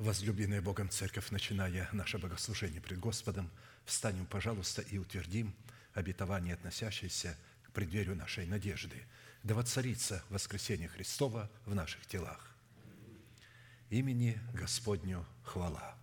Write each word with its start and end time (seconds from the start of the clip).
Возлюбленная 0.00 0.62
Богом 0.62 0.88
Церковь, 0.88 1.30
начиная 1.30 1.86
наше 1.92 2.16
богослужение 2.16 2.80
пред 2.80 2.98
Господом, 2.98 3.50
встанем, 3.84 4.24
пожалуйста, 4.24 4.80
и 4.80 4.96
утвердим 4.96 5.54
обетование, 5.92 6.54
относящееся 6.54 7.36
к 7.64 7.72
преддверию 7.72 8.16
нашей 8.16 8.46
надежды. 8.46 8.96
Да 9.42 9.54
воцарится 9.54 10.24
воскресение 10.30 10.88
Христова 10.88 11.50
в 11.66 11.74
наших 11.74 12.06
телах. 12.06 12.50
Имени 13.90 14.40
Господню 14.54 15.26
хвала. 15.44 15.94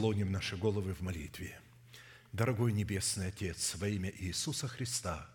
Склоним 0.00 0.32
наши 0.32 0.56
головы 0.56 0.94
в 0.94 1.02
молитве. 1.02 1.60
Дорогой 2.32 2.72
Небесный 2.72 3.26
Отец, 3.26 3.74
во 3.74 3.86
имя 3.86 4.10
Иисуса 4.18 4.66
Христа, 4.66 5.28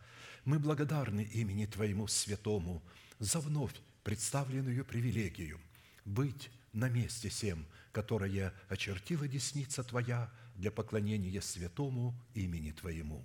мы 0.43 0.57
благодарны 0.57 1.21
имени 1.21 1.67
Твоему 1.67 2.07
Святому 2.07 2.81
за 3.19 3.41
вновь 3.41 3.75
представленную 4.03 4.83
привилегию 4.83 5.59
быть 6.03 6.49
на 6.73 6.89
месте 6.89 7.29
всем, 7.29 7.63
которое 7.91 8.51
очертила 8.67 9.27
десница 9.27 9.83
Твоя 9.83 10.33
для 10.55 10.71
поклонения 10.71 11.41
святому 11.41 12.15
имени 12.33 12.71
Твоему. 12.71 13.23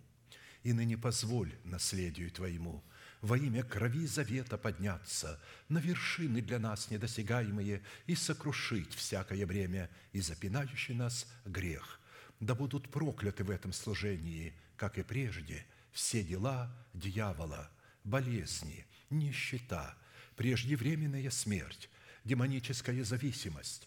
И 0.63 0.75
ныне 0.75 0.99
позволь 0.99 1.55
наследию 1.65 2.31
Твоему 2.31 2.85
во 3.23 3.37
имя 3.37 3.63
крови 3.63 4.07
завета 4.07 4.57
подняться 4.57 5.39
на 5.69 5.79
вершины 5.79 6.41
для 6.41 6.59
нас 6.59 6.91
недосягаемые 6.91 7.83
и 8.07 8.15
сокрушить 8.15 8.95
всякое 8.95 9.47
бремя 9.47 9.91
и 10.13 10.21
запинающий 10.21 10.95
нас 10.95 11.27
грех. 11.45 12.01
Да 12.41 12.55
будут 12.55 12.91
прокляты 12.91 13.45
в 13.45 13.51
этом 13.51 13.73
служении, 13.73 14.55
как 14.77 14.97
и 14.97 15.03
прежде, 15.03 15.67
все 15.93 16.23
дела 16.23 16.75
дьявола, 16.95 17.71
болезни, 18.05 18.87
нищета, 19.11 19.95
преждевременная 20.37 21.31
смерть, 21.31 21.91
демоническая 22.25 23.05
зависимость, 23.05 23.87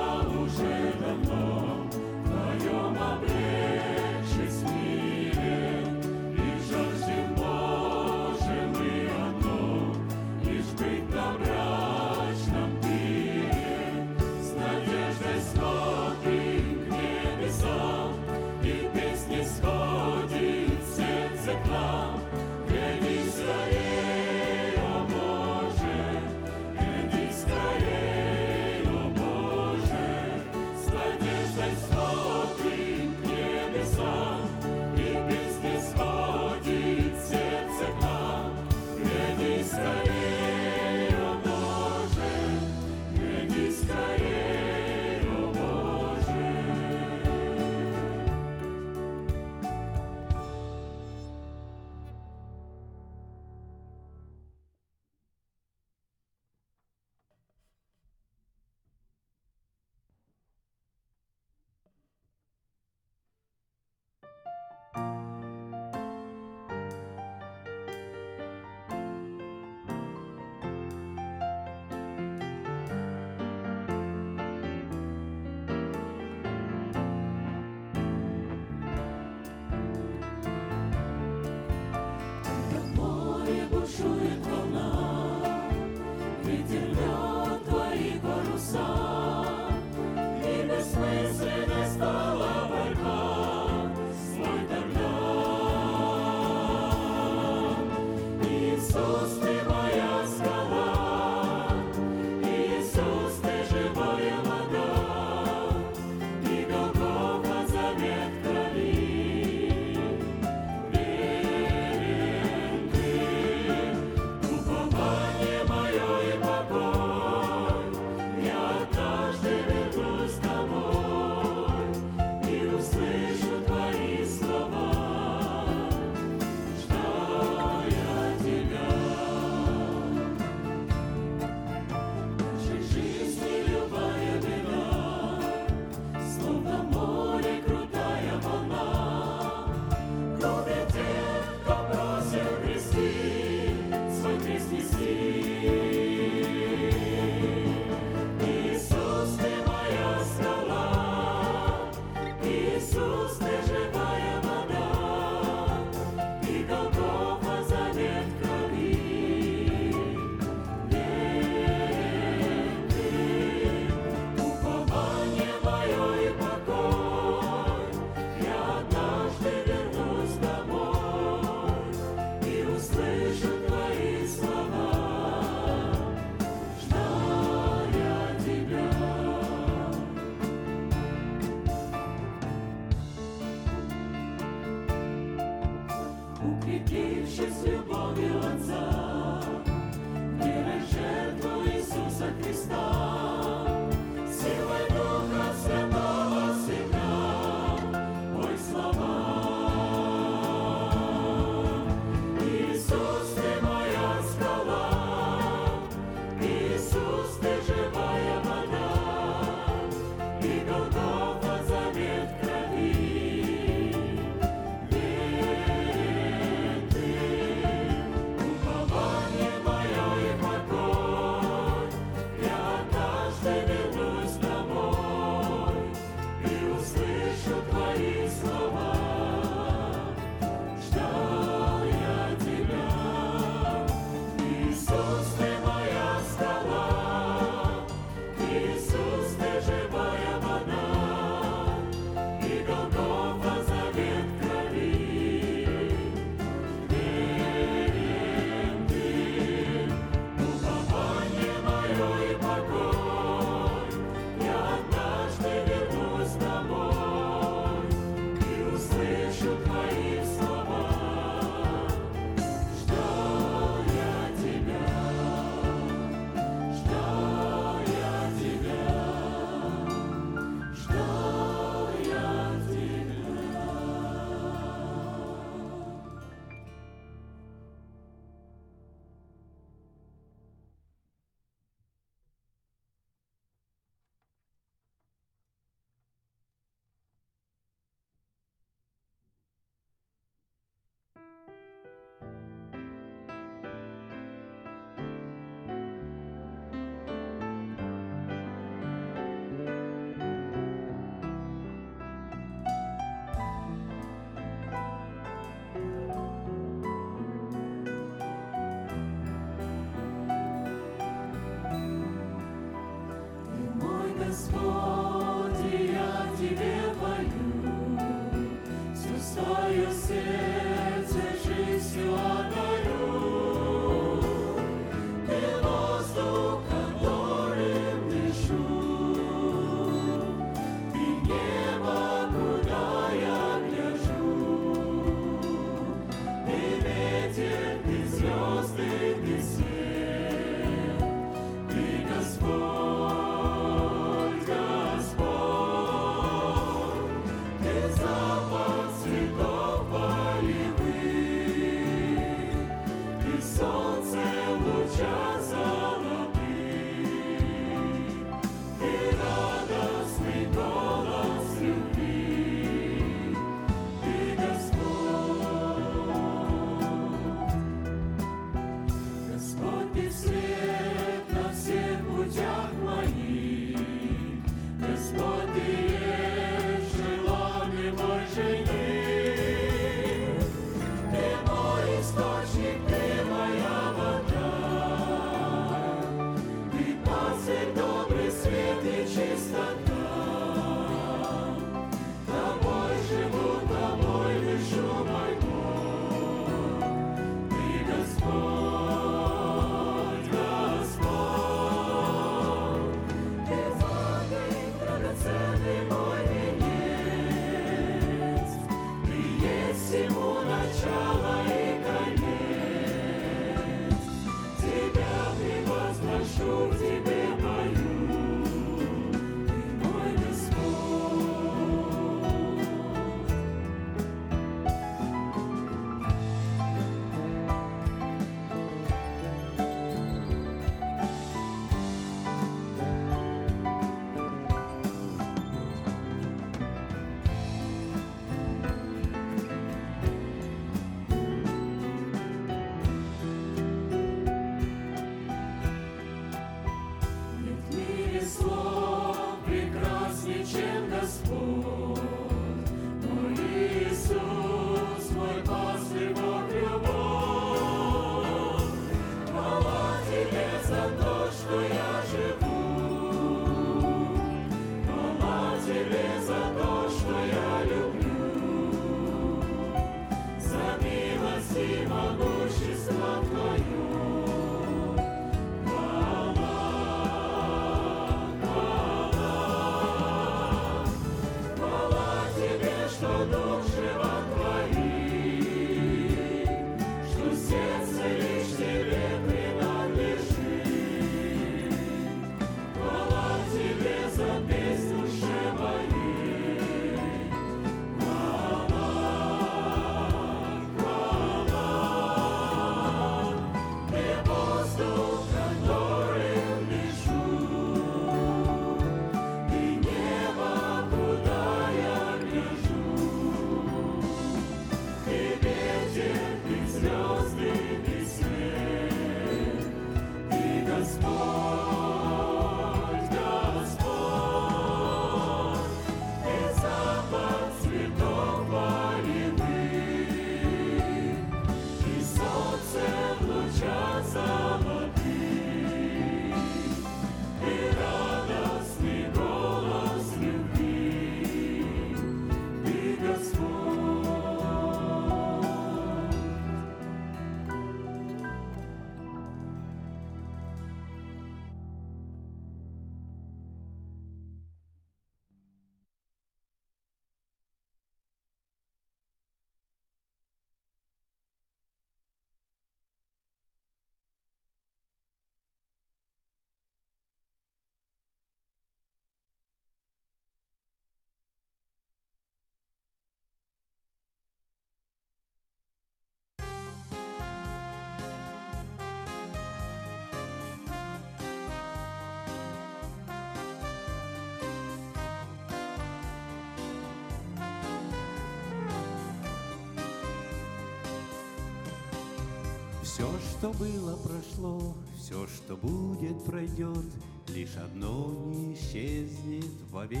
Все, 592.96 593.10
что 593.30 593.50
было, 593.50 593.94
прошло, 593.96 594.74
все, 594.96 595.26
что 595.26 595.54
будет, 595.54 596.24
пройдет, 596.24 596.86
Лишь 597.28 597.54
одно 597.56 598.10
не 598.24 598.54
исчезнет 598.54 599.52
вовеки. 599.70 600.00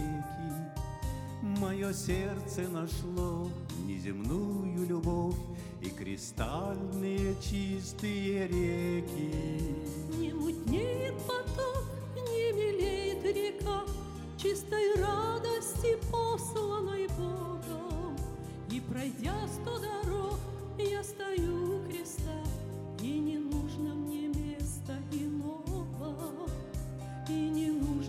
Мое 1.42 1.92
сердце 1.92 2.62
нашло 2.62 3.50
неземную 3.84 4.86
любовь 4.86 5.36
И 5.82 5.90
кристальные 5.90 7.36
чистые 7.42 8.48
реки. 8.48 9.74
Не 10.16 10.32
мутнеет 10.32 11.18
поток, 11.18 11.84
не 12.14 12.50
мелеет 12.52 13.22
река 13.24 13.82
Чистой 14.38 14.98
радости, 14.98 15.98
посланной 16.10 17.08
Богом. 17.08 18.16
И 18.70 18.80
пройдя 18.80 19.36
сто 19.48 19.78
дорог, 19.80 20.38
я 20.78 21.04
стою 21.04 21.65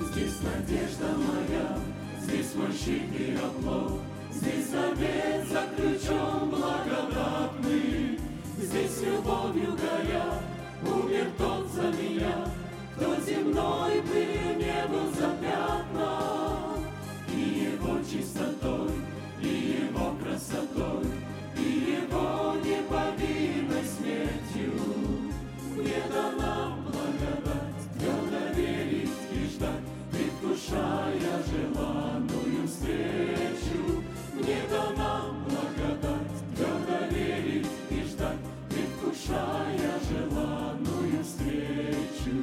Здесь 0.00 0.40
надежда 0.42 1.06
моя, 1.16 1.78
здесь 2.20 2.54
мой 2.54 2.72
щит 2.72 3.20
и 3.20 3.36
оплот, 3.36 4.00
Здесь 4.32 4.70
завет 4.70 5.48
заключен 5.48 6.50
благодатный, 6.50 8.18
Здесь 8.58 9.02
любовью 9.02 9.72
горя, 9.72 10.40
умер 10.82 11.26
тот 11.36 11.70
за 11.72 11.92
меня, 11.92 12.46
Кто 12.96 13.16
земной 13.20 14.02
пылью 14.02 14.56
не 14.56 14.86
был 14.88 15.10
запятнан, 15.12 16.84
И 17.34 17.72
его 17.74 17.98
чистотой, 18.02 18.92
и 19.42 19.86
его 19.92 20.14
красотой, 20.22 21.09
Предвкушая 39.30 40.00
желанную 40.10 41.22
встречу. 41.22 42.42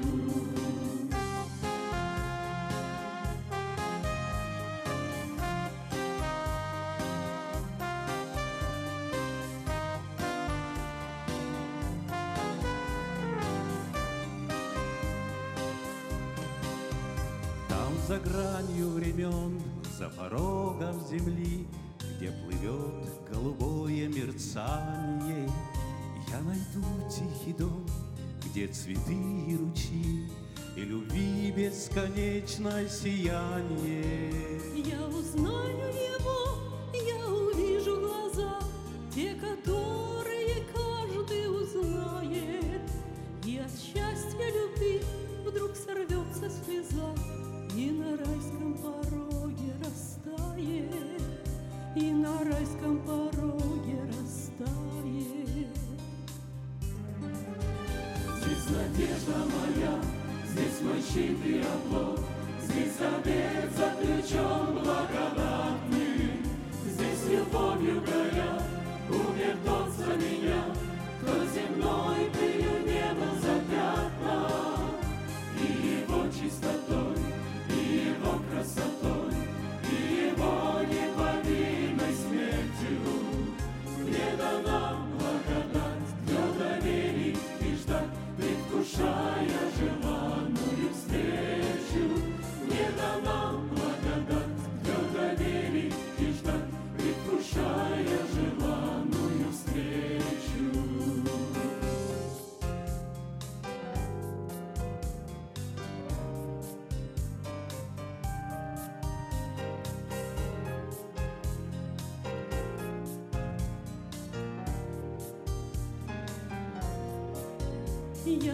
Там 17.67 17.93
за 18.07 18.19
гранью 18.19 18.91
времен, 18.91 19.61
за 19.97 20.09
порогом 20.09 21.05
земли, 21.09 21.67
Где 22.17 22.31
плывет 22.31 23.11
голубое 23.29 24.07
мерцание, 24.07 25.49
Я 26.37 26.43
найду 26.43 26.85
тихий 27.09 27.53
дом, 27.53 27.83
где 28.45 28.67
цветы 28.67 29.15
и 29.47 29.57
ручьи, 29.57 30.29
И 30.75 30.81
любви 30.81 31.51
бесконечное 31.51 32.87
сияние. 32.87 34.61
Я 34.75 35.01
узнаю 35.07 35.87
его, 35.87 36.59
я 36.93 37.27
увижу 37.27 37.99
глаза, 38.01 38.59
те, 39.15 39.33
которые 39.33 40.63
каждый 40.75 41.47
узнает. 41.49 42.87
И 43.43 43.57
от 43.57 43.71
счастья 43.71 44.47
любви 44.53 45.01
вдруг 45.43 45.71
сорвется 45.75 46.51
слеза, 46.63 47.15
и 47.75 47.89
на 47.89 48.15
райском 48.15 48.77
пороге 48.77 49.73
растает, 49.79 51.21
и 51.95 52.11
на 52.11 52.43
райском 52.43 52.99
пороге 52.99 54.03
растает. 54.05 55.36
Здесь 58.67 58.79
надежда 58.79 59.37
моя, 59.45 59.95
здесь 60.45 60.81
мой 60.81 61.01
щит 61.01 61.45
и 61.45 61.61
оплот, 61.61 62.19
Здесь 62.61 62.97
завет 62.97 63.71
заключен 63.77 64.73
благодатный, 64.73 66.41
Здесь 66.85 67.29
любовью 67.29 68.01
горя, 68.01 68.61
умер 69.09 69.57
тот 69.65 69.89
за 69.91 70.15
меня, 70.17 70.65
Кто 71.21 71.33
земной 71.45 72.29
пылью 72.33 72.75
не 72.85 73.13
был 73.13 73.35
запятнан, 73.39 74.97
И 75.61 76.01
его 76.01 76.27
чистотой, 76.29 77.17
и 77.69 78.09
его 78.09 78.33
красотой, 78.51 78.96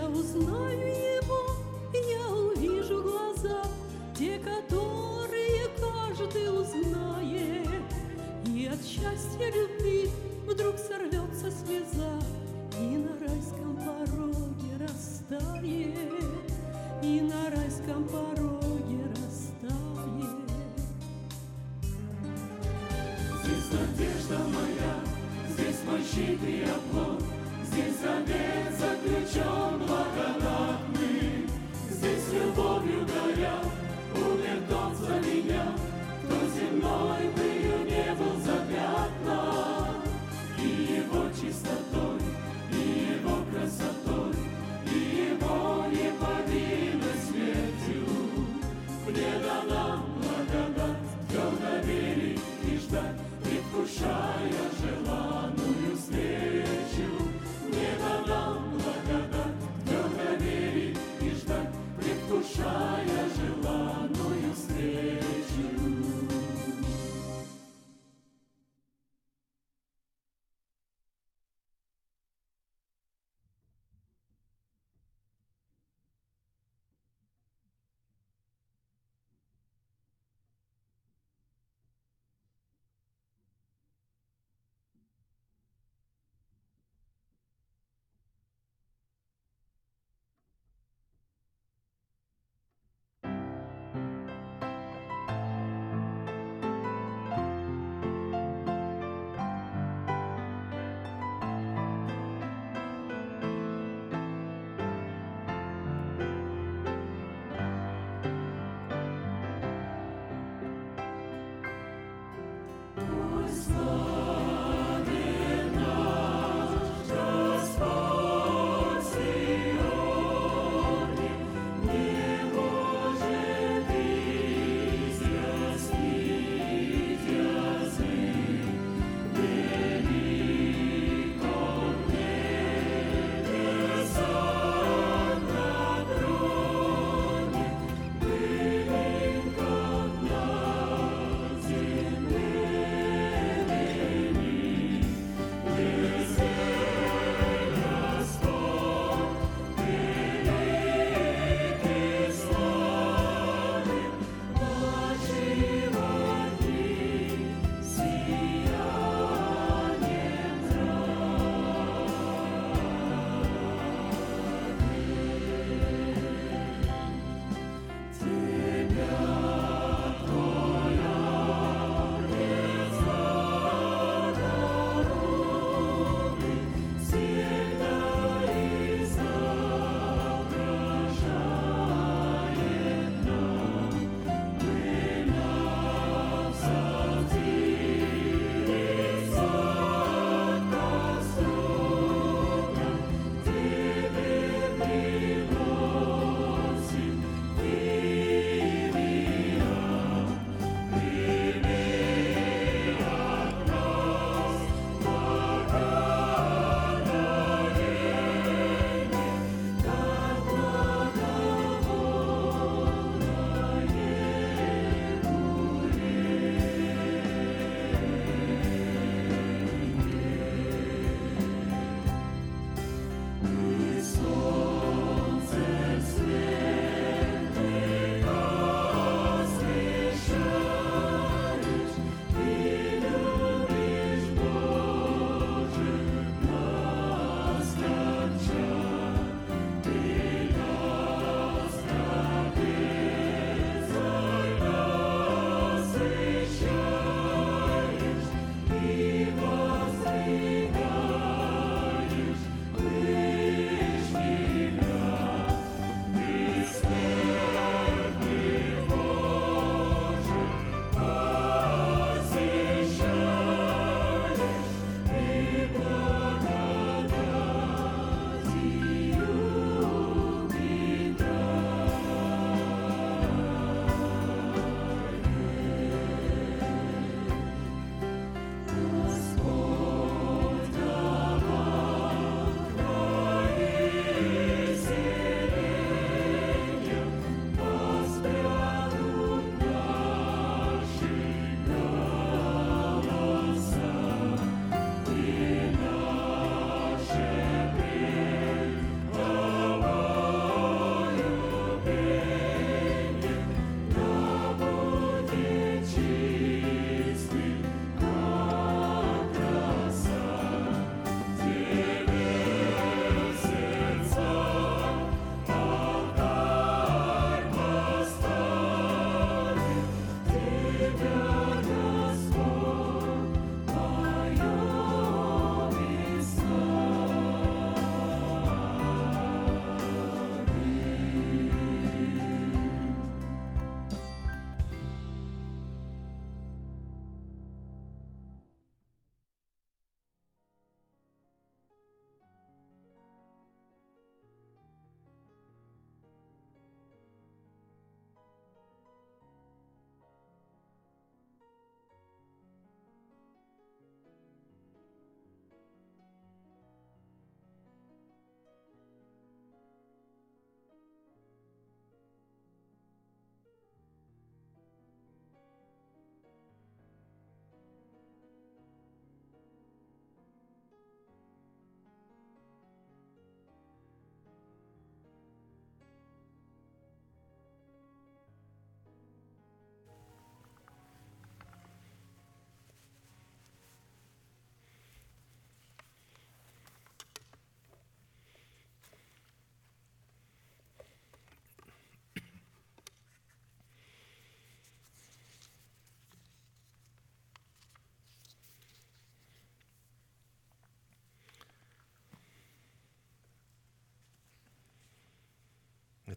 Я 0.03 0.09
узнаю 0.09 0.72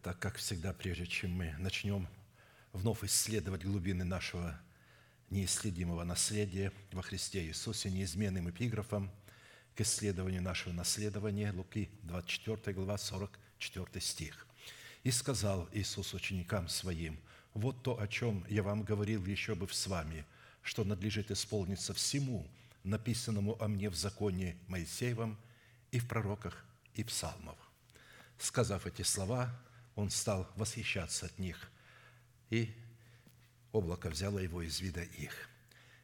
Так 0.03 0.19
как 0.19 0.37
всегда, 0.37 0.73
прежде 0.73 1.07
чем 1.07 1.31
мы 1.31 1.55
начнем 1.59 2.07
вновь 2.73 3.05
исследовать 3.05 3.65
глубины 3.65 4.05
нашего 4.05 4.59
неисследимого 5.31 6.05
наследия 6.05 6.73
во 6.93 7.03
Христе 7.03 7.45
Иисусе, 7.47 7.91
неизменным 7.91 8.51
эпиграфом 8.51 9.11
к 9.75 9.81
исследованию 9.81 10.43
нашего 10.43 10.73
наследования, 10.73 11.53
Луки 11.53 11.89
24 12.03 12.75
глава, 12.75 12.99
44 12.99 14.01
стих. 14.01 14.47
«И 15.05 15.11
сказал 15.11 15.69
Иисус 15.73 16.15
ученикам 16.15 16.69
Своим, 16.69 17.19
вот 17.55 17.83
то, 17.83 18.01
о 18.01 18.07
чем 18.09 18.45
я 18.49 18.63
вам 18.63 18.83
говорил 18.83 19.25
еще 19.25 19.55
бы 19.55 19.69
с 19.69 19.87
вами, 19.87 20.25
что 20.63 20.85
надлежит 20.85 21.31
исполниться 21.31 21.95
всему, 21.95 22.47
написанному 22.85 23.57
о 23.63 23.69
мне 23.69 23.89
в 23.89 23.95
законе 23.95 24.57
Моисеевом 24.67 25.39
и 25.91 26.01
в 26.01 26.09
пророках 26.09 26.65
и 26.95 27.05
псалмах». 27.05 27.57
Сказав 28.39 28.87
эти 28.87 29.03
слова, 29.03 29.51
он 29.97 30.11
стал 30.11 30.47
восхищаться 30.57 31.27
от 31.27 31.39
них, 31.39 31.71
и 32.51 32.73
облако 33.73 34.09
взяло 34.09 34.39
его 34.39 34.63
из 34.63 34.81
вида 34.81 35.03
их. 35.03 35.49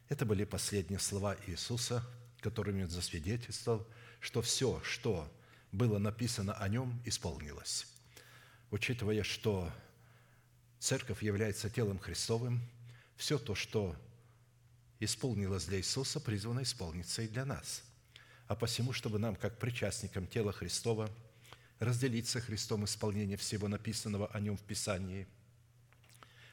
Это 0.09 0.25
были 0.25 0.43
последние 0.43 0.99
слова 0.99 1.37
Иисуса, 1.47 2.03
которыми 2.41 2.83
он 2.83 2.89
засвидетельствовал, 2.89 3.87
что 4.19 4.41
все, 4.41 4.81
что 4.83 5.31
было 5.71 5.99
написано 5.99 6.53
о 6.55 6.67
нем, 6.67 7.01
исполнилось. 7.05 7.87
Учитывая, 8.71 9.23
что 9.23 9.71
церковь 10.79 11.21
является 11.21 11.69
телом 11.69 11.99
Христовым, 11.99 12.61
все 13.15 13.37
то, 13.37 13.53
что 13.53 13.95
исполнилось 14.99 15.65
для 15.65 15.77
Иисуса, 15.77 16.19
призвано 16.19 16.63
исполниться 16.63 17.21
и 17.21 17.27
для 17.27 17.45
нас. 17.45 17.83
А 18.47 18.55
посему, 18.55 18.91
чтобы 18.91 19.19
нам, 19.19 19.35
как 19.35 19.59
причастникам 19.59 20.25
тела 20.25 20.51
Христова– 20.51 21.11
разделить 21.83 22.27
со 22.27 22.39
Христом 22.39 22.85
исполнение 22.85 23.37
всего 23.37 23.67
написанного 23.67 24.27
о 24.27 24.39
Нем 24.39 24.57
в 24.57 24.63
Писании. 24.63 25.27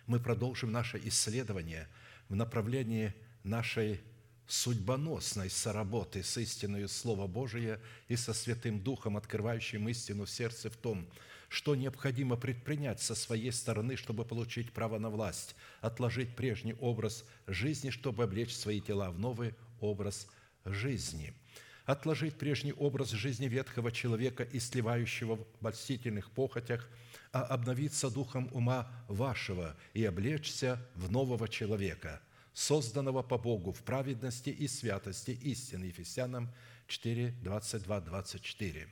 Мы 0.07 0.19
продолжим 0.19 0.73
наше 0.73 1.01
исследование 1.05 1.89
в 2.29 2.35
направлении 2.35 3.15
нашей 3.45 4.01
судьбоносной 4.47 5.49
соработы 5.49 6.23
с 6.23 6.37
истинной 6.37 6.89
Слова 6.89 7.29
Божия 7.29 7.81
и 8.09 8.17
со 8.17 8.35
Святым 8.35 8.83
Духом, 8.83 9.17
открывающим 9.17 9.89
истину 9.89 10.25
в 10.25 10.31
сердце 10.31 10.69
в 10.71 10.77
том, 10.77 11.09
что 11.49 11.77
необходимо 11.77 12.37
предпринять 12.37 13.01
со 13.01 13.15
своей 13.15 13.53
стороны, 13.53 13.97
чтобы 13.97 14.25
получить 14.25 14.73
право 14.73 14.99
на 14.99 15.11
власть, 15.11 15.55
отложить 15.81 16.35
прежний 16.35 16.75
образ 16.75 17.25
жизни, 17.47 17.91
чтобы 17.91 18.25
облечь 18.25 18.55
свои 18.55 18.81
тела 18.81 19.11
в 19.11 19.19
новый 19.19 19.55
образ 19.81 20.27
жизни– 20.65 21.33
отложить 21.85 22.39
прежний 22.39 22.73
образ 22.73 23.11
жизни 23.11 23.47
ветхого 23.47 23.93
человека 23.93 24.43
и 24.43 24.59
сливающего 24.59 25.37
в 25.37 25.47
обольстительных 25.61 26.31
похотях, 26.31 26.89
а 27.33 27.43
обновиться 27.43 28.11
духом 28.11 28.49
ума 28.53 28.91
вашего 29.09 29.77
и 29.95 30.05
облечься 30.05 30.85
в 30.95 31.11
нового 31.11 31.49
человека, 31.49 32.21
созданного 32.53 33.23
по 33.23 33.39
Богу 33.39 33.73
в 33.73 33.83
праведности 33.83 34.51
и 34.51 34.69
святости 34.69 35.31
истины». 35.31 35.87
Ефесянам 35.87 36.53
4, 36.87 37.31
22, 37.43 38.01
24. 38.01 38.89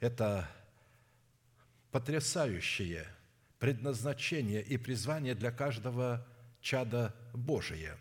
Это 0.00 0.48
потрясающее 1.90 3.06
предназначение 3.58 4.62
и 4.62 4.76
призвание 4.76 5.34
для 5.34 5.50
каждого 5.50 6.26
чада 6.60 7.14
Божия. 7.32 7.96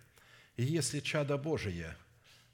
И 0.58 0.64
если 0.64 1.00
чадо 1.00 1.38
Божие– 1.38 1.96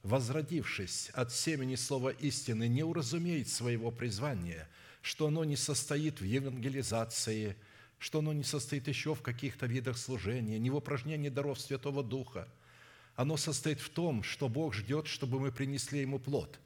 возродившись 0.03 1.09
от 1.13 1.33
семени 1.33 1.75
слова 1.75 2.09
истины, 2.09 2.67
не 2.67 2.83
уразумеет 2.83 3.49
своего 3.49 3.91
призвания, 3.91 4.67
что 5.01 5.27
оно 5.27 5.43
не 5.43 5.55
состоит 5.55 6.21
в 6.21 6.23
евангелизации, 6.23 7.55
что 7.97 8.19
оно 8.19 8.33
не 8.33 8.43
состоит 8.43 8.87
еще 8.87 9.13
в 9.13 9.21
каких-то 9.21 9.65
видах 9.65 9.97
служения, 9.97 10.57
не 10.57 10.69
в 10.69 10.75
упражнении 10.75 11.29
даров 11.29 11.59
Святого 11.59 12.03
Духа. 12.03 12.47
Оно 13.15 13.35
состоит 13.35 13.81
в 13.81 13.89
том, 13.89 14.23
что 14.23 14.47
Бог 14.47 14.73
ждет, 14.73 15.07
чтобы 15.07 15.39
мы 15.39 15.51
принесли 15.51 16.01
Ему 16.01 16.19
плод. 16.19 16.59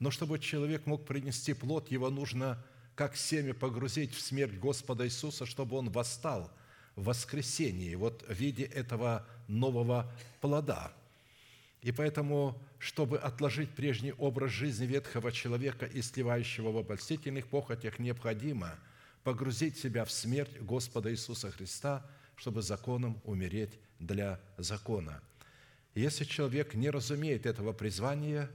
Но 0.00 0.10
чтобы 0.10 0.40
человек 0.40 0.86
мог 0.86 1.06
принести 1.06 1.54
плод, 1.54 1.90
его 1.92 2.10
нужно 2.10 2.64
как 2.96 3.16
семя 3.16 3.54
погрузить 3.54 4.12
в 4.12 4.20
смерть 4.20 4.58
Господа 4.58 5.06
Иисуса, 5.06 5.46
чтобы 5.46 5.76
он 5.76 5.90
восстал 5.90 6.50
в 6.96 7.04
воскресении, 7.04 7.94
вот 7.94 8.24
в 8.28 8.32
виде 8.32 8.64
этого 8.64 9.24
нового 9.46 10.12
плода– 10.40 10.92
и 11.82 11.90
поэтому, 11.90 12.62
чтобы 12.78 13.18
отложить 13.18 13.70
прежний 13.70 14.12
образ 14.12 14.52
жизни 14.52 14.86
ветхого 14.86 15.32
человека 15.32 15.84
и 15.84 16.00
сливающего 16.00 16.70
в 16.70 16.78
обольстительных 16.78 17.48
похотях, 17.48 17.98
необходимо 17.98 18.78
погрузить 19.24 19.76
себя 19.76 20.04
в 20.04 20.12
смерть 20.12 20.60
Господа 20.60 21.10
Иисуса 21.10 21.50
Христа, 21.50 22.06
чтобы 22.36 22.62
законом 22.62 23.20
умереть 23.24 23.78
для 23.98 24.40
закона. 24.58 25.20
если 25.94 26.24
человек 26.24 26.74
не 26.74 26.88
разумеет 26.88 27.46
этого 27.46 27.72
призвания, 27.72 28.48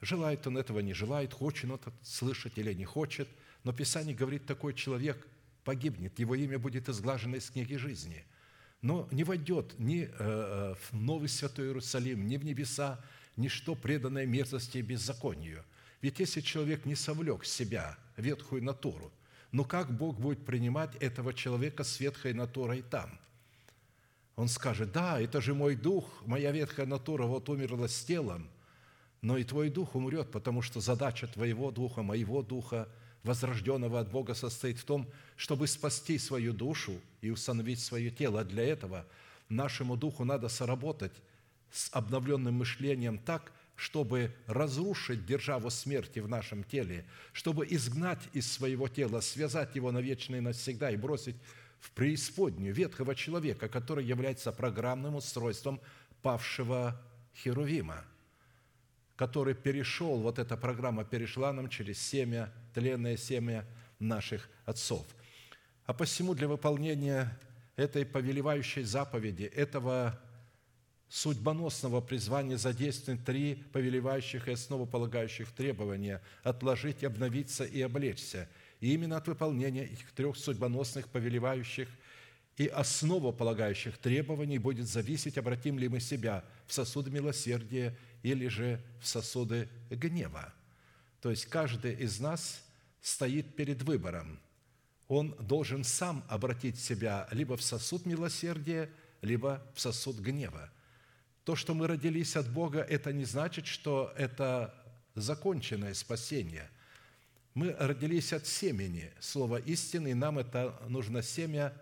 желает 0.00 0.46
он 0.46 0.56
этого, 0.56 0.80
не 0.80 0.94
желает, 0.94 1.32
хочет 1.34 1.64
он 1.64 1.76
это 1.76 1.92
слышать 2.02 2.56
или 2.56 2.72
не 2.72 2.86
хочет, 2.86 3.28
но 3.64 3.72
Писание 3.72 4.14
говорит, 4.14 4.46
такой 4.46 4.72
человек 4.72 5.26
погибнет, 5.64 6.18
его 6.18 6.34
имя 6.34 6.58
будет 6.58 6.88
изглажено 6.88 7.36
из 7.36 7.50
книги 7.50 7.76
жизни– 7.76 8.24
но 8.82 9.06
не 9.10 9.24
войдет 9.24 9.78
ни 9.78 10.04
э, 10.04 10.08
э, 10.10 10.74
в 10.90 10.92
Новый 10.92 11.28
Святой 11.28 11.66
Иерусалим, 11.66 12.26
ни 12.26 12.36
в 12.36 12.44
небеса, 12.44 12.98
ничто 13.36 13.74
преданное 13.74 14.26
мерзости 14.26 14.78
и 14.78 14.82
беззаконию. 14.82 15.64
Ведь 16.00 16.18
если 16.18 16.40
человек 16.40 16.86
не 16.86 16.94
совлек 16.94 17.44
себя 17.44 17.98
ветхую 18.16 18.62
натуру, 18.62 19.12
ну 19.52 19.64
как 19.64 19.94
Бог 19.94 20.18
будет 20.18 20.44
принимать 20.46 20.94
этого 20.96 21.34
человека 21.34 21.84
с 21.84 22.00
ветхой 22.00 22.32
натурой 22.32 22.82
там? 22.82 23.10
Он 24.36 24.48
скажет, 24.48 24.92
да, 24.92 25.20
это 25.20 25.42
же 25.42 25.52
мой 25.54 25.76
дух, 25.76 26.22
моя 26.24 26.50
ветхая 26.52 26.86
натура 26.86 27.24
вот 27.24 27.50
умерла 27.50 27.88
с 27.88 28.04
телом, 28.04 28.48
но 29.20 29.36
и 29.36 29.44
твой 29.44 29.68
дух 29.68 29.94
умрет, 29.94 30.30
потому 30.30 30.62
что 30.62 30.80
задача 30.80 31.26
твоего 31.26 31.70
духа, 31.70 32.02
моего 32.02 32.42
духа– 32.42 32.88
возрожденного 33.22 34.00
от 34.00 34.10
Бога 34.10 34.34
состоит 34.34 34.78
в 34.78 34.84
том, 34.84 35.08
чтобы 35.36 35.66
спасти 35.66 36.18
свою 36.18 36.52
душу 36.52 37.00
и 37.20 37.30
установить 37.30 37.80
свое 37.80 38.10
тело. 38.10 38.40
А 38.40 38.44
для 38.44 38.64
этого 38.64 39.06
нашему 39.48 39.96
духу 39.96 40.24
надо 40.24 40.48
соработать 40.48 41.12
с 41.70 41.90
обновленным 41.92 42.54
мышлением 42.54 43.18
так, 43.18 43.52
чтобы 43.76 44.34
разрушить 44.46 45.24
державу 45.24 45.70
смерти 45.70 46.18
в 46.18 46.28
нашем 46.28 46.64
теле, 46.64 47.06
чтобы 47.32 47.66
изгнать 47.70 48.20
из 48.32 48.50
своего 48.50 48.88
тела, 48.88 49.20
связать 49.20 49.74
его 49.74 49.90
навечно 49.90 50.36
и 50.36 50.40
навсегда 50.40 50.90
и 50.90 50.96
бросить 50.96 51.36
в 51.78 51.90
преисподнюю 51.92 52.74
ветхого 52.74 53.14
человека, 53.14 53.68
который 53.68 54.04
является 54.04 54.52
программным 54.52 55.14
устройством 55.14 55.80
павшего 56.22 57.00
Херувима– 57.34 58.04
который 59.20 59.52
перешел, 59.52 60.18
вот 60.20 60.38
эта 60.38 60.56
программа 60.56 61.04
перешла 61.04 61.52
нам 61.52 61.68
через 61.68 62.00
семя, 62.00 62.50
тленное 62.72 63.16
семя 63.16 63.66
наших 63.98 64.48
отцов. 64.64 65.06
А 65.86 65.92
посему 65.92 66.34
для 66.34 66.48
выполнения 66.48 67.36
этой 67.76 68.04
повелевающей 68.04 68.82
заповеди, 68.82 69.44
этого 69.44 70.20
судьбоносного 71.08 72.00
призвания 72.00 72.56
задействованы 72.56 73.20
три 73.22 73.56
повелевающих 73.72 74.46
и 74.46 74.52
основополагающих 74.52 75.50
требования– 75.50 76.22
отложить, 76.44 77.02
обновиться 77.02 77.64
и 77.64 77.82
облечься. 77.82 78.48
И 78.78 78.94
именно 78.94 79.16
от 79.16 79.26
выполнения 79.26 79.84
этих 79.84 80.12
трех 80.12 80.36
судьбоносных 80.36 81.08
повелевающих 81.08 81.88
и 82.56 82.66
основополагающих 82.68 83.98
требований 83.98 84.58
будет 84.58 84.86
зависеть, 84.86 85.36
обратим 85.38 85.78
ли 85.78 85.88
мы 85.88 85.98
себя 85.98 86.44
в 86.66 86.72
сосуды 86.72 87.10
милосердия 87.10 87.96
или 88.22 88.46
же 88.48 88.80
в 89.00 89.06
сосуды 89.06 89.68
гнева. 89.90 90.52
То 91.20 91.30
есть 91.30 91.46
каждый 91.46 91.94
из 91.94 92.20
нас 92.20 92.62
стоит 93.00 93.54
перед 93.54 93.82
выбором. 93.82 94.40
Он 95.08 95.34
должен 95.40 95.84
сам 95.84 96.24
обратить 96.28 96.78
себя 96.78 97.28
либо 97.32 97.56
в 97.56 97.62
сосуд 97.62 98.06
милосердия, 98.06 98.90
либо 99.22 99.62
в 99.74 99.80
сосуд 99.80 100.18
гнева. 100.18 100.70
То, 101.44 101.56
что 101.56 101.74
мы 101.74 101.86
родились 101.86 102.36
от 102.36 102.50
Бога, 102.50 102.80
это 102.80 103.12
не 103.12 103.24
значит, 103.24 103.66
что 103.66 104.14
это 104.16 104.74
законченное 105.14 105.94
спасение. 105.94 106.70
Мы 107.54 107.74
родились 107.78 108.32
от 108.32 108.46
семени 108.46 109.10
слова 109.18 109.58
истины, 109.58 110.12
и 110.12 110.14
нам 110.14 110.38
это 110.38 110.80
нужно 110.88 111.22
семя 111.22 111.74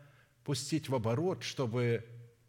пустить 0.45 0.89
в 0.89 0.95
оборот, 0.95 1.43
чтобы 1.43 2.07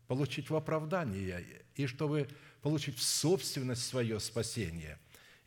получить 0.07 0.49
в 0.49 0.55
оправдание 0.55 1.43
и 1.75 1.85
чтобы 1.85 2.29
получить 2.61 2.97
в 2.97 3.03
собственность 3.03 3.85
свое 3.85 4.19
спасение. 4.19 4.97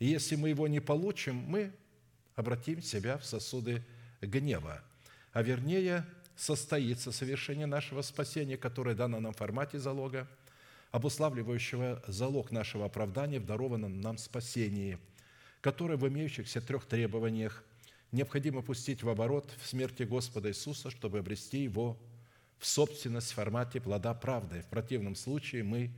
И 0.03 0.07
если 0.07 0.35
мы 0.35 0.49
его 0.49 0.67
не 0.67 0.81
получим, 0.81 1.35
мы 1.35 1.71
обратим 2.35 2.81
себя 2.81 3.17
в 3.17 3.23
сосуды 3.23 3.81
гнева. 4.19 4.83
А 5.31 5.41
вернее, 5.41 6.05
состоится 6.35 7.13
совершение 7.13 7.67
нашего 7.67 8.01
спасения, 8.01 8.57
которое 8.57 8.95
дано 8.95 9.21
нам 9.21 9.31
в 9.31 9.37
формате 9.37 9.79
залога, 9.79 10.27
обуславливающего 10.91 12.03
залог 12.05 12.51
нашего 12.51 12.83
оправдания 12.83 13.39
в 13.39 13.45
дарованном 13.45 14.01
нам 14.01 14.17
спасении, 14.17 14.97
которое 15.61 15.95
в 15.95 16.05
имеющихся 16.09 16.59
трех 16.59 16.85
требованиях 16.85 17.63
необходимо 18.11 18.61
пустить 18.61 19.03
в 19.03 19.09
оборот 19.09 19.53
в 19.61 19.65
смерти 19.65 20.03
Господа 20.03 20.49
Иисуса, 20.49 20.91
чтобы 20.91 21.19
обрести 21.19 21.63
его 21.63 21.97
в 22.59 22.65
собственность 22.67 23.31
в 23.31 23.35
формате 23.35 23.79
плода 23.79 24.13
правды. 24.13 24.63
В 24.63 24.69
противном 24.69 25.15
случае 25.15 25.63
мы 25.63 25.91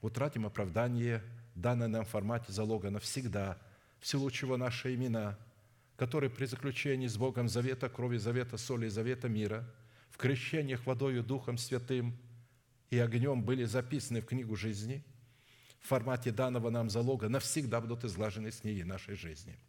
утратим 0.00 0.46
оправдание, 0.46 1.22
данное 1.54 1.88
нам 1.88 2.04
в 2.04 2.08
формате 2.08 2.52
залога 2.52 2.90
навсегда, 2.90 3.58
в 4.00 4.06
силу 4.06 4.30
чего 4.30 4.56
наши 4.56 4.94
имена, 4.94 5.38
которые 5.96 6.30
при 6.30 6.46
заключении 6.46 7.06
с 7.06 7.16
Богом 7.16 7.48
завета, 7.48 7.88
крови 7.88 8.18
завета, 8.18 8.56
соли 8.56 8.88
завета 8.88 9.28
мира, 9.28 9.64
в 10.10 10.16
крещениях 10.16 10.86
водою 10.86 11.22
Духом 11.22 11.58
Святым 11.58 12.16
и 12.90 12.98
огнем 12.98 13.42
были 13.42 13.64
записаны 13.64 14.20
в 14.20 14.26
книгу 14.26 14.56
жизни, 14.56 15.04
в 15.80 15.88
формате 15.88 16.30
данного 16.30 16.70
нам 16.70 16.90
залога 16.90 17.28
навсегда 17.28 17.80
будут 17.80 18.04
изглажены 18.04 18.50
с 18.50 18.64
ней 18.64 18.82
нашей 18.84 19.14
жизни– 19.14 19.58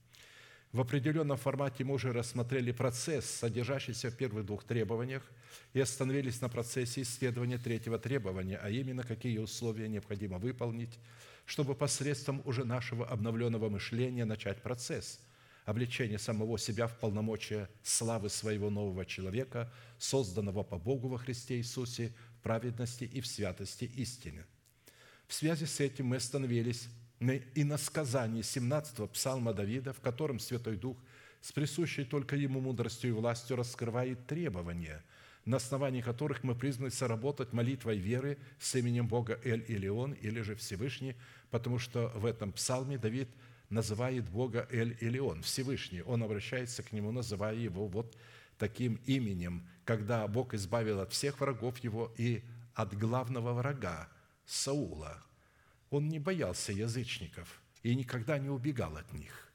в 0.75 0.81
определенном 0.81 1.37
формате 1.37 1.85
мы 1.85 1.93
уже 1.93 2.11
рассмотрели 2.11 2.73
процесс, 2.73 3.23
содержащийся 3.23 4.11
в 4.11 4.17
первых 4.17 4.45
двух 4.45 4.65
требованиях, 4.65 5.23
и 5.71 5.79
остановились 5.79 6.41
на 6.41 6.49
процессе 6.49 7.01
исследования 7.03 7.57
третьего 7.57 7.97
требования, 7.97 8.57
а 8.57 8.69
именно 8.69 9.03
какие 9.03 9.37
условия 9.37 9.87
необходимо 9.87 10.37
выполнить, 10.37 10.99
чтобы 11.45 11.75
посредством 11.75 12.41
уже 12.45 12.63
нашего 12.63 13.07
обновленного 13.07 13.69
мышления 13.69 14.25
начать 14.25 14.61
процесс 14.61 15.19
обличения 15.65 16.19
самого 16.19 16.57
себя 16.57 16.87
в 16.87 16.97
полномочия 16.99 17.67
славы 17.83 18.29
своего 18.29 18.69
нового 18.69 19.05
человека, 19.05 19.71
созданного 19.97 20.63
по 20.63 20.77
Богу 20.77 21.07
во 21.07 21.17
Христе 21.17 21.57
Иисусе 21.57 22.13
в 22.37 22.43
праведности 22.43 23.03
и 23.03 23.19
в 23.19 23.27
святости 23.27 23.85
истины. 23.85 24.45
В 25.27 25.33
связи 25.33 25.65
с 25.65 25.79
этим 25.79 26.07
мы 26.07 26.17
остановились 26.17 26.87
и 27.19 27.63
на 27.63 27.77
сказании 27.77 28.43
17-го 28.43 29.07
псалма 29.07 29.53
Давида, 29.53 29.93
в 29.93 30.01
котором 30.01 30.39
Святой 30.39 30.75
Дух 30.75 30.97
с 31.41 31.51
присущей 31.51 32.03
только 32.03 32.35
Ему 32.35 32.59
мудростью 32.59 33.09
и 33.09 33.13
властью 33.13 33.55
раскрывает 33.55 34.27
требования, 34.27 35.03
на 35.45 35.57
основании 35.57 36.01
которых 36.01 36.43
мы 36.43 36.53
призваны 36.53 36.91
соработать 36.91 37.53
молитвой 37.53 37.97
веры 37.97 38.37
с 38.59 38.75
именем 38.75 39.07
Бога 39.07 39.39
Эль-Илион 39.43 40.13
или 40.13 40.41
же 40.41 40.55
Всевышний, 40.55 41.15
потому 41.51 41.79
что 41.79 42.11
в 42.15 42.25
этом 42.25 42.51
псалме 42.51 42.97
Давид 42.97 43.29
называет 43.69 44.29
Бога 44.29 44.67
Эль-Илион, 44.71 45.41
Всевышний. 45.41 46.01
Он 46.01 46.23
обращается 46.23 46.83
к 46.83 46.91
Нему, 46.91 47.11
называя 47.11 47.55
Его 47.55 47.87
вот 47.87 48.17
таким 48.57 48.95
именем, 49.05 49.67
когда 49.83 50.27
Бог 50.27 50.53
избавил 50.53 50.99
от 50.99 51.11
всех 51.11 51.39
врагов 51.39 51.77
Его 51.79 52.13
и 52.17 52.43
от 52.73 52.97
главного 52.97 53.53
врага 53.53 54.09
Саула– 54.45 55.21
он 55.95 56.09
не 56.09 56.19
боялся 56.19 56.73
язычников 56.73 57.61
и 57.83 57.95
никогда 57.95 58.37
не 58.37 58.49
убегал 58.49 58.97
от 58.97 59.13
них. 59.13 59.51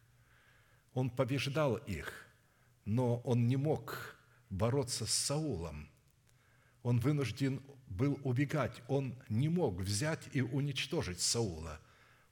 Он 0.95 1.11
побеждал 1.11 1.76
их, 1.76 2.26
но 2.84 3.18
он 3.18 3.47
не 3.47 3.57
мог 3.57 4.16
бороться 4.49 5.07
с 5.07 5.12
Саулом. 5.12 5.91
Он 6.82 6.99
вынужден 6.99 7.62
был 7.91 8.18
убегать. 8.24 8.82
Он 8.88 9.14
не 9.28 9.49
мог 9.49 9.80
взять 9.80 10.28
и 10.32 10.41
уничтожить 10.41 11.20
Саула. 11.20 11.78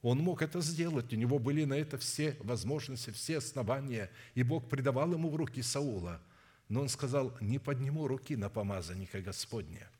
Он 0.00 0.18
мог 0.18 0.42
это 0.42 0.60
сделать, 0.60 1.12
у 1.12 1.16
него 1.16 1.38
были 1.40 1.64
на 1.64 1.74
это 1.74 1.98
все 1.98 2.36
возможности, 2.40 3.10
все 3.10 3.38
основания, 3.38 4.10
и 4.36 4.44
Бог 4.44 4.68
предавал 4.68 5.12
ему 5.12 5.28
в 5.28 5.36
руки 5.36 5.60
Саула. 5.60 6.20
Но 6.68 6.82
он 6.82 6.88
сказал, 6.88 7.36
не 7.40 7.58
подниму 7.58 8.06
руки 8.06 8.36
на 8.36 8.48
помазанника 8.48 9.20
Господня. 9.20 9.90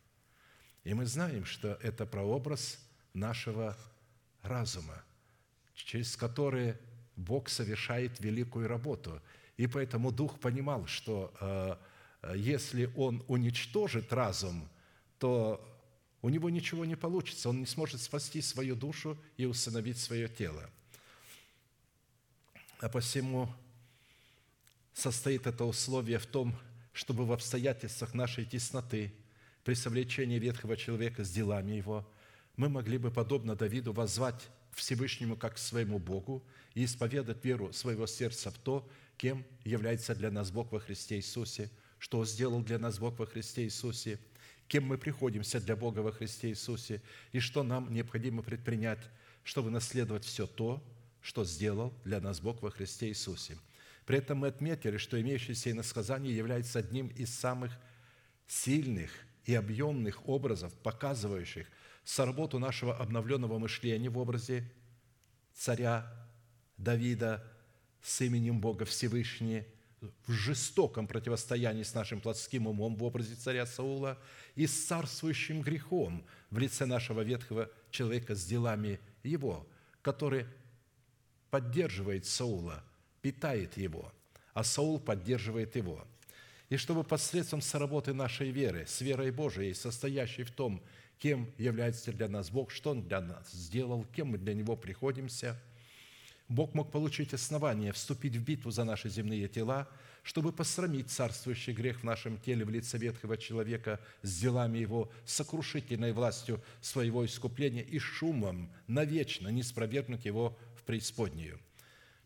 И 0.84 0.94
мы 0.94 1.04
знаем, 1.06 1.44
что 1.44 1.78
это 1.82 2.06
прообраз 2.06 2.78
нашего 3.12 3.76
разума, 4.42 5.02
через 5.74 6.16
которые 6.16 6.78
Бог 7.16 7.48
совершает 7.48 8.20
великую 8.20 8.68
работу. 8.68 9.20
И 9.56 9.66
поэтому 9.66 10.12
Дух 10.12 10.38
понимал, 10.38 10.86
что 10.86 11.34
э, 11.40 12.36
если 12.36 12.92
он 12.96 13.24
уничтожит 13.26 14.12
разум, 14.12 14.68
то 15.18 15.64
у 16.22 16.28
него 16.28 16.50
ничего 16.50 16.84
не 16.84 16.96
получится, 16.96 17.48
он 17.48 17.60
не 17.60 17.66
сможет 17.66 18.00
спасти 18.00 18.40
свою 18.40 18.74
душу 18.74 19.18
и 19.36 19.46
установить 19.46 19.98
свое 19.98 20.28
тело. 20.28 20.68
А 22.80 22.88
посему 22.88 23.48
состоит 24.92 25.46
это 25.46 25.64
условие 25.64 26.18
в 26.18 26.26
том, 26.26 26.56
чтобы 26.92 27.24
в 27.24 27.32
обстоятельствах 27.32 28.14
нашей 28.14 28.44
тесноты, 28.44 29.12
при 29.64 29.74
совлечении 29.74 30.38
ветхого 30.38 30.76
человека 30.76 31.24
с 31.24 31.30
делами 31.30 31.72
его– 31.72 32.08
мы 32.58 32.68
могли 32.68 32.98
бы, 32.98 33.12
подобно 33.12 33.54
Давиду, 33.54 33.92
воззвать 33.92 34.48
Всевышнему 34.72 35.36
как 35.36 35.54
к 35.54 35.58
своему 35.58 36.00
Богу 36.00 36.44
и 36.74 36.84
исповедать 36.84 37.44
веру 37.44 37.72
своего 37.72 38.08
сердца 38.08 38.50
в 38.50 38.58
то, 38.58 38.86
кем 39.16 39.44
является 39.64 40.12
для 40.14 40.32
нас 40.32 40.50
Бог 40.50 40.72
во 40.72 40.80
Христе 40.80 41.16
Иисусе, 41.16 41.70
что 42.00 42.24
сделал 42.24 42.60
для 42.62 42.80
нас 42.80 42.98
Бог 42.98 43.16
во 43.20 43.26
Христе 43.26 43.62
Иисусе, 43.62 44.18
кем 44.68 44.84
мы 44.84 44.98
приходимся 44.98 45.60
для 45.60 45.74
Бога 45.76 46.00
во 46.00 46.12
Христе 46.12 46.50
Иисусе 46.50 47.02
и 47.32 47.40
что 47.40 47.62
нам 47.62 47.92
необходимо 47.92 48.42
предпринять, 48.42 49.00
чтобы 49.42 49.70
наследовать 49.70 50.24
все 50.24 50.46
то, 50.46 50.82
что 51.22 51.44
сделал 51.44 51.92
для 52.04 52.20
нас 52.20 52.40
Бог 52.40 52.62
во 52.62 52.70
Христе 52.70 53.08
Иисусе. 53.08 53.58
При 54.04 54.18
этом 54.18 54.38
мы 54.38 54.48
отметили, 54.48 54.98
что 54.98 55.20
имеющееся 55.20 55.70
иносказание 55.70 56.36
является 56.36 56.78
одним 56.78 57.08
из 57.08 57.34
самых 57.34 57.72
сильных 58.46 59.10
и 59.44 59.54
объемных 59.54 60.26
образов, 60.28 60.72
показывающих 60.82 61.66
соработу 62.04 62.58
нашего 62.58 62.96
обновленного 62.96 63.58
мышления 63.58 64.08
в 64.08 64.18
образе 64.18 64.70
царя 65.54 66.10
Давида 66.76 67.44
с 68.02 68.20
именем 68.20 68.60
Бога 68.60 68.84
Всевышний 68.84 69.64
в 70.26 70.32
жестоком 70.32 71.06
противостоянии 71.06 71.82
с 71.82 71.94
нашим 71.94 72.20
плотским 72.20 72.66
умом 72.66 72.96
в 72.96 73.04
образе 73.04 73.34
царя 73.34 73.66
Саула 73.66 74.18
и 74.54 74.66
с 74.66 74.86
царствующим 74.86 75.60
грехом 75.60 76.24
в 76.50 76.58
лице 76.58 76.86
нашего 76.86 77.22
ветхого 77.22 77.70
человека 77.90 78.34
с 78.34 78.44
делами 78.44 79.00
его, 79.22 79.66
который 80.02 80.46
поддерживает 81.50 82.26
Саула, 82.26 82.84
питает 83.22 83.76
его, 83.76 84.12
а 84.54 84.64
Саул 84.64 85.00
поддерживает 85.00 85.76
его. 85.76 86.06
И 86.68 86.76
чтобы 86.76 87.02
посредством 87.02 87.62
соработы 87.62 88.12
нашей 88.12 88.50
веры, 88.50 88.84
с 88.86 89.00
верой 89.00 89.30
Божией, 89.30 89.72
состоящей 89.74 90.44
в 90.44 90.50
том, 90.50 90.82
кем 91.18 91.50
является 91.56 92.12
для 92.12 92.28
нас 92.28 92.50
Бог, 92.50 92.70
что 92.70 92.90
Он 92.90 93.02
для 93.02 93.20
нас 93.20 93.50
сделал, 93.50 94.04
кем 94.14 94.28
мы 94.28 94.38
для 94.38 94.54
Него 94.54 94.76
приходимся. 94.76 95.58
Бог 96.48 96.74
мог 96.74 96.90
получить 96.90 97.34
основание 97.34 97.92
вступить 97.92 98.36
в 98.36 98.42
битву 98.42 98.70
за 98.70 98.84
наши 98.84 99.08
земные 99.08 99.48
тела, 99.48 99.88
чтобы 100.22 100.52
посрамить 100.52 101.10
царствующий 101.10 101.72
грех 101.72 102.00
в 102.00 102.04
нашем 102.04 102.38
теле 102.38 102.64
в 102.64 102.70
лице 102.70 102.98
ветхого 102.98 103.36
человека 103.36 104.00
с 104.22 104.40
делами 104.40 104.78
его, 104.78 105.10
сокрушительной 105.24 106.12
властью 106.12 106.62
своего 106.80 107.24
искупления 107.24 107.82
и 107.82 107.98
шумом 107.98 108.70
навечно 108.86 109.48
не 109.48 109.62
спровергнуть 109.62 110.24
его 110.24 110.58
в 110.76 110.82
преисподнюю. 110.84 111.60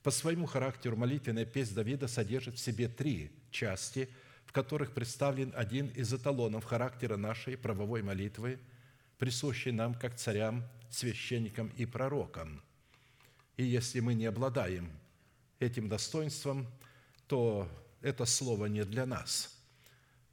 По 0.03 0.11
своему 0.11 0.47
характеру 0.47 0.97
молитвенная 0.97 1.45
песнь 1.45 1.75
Давида 1.75 2.09
содержит 2.09 2.57
в 2.57 2.59
себе 2.61 2.89
три 2.89 3.31
части, 3.51 4.09
в 4.45 4.53
которых 4.53 4.93
представлен 4.93 5.53
один 5.55 5.89
из 5.89 6.12
эталонов 6.12 6.64
характера 6.64 7.16
нашей 7.16 7.57
правовой 7.57 8.03
молитвы– 8.03 8.59
присущий 9.23 9.70
нам 9.70 9.95
как 9.95 10.16
царям, 10.16 10.64
священникам 10.91 11.70
и 11.77 11.87
пророкам. 11.87 12.61
И 13.57 13.64
если 13.64 14.00
мы 14.00 14.14
не 14.14 14.26
обладаем 14.26 14.90
этим 15.59 15.88
достоинством, 15.88 16.66
то 17.26 17.68
это 18.00 18.24
слово 18.24 18.66
не 18.66 18.84
для 18.84 19.07
нас. 19.07 19.57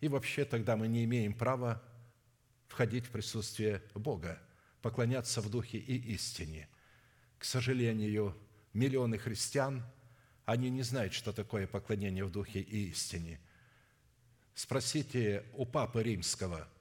И 0.01 0.07
вообще 0.07 0.45
тогда 0.45 0.76
мы 0.76 0.88
не 0.88 1.03
имеем 1.03 1.34
права 1.34 1.82
входить 2.67 3.05
в 3.05 3.09
присутствие 3.09 3.84
Бога, 3.93 4.41
поклоняться 4.82 5.41
в 5.41 5.49
духе 5.49 5.78
и 5.78 6.13
истине. 6.13 6.67
К 7.38 7.43
сожалению, 7.43 8.36
миллионы 8.74 9.17
христиан, 9.17 9.84
они 10.45 10.70
не 10.70 10.82
знают, 10.82 11.13
что 11.13 11.34
такое 11.34 11.67
поклонение 11.67 12.24
в 12.24 12.32
духе 12.32 12.61
и 12.61 12.89
истине. 12.89 13.39
Спросите 14.55 15.43
у 15.53 15.65
Папы 15.65 16.03
Римского– 16.03 16.67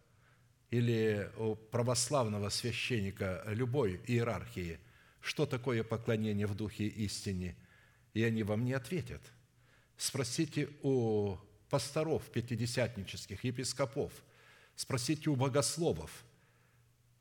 или 0.71 1.31
у 1.39 1.55
православного 1.55 2.51
священника 2.51 3.43
любой 3.47 4.01
иерархии, 4.07 4.79
что 5.29 5.45
такое 5.45 5.85
поклонение 5.85 6.47
в 6.47 6.55
духе 6.55 6.87
истине, 6.87 7.55
и 8.15 8.23
они 8.23 8.43
вам 8.43 8.65
не 8.65 8.73
ответят. 8.73 9.21
Спросите 9.99 10.71
у 10.83 11.37
пасторов 11.69 12.25
пятидесятнических, 12.31 13.45
епископов, 13.45 14.13
спросите 14.75 15.29
у 15.29 15.37
богословов, 15.37 16.25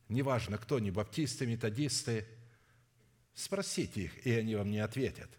неважно 0.07 0.57
кто, 0.57 0.79
не 0.79 0.89
баптисты, 0.89 1.45
методисты, 1.45 2.25
спросите 3.33 4.03
их, 4.03 4.25
и 4.25 4.31
они 4.31 4.55
вам 4.55 4.71
не 4.71 4.79
ответят. 4.79 5.29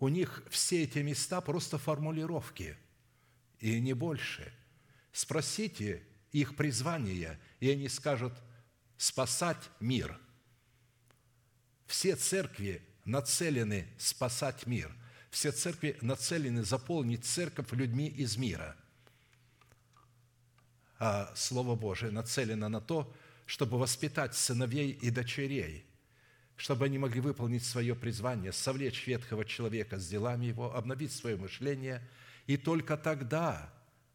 У 0.00 0.08
них 0.08 0.42
все 0.50 0.82
эти 0.82 0.98
места 0.98 1.40
просто 1.40 1.78
формулировки, 1.78 2.76
и 3.60 3.80
не 3.80 3.92
больше. 3.92 4.52
Спросите 5.12 6.02
их 6.32 6.56
призвание, 6.56 7.38
и 7.60 7.70
они 7.70 7.88
скажут 7.88 8.32
спасать 8.96 9.70
мир. 9.78 10.18
Все 11.86 12.16
церкви 12.16 12.82
нацелены 13.04 13.86
спасать 13.98 14.66
мир. 14.66 14.90
Все 15.30 15.50
церкви 15.50 15.96
нацелены 16.00 16.64
заполнить 16.64 17.24
церковь 17.24 17.72
людьми 17.72 18.08
из 18.08 18.36
мира. 18.36 18.76
А 20.98 21.32
Слово 21.34 21.74
Божие 21.74 22.12
нацелено 22.12 22.68
на 22.68 22.80
то, 22.80 23.12
чтобы 23.46 23.78
воспитать 23.78 24.34
сыновей 24.34 24.90
и 24.90 25.10
дочерей, 25.10 25.84
чтобы 26.56 26.86
они 26.86 26.98
могли 26.98 27.20
выполнить 27.20 27.64
свое 27.64 27.94
призвание, 27.94 28.52
совлечь 28.52 29.06
ветхого 29.06 29.44
человека 29.44 29.98
с 29.98 30.08
делами 30.08 30.46
его, 30.46 30.74
обновить 30.74 31.12
свое 31.12 31.36
мышление, 31.36 32.00
и 32.46 32.56
только 32.56 32.96
тогда, 32.96 33.72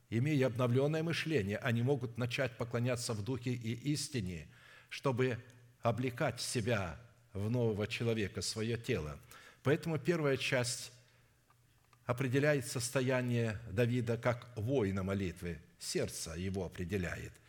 имея 0.09 0.47
обновленное 0.47 1.03
мышление, 1.03 1.57
они 1.57 1.83
могут 1.83 2.17
начать 2.17 2.57
поклоняться 2.57 3.13
в 3.13 3.23
духе 3.23 3.51
и 3.51 3.73
истине, 3.91 4.47
чтобы 4.89 5.37
облекать 5.81 6.39
себя 6.41 6.99
в 7.39 7.49
нового 7.49 7.87
человека, 7.87 8.41
свое 8.41 8.77
тело. 8.77 9.17
Поэтому 9.63 9.97
первая 9.97 10.37
часть 10.37 10.91
определяет 12.05 12.67
состояние 12.67 13.59
Давида 13.71 14.17
как 14.17 14.49
воина 14.55 15.03
молитвы, 15.03 15.59
сердце 15.79 16.33
его 16.35 16.65
определяет– 16.65 17.33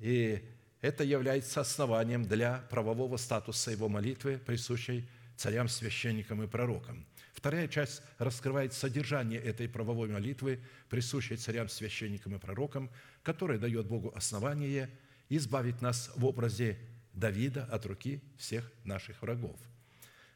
и 0.00 0.42
это 0.80 1.04
является 1.04 1.60
основанием 1.60 2.24
для 2.24 2.64
правового 2.70 3.16
статуса 3.16 3.70
его 3.70 3.88
молитвы, 3.88 4.38
присущей 4.38 5.08
царям, 5.36 5.68
священникам 5.68 6.42
и 6.42 6.46
пророкам. 6.46 7.06
Вторая 7.32 7.68
часть 7.68 8.02
раскрывает 8.18 8.72
содержание 8.72 9.40
этой 9.40 9.68
правовой 9.68 10.08
молитвы, 10.08 10.60
присущей 10.88 11.36
царям, 11.36 11.68
священникам 11.68 12.34
и 12.34 12.38
пророкам, 12.38 12.90
которая 13.22 13.58
дает 13.58 13.86
Богу 13.86 14.12
основание 14.14 14.88
избавить 15.28 15.82
нас 15.82 16.10
в 16.16 16.24
образе 16.24 16.78
Давида 17.16 17.64
от 17.64 17.84
руки 17.86 18.22
всех 18.38 18.70
наших 18.84 19.22
врагов. 19.22 19.56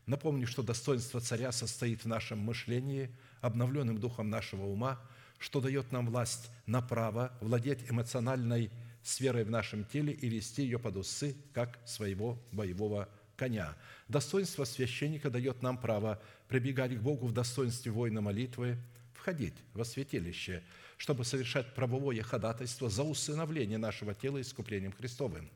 Напомню, 0.06 0.46
что 0.46 0.62
достоинство 0.62 1.20
царя 1.20 1.52
состоит 1.52 2.02
в 2.02 2.08
нашем 2.08 2.38
мышлении, 2.38 3.14
обновленным 3.42 4.00
духом 4.00 4.28
нашего 4.28 4.64
ума, 4.64 5.00
что 5.38 5.60
дает 5.60 5.92
нам 5.92 6.06
власть 6.06 6.50
на 6.66 6.82
право 6.82 7.32
владеть 7.40 7.88
эмоциональной 7.88 8.70
с 9.02 9.20
верой 9.20 9.44
в 9.44 9.50
нашем 9.50 9.84
теле 9.84 10.12
и 10.12 10.28
вести 10.28 10.62
ее 10.62 10.78
под 10.78 10.96
усы, 10.96 11.36
как 11.52 11.78
своего 11.86 12.42
боевого 12.50 13.08
коня. 13.36 13.76
Достоинство 14.08 14.64
священника 14.64 15.30
дает 15.30 15.62
нам 15.62 15.78
право 15.78 16.20
прибегать 16.48 16.96
к 16.96 17.00
Богу 17.00 17.26
в 17.26 17.32
достоинстве 17.32 17.92
воина 17.92 18.20
молитвы, 18.20 18.76
входить 19.14 19.54
во 19.74 19.84
святилище, 19.84 20.62
чтобы 20.96 21.24
совершать 21.24 21.74
правовое 21.74 22.22
ходатайство 22.22 22.90
за 22.90 23.02
усыновление 23.02 23.78
нашего 23.78 24.14
тела 24.14 24.40
искуплением 24.40 24.92
Христовым. 24.92 25.50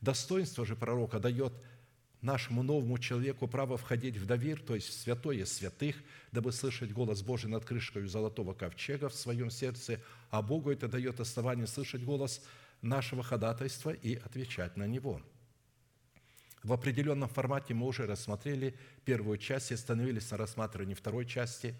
Достоинство 0.00 0.64
же 0.64 0.76
пророка 0.76 1.18
дает 1.18 1.52
нашему 2.22 2.62
новому 2.62 2.98
человеку 2.98 3.48
право 3.48 3.76
входить 3.76 4.16
в 4.16 4.26
довир, 4.26 4.60
то 4.60 4.74
есть 4.74 4.88
в 4.88 4.92
святое 4.92 5.44
святых, 5.44 5.96
дабы 6.32 6.52
слышать 6.52 6.92
голос 6.92 7.22
Божий 7.22 7.50
над 7.50 7.64
крышкой 7.64 8.06
золотого 8.06 8.54
ковчега 8.54 9.08
в 9.08 9.14
своем 9.14 9.50
сердце, 9.50 10.00
а 10.30 10.42
Богу 10.42 10.70
это 10.70 10.88
дает 10.88 11.20
основание 11.20 11.66
слышать 11.66 12.04
голос 12.04 12.42
нашего 12.82 13.22
ходатайства 13.22 13.90
и 13.90 14.16
отвечать 14.16 14.76
на 14.76 14.86
него. 14.86 15.20
В 16.62 16.74
определенном 16.74 17.28
формате 17.28 17.72
мы 17.72 17.86
уже 17.86 18.06
рассмотрели 18.06 18.76
первую 19.06 19.38
часть 19.38 19.70
и 19.70 19.74
остановились 19.74 20.30
на 20.30 20.36
рассматривании 20.36 20.94
второй 20.94 21.24
части, 21.24 21.74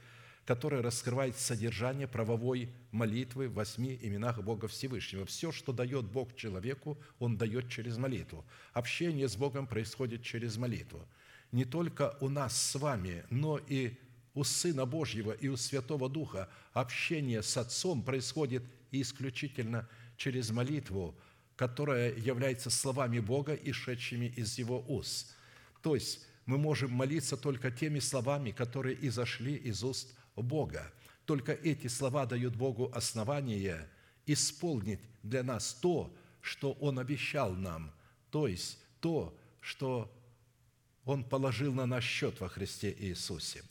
которая 0.44 0.82
раскрывает 0.82 1.36
содержание 1.36 2.08
правовой 2.08 2.70
молитвы 2.90 3.48
в 3.48 3.54
восьми 3.54 3.98
именах 4.02 4.42
Бога 4.42 4.68
Всевышнего. 4.68 5.24
Все, 5.26 5.52
что 5.52 5.72
дает 5.72 6.06
Бог 6.06 6.34
человеку, 6.36 6.98
Он 7.18 7.36
дает 7.36 7.68
через 7.68 7.96
молитву. 7.96 8.44
Общение 8.72 9.28
с 9.28 9.36
Богом 9.36 9.66
происходит 9.66 10.22
через 10.22 10.56
молитву. 10.56 11.06
Не 11.52 11.64
только 11.64 12.16
у 12.20 12.28
нас 12.28 12.60
с 12.60 12.74
вами, 12.76 13.24
но 13.30 13.58
и 13.58 13.96
у 14.34 14.44
Сына 14.44 14.86
Божьего 14.86 15.32
и 15.32 15.48
у 15.48 15.56
Святого 15.56 16.08
Духа 16.08 16.48
общение 16.72 17.42
с 17.42 17.56
Отцом 17.56 18.02
происходит 18.02 18.62
исключительно 18.92 19.88
через 20.16 20.50
молитву, 20.50 21.14
которая 21.56 22.14
является 22.14 22.70
словами 22.70 23.18
Бога, 23.18 23.54
ишедшими 23.54 24.26
из 24.26 24.58
Его 24.58 24.84
уст. 24.88 25.34
То 25.82 25.94
есть 25.94 26.26
мы 26.46 26.58
можем 26.58 26.92
молиться 26.92 27.36
только 27.36 27.70
теми 27.70 27.98
словами, 27.98 28.50
которые 28.50 28.96
изошли 29.06 29.54
из 29.54 29.82
уст 29.84 30.14
Бога. 30.42 30.92
Только 31.24 31.52
эти 31.52 31.86
слова 31.86 32.26
дают 32.26 32.56
Богу 32.56 32.90
основание 32.94 33.88
исполнить 34.26 35.00
для 35.22 35.42
нас 35.42 35.74
то, 35.74 36.14
что 36.40 36.72
Он 36.72 36.98
обещал 36.98 37.52
нам, 37.52 37.92
то 38.30 38.46
есть 38.48 38.78
то, 39.00 39.38
что 39.60 40.12
Он 41.04 41.24
положил 41.24 41.72
на 41.72 41.86
наш 41.86 42.04
счет 42.04 42.40
во 42.40 42.48
Христе 42.48 42.94
Иисусе. 42.98 43.62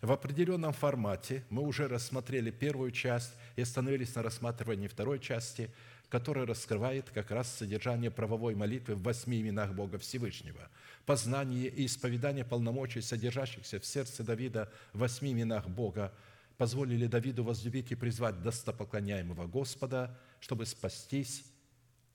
В 0.00 0.12
определенном 0.12 0.72
формате 0.72 1.44
мы 1.50 1.62
уже 1.62 1.86
рассмотрели 1.86 2.50
первую 2.50 2.90
часть 2.90 3.32
и 3.56 3.62
остановились 3.62 4.14
на 4.14 4.22
рассматривании 4.22 4.88
второй 4.88 5.18
части, 5.18 5.70
которая 6.08 6.46
раскрывает 6.46 7.10
как 7.10 7.30
раз 7.30 7.52
содержание 7.52 8.10
правовой 8.10 8.54
молитвы 8.54 8.94
в 8.94 9.02
восьми 9.02 9.40
именах 9.40 9.74
Бога 9.74 9.98
Всевышнего, 9.98 10.70
познание 11.06 11.68
и 11.68 11.86
исповедание 11.86 12.44
полномочий, 12.44 13.00
содержащихся 13.00 13.80
в 13.80 13.86
сердце 13.86 14.22
Давида 14.22 14.72
восьми 14.92 15.32
именах 15.32 15.68
Бога, 15.68 16.12
позволили 16.56 17.06
Давиду 17.06 17.44
возлюбить 17.44 17.90
и 17.92 17.94
призвать 17.94 18.42
достопоклоняемого 18.42 19.46
Господа, 19.46 20.18
чтобы 20.40 20.66
спастись 20.66 21.44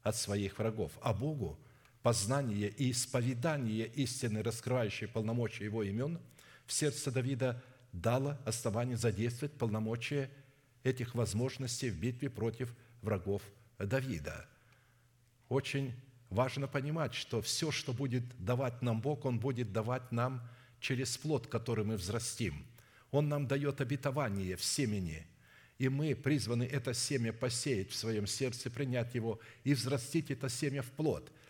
от 0.03 0.15
своих 0.15 0.59
врагов. 0.59 0.91
А 1.01 1.13
Богу 1.13 1.59
познание 2.03 2.69
и 2.69 2.91
исповедание 2.91 3.87
истины, 3.87 4.43
раскрывающие 4.43 5.09
полномочия 5.09 5.65
Его 5.65 5.83
имен, 5.83 6.19
в 6.65 6.73
сердце 6.73 7.11
Давида– 7.11 7.63
дало 8.01 8.37
основание 8.45 8.97
задействовать 8.97 9.53
полномочия 9.53 10.29
этих 10.83 11.15
возможностей 11.15 11.89
в 11.89 11.99
битве 11.99 12.29
против 12.29 12.75
врагов 13.01 13.41
Давида. 13.79 14.47
Очень 15.49 15.93
важно 16.35 16.67
понимать, 16.67 17.15
что 17.15 17.41
все, 17.41 17.71
что 17.71 17.93
будет 17.93 18.23
давать 18.37 18.81
нам 18.81 19.01
Бог, 19.01 19.25
Он 19.25 19.39
будет 19.39 19.71
давать 19.71 20.11
нам 20.11 20.47
через 20.79 21.17
плод, 21.17 21.47
который 21.47 21.83
мы 21.83 21.97
взрастим. 21.97 22.65
Он 23.11 23.27
нам 23.27 23.47
дает 23.47 23.81
обетование 23.81 24.55
в 24.55 24.63
семени, 24.63 25.25
и 25.79 25.89
мы 25.89 26.15
призваны 26.15 26.63
это 26.63 26.93
семя 26.93 27.33
посеять 27.33 27.89
в 27.89 27.95
своем 27.95 28.27
сердце, 28.27 28.69
принять 28.69 29.15
его 29.15 29.39
и 29.63 29.73
взрастить 29.73 30.29
это 30.29 30.49
семя 30.49 30.83
в 30.83 30.91
плод– 30.91 31.31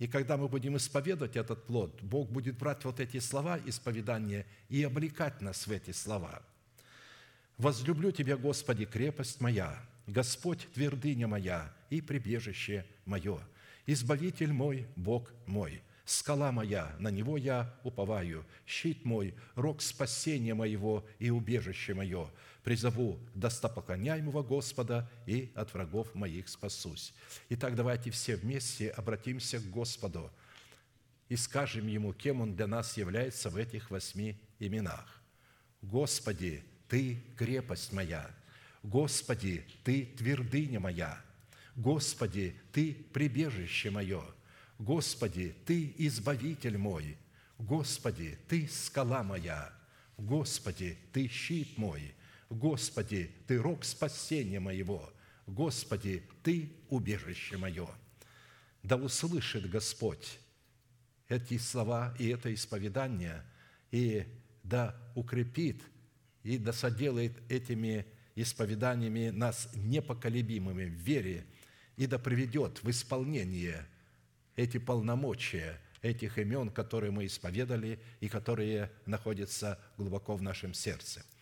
и 0.00 0.08
когда 0.08 0.38
мы 0.38 0.48
будем 0.48 0.78
исповедовать 0.78 1.36
этот 1.36 1.66
плод, 1.66 2.02
Бог 2.02 2.30
будет 2.30 2.56
брать 2.56 2.84
вот 2.86 3.00
эти 3.00 3.20
слова 3.20 3.60
исповедания 3.66 4.46
и 4.70 4.82
облекать 4.82 5.42
нас 5.42 5.66
в 5.66 5.70
эти 5.70 5.90
слова. 5.90 6.42
«Возлюблю 7.58 8.10
Тебя, 8.10 8.38
Господи, 8.38 8.86
крепость 8.86 9.42
моя, 9.42 9.78
Господь, 10.06 10.66
твердыня 10.72 11.28
моя 11.28 11.76
и 11.90 12.00
прибежище 12.00 12.86
мое, 13.04 13.40
Избавитель 13.92 14.52
мой, 14.52 14.86
Бог 14.94 15.32
мой, 15.46 15.82
скала 16.04 16.52
моя, 16.52 16.94
на 17.00 17.08
Него 17.08 17.36
я 17.36 17.74
уповаю, 17.82 18.46
щит 18.64 19.04
мой, 19.04 19.34
рог 19.56 19.82
спасения 19.82 20.54
моего 20.54 21.04
и 21.18 21.30
убежище 21.30 21.92
мое, 21.94 22.30
призову 22.62 23.18
достопоклоняемого 23.34 24.44
Господа 24.44 25.10
и 25.26 25.50
от 25.56 25.74
врагов 25.74 26.14
моих 26.14 26.48
спасусь». 26.48 27.12
Итак, 27.48 27.74
давайте 27.74 28.12
все 28.12 28.36
вместе 28.36 28.90
обратимся 28.90 29.58
к 29.58 29.68
Господу 29.68 30.30
и 31.28 31.34
скажем 31.34 31.88
Ему, 31.88 32.12
кем 32.12 32.42
Он 32.42 32.54
для 32.54 32.68
нас 32.68 32.96
является 32.96 33.50
в 33.50 33.56
этих 33.56 33.90
восьми 33.90 34.38
именах. 34.60 35.20
«Господи, 35.82 36.62
Ты– 36.86 37.20
крепость 37.36 37.92
моя! 37.92 38.30
Господи, 38.84 39.66
Ты– 39.82 40.04
твердыня 40.16 40.78
моя! 40.78 41.20
Господи, 41.76 42.54
Ты– 42.72 42.94
прибежище 43.12 43.90
мое! 43.90 44.22
Господи, 44.78 45.54
Ты– 45.64 45.94
избавитель 45.98 46.78
мой! 46.78 47.16
Господи, 47.58 48.38
Ты– 48.48 48.68
скала 48.70 49.22
моя! 49.22 49.72
Господи, 50.16 50.98
Ты– 51.12 51.28
щит 51.28 51.78
мой! 51.78 52.14
Господи, 52.50 53.30
Ты 53.46 53.58
рог 53.58 53.84
спасения 53.84 54.58
моего, 54.58 55.12
Господи, 55.46 56.24
Ты 56.42 56.72
убежище 56.88 57.56
мое. 57.56 57.88
Да 58.82 58.96
услышит 58.96 59.70
Господь 59.70 60.38
эти 61.28 61.58
слова 61.58 62.14
и 62.18 62.28
это 62.28 62.52
исповедание, 62.52 63.44
и 63.92 64.26
да 64.64 64.96
укрепит, 65.14 65.80
и 66.42 66.58
да 66.58 66.72
соделает 66.72 67.32
этими 67.48 68.04
исповеданиями 68.34 69.30
нас 69.30 69.68
непоколебимыми 69.74 70.86
в 70.86 70.94
вере, 70.94 71.46
и 71.96 72.06
да 72.06 72.18
приведет 72.18 72.82
в 72.82 72.90
исполнение 72.90 73.86
эти 74.56 74.78
полномочия 74.78 75.80
этих 76.02 76.38
имен, 76.38 76.70
которые 76.70 77.10
мы 77.10 77.26
исповедали 77.26 78.00
и 78.20 78.28
которые 78.28 78.90
находятся 79.06 79.78
глубоко 79.96 80.36
в 80.36 80.42
нашем 80.42 80.74
сердце– 80.74 81.22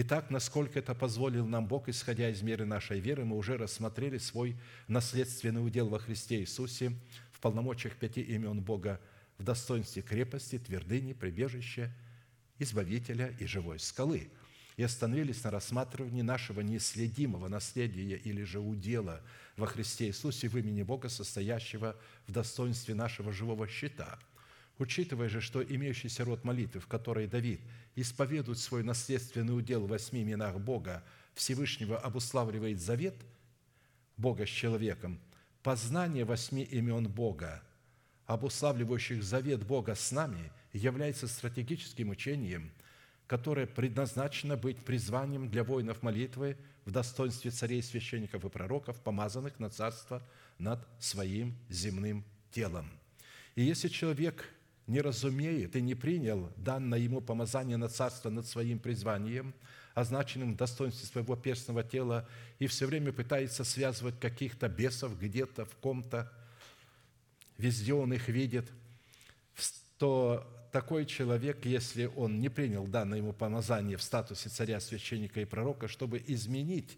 Итак, 0.00 0.30
насколько 0.30 0.78
это 0.78 0.94
позволил 0.94 1.44
нам 1.44 1.66
Бог, 1.66 1.88
исходя 1.88 2.30
из 2.30 2.40
меры 2.40 2.64
нашей 2.64 3.00
веры, 3.00 3.24
мы 3.24 3.36
уже 3.36 3.56
рассмотрели 3.56 4.18
свой 4.18 4.56
наследственный 4.86 5.66
удел 5.66 5.88
во 5.88 5.98
Христе 5.98 6.38
Иисусе 6.38 6.92
в 7.32 7.40
полномочиях 7.40 7.96
пяти 7.96 8.20
имен 8.20 8.60
Бога 8.60 9.00
в 9.38 9.42
достоинстве 9.42 10.02
крепости, 10.02 10.56
твердыни, 10.56 11.14
прибежища 11.14 11.92
Избавителя 12.60 13.34
и 13.40 13.46
живой 13.46 13.80
скалы, 13.80 14.30
и 14.76 14.84
остановились 14.84 15.42
на 15.42 15.50
рассматривании 15.50 16.22
нашего 16.22 16.60
неследимого 16.60 17.48
наследия 17.48 18.14
или 18.14 18.44
же 18.44 18.60
удела 18.60 19.20
во 19.58 19.66
Христе 19.66 20.06
Иисусе 20.06 20.48
в 20.48 20.56
имени 20.56 20.82
Бога, 20.82 21.08
состоящего 21.08 21.96
в 22.26 22.32
достоинстве 22.32 22.94
нашего 22.94 23.32
живого 23.32 23.66
щита. 23.66 24.18
Учитывая 24.78 25.28
же, 25.28 25.40
что 25.40 25.62
имеющийся 25.62 26.24
род 26.24 26.44
молитвы, 26.44 26.80
в 26.80 26.86
которой 26.86 27.26
Давид 27.26 27.60
исповедует 27.96 28.58
свой 28.58 28.84
наследственный 28.84 29.58
удел 29.58 29.84
в 29.84 29.88
восьми 29.88 30.22
именах 30.22 30.60
Бога, 30.60 31.02
Всевышнего 31.34 31.98
обуславливает 31.98 32.80
завет 32.80 33.16
Бога 34.16 34.46
с 34.46 34.48
человеком, 34.48 35.20
познание 35.64 36.24
восьми 36.24 36.62
имен 36.62 37.08
Бога, 37.08 37.60
обуславливающих 38.26 39.24
завет 39.24 39.66
Бога 39.66 39.96
с 39.96 40.12
нами, 40.12 40.52
является 40.72 41.26
стратегическим 41.26 42.10
учением, 42.10 42.70
которое 43.28 43.66
предназначено 43.66 44.56
быть 44.56 44.78
призванием 44.78 45.50
для 45.50 45.62
воинов 45.62 46.02
молитвы 46.02 46.56
в 46.86 46.90
достоинстве 46.90 47.50
царей, 47.50 47.82
священников 47.82 48.44
и 48.44 48.48
пророков, 48.48 48.98
помазанных 49.00 49.60
на 49.60 49.68
царство 49.68 50.22
над 50.58 50.80
своим 50.98 51.54
земным 51.68 52.24
телом. 52.50 52.90
И 53.54 53.62
если 53.62 53.88
человек 53.88 54.48
не 54.86 55.02
разумеет 55.02 55.76
и 55.76 55.82
не 55.82 55.94
принял 55.94 56.50
данное 56.56 56.98
ему 56.98 57.20
помазание 57.20 57.76
на 57.76 57.88
царство 57.88 58.30
над 58.30 58.46
своим 58.46 58.78
призванием, 58.78 59.52
означенным 59.94 60.54
в 60.54 60.56
достоинстве 60.56 61.06
своего 61.06 61.36
перстного 61.36 61.84
тела, 61.84 62.26
и 62.58 62.66
все 62.66 62.86
время 62.86 63.12
пытается 63.12 63.62
связывать 63.62 64.18
каких-то 64.18 64.68
бесов 64.68 65.20
где-то, 65.20 65.66
в 65.66 65.76
ком-то, 65.76 66.32
везде 67.58 67.92
он 67.92 68.14
их 68.14 68.28
видит, 68.28 68.70
то 69.98 70.46
такой 70.78 71.06
человек, 71.06 71.66
если 71.66 72.04
он 72.04 72.38
не 72.38 72.48
принял 72.48 72.86
данное 72.86 73.18
ему 73.18 73.32
помазание 73.32 73.96
в 73.96 74.02
статусе 74.02 74.48
царя, 74.48 74.78
священника 74.78 75.40
и 75.40 75.44
пророка, 75.44 75.88
чтобы 75.88 76.22
изменить 76.24 76.96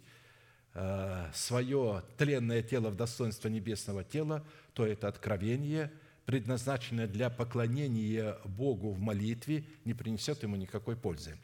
э, 0.74 1.31
свое 1.33 2.05
тленное 2.18 2.62
тело 2.62 2.91
в 2.91 2.97
достоинство 2.97 3.49
небесного 3.49 4.05
тела, 4.05 4.45
то 4.74 4.87
это 4.87 5.09
откровение, 5.09 5.91
предназначенное 6.26 7.07
для 7.07 7.31
поклонения 7.31 8.37
Богу 8.45 8.91
в 8.91 9.01
молитве, 9.01 9.64
не 9.87 9.95
принесет 9.95 10.43
ему 10.43 10.57
никакой 10.57 10.95
пользы. 10.95 11.39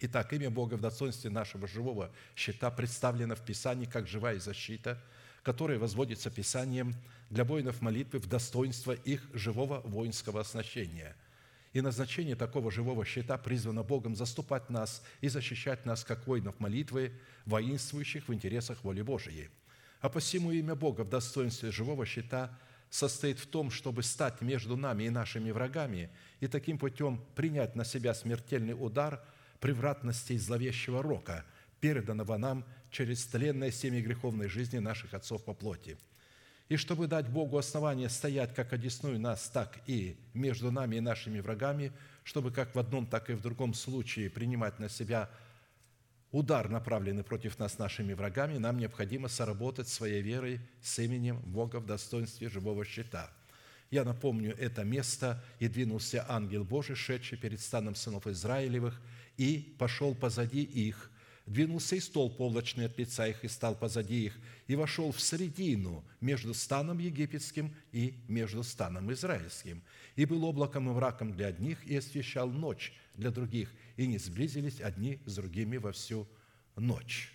Итак, 0.00 0.32
имя 0.32 0.50
Бога 0.50 0.74
в 0.74 0.80
достоинстве 0.80 1.30
нашего 1.30 1.68
живого 1.68 2.10
щита 2.34 2.72
представлено 2.72 3.36
в 3.36 3.44
Писании 3.44 3.86
как 3.86 4.08
живая 4.08 4.40
защита, 4.40 5.00
которая 5.44 5.78
возводится 5.78 6.28
Писанием– 6.28 6.96
для 7.30 7.44
воинов 7.44 7.80
молитвы 7.80 8.18
в 8.18 8.26
достоинство 8.26 8.92
их 8.92 9.22
живого 9.32 9.80
воинского 9.82 10.40
оснащения. 10.40 11.16
И 11.72 11.80
назначение 11.80 12.34
такого 12.34 12.72
живого 12.72 13.04
щита 13.04 13.38
призвано 13.38 13.84
Богом 13.84 14.16
заступать 14.16 14.68
нас 14.68 15.02
и 15.20 15.28
защищать 15.28 15.86
нас, 15.86 16.04
как 16.04 16.26
воинов 16.26 16.58
молитвы, 16.58 17.12
воинствующих 17.46 18.26
в 18.26 18.34
интересах 18.34 18.82
воли 18.82 19.02
Божией. 19.02 19.50
А 20.00 20.08
посему 20.08 20.50
имя 20.50 20.74
Бога 20.74 21.02
в 21.02 21.08
достоинстве 21.08 21.70
живого 21.70 22.04
щита 22.04 22.58
состоит 22.90 23.38
в 23.38 23.46
том, 23.46 23.70
чтобы 23.70 24.02
стать 24.02 24.40
между 24.40 24.76
нами 24.76 25.04
и 25.04 25.10
нашими 25.10 25.52
врагами 25.52 26.10
и 26.40 26.48
таким 26.48 26.78
путем 26.78 27.24
принять 27.36 27.76
на 27.76 27.84
себя 27.84 28.12
смертельный 28.14 28.74
удар 28.74 29.24
превратностей 29.60 30.36
зловещего 30.38 31.00
рока, 31.00 31.44
переданного 31.78 32.36
нам 32.36 32.64
через 32.90 33.24
тленное 33.26 33.70
семя 33.70 34.00
греховной 34.00 34.48
жизни 34.48 34.78
наших 34.78 35.14
отцов 35.14 35.44
по 35.44 35.54
плоти– 35.54 35.96
и 36.70 36.76
чтобы 36.76 37.08
дать 37.08 37.28
Богу 37.28 37.58
основание 37.58 38.08
стоять 38.08 38.54
как 38.54 38.72
одесную 38.72 39.18
нас, 39.18 39.50
так 39.50 39.80
и 39.88 40.16
между 40.34 40.70
нами 40.70 40.96
и 40.96 41.00
нашими 41.00 41.40
врагами, 41.40 41.92
чтобы 42.22 42.52
как 42.52 42.76
в 42.76 42.78
одном, 42.78 43.08
так 43.08 43.28
и 43.28 43.32
в 43.32 43.42
другом 43.42 43.74
случае 43.74 44.30
принимать 44.30 44.78
на 44.78 44.88
себя 44.88 45.28
удар, 46.30 46.68
направленный 46.68 47.24
против 47.24 47.58
нас 47.58 47.78
нашими 47.78 48.12
врагами, 48.12 48.56
нам 48.58 48.78
необходимо 48.78 49.26
соработать 49.26 49.88
своей 49.88 50.22
верой 50.22 50.60
с 50.80 50.96
именем 51.00 51.40
Бога 51.40 51.80
в 51.80 51.86
достоинстве 51.86 52.48
живого 52.48 52.84
щита. 52.84 53.32
Я 53.90 54.04
напомню 54.04 54.56
это 54.56 54.84
место, 54.84 55.42
и 55.58 55.66
двинулся 55.66 56.24
ангел 56.28 56.62
Божий, 56.62 56.94
шедший 56.94 57.36
перед 57.36 57.60
станом 57.60 57.96
сынов 57.96 58.28
Израилевых, 58.28 59.00
и 59.36 59.74
пошел 59.76 60.14
позади 60.14 60.62
их, 60.62 61.10
двинулся 61.46 61.96
и 61.96 62.00
столб 62.00 62.40
облачный 62.40 62.86
от 62.86 62.98
лица 62.98 63.26
их 63.26 63.44
и 63.44 63.48
стал 63.48 63.74
позади 63.74 64.26
их, 64.26 64.38
и 64.66 64.76
вошел 64.76 65.12
в 65.12 65.20
середину 65.20 66.04
между 66.20 66.54
станом 66.54 66.98
египетским 66.98 67.74
и 67.92 68.22
между 68.28 68.62
станом 68.62 69.12
израильским. 69.12 69.82
И 70.16 70.24
был 70.24 70.44
облаком 70.44 70.88
и 70.88 70.92
мраком 70.92 71.32
для 71.32 71.48
одних, 71.48 71.84
и 71.84 71.96
освещал 71.96 72.48
ночь 72.48 72.92
для 73.14 73.30
других, 73.30 73.72
и 73.96 74.06
не 74.06 74.18
сблизились 74.18 74.80
одни 74.80 75.20
с 75.26 75.34
другими 75.34 75.76
во 75.76 75.92
всю 75.92 76.28
ночь». 76.76 77.32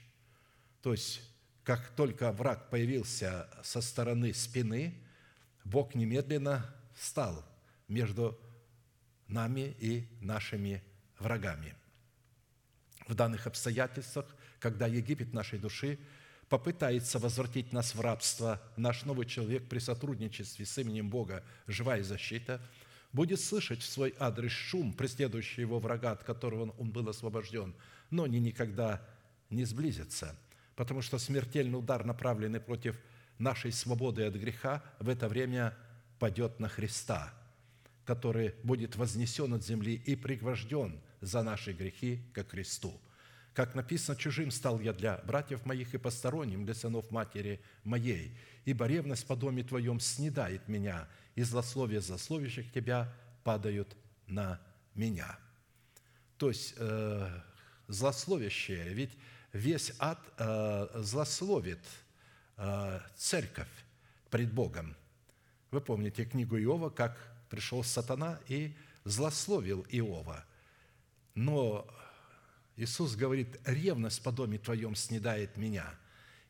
То 0.82 0.92
есть, 0.92 1.22
как 1.64 1.96
только 1.96 2.32
враг 2.32 2.70
появился 2.70 3.50
со 3.64 3.82
стороны 3.82 4.34
спины, 4.34 4.94
Бог 5.64 5.96
немедленно 5.96 6.74
стал 6.96 7.44
между 7.88 8.40
нами 9.28 9.76
и 9.80 10.08
нашими 10.22 10.84
врагами– 11.18 11.74
в 13.08 13.16
данных 13.16 13.48
обстоятельствах, 13.48 14.26
когда 14.60 14.88
Египет 14.88 15.34
нашей 15.34 15.60
души 15.60 16.00
попытается 16.50 17.20
возвратить 17.20 17.74
нас 17.74 17.96
в 17.96 18.02
рабство, 18.02 18.62
наш 18.78 19.04
новый 19.04 19.26
человек 19.26 19.68
при 19.68 19.80
сотрудничестве 19.80 20.66
с 20.66 20.78
именем 20.78 21.10
Бога 21.10 21.44
«Живая 21.68 22.04
защита» 22.04 22.62
будет 23.14 23.40
слышать 23.40 23.82
в 23.82 23.90
свой 23.90 24.14
адрес 24.20 24.52
шум, 24.52 24.94
преследующий 24.94 25.62
его 25.62 25.80
врага, 25.80 26.12
от 26.12 26.24
которого 26.24 26.72
он 26.78 26.92
был 26.92 27.08
освобожден, 27.10 27.74
но 28.12 28.28
не 28.28 28.40
никогда 28.40 29.02
не 29.50 29.64
сблизится, 29.66 30.36
потому 30.76 31.02
что 31.02 31.18
смертельный 31.18 31.80
удар, 31.80 32.06
направленный 32.06 32.60
против 32.60 32.98
нашей 33.40 33.72
свободы 33.72 34.26
от 34.26 34.36
греха, 34.36 34.84
в 35.00 35.10
это 35.10 35.28
время 35.28 35.76
падет 36.20 36.60
на 36.60 36.68
Христа, 36.68 37.34
который 38.06 38.54
будет 38.64 38.96
вознесен 38.96 39.54
от 39.54 39.64
земли 39.64 39.96
и 40.06 40.16
пригвожден 40.16 41.00
за 41.26 41.44
наши 41.44 41.74
грехи 41.74 42.22
ко 42.34 42.44
кресту. 42.44 42.94
Как 43.54 43.74
написано, 43.74 44.18
чужим 44.18 44.52
стал 44.52 44.80
я 44.80 44.94
для 44.94 45.18
братьев 45.20 45.66
моих 45.66 45.94
и 45.94 45.98
посторонним 45.98 46.66
для 46.66 46.74
сынов 46.74 47.10
матери 47.10 47.62
моей, 47.84 48.38
ибо 48.66 48.86
ревность 48.86 49.26
по 49.26 49.36
доме 49.36 49.64
твоем 49.64 50.00
снедает 50.00 50.68
меня, 50.68 51.08
и 51.36 51.44
злословие 51.44 52.02
злословящих 52.02 52.72
тебя 52.72 53.14
падают 53.44 53.96
на 54.28 54.62
меня». 54.94 55.38
То 56.38 56.50
есть, 56.50 56.74
э, 56.78 57.42
злословящее, 57.88 58.94
ведь 58.94 59.18
весь 59.54 59.94
ад 60.00 60.20
э, 60.38 60.88
злословит 60.96 61.80
э, 62.58 63.00
церковь 63.16 63.72
пред 64.30 64.54
Богом. 64.54 64.98
Вы 65.72 65.80
помните 65.80 66.26
книгу 66.26 66.58
Иова, 66.58 66.90
как 66.90 67.18
пришел 67.50 67.86
сатана 67.86 68.38
и 68.48 68.76
злословил 69.06 69.86
Иова– 69.90 70.44
но 71.36 71.86
Иисус 72.78 73.16
говорит, 73.16 73.60
ревность 73.66 74.24
по 74.24 74.32
доме 74.32 74.58
твоем 74.58 74.96
снедает 74.96 75.58
меня. 75.58 75.94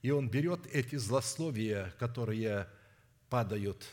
И 0.01 0.11
Он 0.11 0.29
берет 0.29 0.65
эти 0.71 0.95
злословия, 0.95 1.93
которые 1.99 2.67
падают 3.29 3.85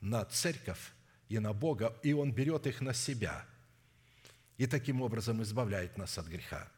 на 0.00 0.24
церковь 0.24 0.92
и 1.28 1.38
на 1.38 1.52
Бога, 1.52 1.96
и 2.02 2.12
Он 2.12 2.32
берет 2.32 2.66
их 2.66 2.80
на 2.80 2.92
себя. 2.92 3.46
И 4.56 4.66
таким 4.66 5.00
образом 5.02 5.42
избавляет 5.42 5.96
нас 5.96 6.18
от 6.18 6.26
греха. 6.26 6.68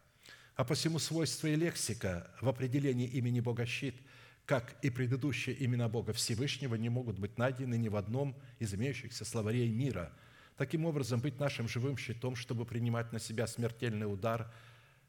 А 0.55 0.65
посему 0.65 0.99
свойства 0.99 1.47
и 1.47 1.57
лексика 1.57 2.31
в 2.43 2.49
определении 2.49 3.09
имени 3.09 3.41
Бога 3.41 3.65
щит, 3.65 3.97
как 4.45 4.77
и 4.83 4.91
предыдущие 4.91 5.65
имена 5.65 5.89
Бога 5.89 6.13
Всевышнего, 6.13 6.75
не 6.75 6.91
могут 6.91 7.19
быть 7.19 7.39
найдены 7.39 7.77
ни 7.77 7.89
в 7.89 7.97
одном 7.97 8.37
из 8.59 8.75
имеющихся 8.75 9.25
словарей 9.25 9.71
мира– 9.71 10.13
Таким 10.61 10.85
образом, 10.85 11.21
быть 11.21 11.41
нашим 11.41 11.69
живым 11.69 11.97
щитом, 11.97 12.37
чтобы 12.37 12.67
принимать 12.67 13.15
на 13.15 13.19
себя 13.19 13.47
смертельный 13.47 14.05
удар 14.05 14.53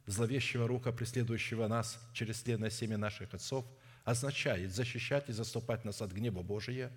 зловещего 0.05 0.65
рука, 0.65 0.93
преследующего 0.93 1.67
нас 1.67 1.99
через 2.13 2.41
сленное 2.41 2.69
семя 2.69 2.97
наших 2.97 3.33
отцов, 3.33 3.65
означает 4.05 4.73
защищать 4.73 5.27
и 5.27 5.33
заступать 5.33 5.83
нас 5.83 6.01
от 6.01 6.13
гнева 6.13 6.41
Божия, 6.41 6.89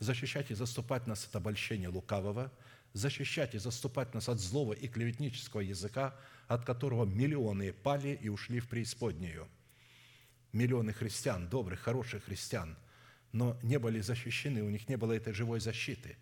защищать 0.00 0.50
и 0.50 0.54
заступать 0.54 1.06
нас 1.06 1.24
от 1.26 1.36
обольщения 1.36 1.88
лукавого, 1.88 2.50
защищать 2.92 3.54
и 3.54 3.58
заступать 3.58 4.14
нас 4.14 4.28
от 4.28 4.40
злого 4.40 4.72
и 4.72 4.88
клеветнического 4.88 5.60
языка, 5.60 6.16
от 6.48 6.64
которого 6.64 7.04
миллионы 7.04 7.72
пали 7.72 8.18
и 8.20 8.28
ушли 8.28 8.58
в 8.58 8.68
преисподнюю. 8.68 9.46
Миллионы 10.52 10.92
христиан, 10.92 11.48
добрых, 11.48 11.78
хороших 11.78 12.24
христиан, 12.24 12.76
но 13.30 13.56
не 13.62 13.78
были 13.78 14.00
защищены, 14.00 14.64
у 14.64 14.70
них 14.70 14.88
не 14.88 14.96
было 14.96 15.12
этой 15.12 15.32
живой 15.32 15.60
защиты 15.60 16.16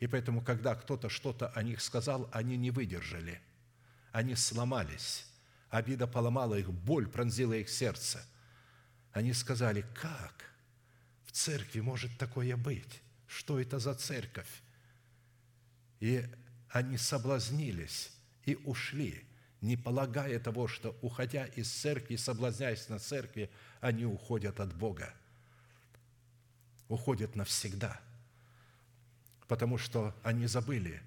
и 0.00 0.06
поэтому, 0.06 0.42
когда 0.42 0.74
кто-то 0.74 1.08
что-то 1.08 1.48
о 1.48 1.62
них 1.62 1.80
сказал, 1.80 2.28
они 2.32 2.56
не 2.56 2.70
выдержали. 2.70 3.40
Они 4.12 4.34
сломались. 4.34 5.26
Обида 5.70 6.06
поломала 6.06 6.54
их, 6.54 6.70
боль 6.70 7.08
пронзила 7.08 7.54
их 7.54 7.68
сердце. 7.68 8.24
Они 9.12 9.32
сказали, 9.32 9.84
как 9.94 10.44
в 11.24 11.32
церкви 11.32 11.80
может 11.80 12.16
такое 12.18 12.56
быть? 12.56 13.00
Что 13.26 13.58
это 13.58 13.78
за 13.78 13.94
церковь? 13.94 14.62
И 16.00 16.24
они 16.68 16.98
соблазнились 16.98 18.12
и 18.44 18.56
ушли, 18.64 19.24
не 19.62 19.76
полагая 19.76 20.38
того, 20.38 20.68
что, 20.68 20.96
уходя 21.00 21.46
из 21.46 21.70
церкви, 21.70 22.16
соблазняясь 22.16 22.88
на 22.88 22.98
церкви, 22.98 23.50
они 23.80 24.04
уходят 24.04 24.60
от 24.60 24.74
Бога, 24.74 25.12
уходят 26.88 27.34
навсегда, 27.34 28.00
потому 29.48 29.78
что 29.78 30.14
они 30.22 30.46
забыли, 30.46 31.02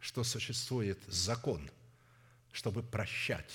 что 0.00 0.24
существует 0.24 0.98
закон, 1.06 1.70
чтобы 2.52 2.82
прощать 2.82 3.52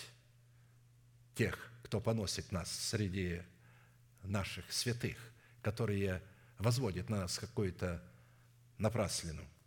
тех, 1.35 1.71
кто 1.83 2.01
поносит 2.01 2.51
нас 2.51 2.71
среди 2.71 3.41
наших 4.23 4.71
святых, 4.71 5.17
которые 5.61 6.21
возводят 6.57 7.09
на 7.09 7.21
нас 7.21 7.39
какую-то 7.39 8.03
напраслину– 8.77 9.45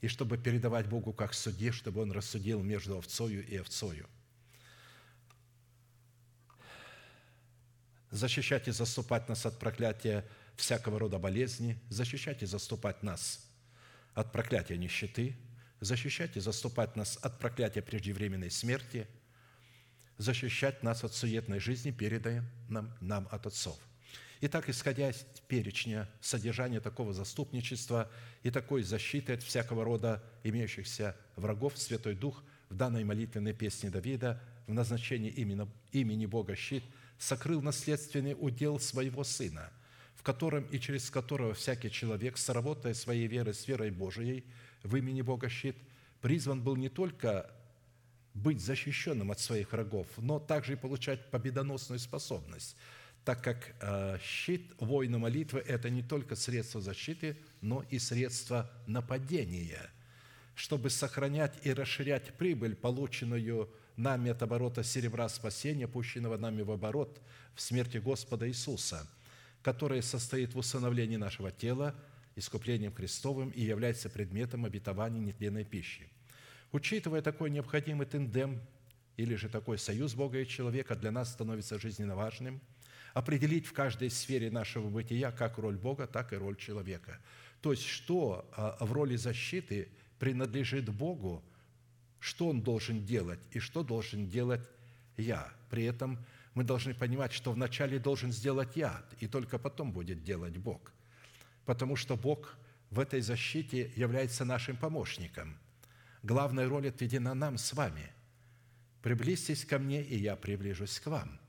и 0.00 0.08
чтобы 0.08 0.38
передавать 0.38 0.86
Богу 0.86 1.12
как 1.12 1.34
суде, 1.34 1.72
чтобы 1.72 2.00
Он 2.00 2.12
рассудил 2.12 2.62
между 2.62 2.96
овцою 2.96 3.46
и 3.46 3.56
овцою. 3.56 4.08
Защищать 8.10 8.66
и 8.66 8.72
заступать 8.72 9.28
нас 9.28 9.46
от 9.46 9.58
проклятия 9.58 10.26
всякого 10.60 10.98
рода 10.98 11.18
болезни, 11.18 11.78
защищать 11.88 12.42
и 12.42 12.46
заступать 12.46 13.02
нас 13.02 13.48
от 14.14 14.32
проклятия 14.32 14.76
нищеты, 14.76 15.36
защищать 15.80 16.36
и 16.36 16.40
заступать 16.40 16.96
нас 16.96 17.18
от 17.22 17.38
проклятия 17.38 17.82
преждевременной 17.82 18.50
смерти, 18.50 19.06
защищать 20.18 20.82
нас 20.82 21.02
от 21.02 21.14
суетной 21.14 21.58
жизни, 21.58 21.90
переданной 21.90 22.42
нам, 22.68 22.92
нам 23.00 23.26
от 23.30 23.46
отцов. 23.46 23.78
Итак, 24.42 24.68
исходя 24.70 25.10
из 25.10 25.26
перечня 25.48 26.08
содержания 26.20 26.80
такого 26.80 27.12
заступничества 27.12 28.10
и 28.42 28.50
такой 28.50 28.82
защиты 28.82 29.34
от 29.34 29.42
всякого 29.42 29.84
рода 29.84 30.22
имеющихся 30.44 31.14
врагов, 31.36 31.76
Святой 31.76 32.14
Дух 32.14 32.42
в 32.70 32.74
данной 32.74 33.04
молитвенной 33.04 33.52
песне 33.52 33.90
Давида 33.90 34.40
в 34.66 34.72
назначении 34.72 35.30
имени, 35.30 35.68
имени 35.92 36.24
Бога 36.24 36.56
щит 36.56 36.84
сокрыл 37.18 37.60
наследственный 37.60 38.34
удел 38.38 38.80
своего 38.80 39.24
Сына, 39.24 39.70
в 40.20 40.22
котором 40.22 40.64
и 40.64 40.78
через 40.78 41.08
которого 41.08 41.54
всякий 41.54 41.90
человек, 41.90 42.36
сработая 42.36 42.92
своей 42.92 43.26
верой 43.26 43.54
с 43.54 43.66
верой 43.66 43.90
Божией 43.90 44.44
в 44.82 44.94
имени 44.94 45.22
Бога 45.22 45.48
щит, 45.48 45.76
призван 46.20 46.60
был 46.60 46.76
не 46.76 46.90
только 46.90 47.50
быть 48.34 48.60
защищенным 48.60 49.30
от 49.30 49.40
своих 49.40 49.72
врагов, 49.72 50.06
но 50.18 50.38
также 50.38 50.74
и 50.74 50.76
получать 50.76 51.30
победоносную 51.30 51.98
способность– 51.98 52.76
так 53.24 53.42
как 53.44 53.74
э, 53.80 54.18
щит 54.22 54.72
воина 54.78 55.18
молитвы– 55.18 55.62
это 55.66 55.90
не 55.90 56.02
только 56.02 56.36
средство 56.36 56.80
защиты, 56.80 57.36
но 57.60 57.84
и 57.90 57.98
средство 57.98 58.70
нападения, 58.86 59.90
чтобы 60.54 60.90
сохранять 60.90 61.54
и 61.62 61.72
расширять 61.72 62.34
прибыль, 62.38 62.74
полученную 62.74 63.70
нами 63.96 64.30
от 64.30 64.42
оборота 64.42 64.82
серебра 64.82 65.28
спасения, 65.28 65.86
пущенного 65.86 66.38
нами 66.38 66.62
в 66.62 66.70
оборот 66.70 67.20
в 67.54 67.60
смерти 67.60 67.98
Господа 67.98 68.48
Иисуса, 68.48 69.06
которое 69.62 70.02
состоит 70.02 70.54
в 70.54 70.58
усыновлении 70.58 71.16
нашего 71.16 71.50
тела, 71.50 71.94
искуплением 72.36 72.92
Христовым 72.92 73.50
и 73.50 73.62
является 73.62 74.08
предметом 74.08 74.64
обетования 74.64 75.20
нетленной 75.20 75.64
пищи. 75.64 76.08
Учитывая 76.72 77.22
такой 77.22 77.50
необходимый 77.50 78.06
тендем 78.06 78.60
или 79.16 79.34
же 79.34 79.48
такой 79.48 79.78
союз 79.78 80.14
Бога 80.14 80.40
и 80.40 80.46
человека 80.46 80.94
для 80.94 81.10
нас 81.10 81.32
становится 81.32 81.78
жизненно 81.78 82.16
важным– 82.16 82.60
определить 83.14 83.66
в 83.66 83.72
каждой 83.72 84.10
сфере 84.10 84.50
нашего 84.50 84.88
бытия 84.88 85.30
как 85.32 85.58
роль 85.58 85.76
Бога, 85.76 86.06
так 86.06 86.32
и 86.32 86.36
роль 86.36 86.56
человека. 86.56 87.18
То 87.60 87.72
есть, 87.72 87.86
что 87.86 88.48
а, 88.56 88.76
в 88.84 88.92
роли 88.92 89.16
защиты 89.16 89.88
принадлежит 90.18 90.88
Богу, 90.88 91.42
что 92.18 92.48
Он 92.48 92.62
должен 92.62 93.04
делать 93.04 93.40
и 93.52 93.58
что 93.58 93.82
должен 93.82 94.28
делать 94.28 94.66
я. 95.16 95.52
При 95.70 95.84
этом 95.84 96.18
мы 96.54 96.64
должны 96.64 96.94
понимать, 96.94 97.32
что 97.32 97.52
вначале 97.52 97.98
должен 97.98 98.32
сделать 98.32 98.76
я, 98.76 99.04
и 99.20 99.28
только 99.28 99.58
потом 99.58 99.92
будет 99.92 100.22
делать 100.24 100.56
Бог. 100.56 100.92
Потому 101.64 101.96
что 101.96 102.16
Бог 102.16 102.56
в 102.90 102.98
этой 102.98 103.20
защите 103.20 103.92
является 103.94 104.44
нашим 104.44 104.76
помощником. 104.76 105.56
Главная 106.22 106.68
роль 106.68 106.88
отведена 106.88 107.34
нам 107.34 107.56
с 107.56 107.72
вами. 107.72 108.12
«Приблизьтесь 109.02 109.64
ко 109.64 109.78
мне, 109.78 110.02
и 110.02 110.18
я 110.18 110.36
приближусь 110.36 111.00
к 111.00 111.06
вам». 111.06 111.40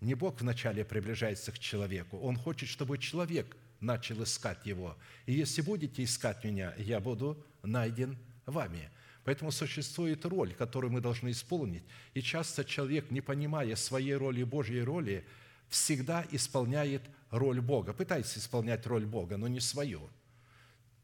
Не 0.00 0.14
Бог 0.14 0.40
вначале 0.40 0.84
приближается 0.84 1.52
к 1.52 1.58
человеку, 1.58 2.18
Он 2.18 2.36
хочет, 2.36 2.68
чтобы 2.68 2.98
человек 2.98 3.56
начал 3.80 4.22
искать 4.22 4.64
Его. 4.64 4.96
И 5.26 5.32
если 5.32 5.62
будете 5.62 6.04
искать 6.04 6.44
Меня, 6.44 6.74
я 6.78 7.00
буду 7.00 7.44
найден 7.62 8.16
вами. 8.46 8.90
Поэтому 9.26 9.52
существует 9.52 10.24
роль, 10.24 10.54
которую 10.54 10.90
мы 10.90 11.02
должны 11.02 11.32
исполнить. 11.32 11.82
И 12.14 12.22
часто 12.22 12.64
человек, 12.64 13.10
не 13.10 13.20
понимая 13.20 13.76
своей 13.76 14.14
роли, 14.14 14.42
Божьей 14.42 14.82
роли, 14.82 15.26
всегда 15.68 16.24
исполняет 16.30 17.02
роль 17.30 17.60
Бога. 17.60 17.92
Пытается 17.92 18.38
исполнять 18.38 18.86
роль 18.86 19.04
Бога, 19.04 19.36
но 19.36 19.48
не 19.48 19.60
свою. 19.60 20.08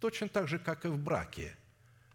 Точно 0.01 0.29
так 0.29 0.49
же, 0.49 0.59
как 0.59 0.87
и 0.87 0.89
в 0.89 0.99
браке. 0.99 1.55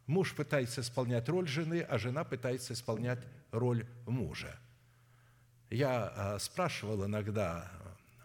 Муж 0.08 0.34
пытается 0.34 0.82
исполнять 0.82 1.30
роль 1.30 1.48
жены, 1.48 1.82
а 1.82 2.00
жена 2.00 2.24
пытается 2.24 2.74
исполнять 2.74 3.20
роль 3.52 3.86
мужа– 4.08 4.60
я 5.70 6.14
а, 6.16 6.40
спрашивал 6.40 7.06
иногда 7.06 7.70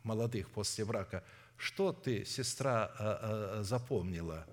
молодых 0.05 0.51
после 0.51 0.85
брака, 0.85 1.25
что 1.57 1.93
ты, 1.93 2.25
сестра, 2.25 2.91
а, 2.99 3.59
а, 3.59 3.63
запомнила? 3.65 4.47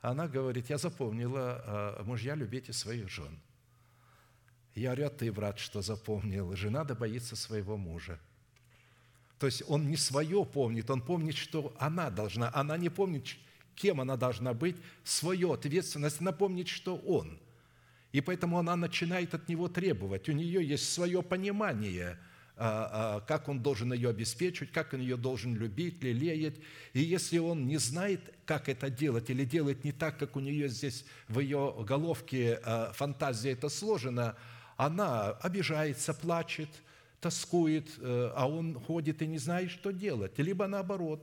Она 0.00 0.28
говорит, 0.28 0.70
я 0.70 0.78
запомнила, 0.78 2.02
мужья, 2.04 2.34
любите 2.34 2.72
своих 2.72 3.10
жен. 3.10 3.38
Я 4.74 4.90
говорю, 4.90 5.06
а 5.06 5.10
ты, 5.10 5.32
брат, 5.32 5.58
что 5.58 5.82
запомнил? 5.82 6.54
Жена 6.56 6.84
да 6.84 6.94
боится 6.94 7.36
своего 7.36 7.76
мужа. 7.76 8.18
То 9.38 9.46
есть 9.46 9.62
он 9.68 9.88
не 9.88 9.96
свое 9.96 10.44
помнит, 10.44 10.90
он 10.90 11.02
помнит, 11.02 11.34
что 11.34 11.74
она 11.78 12.10
должна, 12.10 12.50
она 12.54 12.76
не 12.76 12.88
помнит, 12.88 13.26
кем 13.74 14.00
она 14.00 14.16
должна 14.16 14.54
быть, 14.54 14.76
свою 15.02 15.52
ответственность, 15.52 16.20
она 16.20 16.32
помнит, 16.32 16.68
что 16.68 16.96
он. 16.96 17.38
И 18.12 18.20
поэтому 18.20 18.58
она 18.58 18.76
начинает 18.76 19.34
от 19.34 19.48
него 19.48 19.68
требовать. 19.68 20.28
У 20.28 20.32
нее 20.32 20.66
есть 20.66 20.92
свое 20.92 21.22
понимание– 21.22 22.18
как 22.60 23.48
он 23.48 23.62
должен 23.62 23.90
ее 23.94 24.10
обеспечивать, 24.10 24.70
как 24.70 24.92
он 24.92 25.00
ее 25.00 25.16
должен 25.16 25.56
любить, 25.56 26.02
лелеять. 26.02 26.56
И 26.92 27.00
если 27.00 27.38
он 27.38 27.66
не 27.66 27.78
знает, 27.78 28.20
как 28.44 28.68
это 28.68 28.90
делать, 28.90 29.30
или 29.30 29.46
делает 29.46 29.82
не 29.82 29.92
так, 29.92 30.18
как 30.18 30.36
у 30.36 30.40
нее 30.40 30.68
здесь 30.68 31.06
в 31.26 31.40
ее 31.40 31.74
головке 31.88 32.60
а, 32.62 32.92
фантазия 32.92 33.52
это 33.52 33.70
сложено, 33.70 34.36
она 34.76 35.30
обижается, 35.30 36.12
плачет, 36.12 36.68
тоскует, 37.22 37.88
э, 37.98 38.32
а 38.34 38.46
он 38.46 38.78
ходит 38.78 39.22
и 39.22 39.26
не 39.26 39.38
знает, 39.38 39.70
что 39.70 39.90
делать. 39.90 40.38
Либо 40.38 40.66
наоборот, 40.66 41.22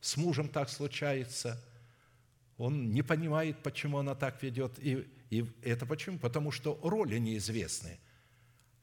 с 0.00 0.16
мужем 0.16 0.48
так 0.48 0.68
случается, 0.68 1.60
он 2.58 2.92
не 2.92 3.02
понимает, 3.02 3.60
почему 3.62 3.98
она 3.98 4.14
так 4.14 4.40
ведет. 4.42 4.78
И, 4.78 5.04
и 5.30 5.44
это 5.62 5.84
почему? 5.84 6.18
Потому 6.18 6.52
что 6.52 6.78
роли 6.82 7.18
неизвестны– 7.18 7.98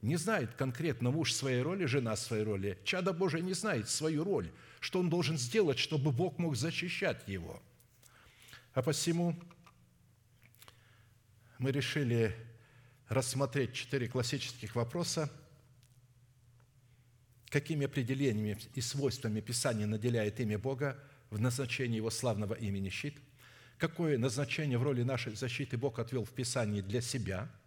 не 0.04 0.16
знает 0.16 0.52
конкретно 0.52 1.10
муж 1.10 1.32
своей 1.32 1.62
роли, 1.62 1.86
жена 1.86 2.14
своей 2.16 2.44
роли, 2.44 2.78
чадо 2.84 3.14
Божие 3.14 3.42
не 3.42 3.54
знает 3.54 3.88
свою 3.88 4.22
роль, 4.22 4.50
что 4.80 5.00
он 5.00 5.08
должен 5.08 5.38
сделать, 5.38 5.78
чтобы 5.78 6.12
Бог 6.12 6.38
мог 6.38 6.56
защищать 6.56 7.26
его. 7.26 7.62
А 8.74 8.82
посему 8.82 9.34
мы 11.58 11.72
решили 11.72 12.36
рассмотреть 13.08 13.72
четыре 13.72 14.06
классических 14.06 14.76
вопроса, 14.76 15.32
какими 17.48 17.86
определениями 17.86 18.58
и 18.74 18.82
свойствами 18.82 19.40
Писание 19.40 19.86
наделяет 19.86 20.38
имя 20.38 20.58
Бога 20.58 21.02
в 21.30 21.40
назначении 21.40 21.96
Его 21.96 22.10
славного 22.10 22.52
имени 22.52 22.90
щит, 22.90 23.16
какое 23.78 24.18
назначение 24.18 24.76
в 24.76 24.82
роли 24.82 25.02
нашей 25.02 25.34
защиты 25.34 25.78
Бог 25.78 25.98
отвел 25.98 26.26
в 26.26 26.30
Писании 26.32 26.82
для 26.82 27.00
себя– 27.00 27.50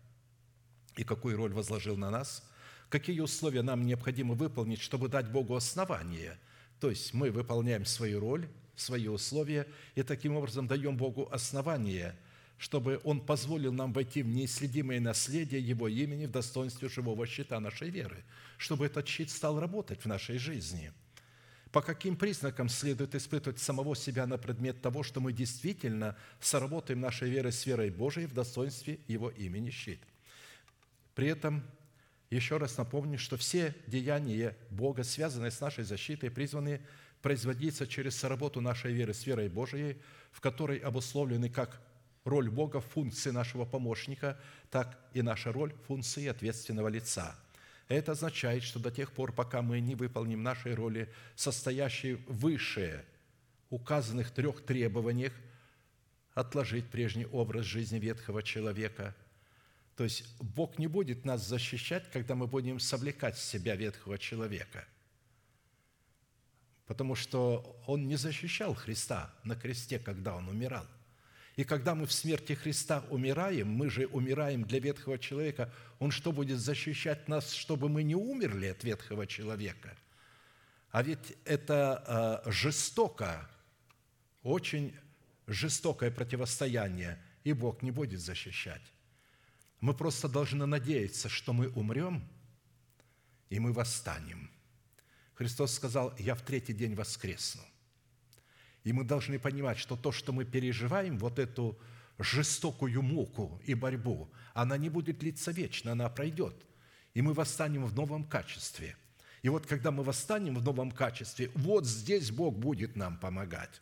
и 0.97 1.03
какую 1.03 1.37
роль 1.37 1.53
возложил 1.53 1.95
на 1.95 2.09
нас, 2.09 2.43
какие 2.89 3.19
условия 3.21 3.61
нам 3.61 3.85
необходимо 3.85 4.33
выполнить, 4.33 4.81
чтобы 4.81 5.07
дать 5.07 5.31
Богу 5.31 5.55
основание. 5.55 6.37
То 6.79 6.89
есть 6.89 7.13
мы 7.13 7.31
выполняем 7.31 7.85
свою 7.85 8.19
роль, 8.19 8.47
свои 8.75 9.07
условия, 9.07 9.67
и 9.95 10.03
таким 10.03 10.35
образом 10.35 10.67
даем 10.67 10.97
Богу 10.97 11.29
основание, 11.31 12.15
чтобы 12.57 12.99
Он 13.03 13.21
позволил 13.21 13.71
нам 13.71 13.93
войти 13.93 14.23
в 14.23 14.27
неисследимое 14.27 14.99
наследие 14.99 15.61
Его 15.61 15.87
имени 15.87 16.25
в 16.25 16.31
достоинстве 16.31 16.89
живого 16.89 17.25
щита 17.27 17.59
нашей 17.59 17.89
веры, 17.89 18.23
чтобы 18.57 18.87
этот 18.87 19.07
щит 19.07 19.29
стал 19.29 19.59
работать 19.59 20.01
в 20.01 20.07
нашей 20.07 20.37
жизни. 20.39 20.91
По 21.71 21.81
каким 21.81 22.15
признакам 22.15 22.69
следует 22.69 23.13
испытывать 23.13 23.59
самого 23.59 23.95
себя 23.95 24.25
на 24.25 24.37
предмет 24.37 24.81
того, 24.81 25.03
что 25.03 25.19
мы 25.19 25.33
действительно 25.33 26.15
соработаем 26.39 27.01
нашей 27.01 27.29
верой 27.29 27.51
с 27.51 27.65
верой 27.65 27.91
Божией 27.91 28.25
в 28.25 28.33
достоинстве 28.33 28.99
Его 29.07 29.29
имени 29.29 29.69
щит– 29.69 29.99
при 31.17 31.29
этом 31.29 31.63
еще 32.29 32.57
раз 32.57 32.77
напомню, 32.77 33.17
что 33.17 33.37
все 33.37 33.73
деяния 33.87 34.55
Бога, 34.69 35.03
связанные 35.03 35.49
с 35.49 35.59
нашей 35.59 35.83
защитой, 35.83 36.29
призваны 36.29 36.79
производиться 37.23 37.87
через 37.87 38.15
соработу 38.15 38.61
нашей 38.61 38.93
веры 38.93 39.15
с 39.15 39.25
верой 39.25 39.49
Божией, 39.49 39.99
в 40.31 40.41
которой 40.41 40.77
обусловлены 40.77 41.49
как 41.49 41.81
роль 42.23 42.51
Бога 42.51 42.81
в 42.81 42.85
функции 42.85 43.31
нашего 43.31 43.65
помощника, 43.65 44.39
так 44.69 44.95
и 45.15 45.23
наша 45.23 45.51
роль 45.51 45.73
в 45.73 45.87
функции 45.87 46.27
ответственного 46.27 46.87
лица. 46.87 47.35
Это 47.87 48.11
означает, 48.11 48.61
что 48.61 48.77
до 48.77 48.91
тех 48.91 49.11
пор, 49.11 49.33
пока 49.33 49.63
мы 49.63 49.79
не 49.79 49.95
выполним 49.95 50.43
нашей 50.43 50.75
роли, 50.75 51.11
состоящей 51.35 52.19
выше 52.27 53.03
указанных 53.71 54.29
трех 54.29 54.63
требованиях, 54.63 55.33
отложить 56.35 56.85
прежний 56.91 57.25
образ 57.25 57.65
жизни 57.65 57.97
ветхого 57.97 58.43
человека. 58.43 59.15
То 59.97 60.05
есть 60.05 60.23
Бог 60.39 60.79
не 60.79 60.87
будет 60.87 61.25
нас 61.25 61.45
защищать, 61.45 62.09
когда 62.11 62.35
мы 62.35 62.47
будем 62.47 62.79
совлекать 62.79 63.37
с 63.37 63.43
себя 63.43 63.75
ветхого 63.75 64.17
человека– 64.17 64.87
потому 66.87 67.15
что 67.15 67.77
Он 67.85 68.07
не 68.07 68.15
защищал 68.15 68.73
Христа 68.73 69.33
на 69.43 69.55
кресте, 69.55 69.99
когда 69.99 70.35
Он 70.35 70.47
умирал. 70.47 70.87
И 71.57 71.63
когда 71.63 71.95
мы 71.95 72.05
в 72.05 72.13
смерти 72.13 72.53
Христа 72.53 73.03
умираем, 73.09 73.67
мы 73.67 73.89
же 73.89 74.07
умираем 74.07 74.63
для 74.63 74.79
ветхого 74.79 75.19
человека, 75.19 75.71
Он 75.99 76.11
что 76.11 76.31
будет 76.31 76.59
защищать 76.59 77.27
нас, 77.27 77.51
чтобы 77.51 77.89
мы 77.89 78.03
не 78.03 78.15
умерли 78.15 78.67
от 78.67 78.83
ветхого 78.83 79.27
человека? 79.27 79.95
А 80.91 81.03
ведь 81.03 81.35
это 81.43 82.43
э, 82.45 82.51
жестоко, 82.51 83.49
очень 84.43 84.95
жестокое 85.45 86.09
противостояние, 86.09 87.21
и 87.43 87.53
Бог 87.53 87.81
не 87.81 87.91
будет 87.91 88.21
защищать. 88.21 88.81
Мы 89.79 89.93
просто 89.93 90.27
должны 90.27 90.65
надеяться, 90.65 91.29
что 91.29 91.53
мы 91.53 91.69
умрем, 91.69 92.27
и 93.49 93.59
мы 93.59 93.73
восстанем– 93.73 94.51
Христос 95.37 95.75
сказал, 95.75 96.15
«Я 96.17 96.33
в 96.33 96.41
третий 96.41 96.73
день 96.73 96.95
воскресну». 96.95 97.61
И 98.83 98.91
мы 98.91 99.03
должны 99.03 99.37
понимать, 99.37 99.77
что 99.77 99.95
то, 99.95 100.11
что 100.11 100.33
мы 100.33 100.45
переживаем, 100.45 101.19
вот 101.19 101.37
эту 101.37 101.79
жестокую 102.17 103.03
муку 103.03 103.61
и 103.63 103.75
борьбу, 103.75 104.31
она 104.55 104.77
не 104.77 104.89
будет 104.89 105.19
длиться 105.19 105.51
вечно, 105.51 105.91
она 105.91 106.09
пройдет. 106.09 106.55
И 107.13 107.21
мы 107.21 107.33
восстанем 107.33 107.85
в 107.85 107.93
новом 107.93 108.23
качестве. 108.23 108.97
И 109.43 109.49
вот 109.49 109.67
когда 109.67 109.91
мы 109.91 110.03
восстанем 110.03 110.55
в 110.55 110.63
новом 110.63 110.89
качестве, 110.89 111.51
вот 111.53 111.85
здесь 111.85 112.31
Бог 112.31 112.57
будет 112.57 112.95
нам 112.95 113.19
помогать. 113.19 113.81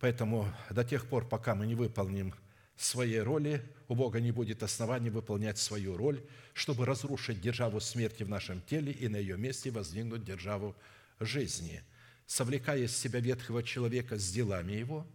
Поэтому 0.00 0.52
до 0.70 0.82
тех 0.82 1.08
пор, 1.08 1.28
пока 1.28 1.54
мы 1.54 1.66
не 1.66 1.76
выполним 1.76 2.34
своей 2.76 3.20
роли, 3.20 3.62
у 3.88 3.94
Бога 3.94 4.20
не 4.20 4.32
будет 4.32 4.62
оснований 4.62 5.10
выполнять 5.10 5.58
свою 5.58 5.96
роль, 5.96 6.22
чтобы 6.52 6.86
разрушить 6.86 7.40
державу 7.40 7.80
смерти 7.80 8.22
в 8.22 8.28
нашем 8.28 8.60
теле 8.62 8.92
и 8.92 9.08
на 9.08 9.16
ее 9.16 9.36
месте 9.36 9.70
воздвигнуть 9.70 10.24
державу 10.24 10.74
жизни, 11.20 11.82
совлекая 12.26 12.88
с 12.88 12.96
себя 12.96 13.20
ветхого 13.20 13.62
человека 13.62 14.18
с 14.18 14.30
делами 14.32 14.72
его. 14.72 15.06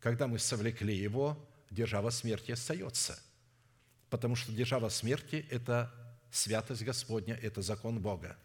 Когда 0.00 0.26
мы 0.26 0.38
совлекли 0.38 0.96
его, 0.96 1.36
держава 1.70 2.10
смерти 2.10 2.52
остается, 2.52 3.18
потому 4.08 4.36
что 4.36 4.52
держава 4.52 4.88
смерти– 4.88 5.46
это 5.50 5.92
святость 6.30 6.84
Господня, 6.84 7.34
это 7.34 7.60
закон 7.60 8.00
Бога. 8.00 8.36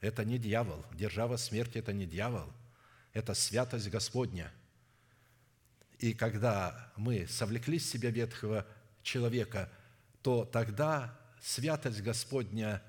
Это 0.00 0.24
не 0.24 0.38
дьявол. 0.38 0.84
Держава 0.94 1.36
смерти– 1.36 1.78
это 1.78 1.92
не 1.92 2.06
дьявол. 2.06 2.52
Это 3.12 3.34
святость 3.34 3.88
Господня– 3.88 4.52
и 5.98 6.12
когда 6.12 6.92
мы 6.96 7.26
совлекли 7.26 7.78
с 7.78 7.90
себя 7.90 8.10
ветхого 8.10 8.66
человека, 9.02 9.70
то 10.22 10.44
тогда 10.44 11.18
святость 11.40 12.02
Господня 12.02 12.82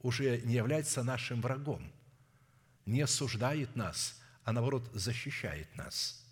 уже 0.00 0.40
не 0.42 0.54
является 0.54 1.02
нашим 1.02 1.40
врагом, 1.40 1.90
не 2.84 3.00
осуждает 3.00 3.76
нас, 3.76 4.20
а 4.44 4.52
наоборот 4.52 4.90
защищает 4.92 5.74
нас. 5.76 6.22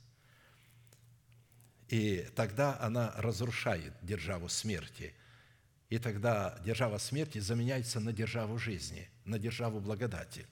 И 1.89 2.29
тогда 2.35 2.79
она 2.81 3.13
разрушает 3.17 3.95
державу 4.03 4.49
смерти. 4.49 5.15
И 5.89 5.99
тогда 5.99 6.59
держава 6.65 6.99
смерти 6.99 7.39
заменяется 7.39 8.01
на 8.01 8.13
державу 8.13 8.59
жизни, 8.59 9.09
на 9.25 9.39
державу 9.39 9.81
благодати– 9.81 10.47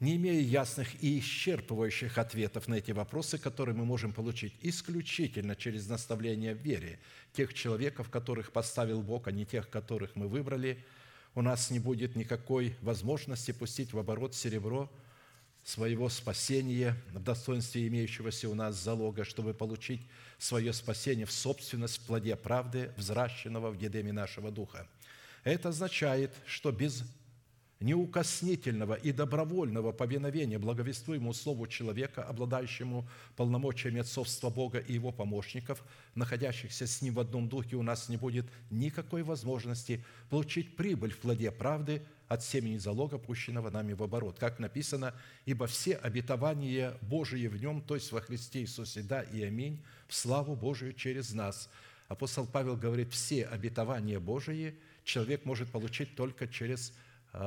не 0.00 0.16
имея 0.16 0.40
ясных 0.40 1.02
и 1.02 1.18
исчерпывающих 1.18 2.18
ответов 2.18 2.68
на 2.68 2.76
эти 2.76 2.92
вопросы, 2.92 3.38
которые 3.38 3.74
мы 3.74 3.84
можем 3.84 4.12
получить 4.12 4.54
исключительно 4.62 5.56
через 5.56 5.88
наставление 5.88 6.54
в 6.54 6.58
вере 6.58 7.00
тех 7.32 7.52
человеков, 7.52 8.08
которых 8.08 8.52
поставил 8.52 9.02
Бог, 9.02 9.26
а 9.26 9.32
не 9.32 9.44
тех, 9.44 9.68
которых 9.68 10.14
мы 10.14 10.28
выбрали, 10.28 10.84
у 11.34 11.42
нас 11.42 11.70
не 11.70 11.80
будет 11.80 12.16
никакой 12.16 12.74
возможности 12.80 13.50
пустить 13.50 13.92
в 13.92 13.98
оборот 13.98 14.34
серебро 14.34 14.90
своего 15.64 16.08
спасения 16.08 16.96
в 17.12 17.22
достоинстве 17.22 17.86
имеющегося 17.88 18.48
у 18.48 18.54
нас 18.54 18.76
залога, 18.76 19.24
чтобы 19.24 19.52
получить 19.52 20.00
свое 20.38 20.72
спасение 20.72 21.26
в 21.26 21.32
собственность 21.32 21.98
в 21.98 22.06
плоде 22.06 22.36
правды, 22.36 22.92
взращенного 22.96 23.70
в 23.70 23.80
едеме 23.80 24.12
нашего 24.12 24.50
духа. 24.50 24.88
Это 25.44 25.68
означает, 25.68 26.32
что 26.46 26.72
без 26.72 27.04
неукоснительного 27.80 28.94
и 28.94 29.12
добровольного 29.12 29.92
повиновения 29.92 30.58
благовествуемому 30.58 31.32
Слову 31.32 31.66
человека, 31.66 32.24
обладающему 32.24 33.08
полномочиями 33.36 34.00
отцовства 34.00 34.50
Бога 34.50 34.78
и 34.78 34.94
его 34.94 35.12
помощников, 35.12 35.84
находящихся 36.14 36.86
с 36.86 37.02
ним 37.02 37.14
в 37.14 37.20
одном 37.20 37.48
духе, 37.48 37.76
у 37.76 37.82
нас 37.82 38.08
не 38.08 38.16
будет 38.16 38.46
никакой 38.70 39.22
возможности 39.22 40.04
получить 40.28 40.74
прибыль 40.76 41.12
в 41.12 41.18
плоде 41.18 41.50
правды 41.52 42.02
от 42.26 42.44
семени 42.44 42.78
залога, 42.78 43.16
пущенного 43.16 43.70
нами 43.70 43.92
в 43.92 44.02
оборот. 44.02 44.38
Как 44.38 44.58
написано, 44.58 45.14
«Ибо 45.46 45.66
все 45.66 45.94
обетования 45.94 46.94
Божии 47.00 47.46
в 47.46 47.60
нем, 47.60 47.80
то 47.80 47.94
есть 47.94 48.12
во 48.12 48.20
Христе 48.20 48.60
Иисусе, 48.60 49.02
да 49.02 49.22
и 49.22 49.42
аминь, 49.42 49.80
в 50.08 50.14
славу 50.14 50.56
Божию 50.56 50.92
через 50.92 51.32
нас». 51.32 51.70
Апостол 52.08 52.46
Павел 52.46 52.76
говорит, 52.76 53.12
все 53.12 53.44
обетования 53.44 54.18
Божии 54.18 54.74
человек 55.04 55.44
может 55.44 55.70
получить 55.70 56.14
только 56.16 56.48
через 56.48 56.92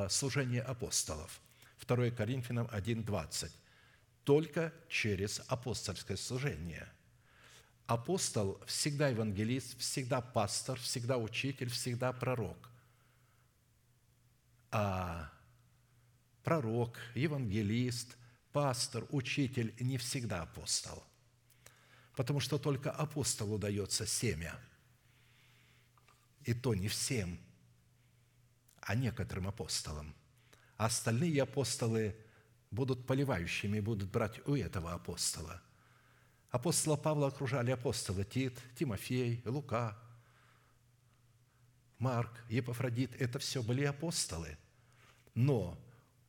служение 0.10 0.62
апостолов. 0.62 1.42
2 1.86 2.12
Коринфянам 2.12 2.68
1.20. 2.68 3.52
Только 4.24 4.74
через 4.88 5.42
апостольское 5.48 6.18
служение. 6.18 6.88
Апостол 7.88 8.62
всегда 8.66 9.10
евангелист, 9.10 9.78
всегда 9.80 10.22
пастор, 10.22 10.80
всегда 10.80 11.18
учитель, 11.18 11.70
всегда 11.70 12.14
пророк. 12.14 12.70
А 14.70 15.30
пророк, 16.44 16.98
евангелист, 17.16 18.16
пастор, 18.54 19.06
учитель 19.10 19.74
не 19.80 19.98
всегда 19.98 20.44
апостол. 20.44 21.04
Потому 22.16 22.40
что 22.40 22.58
только 22.58 22.92
апостолу 22.92 23.58
дается 23.58 24.06
семя. 24.06 24.58
И 26.44 26.54
то 26.54 26.74
не 26.74 26.88
всем– 26.88 27.40
а 28.82 28.96
некоторым 28.96 29.48
апостолам. 29.48 30.16
А 30.78 30.86
остальные 30.86 31.42
апостолы 31.44 32.16
будут 32.72 33.06
поливающими, 33.06 33.80
будут 33.80 34.10
брать 34.10 34.46
у 34.48 34.56
этого 34.56 34.94
апостола. 34.94 35.62
Апостола 36.50 36.98
Павла 36.98 37.28
окружали 37.28 37.72
апостолы 37.72 38.26
Тит, 38.26 38.60
Тимофей, 38.76 39.42
Лука, 39.46 39.98
Марк, 41.98 42.44
Епафродит. 42.50 43.20
Это 43.22 43.40
все 43.40 43.62
были 43.62 43.84
апостолы. 43.84 44.58
Но 45.34 45.78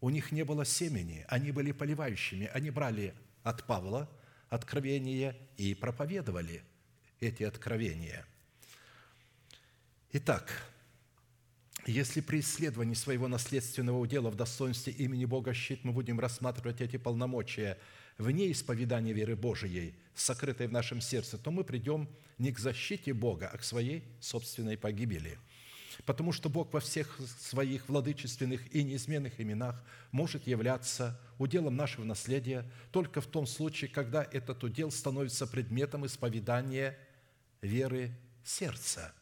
у 0.00 0.10
них 0.10 0.30
не 0.30 0.44
было 0.44 0.64
семени, 0.64 1.24
они 1.28 1.50
были 1.50 1.72
поливающими. 1.72 2.46
Они 2.52 2.70
брали 2.70 3.14
от 3.42 3.64
Павла 3.64 4.08
откровения 4.48 5.36
и 5.56 5.74
проповедовали 5.74 6.62
эти 7.20 7.42
откровения. 7.42 8.26
Итак, 10.12 10.52
если 11.86 12.20
при 12.20 12.40
исследовании 12.40 12.94
своего 12.94 13.26
наследственного 13.26 13.98
удела 13.98 14.30
в 14.30 14.36
достоинстве 14.36 14.92
имени 14.92 15.24
Бога 15.24 15.52
щит 15.52 15.84
мы 15.84 15.92
будем 15.92 16.20
рассматривать 16.20 16.80
эти 16.80 16.96
полномочия 16.96 17.78
вне 18.18 18.52
исповедания 18.52 19.12
веры 19.12 19.34
Божией, 19.34 19.94
сокрытой 20.14 20.68
в 20.68 20.72
нашем 20.72 21.00
сердце, 21.00 21.38
то 21.38 21.50
мы 21.50 21.64
придем 21.64 22.08
не 22.38 22.52
к 22.52 22.58
защите 22.58 23.12
Бога, 23.12 23.50
а 23.52 23.58
к 23.58 23.64
своей 23.64 24.04
собственной 24.20 24.78
погибели. 24.78 25.38
Потому 26.06 26.32
что 26.32 26.48
Бог 26.48 26.72
во 26.72 26.80
всех 26.80 27.18
своих 27.38 27.88
владычественных 27.88 28.74
и 28.74 28.82
неизменных 28.82 29.40
именах 29.40 29.82
может 30.10 30.46
являться 30.46 31.20
уделом 31.38 31.76
нашего 31.76 32.04
наследия 32.04 32.64
только 32.92 33.20
в 33.20 33.26
том 33.26 33.46
случае, 33.46 33.90
когда 33.90 34.22
этот 34.22 34.62
удел 34.62 34.90
становится 34.90 35.46
предметом 35.46 36.06
исповедания 36.06 36.96
веры 37.60 38.12
сердца– 38.44 39.12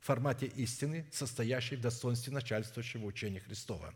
формате 0.00 0.46
истины, 0.46 1.06
состоящей 1.10 1.76
в 1.76 1.80
достоинстве 1.80 2.32
начальствующего 2.32 3.04
учения 3.06 3.40
Христова. 3.40 3.94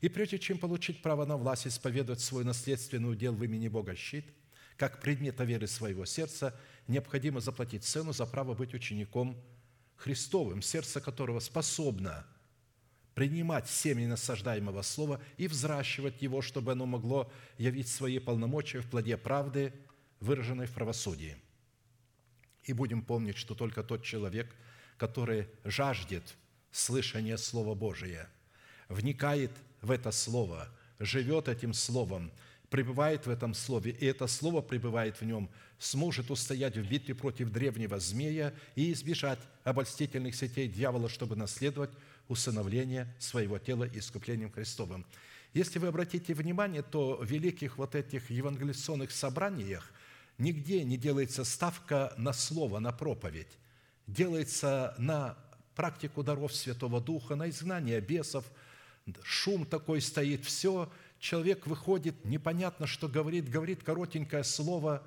И 0.00 0.08
прежде 0.08 0.38
чем 0.38 0.58
получить 0.58 1.02
право 1.02 1.26
на 1.26 1.36
власть 1.36 1.66
исповедовать 1.66 2.20
свой 2.20 2.44
наследственный 2.44 3.12
удел 3.12 3.34
в 3.34 3.44
имени 3.44 3.68
Бога 3.68 3.94
щит, 3.94 4.24
как 4.76 5.00
предмета 5.00 5.44
веры 5.44 5.66
своего 5.66 6.06
сердца, 6.06 6.58
необходимо 6.88 7.40
заплатить 7.40 7.84
цену 7.84 8.12
за 8.12 8.24
право 8.24 8.54
быть 8.54 8.72
учеником 8.72 9.36
Христовым, 9.96 10.62
сердце 10.62 11.02
которого 11.02 11.40
способно 11.40 12.26
принимать 13.14 13.68
семя 13.68 14.08
насаждаемого 14.08 14.80
слова 14.80 15.20
и 15.36 15.46
взращивать 15.46 16.22
его, 16.22 16.40
чтобы 16.40 16.72
оно 16.72 16.86
могло 16.86 17.30
явить 17.58 17.88
свои 17.88 18.18
полномочия 18.18 18.80
в 18.80 18.88
плоде 18.88 19.18
правды, 19.18 19.74
выраженной 20.20 20.66
в 20.66 20.72
правосудии. 20.72 21.36
И 22.64 22.72
будем 22.72 23.02
помнить, 23.02 23.36
что 23.36 23.54
только 23.54 23.82
тот 23.82 24.02
человек, 24.02 24.54
который 25.00 25.48
жаждет 25.64 26.22
слышания 26.70 27.38
Слова 27.38 27.74
Божия, 27.74 28.28
вникает 28.90 29.50
в 29.80 29.90
это 29.90 30.12
Слово, 30.12 30.68
живет 30.98 31.48
этим 31.48 31.72
Словом, 31.72 32.30
пребывает 32.68 33.24
в 33.24 33.30
этом 33.30 33.54
Слове, 33.54 33.92
и 33.92 34.04
это 34.04 34.26
Слово 34.26 34.60
пребывает 34.60 35.18
в 35.18 35.24
нем, 35.24 35.48
сможет 35.78 36.30
устоять 36.30 36.76
в 36.76 36.86
битве 36.86 37.14
против 37.14 37.50
древнего 37.50 37.98
змея 37.98 38.52
и 38.76 38.92
избежать 38.92 39.38
обольстительных 39.64 40.34
сетей 40.34 40.68
дьявола, 40.68 41.08
чтобы 41.08 41.34
наследовать 41.34 41.92
усыновление 42.28 43.08
своего 43.18 43.58
тела 43.58 43.88
искуплением 43.94 44.52
Христовым. 44.52 45.06
Если 45.54 45.78
вы 45.78 45.86
обратите 45.86 46.34
внимание, 46.34 46.82
то 46.82 47.16
в 47.16 47.24
великих 47.24 47.78
вот 47.78 47.94
этих 47.94 48.30
евангелиционных 48.30 49.12
собраниях 49.12 49.90
нигде 50.36 50.84
не 50.84 50.98
делается 50.98 51.44
ставка 51.44 52.12
на 52.18 52.34
слово, 52.34 52.80
на 52.80 52.92
проповедь. 52.92 53.56
Делается 54.10 54.94
на 54.98 55.36
практику 55.74 56.22
даров 56.22 56.54
Святого 56.54 57.00
Духа, 57.00 57.36
на 57.36 57.48
изгнание 57.48 58.00
бесов. 58.00 58.44
Шум 59.22 59.64
такой 59.64 60.00
стоит, 60.00 60.44
все– 60.44 60.90
человек 61.20 61.66
выходит, 61.66 62.24
непонятно, 62.24 62.86
что 62.86 63.06
говорит, 63.06 63.48
говорит 63.48 63.84
коротенькое 63.84 64.42
слово, 64.42 65.06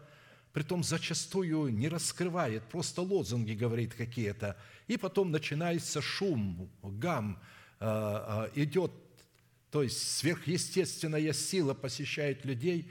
притом 0.53 0.83
зачастую 0.83 1.73
не 1.73 1.89
раскрывает, 1.89 2.63
просто 2.69 3.01
лозунги 3.01 3.53
говорит 3.53 3.93
какие-то, 3.95 4.55
и 4.87 4.95
потом 4.95 5.31
начинается 5.31 6.01
шум, 6.01 6.69
гам, 6.83 7.41
а, 7.79 8.47
а, 8.47 8.51
идет, 8.55 8.91
то 9.71 9.81
есть 9.83 10.17
сверхъестественная 10.17 11.33
сила 11.33 11.73
посещает 11.73 12.45
людей, 12.45 12.89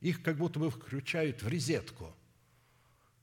их 0.00 0.22
как 0.22 0.36
будто 0.36 0.60
бы 0.60 0.70
включают 0.70 1.42
в 1.42 1.48
резетку. 1.48 2.14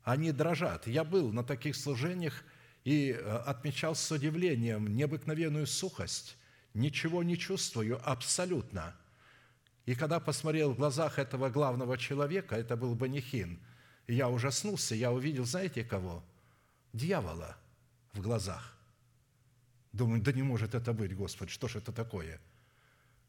Они 0.07 0.31
дрожат. 0.31 0.87
Я 0.87 1.03
был 1.03 1.31
на 1.31 1.43
таких 1.43 1.75
служениях 1.75 2.43
и 2.83 3.11
а, 3.11 3.43
отмечал 3.45 3.95
с 3.95 4.11
удивлением 4.11 4.95
необыкновенную 4.95 5.67
сухость. 5.67 6.37
Ничего 6.73 7.23
не 7.23 7.37
чувствую 7.37 7.99
абсолютно– 8.03 8.95
и 9.87 9.95
когда 9.95 10.19
посмотрел 10.19 10.73
в 10.73 10.75
глазах 10.75 11.17
этого 11.17 11.49
главного 11.49 11.97
человека, 11.97 12.57
это 12.57 12.75
был 12.75 12.93
Банихин, 12.93 13.57
я 14.05 14.29
ужаснулся, 14.29 14.95
я 14.95 15.13
увидел, 15.13 15.45
знаете 15.45 15.85
кого? 15.85 16.21
Дьявола 16.91 17.55
в 18.11 18.21
глазах. 18.21 18.77
Думаю, 19.93 20.21
да 20.21 20.33
не 20.33 20.43
может 20.43 20.75
это 20.75 20.91
быть, 20.91 21.15
Господь, 21.15 21.49
что 21.49 21.69
же 21.69 21.79
это 21.79 21.93
такое? 21.93 22.41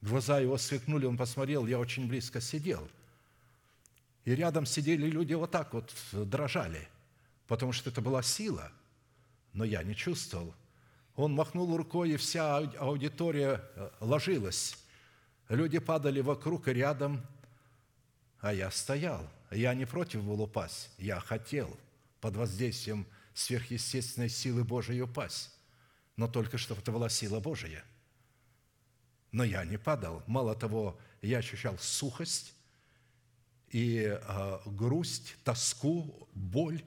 Глаза 0.01 0.41
его 0.41 0.59
сверкнули, 0.59 1.07
он 1.07 1.17
посмотрел, 1.17 1.65
я 1.69 1.79
очень 1.79 2.09
близко 2.09 2.41
сидел. 2.41 2.89
И 4.29 4.35
рядом 4.35 4.67
сидели 4.67 5.07
люди 5.07 5.33
вот 5.33 5.53
так 5.53 5.73
вот, 5.73 5.91
дрожали, 6.13 6.87
потому 7.47 7.73
что 7.73 7.89
это 7.89 8.03
была 8.03 8.21
сила, 8.23 8.71
но 9.55 9.65
я 9.65 9.83
не 9.83 9.97
чувствовал. 9.97 10.55
Он 11.17 11.33
махнул 11.33 11.75
рукой, 11.75 12.11
и 12.11 12.19
вся 12.19 12.59
аудитория 12.59 13.65
э, 13.75 13.91
ложилась 14.01 14.77
Люди 15.49 15.79
падали 15.79 16.21
вокруг 16.21 16.69
и 16.69 16.75
рядом, 16.75 17.23
а 18.41 18.53
я 18.53 18.71
стоял. 18.71 19.27
Я 19.51 19.73
не 19.73 19.87
против 19.87 20.23
был 20.23 20.43
упасть, 20.43 20.91
я 20.99 21.21
хотел 21.21 21.75
под 22.21 22.37
воздействием 22.37 23.07
сверхъестественной 23.33 24.29
силы 24.29 24.63
Божией 24.63 25.01
упасть, 25.01 25.53
но 26.17 26.29
только 26.29 26.59
чтобы 26.59 26.83
это 26.83 26.93
была 26.93 27.09
сила 27.09 27.41
Божия. 27.41 27.83
Но 29.33 29.43
я 29.43 29.65
не 29.65 29.79
падал. 29.79 30.23
Мало 30.27 30.55
того, 30.55 31.01
я 31.23 31.39
ощущал 31.39 31.79
сухость 31.79 32.53
и 33.71 34.19
э, 34.21 34.59
грусть, 34.67 35.37
тоску, 35.45 36.29
боль, 36.35 36.83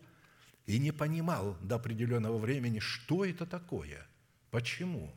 и 0.65 0.79
не 0.79 0.91
понимал 0.91 1.57
до 1.61 1.75
определенного 1.75 2.37
времени, 2.37 2.79
что 2.79 3.25
это 3.25 3.45
такое, 3.45 4.05
почему. 4.51 5.13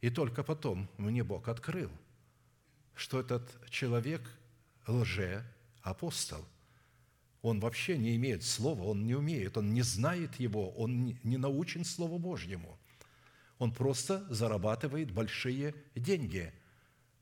И 0.00 0.10
только 0.10 0.42
потом 0.42 0.88
мне 0.98 1.22
Бог 1.22 1.48
открыл– 1.48 1.90
что 3.00 3.18
этот 3.18 3.50
человек 3.70 4.20
лже-апостол. 4.86 6.44
Он 7.40 7.58
вообще 7.58 7.96
не 7.96 8.14
имеет 8.16 8.44
слова, 8.44 8.84
он 8.84 9.06
не 9.06 9.14
умеет, 9.14 9.56
он 9.56 9.72
не 9.72 9.80
знает 9.80 10.38
его, 10.38 10.70
он 10.72 11.18
не 11.22 11.38
научен 11.38 11.86
Слову 11.86 12.18
Божьему. 12.18 12.78
Он 13.58 13.72
просто 13.72 14.26
зарабатывает 14.28 15.10
большие 15.10 15.74
деньги. 15.94 16.52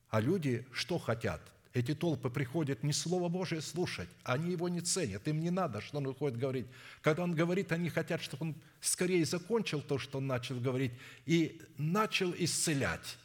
А 0.08 0.20
люди 0.20 0.66
что 0.72 0.98
хотят? 0.98 1.40
Эти 1.74 1.94
толпы 1.94 2.30
приходят 2.30 2.82
не 2.82 2.92
Слово 2.92 3.28
Божие 3.28 3.60
слушать, 3.60 4.08
они 4.24 4.52
его 4.52 4.68
не 4.68 4.80
ценят, 4.80 5.28
им 5.28 5.40
не 5.40 5.50
надо, 5.50 5.80
что 5.80 5.98
он 5.98 6.06
выходит 6.06 6.38
говорить. 6.38 6.66
Когда 7.02 7.22
он 7.22 7.34
говорит, 7.34 7.72
они 7.72 7.90
хотят, 7.90 8.22
чтобы 8.22 8.46
он 8.46 8.54
скорее 8.80 9.24
закончил 9.24 9.82
то, 9.82 9.98
что 9.98 10.18
он 10.18 10.26
начал 10.26 10.58
говорить, 10.58 10.92
и 11.26 11.60
начал 11.76 12.34
исцелять 12.36 13.18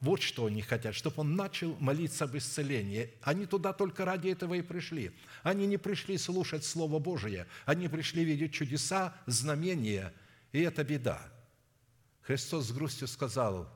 вот 0.00 0.22
что 0.22 0.46
они 0.46 0.62
хотят, 0.62 0.94
чтобы 0.94 1.22
он 1.22 1.34
начал 1.34 1.76
молиться 1.80 2.24
об 2.24 2.36
исцелении. 2.36 3.12
Они 3.22 3.46
туда 3.46 3.72
только 3.72 4.04
ради 4.04 4.28
этого 4.28 4.54
и 4.54 4.62
пришли. 4.62 5.10
Они 5.42 5.66
не 5.66 5.76
пришли 5.76 6.18
слушать 6.18 6.64
Слово 6.64 7.00
Божие, 7.00 7.46
они 7.64 7.88
пришли 7.88 8.24
видеть 8.24 8.52
чудеса, 8.52 9.14
знамения, 9.26 10.12
и 10.52 10.60
это 10.60 10.84
беда. 10.84 11.20
Христос 12.22 12.68
с 12.68 12.72
грустью 12.72 13.08
сказал, 13.08 13.68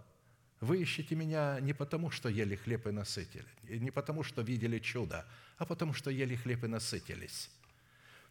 вы 0.62 0.80
ищете 0.80 1.16
меня 1.16 1.58
не 1.60 1.72
потому, 1.72 2.12
что 2.12 2.28
ели 2.28 2.54
хлеб 2.54 2.86
и 2.86 2.92
насытили, 2.92 3.46
не 3.64 3.90
потому, 3.90 4.22
что 4.22 4.42
видели 4.42 4.78
чудо, 4.78 5.26
а 5.58 5.66
потому, 5.66 5.92
что 5.92 6.08
ели 6.08 6.36
хлеб 6.36 6.62
и 6.62 6.68
насытились. 6.68 7.50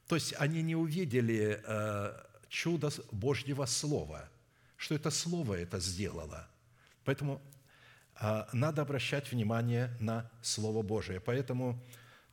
То 0.08 0.16
есть 0.16 0.34
они 0.38 0.62
не 0.62 0.76
увидели 0.76 1.62
э, 1.62 2.24
чудо 2.48 2.90
Божьего 3.12 3.66
Слова, 3.66 4.30
что 4.78 4.96
это 4.96 5.12
Слово 5.12 5.56
это 5.56 5.80
сделало. 5.80 6.48
Поэтому 7.04 7.42
а 8.16 8.48
надо 8.54 8.82
обращать 8.84 9.30
внимание 9.32 9.90
на 10.00 10.30
Слово 10.42 10.84
Божие. 10.84 11.20
Поэтому 11.20 11.84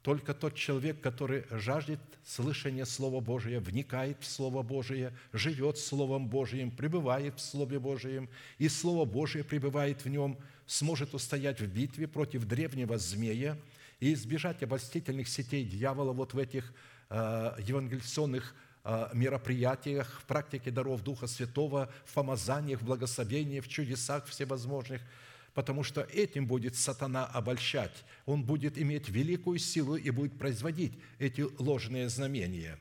только 0.09 0.32
тот 0.32 0.55
человек, 0.55 1.02
который 1.02 1.44
жаждет 1.51 2.01
слышания 2.24 2.86
Слова 2.86 3.20
Божия, 3.20 3.60
вникает 3.60 4.16
в 4.22 4.24
Слово 4.24 4.62
Божие, 4.62 5.12
живет 5.35 5.76
Словом 5.76 6.28
Божиим, 6.28 6.70
пребывает 6.70 7.35
в 7.35 7.40
Слове 7.43 7.78
Божием, 7.78 8.30
и 8.56 8.70
Слово 8.70 9.05
Божие 9.05 9.44
пребывает 9.44 10.06
в 10.06 10.09
нем, 10.09 10.39
сможет 10.66 11.12
устоять 11.12 11.60
в 11.60 11.66
битве 11.66 12.09
против 12.09 12.47
древнего 12.47 12.97
змея 12.97 13.59
и 14.01 14.14
избежать 14.14 14.62
обольстительных 14.62 15.28
сетей 15.28 15.62
дьявола 15.62 16.14
вот 16.14 16.32
в 16.32 16.39
этих 16.39 16.72
э, 17.10 17.52
евангелиционных 17.59 18.55
э, 18.85 19.09
мероприятиях, 19.12 20.22
в 20.22 20.24
практике 20.24 20.70
даров 20.70 21.02
Духа 21.02 21.26
Святого, 21.26 21.93
в 22.06 22.14
помазаниях, 22.14 22.80
в 22.80 22.86
благословениях, 22.86 23.66
в 23.66 23.68
чудесах 23.68 24.24
всевозможных– 24.24 25.02
потому 25.59 25.82
что 25.82 26.02
этим 26.02 26.47
будет 26.47 26.76
сатана 26.76 27.26
обольщать. 27.26 28.05
Он 28.26 28.44
будет 28.44 28.78
иметь 28.78 29.09
великую 29.09 29.59
силу 29.59 29.97
и 29.97 30.09
будет 30.10 30.39
производить 30.39 30.93
эти 31.18 31.40
ложные 31.60 32.09
знамения. 32.09 32.78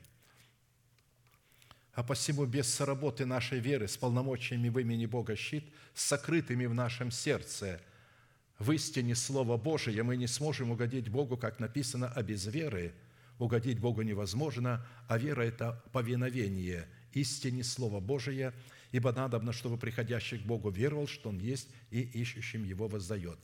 А 1.92 2.04
посему 2.04 2.46
без 2.46 2.72
соработы 2.72 3.26
нашей 3.26 3.58
веры 3.58 3.88
с 3.88 3.96
полномочиями 3.96 4.68
в 4.68 4.78
имени 4.78 5.06
Бога 5.06 5.34
щит, 5.34 5.64
сокрытыми 5.92 6.66
в 6.66 6.74
нашем 6.74 7.10
сердце, 7.10 7.80
в 8.60 8.70
истине 8.70 9.16
Слова 9.16 9.56
Божия, 9.56 10.04
мы 10.04 10.16
не 10.16 10.28
сможем 10.28 10.70
угодить 10.70 11.08
Богу, 11.08 11.36
как 11.36 11.58
написано, 11.58 12.12
а 12.14 12.22
без 12.22 12.46
веры 12.46 12.94
угодить 13.40 13.80
Богу 13.80 14.02
невозможно, 14.02 14.86
а 15.08 15.18
вера– 15.18 15.42
это 15.42 15.82
повиновение 15.90 16.86
истине 17.12 17.64
Слова 17.64 17.98
Божия– 17.98 18.54
ибо 18.92 19.12
надобно, 19.12 19.52
чтобы 19.52 19.76
приходящий 19.76 20.38
к 20.38 20.42
Богу 20.42 20.70
веровал, 20.70 21.06
что 21.06 21.28
Он 21.28 21.38
есть, 21.38 21.68
и 21.90 22.00
ищущим 22.00 22.64
Его 22.64 22.88
воздает». 22.88 23.38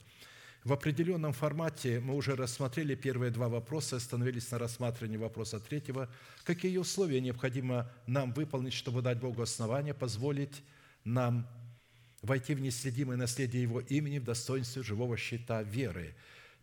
В 0.65 0.73
определенном 0.73 1.31
формате 1.31 1.99
мы 1.99 2.15
уже 2.15 2.35
рассмотрели 2.35 2.95
первые 2.95 3.29
два 3.29 3.49
вопроса, 3.49 3.97
остановились 3.97 4.49
на 4.49 4.57
рассматривании 4.57 5.17
вопроса 5.17 5.59
третьего. 5.59 6.09
Какие 6.43 6.77
условия 6.77 7.21
необходимо 7.21 7.91
нам 8.07 8.33
выполнить, 8.33 8.73
чтобы 8.73 9.03
дать 9.03 9.19
Богу 9.19 9.43
основание, 9.43 9.93
позволить 9.93 10.63
нам 11.03 11.47
войти 12.23 12.55
в 12.55 12.61
неследимое 12.61 13.15
наследие 13.15 13.61
Его 13.61 13.79
имени 13.79 14.17
в 14.17 14.23
достоинстве 14.23 14.81
живого 14.81 15.17
щита 15.17 15.61
веры? 15.61 16.15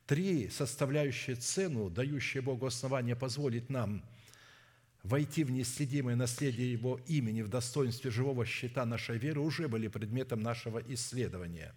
Три 0.07 0.49
составляющие 0.49 1.37
цену, 1.37 1.89
дающие 1.89 2.43
Богу 2.43 2.67
основание 2.67 3.15
позволить 3.15 3.71
нам– 3.71 4.05
войти 5.03 5.45
в 5.45 5.51
неследимое 5.51 6.17
наследие 6.17 6.73
Его 6.73 7.01
имени 7.07 7.43
в 7.43 7.49
достоинстве 7.49 8.11
живого 8.11 8.47
щита 8.47 8.85
нашей 8.85 9.19
веры 9.19 9.41
уже 9.41 9.69
были 9.69 9.89
предметом 9.89 10.41
нашего 10.41 10.83
исследования. 10.89 11.75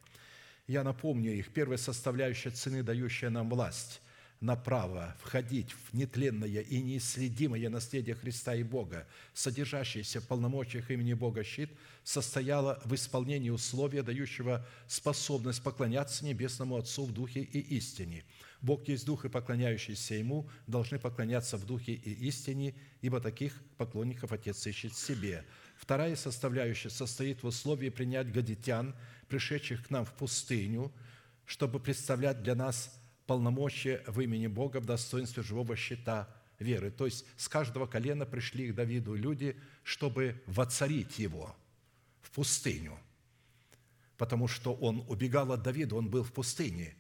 Я 0.68 0.84
напомню 0.84 1.32
их. 1.34 1.54
Первая 1.54 1.78
составляющая 1.78 2.52
цены, 2.52 2.84
дающая 2.84 3.30
нам 3.30 3.50
власть 3.50 4.02
на 4.42 4.56
право 4.56 5.16
входить 5.22 5.72
в 5.72 5.94
нетленное 5.94 6.62
и 6.62 6.82
неисследимое 6.82 7.70
наследие 7.70 8.16
Христа 8.16 8.54
и 8.54 8.64
Бога, 8.64 9.08
содержащееся 9.34 10.20
в 10.20 10.28
полномочиях 10.28 10.92
имени 10.92 11.14
Бога 11.14 11.44
щит, 11.44 11.70
состояла 12.04 12.82
в 12.84 12.94
исполнении 12.94 13.50
условия, 13.50 14.04
дающего 14.04 14.68
способность 14.88 15.64
поклоняться 15.64 16.26
Небесному 16.26 16.78
Отцу 16.78 17.06
в 17.06 17.14
Духе 17.14 17.42
и 17.42 17.60
истине– 17.60 18.24
Бог 18.66 18.88
есть 18.88 19.06
Дух, 19.06 19.26
и 19.26 19.30
поклоняющиеся 19.30 20.16
Ему 20.16 20.50
должны 20.66 20.98
поклоняться 20.98 21.56
в 21.58 21.66
Духе 21.66 21.94
и 21.94 22.28
истине, 22.28 22.74
ибо 23.02 23.22
таких 23.22 23.62
поклонников 23.78 24.32
Отец 24.32 24.66
ищет 24.66 24.96
себе». 24.96 25.46
Вторая 25.78 26.16
составляющая 26.16 26.90
состоит 26.90 27.44
в 27.44 27.48
условии 27.48 27.90
принять 27.90 28.32
гадитян, 28.32 28.96
пришедших 29.28 29.88
к 29.88 29.90
нам 29.92 30.04
в 30.04 30.14
пустыню, 30.14 30.92
чтобы 31.46 31.80
представлять 31.80 32.42
для 32.42 32.56
нас 32.56 33.00
полномочия 33.28 34.04
в 34.08 34.20
имени 34.20 34.48
Бога 34.48 34.80
в 34.80 34.86
достоинстве 34.86 35.44
живого 35.44 35.76
щита 35.76 36.28
веры. 36.58 36.90
То 36.90 37.06
есть 37.06 37.26
с 37.38 37.48
каждого 37.48 37.86
колена 37.86 38.26
пришли 38.26 38.72
к 38.72 38.76
Давиду 38.76 39.14
люди, 39.14 39.60
чтобы 39.84 40.42
воцарить 40.48 41.20
его 41.20 41.56
в 42.22 42.32
пустыню, 42.32 42.98
потому 44.18 44.48
что 44.48 44.74
он 44.74 45.06
убегал 45.08 45.52
от 45.52 45.62
Давида, 45.62 45.96
он 45.96 46.10
был 46.10 46.24
в 46.24 46.32
пустыне. 46.32 46.96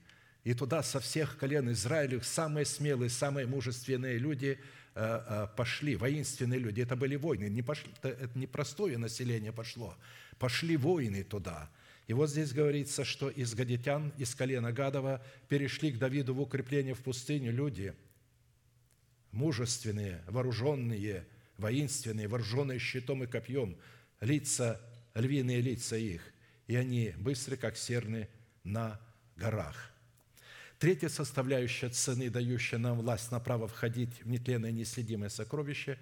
И 0.45 0.53
туда 0.53 0.81
со 0.81 1.01
всех 1.01 1.37
колен 1.37 1.69
Израиля 1.73 2.21
самые 2.21 2.65
смелые, 2.65 3.09
самые 3.09 3.45
мужественные 3.45 4.17
люди 4.17 4.57
э, 4.93 5.23
э, 5.27 5.47
пошли, 5.57 5.97
воинственные 5.97 6.59
люди. 6.59 6.79
Это 6.79 6.95
были 6.95 7.17
войны, 7.17 7.49
не 7.49 7.61
пошли, 7.61 7.91
это 8.01 8.29
не 8.35 8.47
простое 8.47 8.97
население 8.97 9.51
пошло. 9.51 9.97
Пошли 10.39 10.77
воины 10.77 11.23
туда– 11.23 11.69
и 12.07 12.13
вот 12.13 12.29
здесь 12.29 12.53
говорится, 12.53 13.03
что 13.03 13.29
из 13.29 13.53
гадитян, 13.55 14.13
из 14.17 14.35
колена 14.35 14.71
Гадова 14.71 15.23
перешли 15.49 15.91
к 15.91 15.97
Давиду 15.97 16.35
в 16.35 16.41
укрепление 16.41 16.93
в 16.93 17.01
пустыню 17.01 17.51
люди, 17.51 17.95
мужественные, 19.31 20.23
вооруженные, 20.27 21.25
воинственные, 21.57 22.27
вооруженные 22.27 22.77
щитом 22.77 23.23
и 23.23 23.27
копьем, 23.27 23.77
лица, 24.21 24.79
львиные 25.15 25.61
лица 25.61 25.97
их, 25.97 26.21
и 26.67 26.75
они 26.75 27.13
быстры, 27.17 27.57
как 27.57 27.75
серны 27.75 28.29
на 28.63 29.01
горах. 29.35 29.91
Третья 30.85 31.09
составляющая 31.09 31.89
цены, 31.89 32.29
дающая 32.29 32.77
нам 32.77 32.99
власть 32.99 33.31
на 33.31 33.39
право 33.39 33.67
входить 33.67 34.21
в 34.21 34.29
нетленное 34.29 34.71
неследимое 34.71 35.29
сокровище 35.29 35.97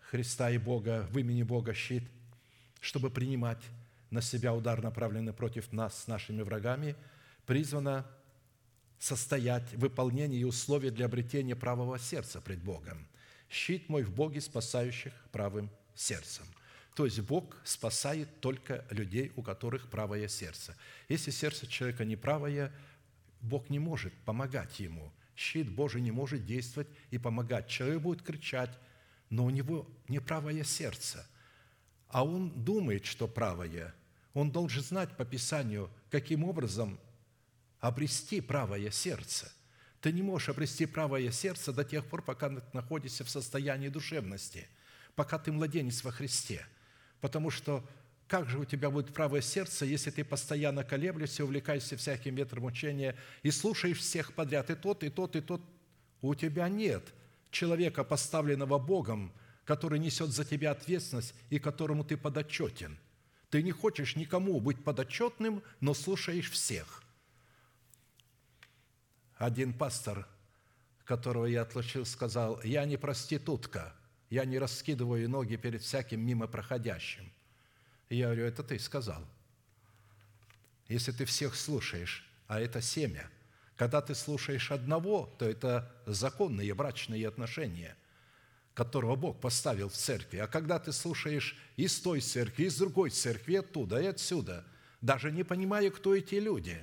Христа 0.00 0.50
и 0.50 0.58
Бога, 0.58 1.06
в 1.08 1.16
имени 1.16 1.44
Бога 1.44 1.72
щит, 1.72 2.02
чтобы 2.80 3.10
принимать 3.10 3.62
на 4.10 4.22
себя 4.22 4.52
удар, 4.52 4.82
направленный 4.82 5.32
против 5.32 5.70
нас 5.70 6.02
с 6.02 6.08
нашими 6.08 6.42
врагами, 6.42 6.96
призвана 7.46 8.10
состоять 8.98 9.72
в 9.72 9.78
выполнении 9.78 10.42
условий 10.42 10.90
для 10.90 11.06
обретения 11.06 11.54
правого 11.54 12.00
сердца 12.00 12.40
пред 12.40 12.58
Богом. 12.64 13.06
«Щит 13.48 13.88
мой 13.88 14.02
в 14.02 14.12
Боге, 14.12 14.40
спасающих 14.40 15.12
правым 15.30 15.70
сердцем». 15.94 16.46
То 16.96 17.04
есть 17.04 17.20
Бог 17.20 17.56
спасает 17.64 18.40
только 18.40 18.84
людей, 18.90 19.32
у 19.36 19.42
которых 19.42 19.88
правое 19.88 20.26
сердце. 20.26 20.76
Если 21.08 21.30
сердце 21.30 21.68
человека 21.68 22.04
неправое, 22.04 22.72
Бог 23.42 23.68
не 23.68 23.78
может 23.78 24.14
помогать 24.24 24.80
ему. 24.80 25.12
Щит 25.34 25.68
Божий 25.68 26.00
не 26.00 26.12
может 26.12 26.46
действовать 26.46 26.88
и 27.10 27.18
помогать. 27.18 27.68
Человек 27.68 28.00
будет 28.00 28.22
кричать, 28.22 28.70
но 29.28 29.44
у 29.44 29.50
него 29.50 29.88
неправое 30.08 30.62
сердце. 30.64 31.26
А 32.08 32.24
он 32.24 32.64
думает, 32.64 33.04
что 33.04 33.26
правое, 33.26 33.94
он 34.34 34.50
должен 34.50 34.82
знать 34.82 35.16
по 35.16 35.24
Писанию, 35.24 35.90
каким 36.10 36.44
образом 36.44 36.98
обрести 37.80 38.40
правое 38.40 38.90
сердце. 38.90 39.50
Ты 40.00 40.12
не 40.12 40.22
можешь 40.22 40.48
обрести 40.48 40.86
правое 40.86 41.30
сердце 41.30 41.72
до 41.72 41.84
тех 41.84 42.06
пор, 42.06 42.22
пока 42.22 42.48
ты 42.48 42.62
находишься 42.72 43.24
в 43.24 43.30
состоянии 43.30 43.88
душевности, 43.88 44.68
пока 45.14 45.38
ты 45.38 45.52
младенец 45.52 46.04
во 46.04 46.10
Христе. 46.10 46.66
Потому 47.20 47.50
что 47.50 47.88
как 48.32 48.48
же 48.48 48.58
у 48.58 48.64
тебя 48.64 48.88
будет 48.88 49.12
правое 49.12 49.42
сердце, 49.42 49.84
если 49.84 50.10
ты 50.10 50.24
постоянно 50.24 50.84
колеблешься, 50.84 51.44
увлекаешься 51.44 51.98
всяким 51.98 52.34
ветром 52.34 52.64
учения 52.64 53.14
и 53.42 53.50
слушаешь 53.50 53.98
всех 53.98 54.32
подряд, 54.32 54.70
и 54.70 54.74
тот, 54.74 55.04
и 55.04 55.10
тот, 55.10 55.36
и 55.36 55.42
тот. 55.42 55.60
У 56.22 56.34
тебя 56.34 56.70
нет 56.70 57.04
человека, 57.50 58.04
поставленного 58.04 58.78
Богом, 58.78 59.34
который 59.66 59.98
несет 59.98 60.30
за 60.30 60.46
тебя 60.46 60.70
ответственность 60.70 61.34
и 61.50 61.58
которому 61.58 62.04
ты 62.04 62.16
подотчетен– 62.16 62.98
ты 63.52 63.62
не 63.62 63.70
хочешь 63.70 64.16
никому 64.16 64.58
быть 64.60 64.82
подотчетным, 64.82 65.62
но 65.80 65.92
слушаешь 65.92 66.50
всех. 66.50 67.02
Один 69.36 69.74
пастор, 69.74 70.26
которого 71.04 71.44
я 71.44 71.60
отлучил, 71.60 72.06
сказал, 72.06 72.62
я 72.62 72.86
не 72.86 72.96
проститутка, 72.96 73.92
я 74.30 74.46
не 74.46 74.58
раскидываю 74.58 75.28
ноги 75.28 75.56
перед 75.56 75.82
всяким 75.82 76.24
мимо 76.24 76.46
проходящим. 76.46 77.30
И 78.12 78.16
я 78.16 78.26
говорю, 78.26 78.44
это 78.44 78.62
ты 78.62 78.78
сказал. 78.78 79.26
Если 80.88 81.12
ты 81.12 81.24
всех 81.24 81.56
слушаешь, 81.56 82.28
а 82.46 82.60
это 82.60 82.82
семя, 82.82 83.30
когда 83.76 84.02
ты 84.02 84.14
слушаешь 84.14 84.70
одного, 84.70 85.34
то 85.38 85.48
это 85.48 85.90
законные 86.06 86.74
брачные 86.74 87.26
отношения– 87.26 87.96
которого 88.74 89.16
Бог 89.16 89.40
поставил 89.40 89.88
в 89.88 89.94
церкви. 89.94 90.38
А 90.38 90.46
когда 90.46 90.78
ты 90.78 90.92
слушаешь 90.92 91.56
из 91.76 92.00
той 92.00 92.20
церкви, 92.20 92.64
из 92.64 92.78
другой 92.78 93.10
церкви, 93.10 93.56
оттуда 93.56 94.00
и 94.00 94.06
отсюда, 94.06 94.64
даже 95.00 95.30
не 95.30 95.44
понимая, 95.44 95.90
кто 95.90 96.14
эти 96.14 96.36
люди. 96.36 96.82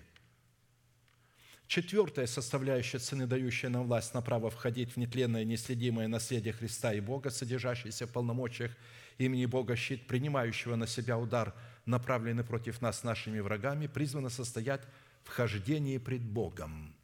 Четвертая 1.67 2.27
составляющая 2.27 2.99
цены, 2.99 3.27
дающая 3.27 3.69
нам 3.69 3.87
власть 3.87 4.13
на 4.13 4.21
право 4.21 4.49
входить 4.49 4.93
в 4.93 4.97
нетленное 4.97 5.45
неследимое 5.45 6.07
наследие 6.07 6.53
Христа 6.53 6.93
и 6.93 6.99
Бога, 6.99 7.29
содержащееся 7.29 8.07
в 8.07 8.11
полномочиях 8.11 8.71
имени 9.19 9.45
Бога, 9.45 9.75
щит, 9.75 10.07
принимающего 10.07 10.75
на 10.75 10.87
себя 10.87 11.19
удар, 11.19 11.53
направленный 11.85 12.43
против 12.43 12.81
нас 12.81 13.03
нашими 13.03 13.39
врагами, 13.39 13.85
призвано 13.85 14.29
состоять 14.29 14.81
в 15.23 15.29
хождении 15.29 15.99
пред 15.99 16.23
Богом. 16.23 16.95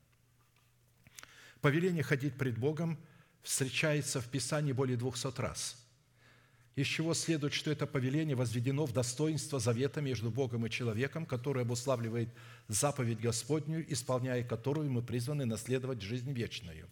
Повеление 1.62 2.02
ходить 2.02 2.36
пред 2.36 2.58
Богом– 2.58 2.98
встречается 3.46 4.20
в 4.20 4.28
Писании 4.28 4.74
более 4.74 4.98
200 4.98 5.40
раз. 5.40 5.78
Из 6.76 6.88
чего 6.88 7.14
следует, 7.14 7.54
что 7.54 7.72
это 7.72 7.86
повеление 7.86 8.36
возведено 8.36 8.86
в 8.86 8.92
достоинство 8.92 9.60
завета 9.60 10.02
между 10.02 10.30
Богом 10.30 10.66
и 10.66 10.70
человеком, 10.70 11.26
который 11.26 11.62
обуславливает 11.62 12.30
заповедь 12.68 13.22
Господню, 13.22 13.86
исполняя 13.88 14.44
которую 14.44 14.92
мы 14.92 15.02
призваны 15.02 15.46
наследовать 15.46 16.02
жизнь 16.02 16.34
вечную. 16.34 16.90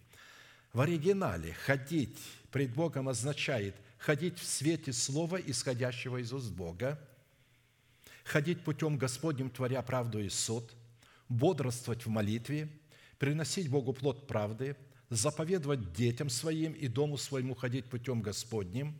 В 0.72 0.80
оригинале 0.80 1.52
«ходить 1.52 2.18
пред 2.50 2.72
Богом» 2.72 3.08
означает 3.08 3.74
ходить 4.04 4.38
в 4.38 4.44
свете 4.44 4.92
Слова, 4.92 5.40
исходящего 5.40 6.18
из 6.18 6.30
уст 6.32 6.50
Бога, 6.50 7.00
ходить 8.22 8.60
путем 8.60 8.98
Господним, 8.98 9.48
творя 9.48 9.80
правду 9.80 10.20
и 10.20 10.28
суд, 10.28 10.70
бодрствовать 11.30 12.04
в 12.04 12.10
молитве, 12.10 12.68
приносить 13.18 13.68
Богу 13.68 13.94
плод 13.94 14.26
правды– 14.26 14.76
заповедовать 15.10 15.92
детям 15.92 16.28
своим 16.28 16.72
и 16.72 16.88
дому 16.88 17.16
своему 17.16 17.54
ходить 17.54 17.86
путем 17.86 18.20
Господним, 18.20 18.94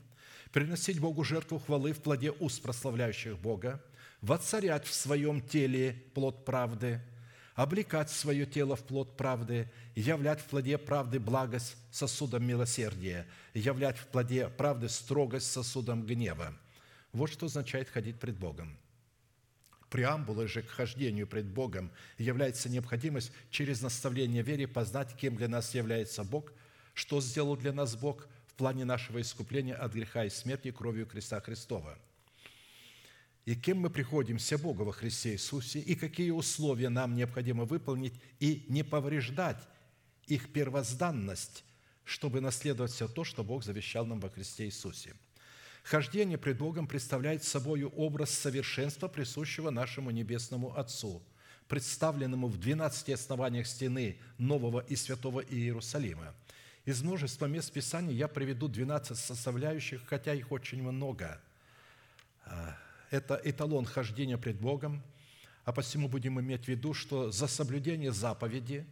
приносить 0.53 1.01
Богу 1.01 1.25
жертву 1.25 1.59
хвалы 1.59 1.93
в 1.93 2.01
плоде 2.01 2.31
уст 2.31 2.63
прославляющих 2.63 3.39
Бога, 3.39 3.83
воцарять 4.21 4.87
в 4.87 4.95
своем 4.95 5.41
теле 5.43 6.03
плод 6.15 6.45
правды, 6.45 7.01
облекать 7.55 8.11
свое 8.11 8.47
тело 8.47 8.77
в 8.77 8.85
плод 8.85 9.17
правды, 9.17 9.71
являть 9.95 10.41
в 10.41 10.45
плоде 10.45 10.79
правды 10.79 11.19
благость 11.19 11.77
сосудом 11.91 12.45
милосердия, 12.45 13.27
являть 13.55 13.99
в 13.99 14.07
плоде 14.07 14.49
правды 14.49 14.89
строгость 14.89 15.51
сосудом 15.51 16.05
гнева. 16.05 16.55
Вот 17.13 17.31
что 17.31 17.47
означает 17.47 17.89
ходить 17.89 18.19
пред 18.19 18.39
Богом– 18.39 18.77
преамбулой 19.95 20.49
же 20.49 20.61
к 20.61 20.71
хождению 20.71 21.29
пред 21.29 21.47
Богом 21.47 21.89
является 22.19 22.69
необходимость 22.69 23.31
через 23.53 23.81
наставление 23.81 24.43
вере 24.43 24.67
познать, 24.67 25.15
кем 25.15 25.37
для 25.37 25.47
нас 25.47 25.73
является 25.73 26.25
Бог, 26.25 26.53
что 26.95 27.21
сделал 27.21 27.57
для 27.57 27.73
нас 27.73 27.95
Бог 27.95 28.27
в 28.49 28.55
плане 28.55 28.85
нашего 28.85 29.21
искупления 29.21 29.77
от 29.77 29.93
греха 29.93 30.25
и 30.25 30.31
смерти 30.31 30.73
кровью 30.73 31.07
креста 31.07 31.41
Христова. 31.41 31.97
И 33.45 33.55
кем 33.55 33.79
мы 33.79 33.91
приходимся 33.91 34.57
Богу 34.57 34.85
во 34.85 34.93
Христе 34.93 35.33
Иисусе, 35.33 35.79
и 35.81 35.95
какие 35.95 36.31
условия 36.31 36.89
нам 36.89 37.15
необходимо 37.15 37.65
выполнить 37.65 38.15
и 38.41 38.65
не 38.69 38.83
повреждать 38.83 39.63
их 40.27 40.53
первозданность, 40.53 41.65
чтобы 42.05 42.41
наследовать 42.41 42.93
все 42.93 43.07
то, 43.07 43.25
что 43.25 43.45
Бог 43.45 43.65
завещал 43.65 44.07
нам 44.07 44.21
во 44.21 44.31
Христе 44.31 44.65
Иисусе– 44.67 45.15
Хождение 45.85 46.39
пред 46.39 46.57
Богом 46.57 46.87
представляет 46.87 47.45
собой 47.45 47.85
образ 47.85 48.31
совершенства, 48.31 49.07
присущего 49.07 49.69
нашему 49.69 50.11
Небесному 50.11 50.79
Отцу, 50.79 51.23
представленному 51.69 52.49
в 52.49 52.57
12 52.57 53.11
основаниях 53.11 53.67
стены 53.67 54.19
Нового 54.39 54.81
и 54.81 54.97
Святого 54.97 55.41
Иерусалима. 55.41 56.35
Из 56.87 57.03
множества 57.03 57.45
мест 57.45 57.71
Писания 57.71 58.15
я 58.15 58.29
приведу 58.29 58.67
12 58.67 59.17
составляющих, 59.17 60.01
хотя 60.07 60.33
их 60.33 60.53
очень 60.53 60.83
много. 60.83 61.39
Это 63.15 63.41
эталон 63.45 63.85
хождения 63.85 64.37
пред 64.37 64.59
Богом, 64.59 65.01
а 65.65 65.73
посему 65.73 66.09
будем 66.09 66.41
иметь 66.41 66.65
в 66.65 66.69
виду, 66.69 66.95
что 66.95 67.31
за 67.31 67.47
соблюдение 67.47 68.11
заповеди, 68.11 68.85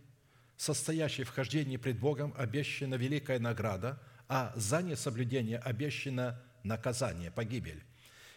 состоящей 0.56 1.24
в 1.24 1.30
хождении 1.30 1.76
пред 1.76 1.98
Богом, 1.98 2.32
обещана 2.36 2.94
великая 2.94 3.40
награда, 3.40 4.00
а 4.28 4.52
за 4.54 4.80
несоблюдение 4.80 5.58
обещана 5.58 6.40
наказание, 6.62 7.32
погибель. 7.32 7.82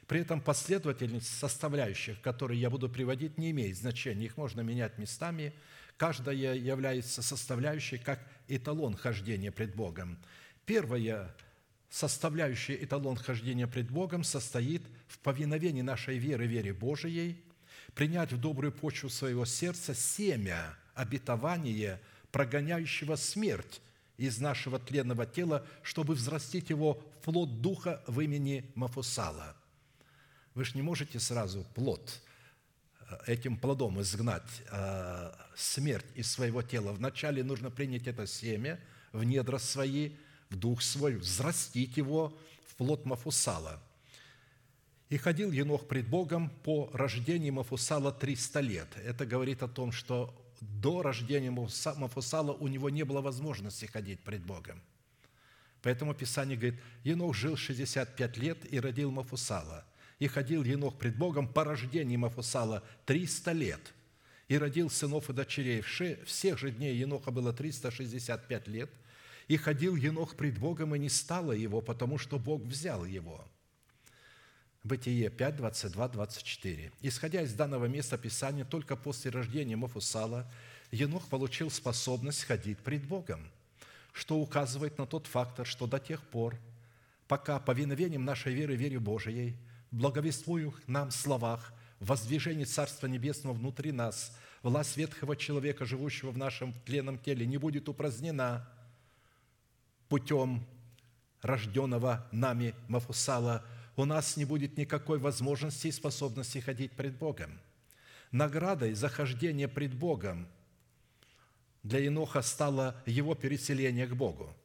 При 0.08 0.22
этом 0.22 0.42
последовательность 0.42 1.38
составляющих, 1.38 2.20
которые 2.20 2.60
я 2.60 2.72
буду 2.72 2.90
приводить, 2.90 3.38
не 3.38 3.52
имеет 3.52 3.78
значения. 3.78 4.26
Их 4.26 4.38
можно 4.38 4.62
менять 4.62 4.98
местами, 4.98 5.54
Каждая 5.98 6.56
является 6.56 7.22
составляющей 7.22 7.98
как 7.98 8.20
эталон 8.48 8.98
хождения 8.98 9.52
пред 9.52 9.76
Богом. 9.76 10.18
Первая 10.66 11.34
составляющая 11.90 12.76
эталон 12.84 13.16
хождения 13.16 13.68
пред 13.68 13.90
Богом 13.90 14.26
состоит 14.26 14.82
в 15.08 15.20
повиновении 15.20 15.82
нашей 15.82 16.18
веры, 16.18 16.48
вере 16.48 16.74
Божией, 16.74 17.44
принять 17.94 18.32
в 18.32 18.40
добрую 18.40 18.72
почву 18.72 19.10
своего 19.10 19.46
сердца 19.46 19.94
семя, 19.94 20.78
обетование, 20.94 22.02
прогоняющего 22.32 23.16
смерть 23.16 23.82
из 24.18 24.40
нашего 24.40 24.80
тленного 24.80 25.26
тела, 25.26 25.66
чтобы 25.84 26.16
взрастить 26.16 26.70
его 26.70 26.94
в 26.94 27.24
плод 27.24 27.62
Духа 27.62 28.04
в 28.08 28.20
имени 28.20 28.72
Мафусала. 28.76 29.56
Вы 30.54 30.64
же 30.64 30.76
не 30.76 30.82
можете 30.82 31.20
сразу 31.20 31.66
плод 31.76 32.22
э, 33.00 33.18
этим 33.28 33.58
плодом 33.58 34.02
изгнать 34.02 34.64
э, 34.72 35.32
смерть 35.56 36.06
из 36.16 36.32
своего 36.32 36.62
тела. 36.62 36.94
Вначале 36.94 37.44
нужно 37.44 37.70
принять 37.70 38.08
это 38.08 38.26
семя 38.26 38.80
в 39.12 39.24
недра 39.24 39.58
свои, 39.58 40.16
в 40.50 40.56
дух 40.56 40.82
свой, 40.82 41.16
взрастить 41.16 41.98
его 41.98 42.38
в 42.68 42.76
плод 42.76 43.06
Мафусала. 43.06 43.82
И 45.10 45.18
ходил 45.18 45.52
Енох 45.52 45.88
пред 45.88 46.08
Богом 46.08 46.50
по 46.50 46.90
рождению 46.94 47.54
Мафусала 47.54 48.12
300 48.12 48.60
лет. 48.62 48.88
Это 49.04 49.26
говорит 49.26 49.62
о 49.62 49.68
том, 49.68 49.92
что 49.92 50.34
до 50.62 51.04
рождения 51.04 51.52
Мафусала 51.52 52.54
у 52.54 52.68
него 52.68 52.90
не 52.90 53.04
было 53.04 53.22
возможности 53.22 53.86
ходить 53.86 54.20
пред 54.22 54.44
Богом. 54.44 54.82
Поэтому 55.84 56.16
Писание 56.16 56.58
говорит, 56.58 56.82
Енох 57.04 57.36
жил 57.36 57.56
65 57.56 58.38
лет 58.38 58.74
и 58.74 58.80
родил 58.80 59.12
Мафусала. 59.12 59.86
И 60.18 60.28
ходил 60.28 60.64
Енох 60.64 60.98
пред 60.98 61.16
Богом 61.16 61.48
по 61.48 61.64
рождению 61.64 62.20
Мафусала 62.20 62.82
300 63.06 63.52
лет. 63.52 63.94
И 64.48 64.58
родил 64.58 64.90
сынов 64.90 65.30
и 65.30 65.34
дочерей. 65.34 65.82
Всех 65.82 66.58
же 66.58 66.72
дней 66.72 66.96
Еноха 66.96 67.30
было 67.30 67.54
365 67.54 68.68
лет. 68.68 68.90
И 69.48 69.58
ходил 69.58 69.96
Енох 69.96 70.36
пред 70.36 70.58
Богом, 70.58 70.96
и 70.96 71.00
не 71.00 71.10
стало 71.10 71.52
его, 71.52 71.82
потому 71.82 72.18
что 72.18 72.40
Бог 72.40 72.64
взял 72.64 73.06
его– 73.06 73.46
Бытие 74.86 75.32
5, 75.32 75.56
22, 75.56 76.08
24. 76.10 76.92
Исходя 77.02 77.42
из 77.42 77.56
данного 77.56 77.86
места 77.86 78.20
Писания, 78.20 78.64
только 78.64 78.96
после 78.96 79.32
рождения 79.32 79.76
Мафусала 79.76 80.46
Енох 80.92 81.28
получил 81.28 81.72
способность 81.72 82.44
ходить 82.44 82.78
пред 82.78 83.04
Богом, 83.04 83.50
что 84.14 84.38
указывает 84.38 85.00
на 85.00 85.08
тот 85.08 85.26
фактор, 85.26 85.66
что 85.66 85.88
до 85.88 85.98
тех 85.98 86.22
пор, 86.22 86.56
пока 87.28 87.58
повиновением 87.58 88.26
нашей 88.26 88.54
веры, 88.54 88.76
вере 88.76 89.00
Божией, 89.00 89.56
благовествуемых 89.90 90.80
нам 90.86 91.10
словах, 91.10 91.74
воздвижение 92.00 92.68
Царства 92.68 93.08
Небесного 93.08 93.56
внутри 93.56 93.92
нас, 93.92 94.38
власть 94.62 94.98
ветхого 94.98 95.36
человека, 95.36 95.86
живущего 95.86 96.30
в 96.30 96.38
нашем 96.38 96.74
тленном 96.86 97.18
теле, 97.18 97.48
не 97.48 97.58
будет 97.58 97.90
упразднена 97.90 98.70
путем 100.10 100.64
рожденного 101.42 102.28
нами 102.32 102.76
Мафусала– 102.88 103.66
у 103.96 104.06
нас 104.06 104.38
не 104.38 104.46
будет 104.46 104.78
никакой 104.78 105.20
возможности 105.20 105.88
и 105.88 105.92
способности 105.92 106.60
ходить 106.60 106.92
пред 106.92 107.18
Богом. 107.18 107.60
Наградой 108.32 108.94
за 108.94 109.08
хождение 109.10 109.68
пред 109.68 109.94
Богом 109.94 110.48
для 111.84 112.00
Еноха 112.00 112.42
стало 112.42 113.02
его 113.06 113.36
переселение 113.36 114.08
к 114.08 114.16
Богу. 114.16 114.56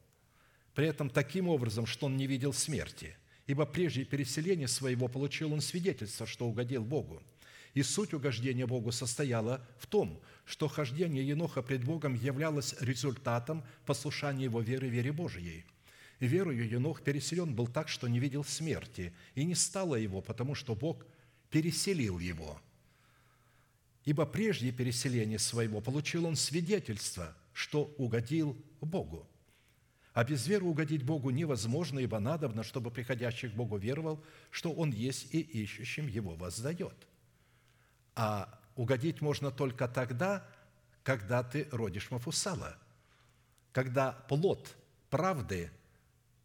При 0.75 0.87
этом 0.87 1.11
таким 1.11 1.49
образом, 1.49 1.87
что 1.87 2.07
он 2.07 2.17
не 2.17 2.27
видел 2.27 2.53
смерти, 2.53 3.17
ибо 3.47 3.67
прежде 3.67 4.05
переселения 4.05 4.67
своего 4.67 5.09
получил 5.09 5.53
он 5.53 5.61
свидетельство, 5.61 6.27
что 6.27 6.47
угодил 6.47 6.83
Богу. 6.83 7.23
И 7.75 7.83
суть 7.83 8.15
угождения 8.15 8.67
Богу 8.67 8.91
состояла 8.91 9.65
в 9.79 9.87
том, 9.87 10.21
что 10.45 10.67
хождение 10.67 11.27
Еноха 11.27 11.63
пред 11.63 11.85
Богом 11.85 12.15
являлось 12.15 12.75
результатом 12.81 13.63
послушания 13.87 14.45
его 14.45 14.61
веры 14.61 14.89
вере 14.89 15.13
Божией– 15.13 15.65
и 16.21 16.27
верою 16.27 16.69
Енох 16.69 17.03
переселен 17.03 17.55
был 17.55 17.67
так, 17.67 17.89
что 17.89 18.07
не 18.07 18.21
видел 18.21 18.45
смерти, 18.45 19.13
и 19.35 19.45
не 19.45 19.55
стало 19.55 19.97
его, 19.97 20.21
потому 20.21 20.55
что 20.55 20.75
Бог 20.75 21.07
переселил 21.51 22.19
его. 22.19 22.61
Ибо 24.05 24.27
прежде 24.27 24.71
переселения 24.71 25.39
своего 25.39 25.81
получил 25.81 26.27
он 26.27 26.37
свидетельство, 26.37 27.35
что 27.55 27.85
угодил 27.97 28.57
Богу. 28.83 29.27
А 30.13 30.25
без 30.25 30.47
веры 30.47 30.67
угодить 30.67 31.05
Богу 31.05 31.31
невозможно, 31.31 31.99
ибо 32.01 32.19
надобно, 32.19 32.65
чтобы 32.65 32.91
приходящий 32.91 33.49
к 33.49 33.55
Богу 33.55 33.79
веровал, 33.79 34.23
что 34.51 34.73
Он 34.73 34.91
есть 34.91 35.33
и 35.33 35.41
ищущим 35.41 36.09
Его 36.09 36.35
воздает. 36.35 36.97
А 38.15 38.61
угодить 38.77 39.21
можно 39.21 39.51
только 39.51 39.89
тогда, 39.89 40.47
когда 41.03 41.43
ты 41.43 41.69
родишь 41.71 42.11
Мафусала, 42.11 42.77
когда 43.73 44.13
плод 44.13 44.77
правды 45.11 45.71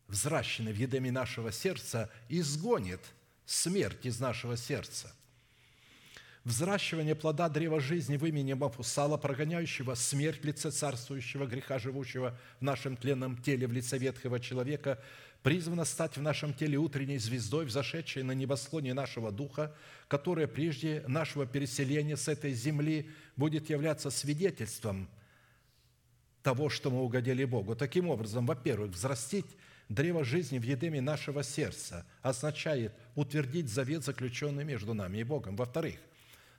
взращенный 0.08 0.74
в 0.74 0.78
едеме 0.78 1.12
нашего 1.12 1.52
сердца, 1.52 2.10
изгонит 2.30 3.02
смерть 3.46 4.06
из 4.06 4.20
нашего 4.20 4.58
сердца. 4.58 5.14
Взращивание 6.44 7.16
плода 7.16 7.50
древа 7.50 7.80
жизни 7.80 8.18
в 8.18 8.26
имени 8.26 8.54
Мафусала, 8.54 9.18
прогоняющего 9.18 9.96
смерть 9.96 10.42
в 10.42 10.46
лице 10.46 10.70
царствующего 10.70 11.48
греха, 11.48 11.80
живущего 11.80 12.38
в 12.60 12.64
нашем 12.64 12.98
тленном 12.98 13.42
теле 13.42 13.66
в 13.66 13.72
лице 13.72 13.98
ветхого 13.98 14.40
человека, 14.40 15.02
призвано 15.42 15.86
стать 15.86 16.18
в 16.18 16.22
нашем 16.22 16.54
теле 16.54 16.78
утренней 16.78 17.18
звездой, 17.18 17.66
взошедшей 17.66 18.22
на 18.22 18.34
небосклоне 18.34 18.94
нашего 18.94 19.32
духа, 19.32 19.76
которая 20.08 20.46
прежде 20.46 21.04
нашего 21.08 21.48
переселения 21.48 22.16
с 22.16 22.28
этой 22.28 22.54
земли 22.54 23.10
будет 23.36 23.72
являться 23.72 24.12
свидетельством 24.12 25.10
того, 26.44 26.70
что 26.70 26.92
мы 26.92 27.02
угодили 27.02 27.44
Богу. 27.44 27.76
Таким 27.76 28.08
образом, 28.08 28.46
во-первых, 28.46 28.92
взрастить 28.92 29.48
Древо 29.90 30.24
жизни 30.24 30.58
в 30.58 30.64
едеме 30.64 31.00
нашего 31.00 31.44
сердца 31.44 32.06
означает 32.24 32.92
утвердить 33.14 33.70
завет, 33.70 34.04
заключенный 34.04 34.64
между 34.64 34.96
нами 34.96 35.20
и 35.20 35.24
Богом. 35.24 35.56
Во-вторых, 35.56 35.98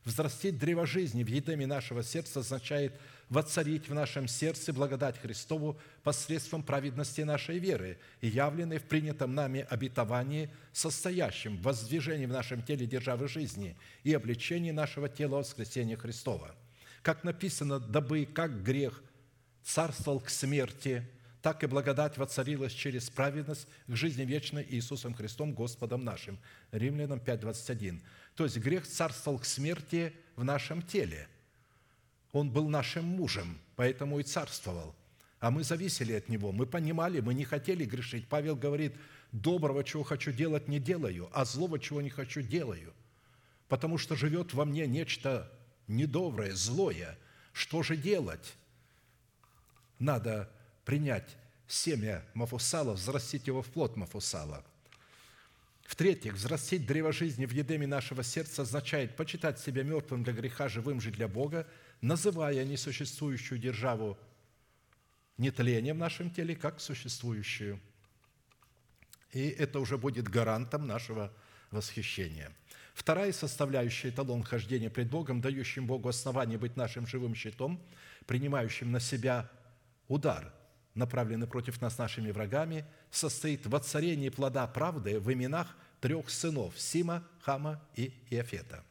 взрастить 0.05 0.59
древо 0.59 0.87
жизни 0.87 1.25
в 1.25 1.27
едеме 1.27 1.67
нашего 1.67 2.05
сердца 2.05 2.41
означает 2.41 2.95
воцарить 3.29 3.89
в 3.89 3.95
нашем 3.95 4.29
сердце 4.29 4.73
благодать 4.73 5.19
Христову 5.19 5.77
посредством 6.05 6.63
праведности 6.63 7.23
нашей 7.23 7.59
веры, 7.59 7.99
явленной 8.21 8.79
в 8.79 8.85
принятом 8.85 9.35
нами 9.35 9.67
обетовании, 9.69 10.49
состоящем 10.73 11.57
в 11.57 11.63
воздвижении 11.63 12.27
в 12.27 12.33
нашем 12.33 12.63
теле 12.63 12.87
державы 12.87 13.27
жизни 13.27 13.77
и 14.05 14.15
обличении 14.15 14.71
нашего 14.71 15.09
тела 15.09 15.39
воскресения 15.39 15.97
Христова. 15.97 16.55
Как 17.03 17.25
написано, 17.25 17.81
дабы 17.81 18.25
как 18.25 18.63
грех 18.63 19.03
царствовал 19.65 20.21
к 20.21 20.31
смерти– 20.31 21.05
так 21.47 21.63
и 21.63 21.69
благодать 21.69 22.19
воцарилась 22.19 22.73
через 22.73 23.09
праведность 23.09 23.69
к 23.87 23.95
жизни 23.95 24.25
вечной 24.25 24.67
Иисусом 24.69 25.15
Христом, 25.15 25.53
Господом 25.55 26.03
нашим». 26.03 26.41
Римлянам 26.73 27.21
5:21. 27.21 28.03
То 28.35 28.43
есть 28.43 28.57
грех 28.57 28.85
царствовал 28.85 29.39
к 29.39 29.45
смерти 29.45 30.13
в 30.35 30.43
нашем 30.43 30.83
теле. 30.83 31.29
Он 32.33 32.51
был 32.51 32.69
нашим 32.69 33.05
мужем, 33.05 33.61
поэтому 33.77 34.19
и 34.19 34.25
царствовал. 34.25 34.97
А 35.39 35.53
мы 35.53 35.63
зависели 35.63 36.15
от 36.15 36.29
него. 36.29 36.51
Мы 36.51 36.67
понимали, 36.67 37.21
мы 37.21 37.33
не 37.33 37.45
хотели 37.45 37.85
грешить. 37.85 38.27
Павел 38.27 38.57
говорит, 38.57 38.97
доброго, 39.31 39.85
чего 39.85 40.03
хочу 40.03 40.33
делать, 40.33 40.67
не 40.67 40.81
делаю, 40.81 41.31
а 41.33 41.45
злого, 41.45 41.79
чего 41.79 42.03
не 42.03 42.11
хочу, 42.11 42.43
делаю. 42.43 42.93
Потому 43.69 43.99
что 43.99 44.17
живет 44.17 44.53
во 44.53 44.65
мне 44.65 44.89
нечто 44.89 45.49
недоброе, 45.87 46.57
злое. 46.57 47.17
Что 47.53 47.85
же 47.85 47.97
делать? 47.97 48.55
Надо 50.01 50.51
принять 50.87 51.37
семя 51.67 52.25
Мафусала, 52.33 52.93
взрастить 52.93 53.49
его 53.49 53.61
в 53.61 53.67
плод 53.67 53.97
Мафусала. 53.97 54.65
В-третьих, 55.83 56.35
взрастить 56.35 56.87
древо 56.87 57.13
жизни 57.13 57.45
в 57.45 57.51
едеме 57.51 57.87
нашего 57.87 58.23
сердца 58.23 58.63
означает 58.63 59.17
почитать 59.17 59.59
себя 59.59 59.83
мертвым 59.83 60.23
для 60.23 60.33
греха, 60.33 60.69
живым 60.69 61.01
же 61.01 61.11
для 61.11 61.29
Бога, 61.29 61.67
называя 62.01 62.65
несуществующую 62.65 63.59
державу 63.59 64.17
нетлением 65.39 65.97
в 65.97 66.01
нашем 66.01 66.31
теле, 66.31 66.55
как 66.55 66.81
существующую. 66.81 67.81
И 69.33 69.49
это 69.49 69.81
уже 69.81 69.99
будет 69.99 70.29
гарантом 70.29 70.87
нашего 70.87 71.33
восхищения. 71.73 72.53
Вторая 72.95 73.33
составляющая 73.33 74.11
эталон 74.11 74.45
хождения 74.45 74.89
пред 74.89 75.11
Богом, 75.11 75.41
дающим 75.41 75.87
Богу 75.87 76.09
основание 76.09 76.59
быть 76.59 76.77
нашим 76.77 77.07
живым 77.09 77.35
щитом, 77.35 77.83
принимающим 78.27 78.93
на 78.93 79.01
себя 79.01 79.51
удар– 80.07 80.53
направленный 80.97 81.47
против 81.47 81.81
нас 81.81 81.99
нашими 81.99 82.33
врагами, 82.33 82.85
состоит 83.11 83.67
в 83.67 83.71
воцарении 83.71 84.31
плода 84.31 84.67
правды 84.67 85.21
в 85.21 85.33
именах 85.33 85.77
трех 86.01 86.29
сынов– 86.31 86.75
Сима, 86.77 87.23
Хама 87.41 87.81
и 87.95 88.13
Иофета. 88.31 88.83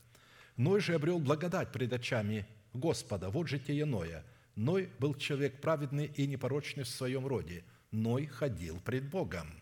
Ной 0.56 0.80
же 0.80 0.94
обрел 0.94 1.20
благодать 1.20 1.72
пред 1.72 1.92
очами 1.92 2.48
Господа. 2.74 3.30
Вот 3.30 3.48
житие 3.48 3.86
Ноя. 3.86 4.24
Ной 4.56 4.90
был 5.00 5.16
человек 5.16 5.60
праведный 5.60 6.06
и 6.06 6.28
непорочный 6.28 6.84
в 6.84 6.90
своем 6.90 7.28
роде. 7.28 7.66
Ной 7.92 8.26
ходил 8.28 8.80
пред 8.80 9.10
Богом. 9.10 9.62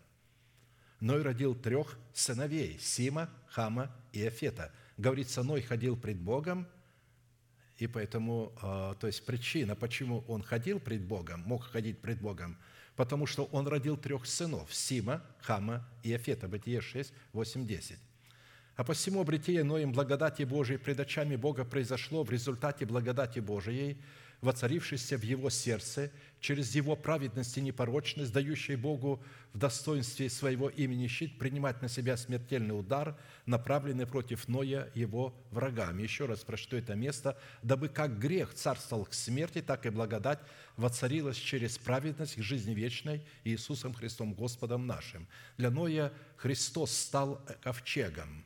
Ной 0.99 1.21
родил 1.21 1.55
трех 1.55 1.97
сыновей– 2.13 2.77
Сима, 2.81 3.29
Хама 3.47 3.91
и 4.11 4.21
Иофета. 4.21 4.71
Говорится, 4.97 5.43
Ной 5.43 5.61
ходил 5.61 5.97
пред 5.97 6.19
Богом 6.19 6.67
И 7.77 7.87
поэтому, 7.87 8.53
а, 8.61 8.95
то 8.95 9.07
есть 9.07 9.25
причина, 9.25 9.75
почему 9.75 10.23
он 10.27 10.43
ходил 10.43 10.79
пред 10.79 11.01
Богом, 11.01 11.41
мог 11.41 11.63
ходить 11.63 11.99
пред 11.99 12.21
Богом, 12.21 12.57
потому 12.95 13.25
что 13.25 13.45
он 13.45 13.67
родил 13.67 13.97
трех 13.97 14.25
сынов– 14.25 14.73
Сима, 14.73 15.23
Хама 15.41 15.87
и 16.03 16.13
Афета, 16.13 16.47
Бытие 16.47 16.81
6, 16.81 17.11
8, 17.33 17.65
10. 17.65 17.97
А 18.75 18.83
посему 18.83 19.21
обретение 19.21 19.63
Ноем 19.63 19.91
благодати 19.91 20.43
Божией 20.43 20.77
пред 20.77 20.99
очами 20.99 21.35
Бога 21.35 21.65
произошло 21.65 22.23
в 22.23 22.29
результате 22.31 22.85
благодати 22.85 23.39
Божией– 23.39 23.97
воцарившийся 24.43 25.17
в 25.17 25.23
его 25.23 25.49
сердце 25.49 26.11
через 26.41 26.75
его 26.75 26.97
праведность 26.97 27.57
и 27.57 27.61
непорочность, 27.61 28.33
дающий 28.33 28.75
Богу 28.75 29.23
в 29.53 29.57
достоинстве 29.57 30.29
своего 30.29 30.67
имени 30.67 31.07
щит 31.07 31.39
принимать 31.39 31.81
на 31.81 31.87
себя 31.87 32.17
смертельный 32.17 32.77
удар, 32.77 33.17
направленный 33.45 34.05
против 34.05 34.49
Ноя 34.49 34.91
его 34.93 35.33
врагами. 35.51 36.03
Еще 36.03 36.25
раз 36.25 36.41
прочту 36.41 36.75
это 36.75 36.93
место. 36.93 37.39
«Дабы 37.61 37.87
как 37.87 38.19
грех 38.19 38.53
царствовал 38.53 39.05
к 39.05 39.13
смерти, 39.13 39.61
так 39.61 39.85
и 39.85 39.89
благодать 39.89 40.39
воцарилась 40.75 41.37
через 41.37 41.77
праведность 41.77 42.35
к 42.35 42.41
жизни 42.41 42.73
вечной 42.73 43.25
Иисусом 43.45 43.93
Христом 43.93 44.33
Господом 44.33 44.85
нашим». 44.85 45.25
Для 45.57 45.71
Ноя 45.71 46.11
Христос 46.35 46.91
стал 46.91 47.41
ковчегом, 47.61 48.43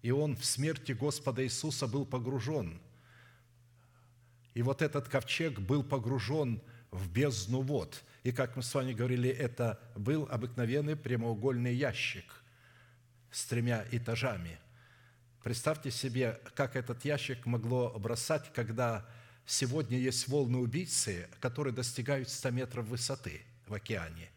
и 0.00 0.10
он 0.10 0.34
в 0.34 0.46
смерти 0.46 0.92
Господа 0.92 1.44
Иисуса 1.44 1.86
был 1.86 2.06
погружен– 2.06 2.80
и 4.54 4.62
вот 4.62 4.82
этот 4.82 5.08
ковчег 5.08 5.58
был 5.58 5.82
погружен 5.82 6.60
в 6.90 7.10
бездну 7.10 7.62
вод. 7.62 8.02
И, 8.24 8.32
как 8.32 8.56
мы 8.56 8.62
с 8.62 8.74
вами 8.74 8.92
говорили, 8.92 9.30
это 9.30 9.80
был 9.96 10.26
обыкновенный 10.30 10.96
прямоугольный 10.96 11.74
ящик 11.74 12.42
с 13.30 13.44
тремя 13.46 13.84
этажами. 13.92 14.58
Представьте 15.42 15.90
себе, 15.90 16.40
как 16.54 16.76
этот 16.76 17.04
ящик 17.04 17.46
могло 17.46 17.96
бросать, 17.98 18.52
когда 18.52 19.06
сегодня 19.46 19.98
есть 19.98 20.28
волны-убийцы, 20.28 21.28
которые 21.40 21.72
достигают 21.72 22.28
100 22.28 22.50
метров 22.50 22.86
высоты 22.86 23.42
в 23.66 23.74
океане. 23.74 24.28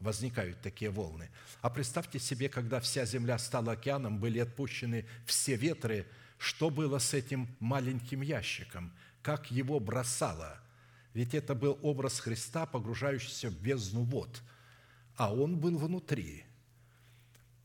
Возникают 0.00 0.60
такие 0.62 0.90
волны. 0.90 1.28
А 1.60 1.70
представьте 1.70 2.18
себе, 2.18 2.48
когда 2.48 2.80
вся 2.80 3.04
земля 3.04 3.38
стала 3.38 3.72
океаном, 3.72 4.18
были 4.18 4.38
отпущены 4.38 5.06
все 5.26 5.56
ветры, 5.56 6.06
что 6.38 6.70
было 6.70 6.98
с 6.98 7.12
этим 7.12 7.54
маленьким 7.60 8.22
ящиком– 8.22 8.94
как 9.28 9.50
его 9.50 9.78
бросало. 9.78 10.58
Ведь 11.12 11.34
это 11.34 11.54
был 11.54 11.78
образ 11.82 12.18
Христа, 12.18 12.64
погружающийся 12.64 13.50
в 13.50 13.60
бездну 13.60 14.04
вод, 14.04 14.40
а 15.16 15.34
он 15.34 15.58
был 15.58 15.76
внутри. 15.76 16.46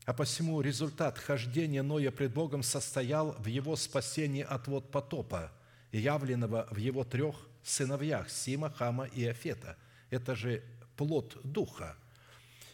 А 0.04 0.12
посему 0.12 0.60
результат 0.60 1.18
хождения 1.18 1.82
Ноя 1.82 2.10
пред 2.10 2.34
Богом 2.34 2.62
состоял 2.62 3.32
в 3.38 3.46
его 3.46 3.76
спасении 3.76 4.42
от 4.42 4.68
вод 4.68 4.90
потопа, 4.90 5.52
явленного 5.90 6.68
в 6.70 6.76
его 6.76 7.02
трех 7.02 7.34
сыновьях– 7.62 8.28
Сима, 8.28 8.68
Хама 8.68 9.06
и 9.06 9.24
Афета. 9.24 9.78
Это 10.10 10.36
же 10.36 10.62
плод 10.98 11.38
Духа. 11.44 11.96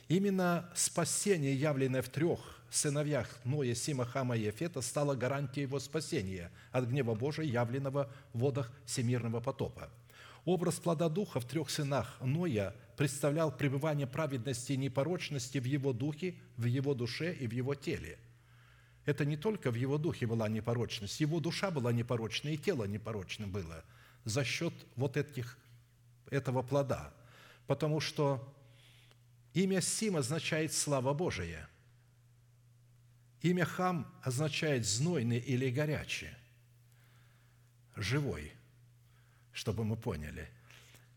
Именно 0.08 0.68
спасение, 0.74 1.54
явленное 1.54 2.02
в 2.02 2.08
трех 2.08 2.60
сыновьях 2.70 3.28
Ноя, 3.44 3.74
Сима, 3.74 4.05
Хама 4.05 4.36
и 4.36 4.44
Ефета 4.44 4.80
стала 4.80 5.14
гарантией 5.14 5.66
его 5.66 5.80
спасения 5.80 6.51
от 6.72 6.86
гнева 6.86 7.14
Божия, 7.14 7.44
явленного 7.44 8.10
в 8.32 8.38
водах 8.38 8.72
всемирного 8.86 9.40
потопа. 9.40 9.90
Образ 10.44 10.76
плода 10.76 11.09
Духа 11.09 11.40
в 11.40 11.44
трех 11.44 11.68
сынах 11.70 12.16
Ноя 12.20 12.74
представлял 12.97 13.51
пребывание 13.51 14.06
праведности 14.06 14.72
и 14.72 14.76
непорочности 14.76 15.59
в 15.59 15.64
его 15.64 15.92
духе, 15.92 16.34
в 16.56 16.64
его 16.64 16.94
душе 16.94 17.34
и 17.34 17.47
в 17.47 17.52
его 17.52 17.74
теле. 17.74 18.18
Это 19.05 19.24
не 19.24 19.36
только 19.36 19.70
в 19.70 19.74
его 19.74 19.98
духе 19.98 20.26
была 20.26 20.48
непорочность, 20.48 21.20
его 21.20 21.40
душа 21.40 21.70
была 21.70 21.92
непорочна 21.92 22.48
и 22.51 22.56
тело 22.56 22.84
непорочно 22.84 23.47
было 23.47 23.84
за 24.24 24.44
счет 24.44 24.74
вот 24.97 25.16
этих, 25.16 25.59
этого 26.30 26.62
плода. 26.62 27.12
Потому 27.66 28.01
что 28.01 28.55
имя 29.55 29.80
Сим 29.80 30.16
означает 30.16 30.72
«слава 30.72 31.12
Божия», 31.12 31.68
Имя 33.42 33.64
Хам 33.64 34.06
означает 34.22 34.84
знойный 34.84 35.38
или 35.38 35.70
горячий, 35.70 36.30
живой, 37.96 38.52
чтобы 39.52 39.84
мы 39.84 39.96
поняли. 39.96 40.48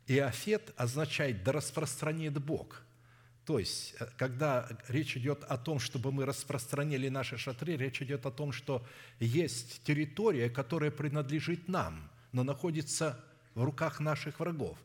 И 0.08 0.20
Афет 0.20 0.74
означает 0.78 1.44
«да 1.44 1.52
распространит 1.52 2.34
Бог». 2.42 2.82
То 3.46 3.60
есть, 3.60 3.96
э, 4.00 4.08
когда 4.18 4.70
речь 4.88 5.18
идет 5.18 5.44
о 5.44 5.58
том, 5.58 5.80
чтобы 5.80 6.14
мы 6.14 6.26
распространили 6.26 7.10
наши 7.10 7.38
шатры, 7.38 7.76
речь 7.76 8.02
идет 8.02 8.26
о 8.26 8.32
том, 8.32 8.54
что 8.54 8.86
есть 9.20 9.84
территория, 9.84 10.50
которая 10.50 10.92
принадлежит 10.92 11.68
нам, 11.68 12.10
но 12.32 12.44
находится 12.44 13.22
в 13.54 13.64
руках 13.64 14.00
наших 14.00 14.40
врагов. 14.40 14.78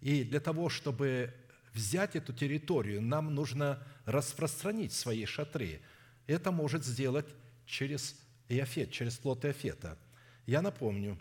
И 0.00 0.24
для 0.24 0.40
того, 0.40 0.68
чтобы 0.68 1.32
взять 1.72 2.16
эту 2.16 2.32
территорию, 2.32 3.00
нам 3.00 3.32
нужно 3.32 3.80
распространить 4.06 4.92
свои 4.92 5.24
шатры– 5.24 5.80
это 6.30 6.50
может 6.52 6.84
сделать 6.84 7.26
через 7.66 8.16
Иофет, 8.48 8.90
через 8.90 9.18
плод 9.18 9.44
Иофета. 9.44 9.98
Я 10.46 10.62
напомню, 10.62 11.18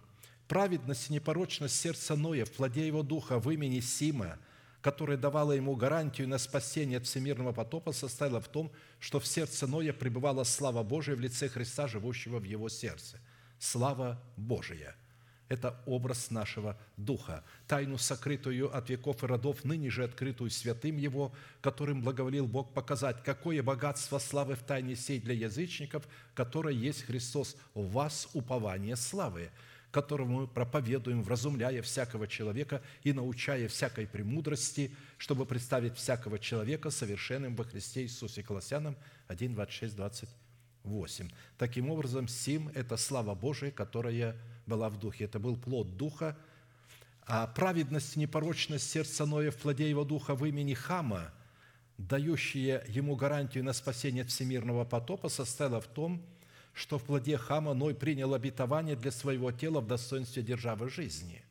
праведность 0.48 1.10
и 1.10 1.14
непорочность 1.14 1.76
сердца 1.76 2.16
Ноя 2.16 2.46
в 2.46 2.52
плоде 2.52 2.88
его 2.88 3.04
духа 3.04 3.40
в 3.40 3.50
имени 3.50 3.80
Сима, 3.80 4.40
которая 4.82 5.18
давала 5.18 5.52
ему 5.52 5.76
гарантию 5.76 6.28
на 6.28 6.38
спасение 6.38 6.98
от 6.98 7.06
всемирного 7.06 7.52
потопа, 7.52 7.92
состояла 7.92 8.40
в 8.40 8.48
том, 8.48 8.72
что 9.00 9.20
в 9.20 9.28
сердце 9.28 9.68
Ноя 9.68 9.94
пребывала 9.94 10.44
слава 10.44 10.84
Божия 10.84 11.16
в 11.16 11.20
лице 11.20 11.50
Христа, 11.50 11.88
живущего 11.88 12.40
в 12.40 12.44
его 12.44 12.70
сердце. 12.70 13.20
Слава 13.60 14.22
Божия– 14.38 14.96
это 15.50 15.82
образ 15.86 16.30
нашего 16.30 16.78
Духа, 16.96 17.44
тайну, 17.68 17.98
сокрытую 17.98 18.76
от 18.76 18.90
веков 18.90 19.24
и 19.24 19.26
родов, 19.26 19.66
ныне 19.66 19.90
же 19.90 20.04
открытую 20.04 20.52
святым 20.52 20.98
Его, 20.98 21.34
которым 21.60 22.02
благоволил 22.02 22.48
Бог 22.48 22.74
показать, 22.74 23.24
какое 23.24 23.62
богатство 23.64 24.20
славы 24.20 24.56
в 24.56 24.64
тайне 24.64 24.96
сей 24.96 25.20
для 25.20 25.34
язычников, 25.34 26.08
которое 26.36 26.74
есть 26.74 27.04
Христос 27.04 27.58
в 27.74 27.92
вас, 27.92 28.30
упование 28.34 28.96
славы, 28.96 29.50
которому 29.92 30.42
мы 30.42 30.48
проповедуем, 30.48 31.24
вразумляя 31.24 31.82
всякого 31.82 32.28
человека 32.28 32.84
и 33.04 33.12
научая 33.12 33.68
всякой 33.68 34.06
премудрости, 34.06 34.96
чтобы 35.18 35.48
представить 35.48 35.96
всякого 35.96 36.38
человека 36.38 36.92
совершенным 36.92 37.56
во 37.56 37.64
Христе 37.64 38.04
Иисусе. 38.04 38.44
Колоссянам 38.44 38.96
1, 39.30 39.56
26, 39.56 39.96
28. 39.96 41.30
Таким 41.58 41.90
образом, 41.90 42.28
сим– 42.28 42.70
это 42.76 42.98
слава 42.98 43.34
Божия, 43.34 43.72
которая 43.72 44.38
была 44.70 44.90
в 44.90 44.98
духе. 44.98 45.26
Это 45.26 45.40
был 45.40 45.58
плод 45.58 45.98
духа. 45.98 46.38
А 47.24 47.48
праведность 47.48 48.16
и 48.16 48.20
непорочность 48.20 48.90
сердца 48.90 49.26
Ноя 49.26 49.52
в 49.52 49.58
плоде 49.58 49.90
его 49.90 50.06
духа 50.06 50.36
в 50.36 50.46
имени 50.46 50.74
Хама, 50.74 51.32
дающие 51.98 52.84
ему 52.88 53.16
гарантию 53.16 53.64
на 53.64 53.74
спасение 53.74 54.24
от 54.24 54.30
всемирного 54.30 54.86
потопа, 54.86 55.30
состояла 55.30 55.82
в 55.82 55.88
том, 55.88 56.26
что 56.74 56.98
в 56.98 57.04
плоде 57.04 57.38
Хама 57.38 57.74
Ной 57.74 57.94
принял 57.94 58.34
обетование 58.34 58.96
для 58.96 59.12
своего 59.12 59.52
тела 59.52 59.82
в 59.82 59.88
достоинстве 59.88 60.42
державы 60.42 60.90
жизни. 60.90 61.44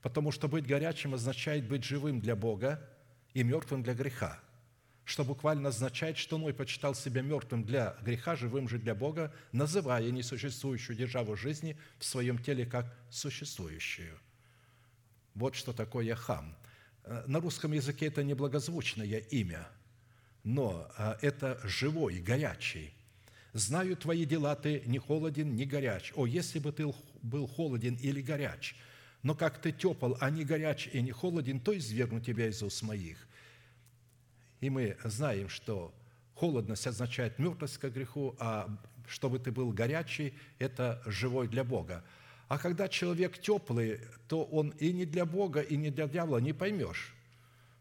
Потому 0.00 0.32
что 0.32 0.48
быть 0.48 0.66
горячим 0.66 1.14
означает 1.14 1.68
быть 1.68 1.84
живым 1.84 2.20
для 2.20 2.36
Бога 2.36 2.80
и 3.34 3.42
мертвым 3.42 3.82
для 3.82 3.94
греха– 3.94 4.40
что 5.04 5.24
буквально 5.24 5.68
означает, 5.68 6.16
что 6.16 6.38
Ной 6.38 6.54
почитал 6.54 6.94
себя 6.94 7.22
мертвым 7.22 7.64
для 7.64 7.96
греха, 8.02 8.36
живым 8.36 8.68
же 8.68 8.78
для 8.78 8.94
Бога, 8.94 9.32
называя 9.52 10.10
несуществующую 10.10 10.96
державу 10.96 11.36
жизни 11.36 11.76
в 11.98 12.04
своем 12.04 12.38
теле 12.38 12.64
как 12.64 12.96
существующую. 13.10 14.18
Вот 15.34 15.54
что 15.54 15.72
такое 15.72 16.14
хам. 16.14 16.56
Э, 17.04 17.24
на 17.26 17.40
русском 17.40 17.72
языке 17.72 18.06
это 18.06 18.24
неблагозвучное 18.24 19.18
имя, 19.18 19.68
но 20.42 20.90
э, 20.96 21.16
это 21.20 21.60
живой, 21.64 22.20
горячий. 22.20 22.94
«Знаю 23.52 23.96
твои 23.96 24.24
дела, 24.24 24.56
ты 24.56 24.82
не 24.86 24.98
холоден, 24.98 25.54
не 25.54 25.64
горяч. 25.64 26.12
О, 26.16 26.26
если 26.26 26.58
бы 26.58 26.72
ты 26.72 26.92
был 27.22 27.46
холоден 27.46 27.94
или 27.94 28.20
горяч, 28.20 28.74
но 29.22 29.34
как 29.34 29.60
ты 29.60 29.70
тепл, 29.70 30.14
а 30.18 30.28
не 30.30 30.44
горяч 30.44 30.88
и 30.92 31.00
не 31.00 31.12
холоден, 31.12 31.60
то 31.60 31.76
извергну 31.76 32.20
тебя 32.20 32.48
из 32.48 32.62
уст 32.62 32.82
моих. 32.82 33.16
И 34.64 34.70
мы 34.70 34.96
знаем, 35.04 35.50
что 35.50 35.92
холодность 36.34 36.86
означает 36.86 37.38
мертвость 37.38 37.76
к 37.76 37.86
греху, 37.90 38.34
а 38.38 38.74
чтобы 39.06 39.38
ты 39.38 39.52
был 39.52 39.72
горячий, 39.72 40.32
это 40.58 41.02
живой 41.04 41.48
для 41.48 41.64
Бога. 41.64 42.02
А 42.48 42.56
когда 42.56 42.88
человек 42.88 43.36
теплый, 43.36 44.00
то 44.26 44.42
он 44.42 44.70
и 44.78 44.90
не 44.94 45.04
для 45.04 45.26
Бога, 45.26 45.60
и 45.60 45.76
не 45.76 45.90
для 45.90 46.08
дьявола 46.08 46.38
не 46.38 46.54
поймешь. 46.54 47.12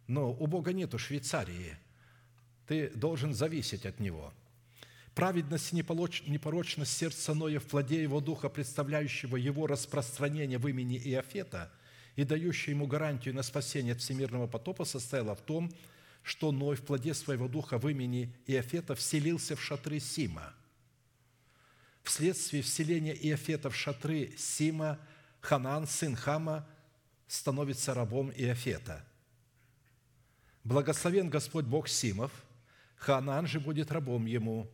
Но 0.08 0.34
у 0.34 0.46
Бога 0.46 0.74
нету 0.74 0.98
Швейцарии. 0.98 1.78
Ты 2.68 2.90
должен 2.90 3.34
зависеть 3.34 3.86
от 3.86 4.02
Него. 4.02 4.34
Праведность 5.16 5.72
и 5.72 5.78
непорочность 5.78 6.98
сердца 6.98 7.34
Ноя 7.34 7.62
в 7.62 7.66
плоде 7.66 8.04
его 8.04 8.20
духа, 8.20 8.50
представляющего 8.50 9.38
его 9.38 9.68
распространение 9.68 10.58
в 10.58 10.68
имени 10.68 10.98
Иофета 10.98 11.72
и 12.18 12.26
дающего 12.26 12.72
ему 12.72 12.88
гарантию 12.88 13.34
на 13.36 13.42
спасение 13.42 13.94
от 13.94 14.02
всемирного 14.02 14.48
потопа, 14.48 14.84
состояла 14.84 15.34
в 15.34 15.42
том, 15.44 15.70
что 15.70 15.93
Ной 16.42 16.76
в 16.76 16.84
плоде 16.84 17.14
своего 17.14 17.48
духа 17.48 17.78
в 17.78 17.88
имени 17.88 18.34
Иофета 18.48 18.96
вселился 18.96 19.56
в 19.56 19.62
шатры 19.62 20.00
Сима. 20.00 20.54
Вследствие 22.04 22.64
вселения 22.64 23.14
Иофета 23.14 23.70
в 23.70 23.76
шатры 23.76 24.34
Сима, 24.38 25.00
Ханан, 25.42 25.88
сын 25.88 26.16
Хама, 26.16 26.68
становится 27.28 27.94
рабом 27.94 28.32
Иофета. 28.32 29.06
Благословен 30.64 31.30
Господь 31.30 31.66
Бог 31.66 31.88
Симов, 31.88 32.32
Ханан 32.96 33.48
же 33.48 33.60
будет 33.60 33.92
рабом 33.92 34.26
ему. 34.26 34.70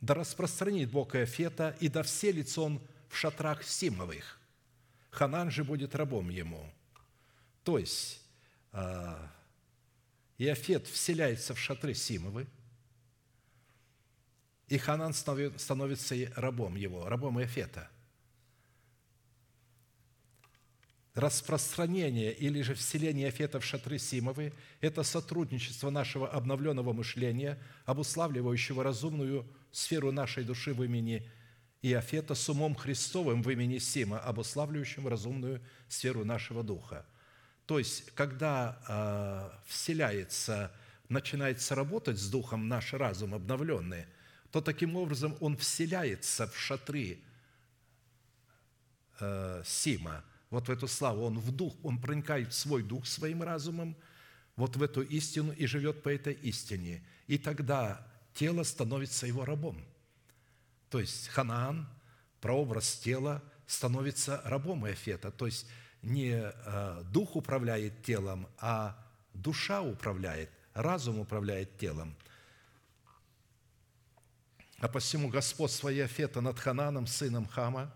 Да 0.00 0.14
распространит 0.14 0.90
Бог 0.90 1.14
Иофета, 1.16 1.76
и 1.80 1.88
да 1.88 2.02
вселится 2.02 2.60
он 2.60 2.80
в 3.08 3.16
шатрах 3.16 3.62
Симовых. 3.64 4.40
Ханан 5.10 5.50
же 5.50 5.64
будет 5.64 5.94
рабом 5.94 6.30
ему. 6.30 6.72
То 7.64 7.78
есть, 7.78 8.20
а, 8.72 9.30
Иофет 10.38 10.86
вселяется 10.86 11.54
в 11.54 11.58
шатры 11.58 11.94
Симовы, 11.94 12.46
и 14.68 14.78
Ханан 14.78 15.12
становится 15.12 16.14
рабом 16.34 16.76
его, 16.76 17.08
рабом 17.08 17.40
Иофета. 17.40 17.90
Распространение 21.14 22.32
или 22.32 22.62
же 22.62 22.74
вселение 22.74 23.26
Иофета 23.26 23.60
в 23.60 23.64
шатры 23.64 23.98
Симовы– 23.98 24.54
это 24.80 25.02
сотрудничество 25.02 25.90
нашего 25.90 26.26
обновленного 26.30 26.94
мышления, 26.94 27.62
обуславливающего 27.84 28.82
разумную 28.82 29.46
сферу 29.72 30.10
нашей 30.10 30.44
души 30.44 30.72
в 30.72 30.82
имени 30.82 31.28
Иофета 31.82 32.34
с 32.34 32.48
умом 32.48 32.74
Христовым 32.74 33.42
в 33.42 33.50
имени 33.50 33.76
Сима, 33.76 34.18
обуславливающим 34.20 35.06
разумную 35.06 35.60
сферу 35.88 36.24
нашего 36.24 36.62
духа– 36.62 37.04
то 37.66 37.78
есть, 37.78 38.10
когда 38.14 38.78
э, 38.88 39.50
вселяется, 39.66 40.72
начинается 41.08 41.74
работать 41.74 42.18
с 42.18 42.28
Духом 42.28 42.68
наш 42.68 42.92
разум 42.92 43.34
обновленный, 43.34 44.06
то 44.50 44.60
таким 44.60 44.96
образом 44.96 45.36
он 45.40 45.56
вселяется 45.56 46.46
в 46.46 46.56
шатры 46.56 47.18
э, 49.20 49.62
Сима, 49.64 50.24
вот 50.50 50.68
в 50.68 50.70
эту 50.70 50.88
славу, 50.88 51.24
он 51.24 51.38
в 51.38 51.50
дух, 51.52 51.74
он 51.82 51.98
проникает 51.98 52.52
в 52.52 52.56
свой 52.56 52.82
дух 52.82 53.06
своим 53.06 53.42
разумом, 53.42 53.96
вот 54.56 54.76
в 54.76 54.82
эту 54.82 55.00
истину 55.00 55.52
и 55.52 55.66
живет 55.66 56.02
по 56.02 56.10
этой 56.10 56.34
истине. 56.34 57.02
И 57.26 57.38
тогда 57.38 58.06
тело 58.34 58.62
становится 58.62 59.26
его 59.26 59.46
рабом. 59.46 59.82
То 60.90 61.00
есть 61.00 61.28
Ханаан, 61.28 61.88
прообраз 62.42 62.96
тела, 62.96 63.42
становится 63.66 64.42
рабом 64.44 64.86
Иофета. 64.86 65.30
То 65.30 65.46
есть 65.46 65.66
не 66.02 66.32
э, 66.34 67.02
дух 67.12 67.36
управляет 67.36 68.02
телом, 68.02 68.48
а 68.58 68.96
душа 69.34 69.82
управляет, 69.82 70.50
разум 70.74 71.20
управляет 71.20 71.78
телом. 71.78 72.14
А 74.78 74.88
посему 74.88 75.28
господство 75.28 75.94
Иофета 75.94 76.40
над 76.40 76.58
Хананом, 76.58 77.06
сыном 77.06 77.46
Хама, 77.46 77.94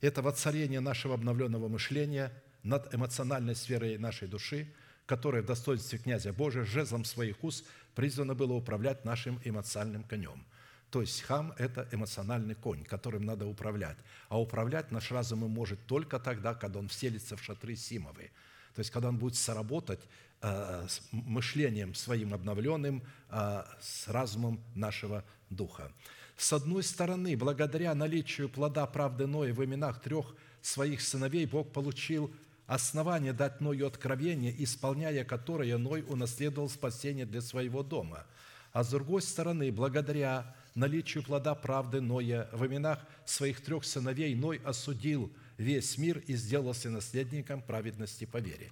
это 0.00 0.22
воцарение 0.22 0.80
нашего 0.80 1.14
обновленного 1.14 1.68
мышления 1.68 2.32
над 2.62 2.94
эмоциональной 2.94 3.54
сферой 3.54 3.98
нашей 3.98 4.28
души, 4.28 4.72
которая 5.04 5.42
в 5.42 5.46
достоинстве 5.46 5.98
князя 5.98 6.32
Божия 6.32 6.64
жезлом 6.64 7.04
своих 7.04 7.44
уст 7.44 7.66
призвана 7.94 8.34
было 8.34 8.54
управлять 8.54 9.04
нашим 9.04 9.40
эмоциональным 9.44 10.04
конем– 10.04 10.46
то 10.90 11.02
есть 11.02 11.20
хам– 11.22 11.52
это 11.58 11.86
эмоциональный 11.92 12.54
конь, 12.54 12.84
которым 12.84 13.24
надо 13.24 13.46
управлять. 13.46 13.98
А 14.28 14.40
управлять 14.40 14.90
наш 14.90 15.10
разум 15.10 15.40
может 15.50 15.84
только 15.86 16.18
тогда, 16.18 16.54
когда 16.54 16.78
он 16.78 16.88
вселится 16.88 17.36
в 17.36 17.42
шатры 17.42 17.76
Симовы. 17.76 18.30
То 18.74 18.80
есть, 18.80 18.90
когда 18.90 19.08
он 19.08 19.18
будет 19.18 19.34
сработать 19.34 20.00
э, 20.40 20.86
с 20.88 21.02
мышлением 21.12 21.94
своим 21.94 22.32
обновленным, 22.32 23.02
э, 23.28 23.64
с 23.80 24.08
разумом 24.08 24.62
нашего 24.74 25.24
духа. 25.50 25.92
С 26.36 26.52
одной 26.52 26.82
стороны, 26.82 27.36
благодаря 27.36 27.94
наличию 27.94 28.48
плода 28.48 28.86
правды 28.86 29.26
Ноя 29.26 29.52
в 29.52 29.62
именах 29.62 30.00
трех 30.00 30.34
своих 30.62 31.00
сыновей, 31.00 31.44
Бог 31.46 31.72
получил 31.72 32.32
основание 32.66 33.32
дать 33.32 33.60
Ною 33.60 33.86
откровение, 33.86 34.54
исполняя 34.62 35.24
которое 35.24 35.76
Ной 35.76 36.04
унаследовал 36.06 36.70
спасение 36.70 37.26
для 37.26 37.40
своего 37.40 37.82
дома. 37.82 38.24
А 38.72 38.84
с 38.84 38.90
другой 38.90 39.22
стороны, 39.22 39.72
благодаря 39.72 40.54
наличию 40.78 41.24
плода 41.24 41.54
правды 41.54 42.00
Ноя 42.00 42.48
в 42.52 42.64
именах 42.64 43.04
своих 43.24 43.60
трех 43.60 43.84
сыновей 43.84 44.34
Ной 44.34 44.60
осудил 44.64 45.30
весь 45.58 45.98
мир 45.98 46.18
и 46.18 46.34
сделался 46.34 46.88
наследником 46.88 47.60
праведности 47.60 48.24
по 48.24 48.38
вере. 48.38 48.70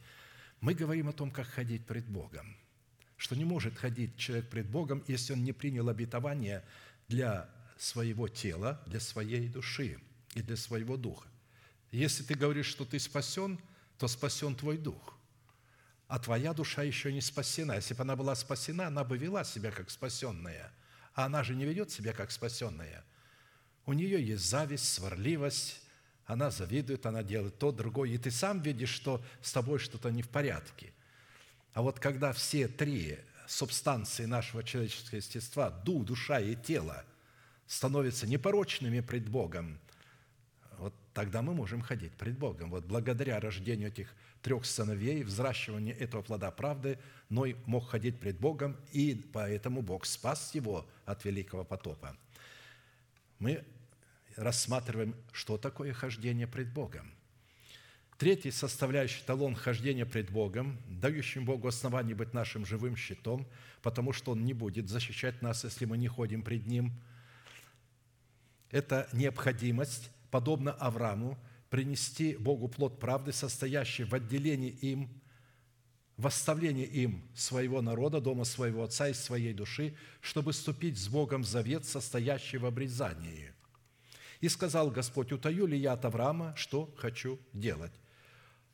Мы 0.60 0.74
говорим 0.74 1.08
о 1.08 1.12
том, 1.12 1.30
как 1.30 1.48
ходить 1.48 1.84
пред 1.84 2.06
Богом, 2.06 2.56
что 3.16 3.34
не 3.34 3.44
может 3.44 3.76
ходить 3.76 4.16
человек 4.16 4.48
пред 4.48 4.68
Богом, 4.68 5.02
если 5.08 5.32
он 5.32 5.42
не 5.42 5.52
принял 5.52 5.88
обетование 5.88 6.64
для 7.08 7.50
своего 7.76 8.28
тела, 8.28 8.80
для 8.86 9.00
своей 9.00 9.48
души 9.48 9.98
и 10.34 10.42
для 10.42 10.56
своего 10.56 10.96
духа. 10.96 11.28
Если 11.90 12.22
ты 12.22 12.34
говоришь, 12.34 12.66
что 12.66 12.84
ты 12.84 13.00
спасен, 13.00 13.58
то 13.98 14.06
спасен 14.06 14.54
твой 14.54 14.78
дух, 14.78 15.18
а 16.06 16.20
твоя 16.20 16.52
душа 16.52 16.84
еще 16.84 17.12
не 17.12 17.20
спасена. 17.20 17.74
Если 17.74 17.94
бы 17.94 18.02
она 18.02 18.14
была 18.14 18.36
спасена, 18.36 18.86
она 18.86 19.02
бы 19.02 19.18
вела 19.18 19.42
себя 19.42 19.72
как 19.72 19.90
спасенная– 19.90 20.72
а 21.16 21.24
она 21.24 21.42
же 21.42 21.54
не 21.54 21.64
ведет 21.64 21.90
себя 21.90 22.12
как 22.12 22.30
спасенная. 22.30 23.02
У 23.86 23.94
нее 23.94 24.24
есть 24.24 24.44
зависть, 24.44 24.92
сварливость, 24.92 25.80
она 26.26 26.50
завидует, 26.50 27.06
она 27.06 27.22
делает 27.22 27.58
то, 27.58 27.72
другое, 27.72 28.10
и 28.10 28.18
ты 28.18 28.30
сам 28.30 28.60
видишь, 28.60 28.90
что 28.90 29.24
с 29.40 29.50
тобой 29.50 29.78
что-то 29.78 30.10
не 30.10 30.22
в 30.22 30.28
порядке. 30.28 30.92
А 31.72 31.80
вот 31.80 31.98
когда 32.00 32.32
все 32.32 32.68
три 32.68 33.18
субстанции 33.48 34.26
нашего 34.26 34.62
человеческого 34.62 35.16
естества, 35.16 35.70
дух, 35.70 36.04
душа 36.04 36.38
и 36.38 36.54
тело, 36.54 37.02
становятся 37.66 38.26
непорочными 38.26 39.00
пред 39.00 39.26
Богом, 39.26 39.80
вот 40.78 40.94
тогда 41.14 41.40
мы 41.40 41.54
можем 41.54 41.80
ходить 41.80 42.12
пред 42.12 42.38
Богом. 42.38 42.70
Вот 42.70 42.84
благодаря 42.84 43.40
рождению 43.40 43.88
этих 43.88 44.14
трех 44.46 44.64
сыновей, 44.64 45.24
взращиванию 45.24 45.98
этого 45.98 46.22
плода 46.22 46.52
правды, 46.52 47.00
Ной 47.30 47.56
мог 47.66 47.88
ходить 47.88 48.20
пред 48.20 48.38
Богом, 48.38 48.76
и 48.92 49.28
поэтому 49.32 49.82
Бог 49.82 50.06
спас 50.06 50.54
его 50.54 50.88
от 51.04 51.24
великого 51.24 51.64
потопа. 51.64 52.16
Мы 53.40 53.64
рассматриваем, 54.36 55.16
что 55.32 55.58
такое 55.58 55.92
хождение 55.92 56.46
пред 56.46 56.72
Богом. 56.72 57.12
Третий 58.18 58.52
составляющий 58.52 59.24
талон 59.26 59.56
хождения 59.56 60.06
пред 60.06 60.30
Богом, 60.30 60.78
дающим 60.86 61.44
Богу 61.44 61.66
основание 61.66 62.14
быть 62.14 62.32
нашим 62.32 62.64
живым 62.64 62.94
щитом, 62.94 63.48
потому 63.82 64.12
что 64.12 64.30
Он 64.30 64.44
не 64.44 64.54
будет 64.54 64.88
защищать 64.88 65.42
нас, 65.42 65.64
если 65.64 65.86
мы 65.86 65.98
не 65.98 66.06
ходим 66.06 66.42
пред 66.42 66.68
Ним. 66.68 66.92
Это 68.70 69.08
необходимость, 69.12 70.08
подобно 70.30 70.70
Аврааму, 70.70 71.36
принести 71.70 72.36
Богу 72.36 72.68
плод 72.68 72.98
правды, 72.98 73.32
состоящий 73.32 74.04
в 74.04 74.14
отделении 74.14 74.70
им, 74.70 75.08
в 76.16 76.26
оставлении 76.26 76.86
им 76.86 77.22
своего 77.34 77.82
народа, 77.82 78.20
дома 78.20 78.44
своего 78.44 78.84
отца 78.84 79.08
и 79.08 79.14
своей 79.14 79.52
души, 79.52 79.94
чтобы 80.20 80.52
ступить 80.52 80.98
с 80.98 81.08
Богом 81.08 81.42
в 81.42 81.46
завет, 81.46 81.84
состоящий 81.84 82.58
в 82.58 82.66
обрезании. 82.66 83.52
И 84.40 84.48
сказал 84.48 84.90
Господь, 84.90 85.32
утаю 85.32 85.66
ли 85.66 85.78
я 85.78 85.92
от 85.92 86.04
Авраама, 86.04 86.54
что 86.56 86.94
хочу 86.96 87.38
делать? 87.52 87.92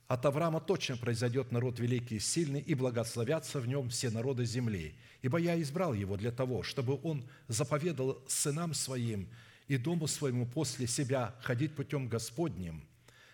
От 0.09 0.27
Авраама 0.27 0.61
точно 0.61 0.97
произойдет 0.97 1.53
народ 1.53 1.79
великий 1.79 2.17
и 2.17 2.21
сильный, 2.21 2.61
и 2.61 2.75
благословятся 2.75 3.61
в 3.61 3.67
нем 3.67 3.89
все 3.89 4.11
народы 4.11 4.45
земли. 4.45 4.95
Ибо 5.23 5.39
я 5.39 5.61
избрал 5.63 5.95
его 5.95 6.17
для 6.17 6.33
того, 6.33 6.63
чтобы 6.63 7.01
он 7.03 7.27
заповедал 7.49 8.23
сынам 8.29 8.75
своим 8.75 9.31
и 9.73 9.79
дому 9.79 10.07
своему 10.07 10.45
после 10.45 10.87
себя 10.87 11.35
ходить 11.41 11.75
путем 11.75 12.07
Господним, 12.07 12.87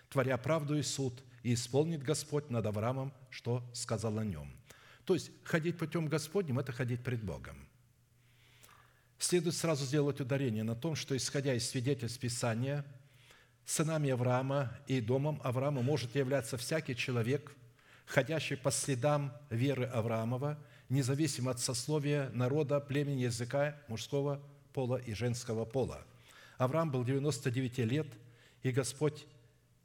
творя 0.07 0.37
правду 0.37 0.77
и 0.77 0.81
суд, 0.81 1.21
и 1.43 1.53
исполнит 1.53 2.01
Господь 2.01 2.49
над 2.49 2.65
Авраамом, 2.65 3.13
что 3.29 3.61
сказал 3.73 4.17
о 4.17 4.23
нем». 4.23 4.49
То 5.03 5.15
есть 5.15 5.31
ходить 5.43 5.77
путем 5.77 6.07
Господним– 6.07 6.59
это 6.59 6.71
ходить 6.71 7.03
пред 7.03 7.23
Богом. 7.23 7.67
Следует 9.17 9.55
сразу 9.55 9.83
сделать 9.83 10.21
ударение 10.21 10.63
на 10.63 10.75
том, 10.75 10.95
что, 10.95 11.17
исходя 11.17 11.53
из 11.53 11.69
свидетельств 11.69 12.21
Писания, 12.21 12.85
сынами 13.65 14.09
Авраама 14.09 14.71
и 14.87 15.01
домом 15.01 15.41
Авраама 15.43 15.81
может 15.81 16.15
являться 16.15 16.55
всякий 16.55 16.95
человек, 16.95 17.51
ходящий 18.05 18.55
по 18.55 18.71
следам 18.71 19.33
веры 19.49 19.87
Авраамова, 19.87 20.57
независимо 20.87 21.51
от 21.51 21.59
сословия, 21.59 22.29
народа, 22.29 22.79
племени, 22.79 23.23
языка, 23.23 23.75
мужского 23.89 24.41
пола 24.71 24.95
и 24.95 25.13
женского 25.13 25.65
пола. 25.65 26.05
Авраам 26.59 26.91
был 26.91 27.05
99 27.05 27.77
лет, 27.79 28.07
и 28.63 28.71
Господь 28.71 29.25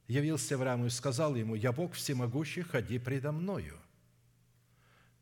явился 0.08 0.56
Аврааму 0.56 0.86
и 0.86 0.90
сказал 0.90 1.36
ему, 1.36 1.54
«Я 1.54 1.70
Бог 1.72 1.92
всемогущий, 1.92 2.62
ходи 2.62 2.98
предо 2.98 3.30
мною». 3.30 3.78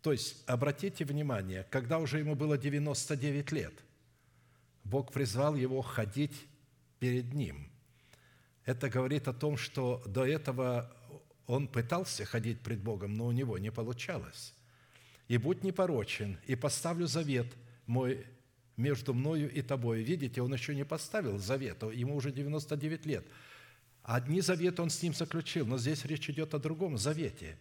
То 0.00 0.12
есть, 0.12 0.42
обратите 0.46 1.04
внимание, 1.04 1.66
когда 1.70 1.98
уже 1.98 2.20
ему 2.20 2.34
было 2.34 2.56
99 2.56 3.52
лет, 3.52 3.74
Бог 4.82 5.12
призвал 5.12 5.54
его 5.54 5.82
ходить 5.82 6.34
перед 6.98 7.34
ним. 7.34 7.70
Это 8.64 8.88
говорит 8.88 9.28
о 9.28 9.34
том, 9.34 9.58
что 9.58 10.02
до 10.06 10.24
этого 10.24 10.90
он 11.46 11.68
пытался 11.68 12.24
ходить 12.24 12.60
пред 12.60 12.82
Богом, 12.82 13.14
но 13.14 13.26
у 13.26 13.32
него 13.32 13.58
не 13.58 13.70
получалось. 13.70 14.54
«И 15.28 15.36
будь 15.36 15.64
непорочен, 15.64 16.38
и 16.46 16.56
поставлю 16.56 17.06
завет 17.06 17.54
мой 17.86 18.24
между 18.76 19.14
мною 19.14 19.50
и 19.50 19.62
тобой». 19.62 20.02
Видите, 20.02 20.42
он 20.42 20.52
еще 20.52 20.74
не 20.74 20.84
поставил 20.84 21.38
завета, 21.38 21.90
ему 21.90 22.16
уже 22.16 22.32
99 22.32 23.06
лет. 23.06 23.26
Одни 24.02 24.40
заветы 24.40 24.82
он 24.82 24.90
с 24.90 25.02
ним 25.02 25.14
заключил, 25.14 25.66
но 25.66 25.78
здесь 25.78 26.04
речь 26.04 26.28
идет 26.28 26.54
о 26.54 26.58
другом 26.58 26.98
завете. 26.98 27.56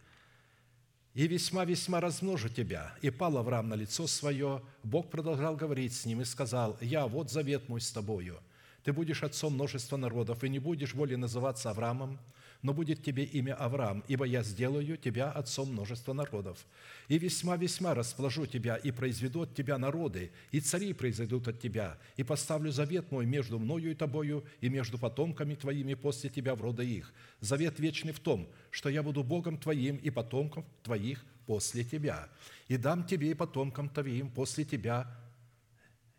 «И 1.13 1.27
весьма-весьма 1.27 1.99
размножу 1.99 2.49
тебя». 2.49 2.95
И 3.01 3.09
пал 3.09 3.37
Авраам 3.37 3.69
на 3.69 3.75
лицо 3.75 4.07
свое. 4.07 4.63
Бог 4.83 5.09
продолжал 5.09 5.55
говорить 5.55 5.93
с 5.93 6.05
ним 6.05 6.21
и 6.21 6.25
сказал, 6.25 6.77
«Я, 6.79 7.05
вот 7.05 7.29
завет 7.29 7.67
мой 7.67 7.81
с 7.81 7.91
тобою. 7.91 8.39
Ты 8.83 8.93
будешь 8.93 9.21
отцом 9.21 9.53
множества 9.53 9.97
народов, 9.97 10.43
и 10.43 10.49
не 10.49 10.59
будешь 10.59 10.95
более 10.95 11.17
называться 11.17 11.69
Авраамом, 11.69 12.17
но 12.61 12.73
будет 12.73 13.03
тебе 13.03 13.23
имя 13.23 13.55
Авраам, 13.55 14.03
ибо 14.07 14.25
я 14.25 14.43
сделаю 14.43 14.97
тебя 14.97 15.31
отцом 15.31 15.71
множества 15.71 16.13
народов. 16.13 16.65
И 17.07 17.17
весьма-весьма 17.17 17.93
расположу 17.93 18.45
тебя, 18.45 18.75
и 18.75 18.91
произведу 18.91 19.41
от 19.41 19.55
тебя 19.55 19.77
народы, 19.77 20.31
и 20.51 20.59
цари 20.59 20.93
произойдут 20.93 21.47
от 21.47 21.59
тебя, 21.59 21.97
и 22.17 22.23
поставлю 22.23 22.71
завет 22.71 23.11
мой 23.11 23.25
между 23.25 23.59
мною 23.59 23.91
и 23.91 23.95
тобою, 23.95 24.45
и 24.61 24.69
между 24.69 24.97
потомками 24.97 25.55
твоими 25.55 25.95
после 25.95 26.29
тебя 26.29 26.55
в 26.55 26.61
роды 26.61 26.85
их. 26.85 27.13
Завет 27.39 27.79
вечный 27.79 28.13
в 28.13 28.19
том, 28.19 28.47
что 28.69 28.89
я 28.89 29.03
буду 29.03 29.23
Богом 29.23 29.57
твоим 29.57 29.97
и 29.97 30.09
потомком 30.09 30.65
твоих 30.83 31.25
после 31.45 31.83
тебя, 31.83 32.29
и 32.67 32.77
дам 32.77 33.05
тебе 33.05 33.31
и 33.31 33.33
потомкам 33.33 33.89
твоим 33.89 34.29
после 34.29 34.63
тебя 34.63 35.07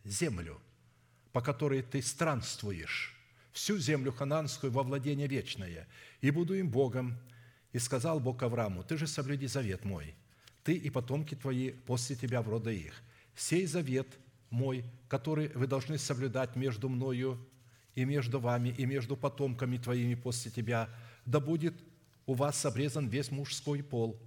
землю, 0.05 0.61
по 1.33 1.41
которой 1.41 1.83
ты 1.83 2.03
странствуешь, 2.03 3.17
всю 3.53 3.79
землю 3.79 4.13
хананскую 4.13 4.73
во 4.73 4.83
владение 4.83 5.29
вечное, 5.29 5.87
и 6.21 6.31
буду 6.31 6.55
им 6.55 6.69
Богом. 6.69 7.17
И 7.73 7.79
сказал 7.79 8.21
Бог 8.21 8.43
Аврааму, 8.43 8.83
ты 8.83 8.99
же 8.99 9.07
соблюди 9.07 9.47
завет 9.47 9.87
мой, 9.87 10.15
ты 10.63 10.75
и 10.75 10.91
потомки 10.91 11.35
твои 11.35 11.71
после 11.71 12.17
тебя 12.17 12.43
в 12.43 12.49
рода 12.49 12.71
их. 12.71 12.93
Сей 13.35 13.65
завет 13.65 14.07
мой, 14.51 14.85
который 15.09 15.49
вы 15.49 15.67
должны 15.67 15.97
соблюдать 15.97 16.55
между 16.55 16.91
мною 16.91 17.39
и 17.95 18.05
между 18.05 18.41
вами, 18.41 18.69
и 18.69 18.85
между 18.85 19.17
потомками 19.17 19.79
твоими 19.79 20.15
после 20.15 20.51
тебя, 20.51 20.91
да 21.25 21.41
будет 21.41 21.75
у 22.27 22.35
вас 22.35 22.65
обрезан 22.67 23.09
весь 23.09 23.31
мужской 23.31 23.83
пол. 23.83 24.21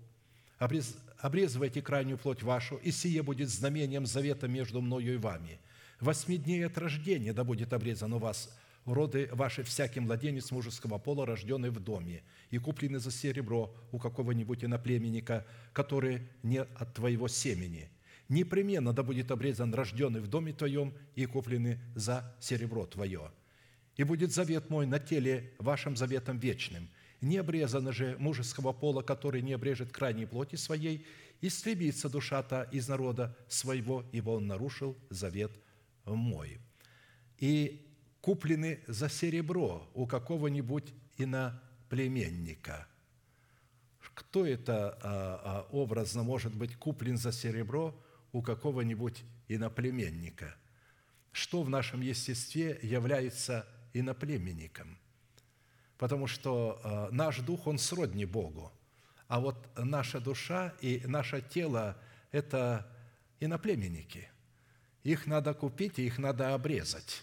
Обрез, 0.58 0.98
обрезывайте 1.20 1.82
крайнюю 1.82 2.18
плоть 2.18 2.42
вашу, 2.42 2.78
и 2.78 2.92
сие 2.92 3.22
будет 3.22 3.50
знамением 3.50 4.06
завета 4.06 4.48
между 4.48 4.82
мною 4.82 5.14
и 5.14 5.18
вами. 5.18 5.60
Восьми 6.00 6.38
дней 6.38 6.66
от 6.66 6.78
рождения 6.78 7.34
да 7.34 7.44
будет 7.44 7.74
обрезан 7.74 8.14
у 8.14 8.18
вас 8.18 8.56
роды 8.86 9.30
ваши 9.32 9.64
всякий 9.64 10.00
младенец 10.00 10.52
мужеского 10.52 10.98
пола, 10.98 11.26
рожденный 11.26 11.70
в 11.70 11.80
доме, 11.80 12.24
и 12.52 12.58
купленный 12.58 13.00
за 13.00 13.12
серебро 13.12 13.76
у 13.92 14.00
какого-нибудь 14.00 14.64
иноплеменника, 14.64 15.46
который 15.74 16.22
не 16.44 16.62
от 16.62 16.94
твоего 16.94 17.28
семени. 17.28 17.90
Непременно 18.30 18.94
да 18.94 19.04
будет 19.04 19.32
обрезан 19.32 19.74
рожденный 19.74 20.20
в 20.20 20.28
доме 20.28 20.54
твоем 20.54 20.94
и 21.16 21.26
купленный 21.26 21.80
за 21.96 22.36
серебро 22.40 22.86
твое. 22.86 23.32
И 23.98 24.04
будет 24.04 24.34
завет 24.34 24.70
мой 24.70 24.86
на 24.86 25.00
теле 25.00 25.54
вашим 25.60 25.96
заветом 25.96 26.40
вечным. 26.40 26.90
Не 27.22 27.38
обрезано 27.38 27.92
же 27.92 28.16
мужеского 28.20 28.74
пола, 28.74 29.02
который 29.02 29.42
не 29.42 29.54
обрежет 29.54 29.92
крайней 29.92 30.26
плоти 30.26 30.58
своей, 30.58 31.06
истребится 31.42 32.10
душа-то 32.10 32.68
из 32.72 32.88
народа 32.88 33.38
своего, 33.48 34.06
ибо 34.12 34.32
он 34.32 34.48
нарушил 34.48 34.98
завет 35.10 35.52
мой». 36.06 36.60
И 37.38 37.85
куплены 38.26 38.80
за 38.88 39.08
серебро 39.08 39.88
у 39.94 40.08
какого-нибудь 40.08 40.92
иноплеменника. 41.16 42.88
Кто 44.16 44.48
это 44.48 44.98
а, 45.04 45.42
а, 45.44 45.68
образно 45.70 46.24
может 46.24 46.56
быть 46.56 46.76
куплен 46.76 47.18
за 47.18 47.32
серебро 47.32 47.96
у 48.32 48.42
какого-нибудь 48.42 49.24
иноплеменника? 49.48 50.56
Что 51.34 51.62
в 51.62 51.70
нашем 51.70 52.02
естестве 52.02 52.80
является 52.82 53.68
иноплеменником? 53.94 54.98
Потому 56.00 56.26
что 56.26 56.82
а, 56.84 57.10
наш 57.12 57.42
дух, 57.42 57.68
он 57.68 57.78
сродни 57.78 58.26
Богу, 58.26 58.72
а 59.28 59.40
вот 59.40 59.70
наша 59.78 60.20
душа 60.20 60.74
и 60.82 61.04
наше 61.06 61.44
тело– 61.44 61.96
это 62.32 62.92
иноплеменники. 63.40 64.30
Их 65.04 65.28
надо 65.28 65.54
купить 65.54 66.00
и 66.00 66.08
их 66.08 66.18
надо 66.18 66.56
обрезать 66.56 67.22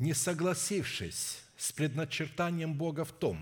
не 0.00 0.14
согласившись 0.14 1.42
с 1.58 1.72
предначертанием 1.72 2.74
Бога 2.74 3.04
в 3.04 3.12
том, 3.12 3.38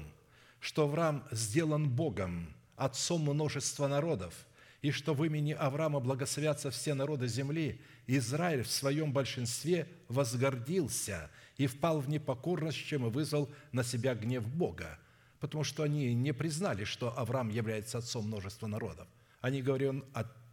что 0.59 0.83
Авраам 0.83 1.25
сделан 1.31 1.89
Богом, 1.89 2.53
отцом 2.75 3.23
множества 3.23 3.87
народов, 3.87 4.35
и 4.83 4.91
что 4.91 5.15
в 5.15 5.25
имени 5.25 5.53
Авраама 5.53 6.01
благословятся 6.01 6.71
все 6.73 6.95
народы 6.95 7.29
земли, 7.29 7.81
Израиль 8.09 8.65
в 8.65 8.71
своем 8.71 9.13
большинстве 9.13 9.89
возгордился 10.09 11.31
и 11.57 11.69
впал 11.69 12.01
в 12.01 12.09
непокорность, 12.09 12.79
чем 12.79 13.07
и 13.07 13.11
вызвал 13.11 13.49
на 13.71 13.85
себя 13.85 14.17
гнев 14.17 14.47
Бога, 14.49 14.99
потому 15.39 15.63
что 15.63 15.85
они 15.85 16.13
не 16.13 16.33
признали, 16.35 16.83
что 16.83 17.17
Авраам 17.17 17.51
является 17.51 17.99
отцом 17.99 18.27
множества 18.27 18.67
народов. 18.67 19.07
Они 19.41 19.63
говорили, 19.63 19.89
он, 19.91 20.05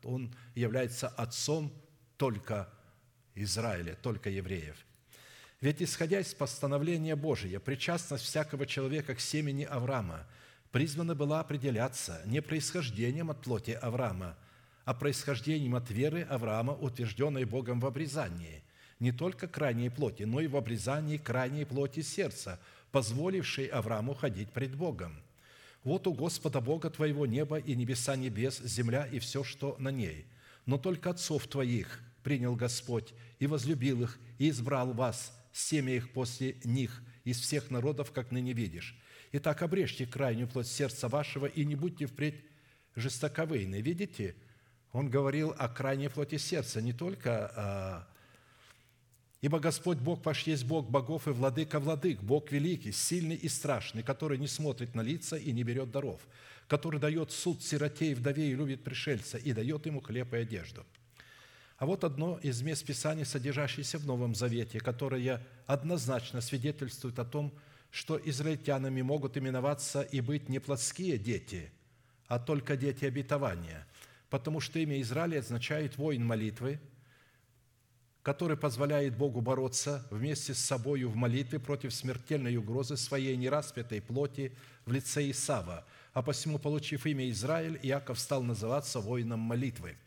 он 0.03 0.35
является 0.53 1.07
отцом 1.07 1.73
только 2.17 2.69
Израиля, 3.33 3.95
только 3.95 4.29
евреев– 4.29 4.77
ведь, 5.61 5.81
исходя 5.81 6.19
из 6.19 6.33
постановления 6.33 7.15
Божия, 7.15 7.59
причастность 7.59 8.25
всякого 8.25 8.65
человека 8.65 9.15
к 9.15 9.19
семени 9.19 9.63
Авраама 9.63 10.27
призвана 10.71 11.15
была 11.15 11.39
определяться 11.39 12.21
не 12.25 12.41
происхождением 12.41 13.31
от 13.31 13.41
плоти 13.41 13.71
Авраама, 13.71 14.37
а 14.83 14.93
происхождением 14.93 15.75
от 15.75 15.89
веры 15.89 16.23
Авраама, 16.23 16.73
утвержденной 16.73 17.45
Богом 17.45 17.79
в 17.79 17.85
обрезании, 17.85 18.63
не 18.99 19.11
только 19.11 19.47
крайней 19.47 19.89
плоти, 19.89 20.23
но 20.23 20.41
и 20.41 20.47
в 20.47 20.55
обрезании 20.57 21.17
крайней 21.17 21.65
плоти 21.65 22.01
сердца, 22.01 22.59
позволившей 22.91 23.65
Аврааму 23.67 24.13
ходить 24.13 24.51
пред 24.51 24.75
Богом. 24.75 25.21
Вот 25.83 26.07
у 26.07 26.13
Господа 26.13 26.61
Бога 26.61 26.89
твоего 26.89 27.25
небо 27.25 27.57
и 27.57 27.75
небеса 27.75 28.15
небес, 28.15 28.59
земля 28.59 29.05
и 29.05 29.19
все, 29.19 29.43
что 29.43 29.75
на 29.79 29.89
ней. 29.89 30.25
Но 30.65 30.77
только 30.77 31.11
отцов 31.11 31.47
твоих 31.47 32.01
принял 32.23 32.55
Господь 32.55 33.13
и 33.39 33.47
возлюбил 33.47 34.03
их, 34.03 34.19
и 34.39 34.49
избрал 34.49 34.93
вас, 34.93 35.31
семя 35.55 35.95
их 35.95 36.11
после 36.11 36.57
них 36.63 37.01
из 37.23 37.39
всех 37.39 37.71
народов, 37.71 38.11
как 38.11 38.31
ныне 38.31 38.53
видишь. 38.53 38.99
Итак, 39.31 39.61
обрежьте 39.61 40.05
крайнюю 40.05 40.47
плоть 40.47 40.67
сердца 40.67 41.07
вашего 41.07 41.45
и 41.45 41.63
не 41.63 41.75
будьте 41.75 42.07
впредь 42.07 42.43
жестоковыйны». 42.95 43.81
Видите? 43.81 44.35
Он 44.91 45.09
говорил 45.09 45.53
о 45.57 45.67
крайней 45.69 46.09
плоти 46.09 46.37
сердца, 46.37 46.81
не 46.81 46.93
только 46.93 47.47
о 47.47 48.07
Ибо 49.41 49.59
Господь 49.59 49.99
Бог 49.99 50.25
ваш 50.25 50.47
есть 50.47 50.65
Бог 50.65 50.89
богов 50.89 51.27
и 51.27 51.31
владыка 51.31 51.79
владык, 51.79 52.21
Бог 52.21 52.51
великий, 52.51 52.91
сильный 52.91 53.35
и 53.35 53.47
страшный, 53.47 54.01
который 54.01 54.39
не 54.39 54.47
смотрит 54.47 54.95
на 54.95 55.01
лица 55.01 55.35
и 55.37 55.51
не 55.51 55.63
берет 55.63 55.91
даров, 55.91 56.21
который 56.67 56.99
дает 56.99 57.31
суд 57.31 57.61
сироте 57.61 58.11
и 58.11 58.15
вдове 58.15 58.49
и 58.49 58.55
любит 58.55 58.83
пришельца, 58.83 59.37
и 59.37 59.53
дает 59.53 59.85
ему 59.85 60.01
хлеб 60.01 60.33
и 60.33 60.37
одежду». 60.37 60.85
А 61.77 61.85
вот 61.85 62.05
одно 62.05 62.39
из 62.41 62.61
мест 62.61 62.85
Писания, 62.85 63.25
содержащееся 63.25 63.97
в 63.97 64.05
Новом 64.05 64.33
Завете, 64.33 64.79
которое 64.79 65.45
однозначно 65.67 66.39
свидетельствует 66.39 67.19
о 67.19 67.25
том, 67.25 67.53
что 67.91 68.19
израильтянами 68.23 69.01
могут 69.01 69.37
именоваться 69.37 70.01
и 70.01 70.21
быть 70.21 70.47
не 70.47 70.59
плотские 70.59 71.17
дети, 71.17 71.71
а 72.27 72.39
только 72.39 72.77
дети 72.77 73.05
обетования, 73.05 73.85
потому 74.29 74.61
что 74.61 74.79
имя 74.79 75.01
Израиля 75.01 75.39
означает 75.39 75.97
«воин 75.97 76.25
молитвы», 76.25 76.79
который 78.21 78.57
позволяет 78.57 79.17
Богу 79.17 79.41
бороться 79.41 80.07
вместе 80.09 80.53
с 80.53 80.59
собою 80.59 81.09
в 81.09 81.15
молитве 81.15 81.59
против 81.59 81.93
смертельной 81.93 82.55
угрозы 82.57 82.97
своей 82.97 83.35
нераспятой 83.35 84.01
плоти 84.01 84.57
в 84.85 84.91
лице 84.91 85.29
Исава. 85.29 85.85
А 86.13 86.21
посему, 86.21 86.57
получив 86.57 87.05
имя 87.05 87.29
Израиль, 87.29 87.79
Иаков 87.83 88.17
стал 88.17 88.43
называться 88.43 89.01
воином 89.01 89.41
молитвы– 89.41 89.97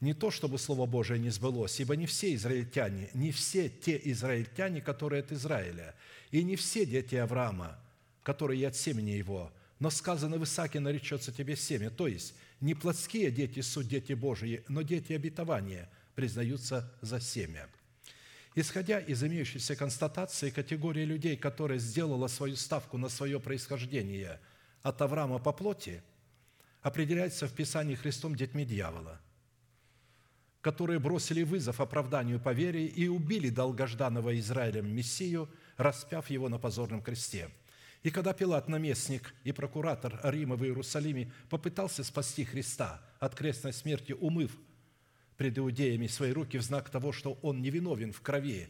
не 0.00 0.12
то, 0.12 0.30
чтобы 0.30 0.58
Слово 0.58 0.86
Божие 0.86 1.18
не 1.18 1.30
сбылось, 1.30 1.80
ибо 1.80 1.96
не 1.96 2.06
все 2.06 2.34
израильтяне, 2.34 3.08
не 3.14 3.32
все 3.32 3.68
те 3.68 4.00
израильтяне, 4.04 4.80
которые 4.80 5.20
от 5.20 5.32
Израиля, 5.32 5.94
и 6.30 6.42
не 6.42 6.56
все 6.56 6.84
дети 6.84 7.14
Авраама, 7.14 7.78
которые 8.22 8.66
от 8.66 8.76
семени 8.76 9.10
его, 9.10 9.52
но 9.78 9.90
сказано 9.90 10.38
в 10.38 10.44
Исааке 10.44 10.80
наречется 10.80 11.32
тебе 11.32 11.56
семя, 11.56 11.90
то 11.90 12.06
есть 12.06 12.34
не 12.60 12.74
плотские 12.74 13.30
дети 13.30 13.60
суть 13.60 13.88
дети 13.88 14.12
Божии, 14.12 14.64
но 14.68 14.82
дети 14.82 15.12
обетования 15.12 15.90
признаются 16.14 16.92
за 17.00 17.20
семя. 17.20 17.68
Исходя 18.54 18.98
из 19.00 19.22
имеющейся 19.22 19.76
констатации, 19.76 20.48
категория 20.48 21.04
людей, 21.04 21.36
которая 21.36 21.78
сделала 21.78 22.26
свою 22.26 22.56
ставку 22.56 22.96
на 22.96 23.10
свое 23.10 23.38
происхождение 23.38 24.40
от 24.82 25.00
Авраама 25.02 25.38
по 25.38 25.52
плоти, 25.52 26.02
определяется 26.80 27.48
в 27.48 27.52
Писании 27.52 27.94
Христом 27.94 28.34
детьми 28.34 28.66
дьявола– 28.66 29.20
которые 30.66 30.98
бросили 30.98 31.44
вызов 31.44 31.80
оправданию 31.80 32.40
по 32.40 32.52
вере 32.52 32.86
и 32.86 33.06
убили 33.06 33.50
долгожданного 33.50 34.36
Израилем 34.40 34.92
Мессию, 34.92 35.48
распяв 35.76 36.28
его 36.28 36.48
на 36.48 36.58
позорном 36.58 37.02
кресте. 37.02 37.50
И 38.02 38.10
когда 38.10 38.32
Пилат, 38.32 38.66
наместник 38.66 39.32
и 39.44 39.52
прокуратор 39.52 40.18
Рима 40.24 40.56
в 40.56 40.64
Иерусалиме, 40.64 41.30
попытался 41.50 42.02
спасти 42.02 42.44
Христа 42.44 43.00
от 43.20 43.36
крестной 43.36 43.72
смерти, 43.72 44.10
умыв 44.10 44.58
пред 45.36 45.56
иудеями 45.56 46.08
свои 46.08 46.32
руки 46.32 46.58
в 46.58 46.62
знак 46.62 46.90
того, 46.90 47.12
что 47.12 47.38
он 47.42 47.62
невиновен 47.62 48.12
в 48.12 48.20
крови 48.20 48.68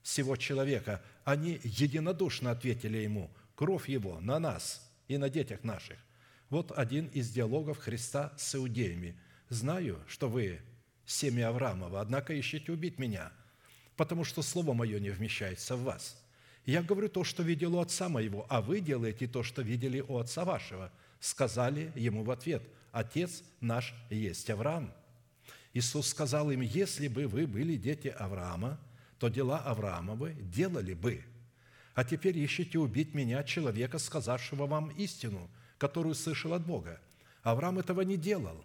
всего 0.00 0.36
человека, 0.36 1.02
они 1.24 1.58
единодушно 1.64 2.52
ответили 2.52 2.98
ему, 2.98 3.32
кровь 3.56 3.88
его 3.88 4.20
на 4.20 4.38
нас 4.38 4.88
и 5.08 5.18
на 5.18 5.28
детях 5.28 5.64
наших. 5.64 5.98
Вот 6.50 6.70
один 6.70 7.06
из 7.06 7.30
диалогов 7.30 7.78
Христа 7.78 8.32
с 8.36 8.54
иудеями. 8.54 9.18
«Знаю, 9.48 9.98
что 10.06 10.28
вы 10.28 10.60
семя 11.06 11.48
Авраамова, 11.48 12.00
однако 12.00 12.32
ищете 12.32 12.72
убить 12.72 12.98
меня, 12.98 13.32
потому 13.96 14.24
что 14.24 14.42
слово 14.42 14.72
мое 14.72 14.98
не 15.00 15.10
вмещается 15.10 15.76
в 15.76 15.82
вас. 15.82 16.22
Я 16.64 16.82
говорю 16.82 17.08
то, 17.08 17.24
что 17.24 17.42
видел 17.42 17.76
у 17.76 17.80
отца 17.80 18.08
моего, 18.08 18.46
а 18.48 18.60
вы 18.60 18.80
делаете 18.80 19.26
то, 19.26 19.42
что 19.42 19.62
видели 19.62 20.00
у 20.00 20.18
отца 20.18 20.44
вашего». 20.44 20.92
Сказали 21.18 21.92
ему 21.94 22.24
в 22.24 22.32
ответ, 22.32 22.64
«Отец 22.90 23.44
наш 23.60 23.94
есть 24.10 24.50
Авраам». 24.50 24.92
Иисус 25.72 26.08
сказал 26.08 26.50
им, 26.50 26.62
«Если 26.62 27.06
бы 27.06 27.28
вы 27.28 27.46
были 27.46 27.76
дети 27.76 28.08
Авраама, 28.08 28.80
то 29.18 29.28
дела 29.28 29.58
Авраамовы 29.58 30.34
делали 30.40 30.94
бы. 30.94 31.24
А 31.94 32.04
теперь 32.04 32.44
ищите 32.44 32.78
убить 32.80 33.14
меня, 33.14 33.44
человека, 33.44 33.98
сказавшего 33.98 34.66
вам 34.66 34.90
истину, 34.90 35.48
которую 35.78 36.16
слышал 36.16 36.54
от 36.54 36.66
Бога. 36.66 37.00
Авраам 37.42 37.78
этого 37.78 38.00
не 38.00 38.16
делал. 38.16 38.64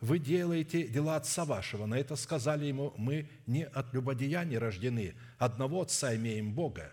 Вы 0.00 0.18
делаете 0.18 0.86
дела 0.88 1.16
отца 1.16 1.44
вашего. 1.44 1.86
На 1.86 1.98
это 1.98 2.16
сказали 2.16 2.66
ему, 2.66 2.94
мы 2.96 3.28
не 3.46 3.64
от 3.64 3.92
любодеяния 3.92 4.58
рождены, 4.58 5.14
одного 5.38 5.82
отца 5.82 6.14
имеем 6.16 6.52
Бога. 6.54 6.92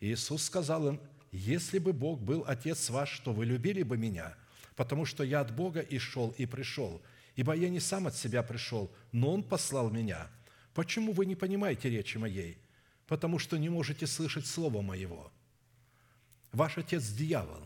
Иисус 0.00 0.44
сказал 0.44 0.88
им, 0.88 1.00
если 1.30 1.78
бы 1.78 1.92
Бог 1.92 2.20
был 2.20 2.44
отец 2.46 2.90
ваш, 2.90 3.20
то 3.20 3.32
вы 3.32 3.44
любили 3.44 3.82
бы 3.84 3.96
меня, 3.96 4.34
потому 4.74 5.04
что 5.04 5.22
я 5.22 5.40
от 5.40 5.54
Бога 5.54 5.80
и 5.80 5.98
шел, 5.98 6.34
и 6.38 6.46
пришел. 6.46 7.00
Ибо 7.36 7.54
я 7.54 7.68
не 7.68 7.78
сам 7.78 8.08
от 8.08 8.16
себя 8.16 8.42
пришел, 8.42 8.90
но 9.12 9.32
Он 9.32 9.42
послал 9.42 9.90
меня– 9.90 10.28
Почему 10.74 11.12
вы 11.12 11.26
не 11.26 11.34
понимаете 11.34 11.90
речи 11.90 12.16
моей? 12.16 12.58
Потому 13.06 13.38
что 13.38 13.58
не 13.58 13.68
можете 13.68 14.06
слышать 14.06 14.46
слова 14.46 14.82
моего. 14.82 15.32
Ваш 16.52 16.78
отец– 16.78 17.08
дьявол, 17.10 17.62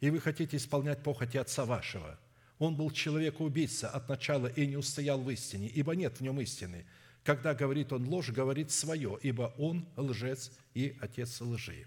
и 0.00 0.10
вы 0.10 0.20
хотите 0.20 0.56
исполнять 0.56 1.02
похоти 1.02 1.36
отца 1.36 1.64
вашего. 1.64 2.18
Он 2.58 2.74
был 2.74 2.90
человек-убийца 2.90 3.88
от 3.88 4.08
начала 4.08 4.46
и 4.46 4.66
не 4.66 4.76
устоял 4.76 5.20
в 5.20 5.30
истине, 5.30 5.68
ибо 5.68 5.94
нет 5.94 6.18
в 6.18 6.20
нем 6.22 6.40
истины. 6.40 6.86
Когда 7.22 7.54
говорит 7.54 7.92
он 7.92 8.08
ложь, 8.08 8.30
говорит 8.30 8.70
свое, 8.70 9.18
ибо 9.22 9.54
он 9.58 9.86
лжец 9.96 10.52
и 10.74 10.96
отец 11.00 11.40
лжи. 11.40 11.86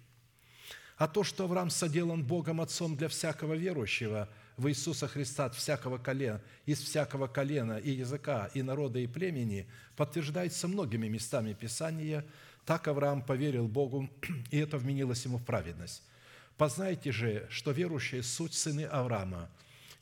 А 0.98 1.08
то, 1.08 1.24
что 1.24 1.46
Авраам 1.46 1.70
соделан 1.70 2.26
Богом 2.26 2.62
Отцом 2.62 2.96
для 2.96 3.08
всякого 3.08 3.54
верующего– 3.54 4.30
в 4.60 4.68
Иисуса 4.68 5.08
Христа 5.08 5.46
от 5.46 5.56
всякого 5.56 5.98
колена, 5.98 6.41
из 6.66 6.82
всякого 6.82 7.28
колена 7.28 7.78
и 7.78 7.91
языка, 7.91 8.50
и 8.54 8.62
народа, 8.62 9.00
и 9.00 9.08
племени, 9.08 9.68
подтверждается 9.96 10.68
многими 10.68 11.08
местами 11.08 11.54
Писания, 11.54 12.26
так 12.66 12.88
Авраам 12.90 13.22
поверил 13.22 13.70
Богу, 13.70 14.10
и 14.52 14.58
это 14.58 14.78
вменилось 14.78 15.24
ему 15.24 15.38
в 15.38 15.46
праведность. 15.46 16.04
Познайте 16.58 17.14
же, 17.14 17.48
что 17.50 17.72
верующие– 17.72 18.22
суть 18.24 18.54
сыны 18.54 18.82
Авраама, 18.82 19.50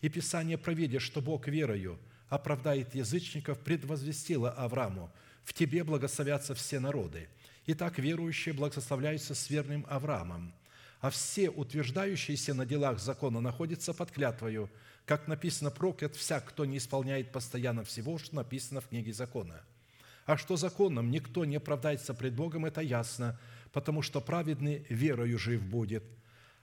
и 0.01 0.09
Писание, 0.09 0.57
провидя, 0.57 0.99
что 0.99 1.21
Бог 1.21 1.47
верою 1.47 1.99
оправдает 2.29 2.93
язычников, 2.95 3.59
предвозвестило 3.59 4.51
Аврааму, 4.51 5.11
«В 5.43 5.53
тебе 5.53 5.83
благословятся 5.83 6.53
все 6.53 6.79
народы». 6.79 7.29
Итак, 7.67 7.99
верующие 7.99 8.53
благословляются 8.53 9.35
с 9.35 9.49
верным 9.49 9.85
Авраамом– 9.89 10.53
а 10.99 11.09
все 11.09 11.49
утверждающиеся 11.49 12.53
на 12.53 12.65
делах 12.65 12.99
закона 12.99 13.39
находятся 13.39 13.93
под 13.93 14.11
клятвою, 14.11 14.69
как 15.05 15.27
написано, 15.27 15.71
проклят 15.71 16.15
всяк, 16.15 16.45
кто 16.45 16.65
не 16.65 16.77
исполняет 16.77 17.31
постоянно 17.31 17.83
всего, 17.83 18.17
что 18.17 18.35
написано 18.35 18.81
в 18.81 18.87
книге 18.89 19.13
закона. 19.13 19.61
А 20.25 20.37
что 20.37 20.57
законом 20.57 21.11
никто 21.11 21.45
не 21.45 21.57
оправдается 21.57 22.13
пред 22.13 22.33
Богом, 22.33 22.65
это 22.65 22.81
ясно, 22.81 23.39
потому 23.71 24.01
что 24.01 24.19
праведный 24.19 24.85
верою 24.89 25.39
жив 25.39 25.61
будет, 25.63 26.03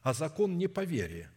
а 0.03 0.13
закон 0.13 0.59
не 0.59 0.67
по 0.67 0.85
вере, 0.85 1.31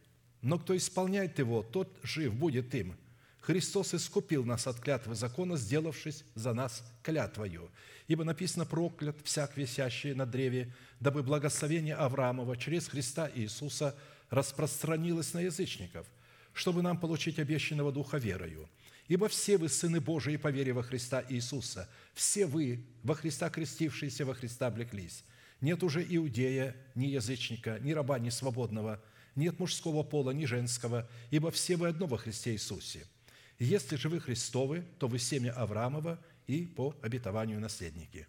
но 0.48 0.58
кто 0.58 0.76
исполняет 0.76 1.40
его, 1.40 1.62
тот 1.62 1.96
жив 2.04 2.34
будет 2.34 2.74
им– 2.74 2.96
Христос 3.48 3.94
искупил 3.94 4.44
нас 4.44 4.68
от 4.68 4.82
клятвы 4.82 5.16
закона, 5.16 5.56
сделавшись 5.56 6.26
за 6.36 6.54
нас 6.54 6.84
клятвою. 7.02 7.72
Ибо 8.10 8.26
написано 8.26 8.66
«проклят 8.66 9.16
всяк 9.24 9.56
висящий 9.56 10.14
на 10.14 10.26
древе, 10.26 10.74
дабы 11.00 11.24
благословение 11.24 11.96
Авраамова 11.96 12.58
через 12.58 12.90
Христа 12.90 13.32
Иисуса 13.34 13.96
распространилось 14.30 15.34
на 15.34 15.40
язычников, 15.40 16.06
чтобы 16.52 16.82
нам 16.82 16.98
получить 17.00 17.40
обещанного 17.40 17.94
Духа 17.94 18.18
верою. 18.18 18.68
Ибо 19.08 19.30
все 19.30 19.56
вы 19.58 19.70
сыны 19.70 20.02
Божии 20.02 20.36
по 20.36 20.50
вере 20.50 20.74
во 20.74 20.84
Христа 20.84 21.24
Иисуса, 21.30 21.88
все 22.14 22.48
вы 22.48 22.84
во 23.02 23.16
Христа 23.16 23.50
крестившиеся 23.50 24.26
во 24.26 24.34
Христа 24.34 24.68
облеклись. 24.68 25.24
Нет 25.62 25.84
уже 25.84 26.06
иудея, 26.06 26.76
ни 26.96 27.06
язычника, 27.06 27.80
ни 27.80 27.94
раба, 27.94 28.20
ни 28.20 28.30
свободного, 28.30 29.02
нет 29.38 29.60
мужского 29.60 30.04
пола, 30.04 30.32
ни 30.32 30.46
женского, 30.46 31.08
ибо 31.32 31.52
все 31.52 31.78
вы 31.78 31.88
одно 31.88 32.08
во 32.08 32.18
Христе 32.18 32.52
Иисусе– 32.52 33.06
если 33.60 33.96
же 33.96 34.08
вы 34.08 34.20
Христовы, 34.20 34.84
то 35.00 35.08
вы 35.08 35.18
семя 35.18 35.52
Авраамова 35.52 36.20
и 36.46 36.66
по 36.66 36.96
обетованию 37.02 37.60
наследники. 37.60 38.28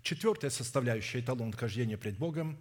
Четвертая 0.00 0.50
составляющая 0.50 1.20
эталон 1.20 1.52
хождения 1.52 1.98
пред 1.98 2.16
Богом, 2.16 2.58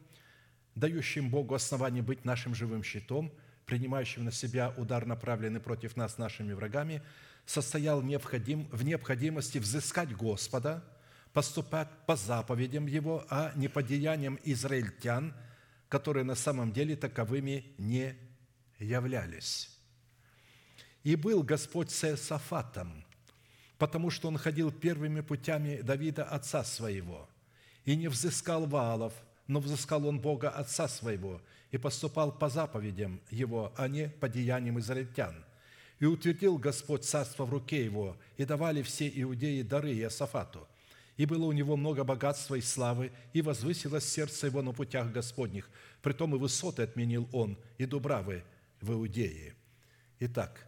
дающим 0.76 1.30
Богу 1.30 1.56
основание 1.56 2.04
быть 2.04 2.26
нашим 2.26 2.54
живым 2.54 2.84
щитом, 2.84 3.32
принимающим 3.66 4.26
на 4.26 4.32
себя 4.32 4.74
удар, 4.78 5.06
направленный 5.06 5.62
против 5.62 5.96
нас 5.96 6.18
нашими 6.18 6.52
врагами, 6.52 7.02
состоял 7.46 8.02
необходим, 8.02 8.68
в 8.72 8.84
необходимости 8.84 9.58
взыскать 9.58 10.14
Господа, 10.14 10.84
поступать 11.32 11.88
по 12.06 12.18
заповедям 12.18 12.86
Его, 12.86 13.26
а 13.30 13.54
не 13.56 13.70
по 13.70 13.82
деяниям 13.82 14.38
израильтян, 14.44 15.34
которые 15.92 16.24
на 16.24 16.36
самом 16.36 16.72
деле 16.72 16.96
таковыми 16.96 17.66
не 17.78 18.16
являлись. 18.80 19.70
И 21.04 21.18
был 21.18 21.44
Господь 21.44 21.92
с 21.92 22.06
Иосафатом, 22.06 23.04
потому 23.78 24.10
что 24.10 24.30
он 24.30 24.38
ходил 24.38 24.72
первыми 24.72 25.20
путями 25.20 25.82
Давида, 25.82 26.24
отца 26.24 26.64
своего, 26.64 27.28
и 27.84 27.98
не 27.98 28.08
взыскал 28.08 28.68
Ваалов, 28.68 29.14
но 29.48 29.60
взыскал 29.60 30.08
он 30.08 30.22
Бога, 30.22 30.50
отца 30.50 30.88
своего, 30.88 31.42
и 31.72 31.78
поступал 31.78 32.32
по 32.32 32.48
заповедям 32.48 33.20
его, 33.30 33.74
а 33.76 33.90
не 33.90 34.08
по 34.08 34.30
деяниям 34.30 34.80
израильтян. 34.80 35.44
И 36.00 36.06
утвердил 36.06 36.58
Господь 36.58 37.04
царство 37.04 37.44
в 37.44 37.52
руке 37.52 37.84
его, 37.84 38.16
и 38.38 38.46
давали 38.46 38.82
все 38.82 39.12
иудеи 39.14 39.62
дары 39.62 39.94
Иосафату. 39.96 40.66
И 41.18 41.26
было 41.26 41.46
у 41.46 41.52
него 41.52 41.76
много 41.76 42.04
богатства 42.04 42.56
и 42.56 42.62
славы, 42.62 43.12
и 43.34 43.42
возвысилось 43.42 44.08
сердце 44.08 44.48
его 44.48 44.62
на 44.62 44.72
путях 44.72 45.12
Господних. 45.12 45.70
Притом 46.02 46.36
и 46.36 46.40
высоты 46.40 46.84
отменил 46.84 47.28
он, 47.32 47.58
и 47.78 47.86
дубравы 47.86 48.44
в 48.80 48.92
Иудее. 48.94 49.56
Итак, 50.20 50.68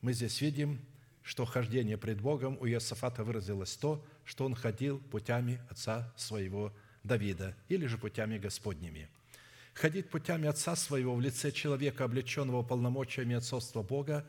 мы 0.00 0.12
здесь 0.12 0.40
видим, 0.40 0.80
что 1.22 1.44
хождение 1.44 1.98
пред 1.98 2.20
Богом 2.20 2.56
у 2.60 2.66
Иосафата 2.66 3.22
выразилось 3.22 3.76
то, 3.76 4.04
что 4.24 4.44
он 4.44 4.54
ходил 4.54 4.98
путями 4.98 5.60
отца 5.68 6.12
своего 6.16 6.72
Давида 7.04 7.56
или 7.68 7.86
же 7.86 7.98
путями 7.98 8.38
Господними. 8.38 9.08
Ходить 9.74 10.10
путями 10.10 10.48
отца 10.48 10.74
своего 10.76 11.14
в 11.14 11.20
лице 11.20 11.52
человека, 11.52 12.04
облеченного 12.04 12.62
полномочиями 12.62 13.36
отцовства 13.36 13.82
Бога, 13.82 14.26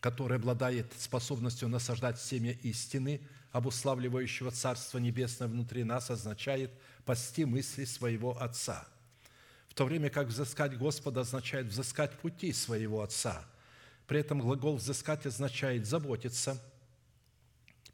который 0.00 0.38
обладает 0.38 0.92
способностью 0.98 1.68
насаждать 1.68 2.20
семя 2.20 2.52
истины, 2.62 3.20
обуславливающего 3.52 4.50
Царство 4.50 4.98
Небесное 4.98 5.48
внутри 5.48 5.84
нас, 5.84 6.10
означает 6.10 6.70
пасти 7.04 7.44
мысли 7.44 7.84
своего 7.84 8.40
Отца– 8.40 8.86
то 9.76 9.84
время 9.84 10.08
как 10.08 10.28
взыскать 10.28 10.78
Господа 10.78 11.20
означает 11.20 11.66
взыскать 11.66 12.10
пути 12.18 12.50
своего 12.54 13.02
Отца. 13.02 13.44
При 14.06 14.20
этом 14.20 14.40
глагол 14.40 14.76
«взыскать» 14.76 15.26
означает 15.26 15.86
заботиться, 15.86 16.58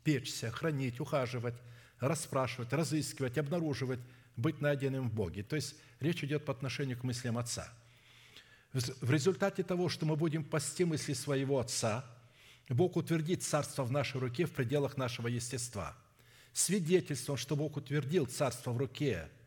печься, 0.04 0.52
хранить, 0.52 1.00
ухаживать, 1.00 1.56
расспрашивать, 1.98 2.72
разыскивать, 2.72 3.36
обнаруживать, 3.36 3.98
быть 4.36 4.60
найденным 4.60 5.10
в 5.10 5.12
Боге. 5.12 5.42
То 5.42 5.56
есть 5.56 5.74
речь 5.98 6.22
идет 6.22 6.44
по 6.44 6.52
отношению 6.52 6.96
к 6.96 7.02
мыслям 7.02 7.36
Отца. 7.36 7.68
В 8.72 9.10
результате 9.10 9.62
того, 9.62 9.88
что 9.88 10.06
мы 10.06 10.16
будем 10.16 10.44
пасти 10.44 10.84
мысли 10.84 11.12
своего 11.12 11.58
Отца, 11.58 12.04
Бог 12.68 12.96
утвердит 12.96 13.42
царство 13.42 13.84
в 13.84 13.92
нашей 13.92 14.20
руке 14.20 14.46
в 14.46 14.52
пределах 14.52 14.96
нашего 14.96 15.28
естества. 15.28 15.96
Свидетельством, 16.52 17.36
что 17.36 17.56
Бог 17.56 17.76
утвердил 17.76 18.26
царство 18.26 18.72
в 18.72 18.78
руке– 18.78 19.28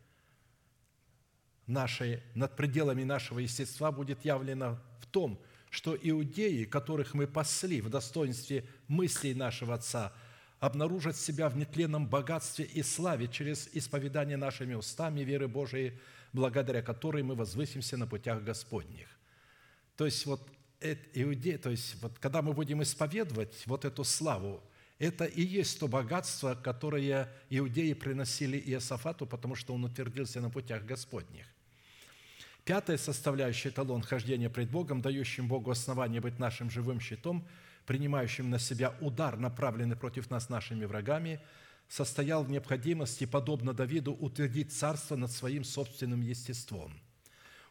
нашей, 1.67 2.21
над 2.33 2.55
пределами 2.55 3.03
нашего 3.03 3.39
естества 3.39 3.91
будет 3.91 4.23
явлено 4.23 4.79
в 4.99 5.05
том, 5.07 5.39
что 5.69 5.97
иудеи, 5.99 6.63
которых 6.63 7.13
мы 7.13 7.27
пасли 7.27 7.81
в 7.81 7.89
достоинстве 7.89 8.65
мыслей 8.87 9.33
нашего 9.33 9.75
Отца, 9.75 10.13
обнаружат 10.59 11.17
себя 11.17 11.49
в 11.49 11.57
нетленном 11.57 12.07
богатстве 12.07 12.65
и 12.65 12.81
славе 12.81 13.27
через 13.27 13.69
исповедание 13.73 14.37
нашими 14.37 14.73
устами 14.73 15.21
веры 15.21 15.47
Божией, 15.47 15.99
благодаря 16.33 16.81
которой 16.81 17.23
мы 17.23 17.35
возвысимся 17.35 17.97
на 17.97 18.07
путях 18.07 18.43
Господних. 18.43 19.07
То 19.95 20.05
есть 20.05 20.25
вот 20.25 20.41
иудеи, 21.13 21.57
то 21.57 21.69
есть 21.69 21.95
вот 22.01 22.19
когда 22.19 22.41
мы 22.41 22.53
будем 22.53 22.83
исповедовать 22.83 23.63
вот 23.65 23.85
эту 23.85 24.03
славу, 24.03 24.61
это 24.97 25.25
и 25.25 25.41
есть 25.41 25.79
то 25.79 25.87
богатство, 25.87 26.55
которое 26.55 27.31
иудеи 27.49 27.93
приносили 27.93 28.57
Иосафату, 28.57 29.25
потому 29.25 29.55
что 29.55 29.73
он 29.73 29.83
утвердился 29.83 30.39
на 30.41 30.49
путях 30.49 30.85
Господних. 30.85 31.45
Пятая 32.63 32.97
составляющая– 32.97 33.69
эталон 33.69 34.01
хождения 34.01 34.49
пред 34.49 34.71
Богом, 34.71 35.01
дающим 35.01 35.47
Богу 35.47 35.69
основание 35.69 36.21
быть 36.21 36.39
нашим 36.39 36.71
живым 36.71 36.99
щитом, 36.99 37.47
принимающим 37.85 38.49
на 38.49 38.57
себя 38.57 38.95
удар, 39.01 39.37
направленный 39.37 39.95
против 39.95 40.31
нас 40.31 40.49
нашими 40.49 40.85
врагами, 40.85 41.39
состоял 41.87 42.43
в 42.43 42.49
необходимости, 42.49 43.25
подобно 43.25 43.73
Давиду, 43.73 44.13
утвердить 44.13 44.73
царство 44.73 45.15
над 45.15 45.31
своим 45.31 45.63
собственным 45.63 46.21
естеством– 46.21 46.99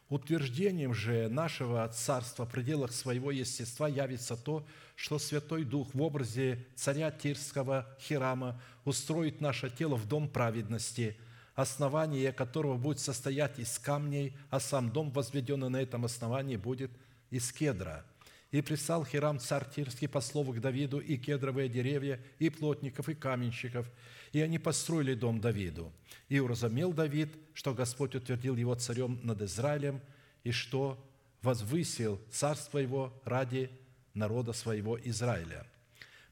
Утверждением 0.09 0.93
же 0.93 1.29
нашего 1.29 1.87
царства 1.87 2.45
в 2.45 2.51
пределах 2.51 2.91
своего 2.91 3.31
естества 3.31 3.87
явится 3.87 4.37
то, 4.37 4.65
что 4.95 5.17
Святой 5.17 5.63
Дух 5.63 5.95
в 5.95 6.01
образе 6.01 6.63
царя 6.75 7.09
Тирского 7.09 7.87
Хирама 7.99 8.61
устроит 8.85 9.41
наше 9.41 9.71
тело 9.71 9.95
в 9.95 10.07
дом 10.07 10.29
праведности, 10.29 11.17
основание 11.55 12.31
которого 12.31 12.77
будет 12.77 12.99
состоять 12.99 13.57
из 13.57 13.79
камней, 13.79 14.37
а 14.51 14.59
сам 14.59 14.91
дом, 14.91 15.09
возведенный 15.11 15.69
на 15.69 15.81
этом 15.81 16.05
основании, 16.05 16.55
будет 16.55 16.91
из 17.31 17.51
кедра. 17.51 18.05
И 18.51 18.61
прислал 18.61 19.05
Хирам 19.05 19.39
царь 19.39 19.65
Тирский 19.75 20.07
по 20.07 20.21
слову 20.21 20.53
к 20.53 20.61
Давиду 20.61 20.99
и 20.99 21.17
кедровые 21.17 21.67
деревья, 21.67 22.21
и 22.37 22.51
плотников, 22.51 23.09
и 23.09 23.15
каменщиков, 23.15 23.89
и 24.35 24.41
они 24.41 24.59
построили 24.59 25.13
дом 25.13 25.39
Давиду– 25.39 25.91
и 26.29 26.39
уразумел 26.39 26.91
Давид, 26.93 27.29
что 27.53 27.73
Господь 27.73 28.15
утвердил 28.15 28.55
его 28.55 28.75
царем 28.75 29.19
над 29.23 29.41
Израилем, 29.41 30.01
и 30.43 30.51
что 30.51 31.03
возвысил 31.41 32.19
царство 32.31 32.79
его 32.79 33.13
ради 33.25 33.69
народа 34.13 34.53
своего 34.53 34.99
Израиля. 35.03 35.65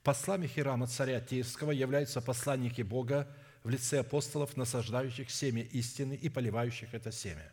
Послами 0.04 0.48
Хирама, 0.48 0.88
царя 0.88 1.22
Тирского, 1.22 1.72
являются 1.72 2.22
посланники 2.22 2.82
Бога 2.82 3.28
в 3.64 3.70
лице 3.70 4.00
апостолов, 4.00 4.58
насаждающих 4.58 5.30
семя 5.30 5.64
истины 5.64 6.14
и 6.14 6.30
поливающих 6.30 6.94
это 6.94 7.12
семя. 7.12 7.52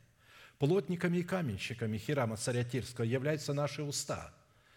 Плотниками 0.58 1.18
и 1.18 1.22
каменщиками 1.22 1.98
Хирама, 1.98 2.36
царя 2.36 2.64
Тирского, 2.64 3.04
являются 3.04 3.52
наши 3.52 3.82
уста, 3.82 4.34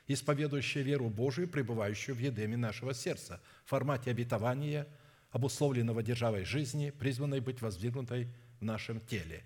исповедующие 0.08 0.84
веру 0.84 1.10
Божию, 1.10 1.48
пребывающую 1.48 2.16
в 2.16 2.20
едеме 2.20 2.58
нашего 2.58 2.94
сердца, 2.94 3.42
в 3.66 3.70
формате 3.70 4.12
обетования– 4.12 4.88
обусловленного 5.34 6.04
державой 6.04 6.46
жизни, 6.46 6.92
призванной 6.92 7.42
быть 7.42 7.60
воздвигнутой 7.60 8.28
в 8.60 8.64
нашем 8.64 9.02
теле. 9.02 9.44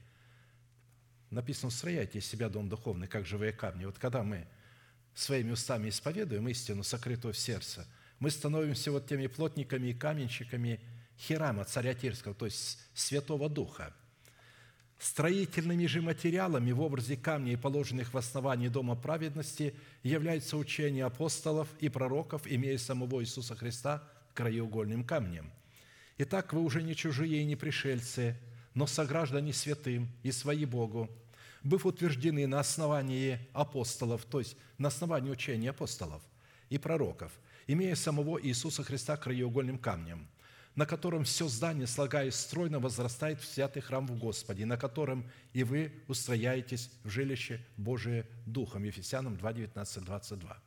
Написано, 1.30 1.72
строяйте 1.72 2.20
из 2.20 2.28
себя 2.28 2.50
дом 2.50 2.70
духовный, 2.70 3.08
как 3.08 3.26
живые 3.26 3.54
камни. 3.54 3.86
Вот 3.86 3.98
когда 3.98 4.22
мы 4.22 4.46
своими 5.16 5.52
устами 5.52 5.90
исповедуем 5.90 6.48
истину, 6.50 6.84
сокрытую 6.84 7.34
в 7.34 7.38
сердце, 7.38 7.88
мы 8.20 8.32
становимся 8.32 8.92
вот 8.92 9.08
теми 9.08 9.28
плотниками 9.28 9.88
и 9.88 9.94
каменщиками 9.94 10.82
Хирама, 11.18 11.64
царя 11.64 11.94
Тирского, 11.94 12.36
то 12.36 12.46
есть 12.46 12.80
Святого 12.94 13.50
Духа. 13.50 13.94
Строительными 15.00 15.86
же 15.86 16.02
материалами 16.02 16.72
в 16.72 16.82
образе 16.82 17.16
камней, 17.16 17.58
положенных 17.58 18.14
в 18.14 18.18
основании 18.18 18.68
Дома 18.68 18.96
праведности, 18.96 19.74
является 20.04 20.58
учение 20.58 21.06
апостолов 21.06 21.70
и 21.80 21.88
пророков, 21.88 22.42
имея 22.46 22.78
самого 22.78 23.22
Иисуса 23.22 23.56
Христа 23.56 24.04
краеугольным 24.34 25.06
камнем– 25.06 25.50
Итак, 26.20 26.52
вы 26.52 26.62
уже 26.62 26.82
не 26.82 26.96
чужие 26.96 27.42
и 27.42 27.46
не 27.46 27.56
пришельцы, 27.56 28.36
но 28.74 28.88
сограждане 28.88 29.54
святым 29.54 30.10
и 30.24 30.32
свои 30.32 30.66
Богу, 30.66 31.10
быв 31.64 31.86
утверждены 31.86 32.48
на 32.48 32.60
основании 32.60 33.40
апостолов, 33.54 34.26
то 34.26 34.40
есть 34.40 34.58
на 34.80 34.88
основании 34.88 35.30
учения 35.30 35.70
апостолов 35.70 36.24
и 36.70 36.80
пророков, 36.80 37.32
имея 37.68 37.94
самого 37.94 38.42
Иисуса 38.42 38.84
Христа 38.84 39.16
краеугольным 39.16 39.78
камнем, 39.78 40.28
на 40.74 40.88
котором 40.88 41.24
все 41.24 41.48
здание, 41.48 41.86
слагаясь 41.86 42.36
стройно, 42.36 42.80
возрастает 42.80 43.40
в 43.40 43.46
святый 43.46 43.84
храм 43.84 44.08
в 44.08 44.18
Господе, 44.18 44.66
на 44.66 44.78
котором 44.78 45.30
и 45.54 45.64
вы 45.64 45.92
устрояетесь 46.08 46.90
в 47.04 47.10
жилище 47.10 47.62
Божие 47.78 48.26
Духом. 48.48 48.84
Ефесянам 48.84 49.38
2, 49.38 49.54
19, 49.54 50.04
22. 50.04 50.58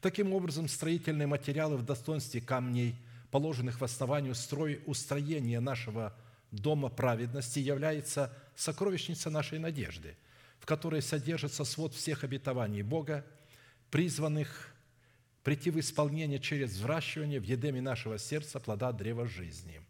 Таким 0.00 0.32
образом, 0.32 0.68
строительные 0.68 1.26
материалы 1.26 1.76
в 1.76 1.84
достоинстве 1.84 2.40
камней– 2.40 2.96
положенных 3.30 3.80
в 3.80 3.84
основании 3.84 4.32
строй 4.32 4.82
устроения 4.86 5.60
нашего 5.60 6.16
дома 6.50 6.88
праведности, 6.88 7.58
является 7.58 8.32
сокровищница 8.54 9.30
нашей 9.30 9.58
надежды, 9.58 10.16
в 10.58 10.66
которой 10.66 11.02
содержится 11.02 11.64
свод 11.64 11.94
всех 11.94 12.24
обетований 12.24 12.82
Бога, 12.82 13.24
призванных 13.90 14.74
прийти 15.42 15.70
в 15.70 15.78
исполнение 15.78 16.40
через 16.40 16.72
взращивание 16.72 17.40
в 17.40 17.44
едеме 17.44 17.80
нашего 17.80 18.18
сердца 18.18 18.58
плода 18.58 18.92
древа 18.92 19.26
жизни. 19.26 19.80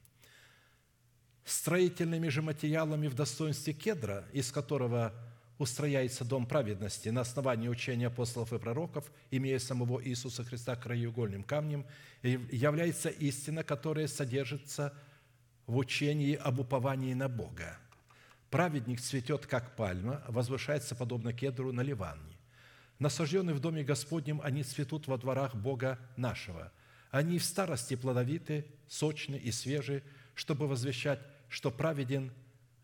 Строительными 1.44 2.28
же 2.28 2.42
материалами 2.42 3.06
в 3.06 3.14
достоинстве 3.14 3.72
кедра, 3.72 4.26
из 4.32 4.50
которого 4.50 5.14
устрояется 5.58 6.24
дом 6.24 6.46
праведности 6.46 7.08
на 7.08 7.22
основании 7.22 7.68
учения 7.68 8.08
апостолов 8.08 8.52
и 8.52 8.58
пророков, 8.58 9.10
имея 9.30 9.58
самого 9.58 10.04
Иисуса 10.04 10.44
Христа 10.44 10.76
краеугольным 10.76 11.42
камнем, 11.42 11.86
является 12.22 13.08
истина, 13.08 13.64
которая 13.64 14.06
содержится 14.06 14.94
в 15.66 15.76
учении 15.76 16.34
об 16.34 16.60
уповании 16.60 17.14
на 17.14 17.28
Бога. 17.28 17.78
Праведник 18.50 19.00
цветет, 19.00 19.46
как 19.46 19.76
пальма, 19.76 20.22
возвышается, 20.28 20.94
подобно 20.94 21.32
кедру 21.32 21.72
на 21.72 21.80
Ливане. 21.80 22.38
Насажденные 22.98 23.54
в 23.54 23.60
доме 23.60 23.82
Господнем, 23.82 24.40
они 24.42 24.62
цветут 24.62 25.06
во 25.06 25.18
дворах 25.18 25.54
Бога 25.54 25.98
нашего. 26.16 26.72
Они 27.10 27.38
в 27.38 27.44
старости 27.44 27.96
плодовиты, 27.96 28.66
сочны 28.88 29.36
и 29.36 29.50
свежи, 29.50 30.02
чтобы 30.34 30.68
возвещать, 30.68 31.20
что 31.48 31.70
праведен 31.70 32.32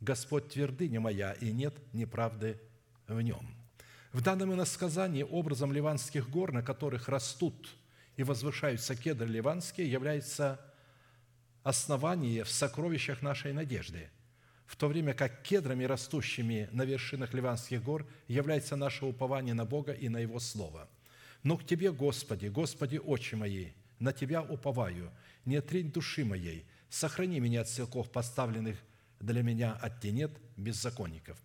Господь 0.03 0.49
твердыня 0.49 1.01
моя, 1.01 1.33
и 1.33 1.51
нет 1.53 1.75
неправды 1.93 2.61
в 3.09 3.21
нем». 3.23 3.57
В 4.13 4.21
данном 4.21 4.53
иносказании 4.53 5.23
образом 5.23 5.73
ливанских 5.73 6.29
гор, 6.29 6.53
на 6.53 6.63
которых 6.63 7.09
растут 7.09 7.71
и 8.17 8.25
возвышаются 8.25 8.95
кедры 8.95 9.27
ливанские, 9.27 9.91
является 9.91 10.61
основание 11.63 12.45
в 12.45 12.51
сокровищах 12.51 13.23
нашей 13.23 13.55
надежды, 13.55 14.11
в 14.67 14.77
то 14.77 14.89
время 14.89 15.15
как 15.15 15.43
кедрами, 15.43 15.85
растущими 15.85 16.69
на 16.73 16.83
вершинах 16.83 17.33
ливанских 17.33 17.83
гор, 17.83 18.07
является 18.29 18.77
наше 18.77 19.07
упование 19.07 19.55
на 19.55 19.65
Бога 19.65 19.93
и 19.93 20.11
на 20.11 20.19
Его 20.19 20.41
Слово. 20.41 20.89
«Но 21.43 21.57
к 21.57 21.65
Тебе, 21.65 21.91
Господи, 21.91 22.49
Господи, 22.49 22.99
очи 22.99 23.35
мои, 23.35 23.69
на 23.99 24.13
Тебя 24.13 24.43
уповаю, 24.43 25.11
не 25.47 25.57
отрень 25.57 25.91
души 25.91 26.25
моей, 26.25 26.67
сохрани 26.91 27.41
меня 27.41 27.63
от 27.63 27.69
селков, 27.69 28.11
поставленных 28.11 28.77
для 29.23 29.43
меня 29.43 29.73
от 29.73 30.01
тенет 30.01 30.39
беззаконников». 30.59 31.39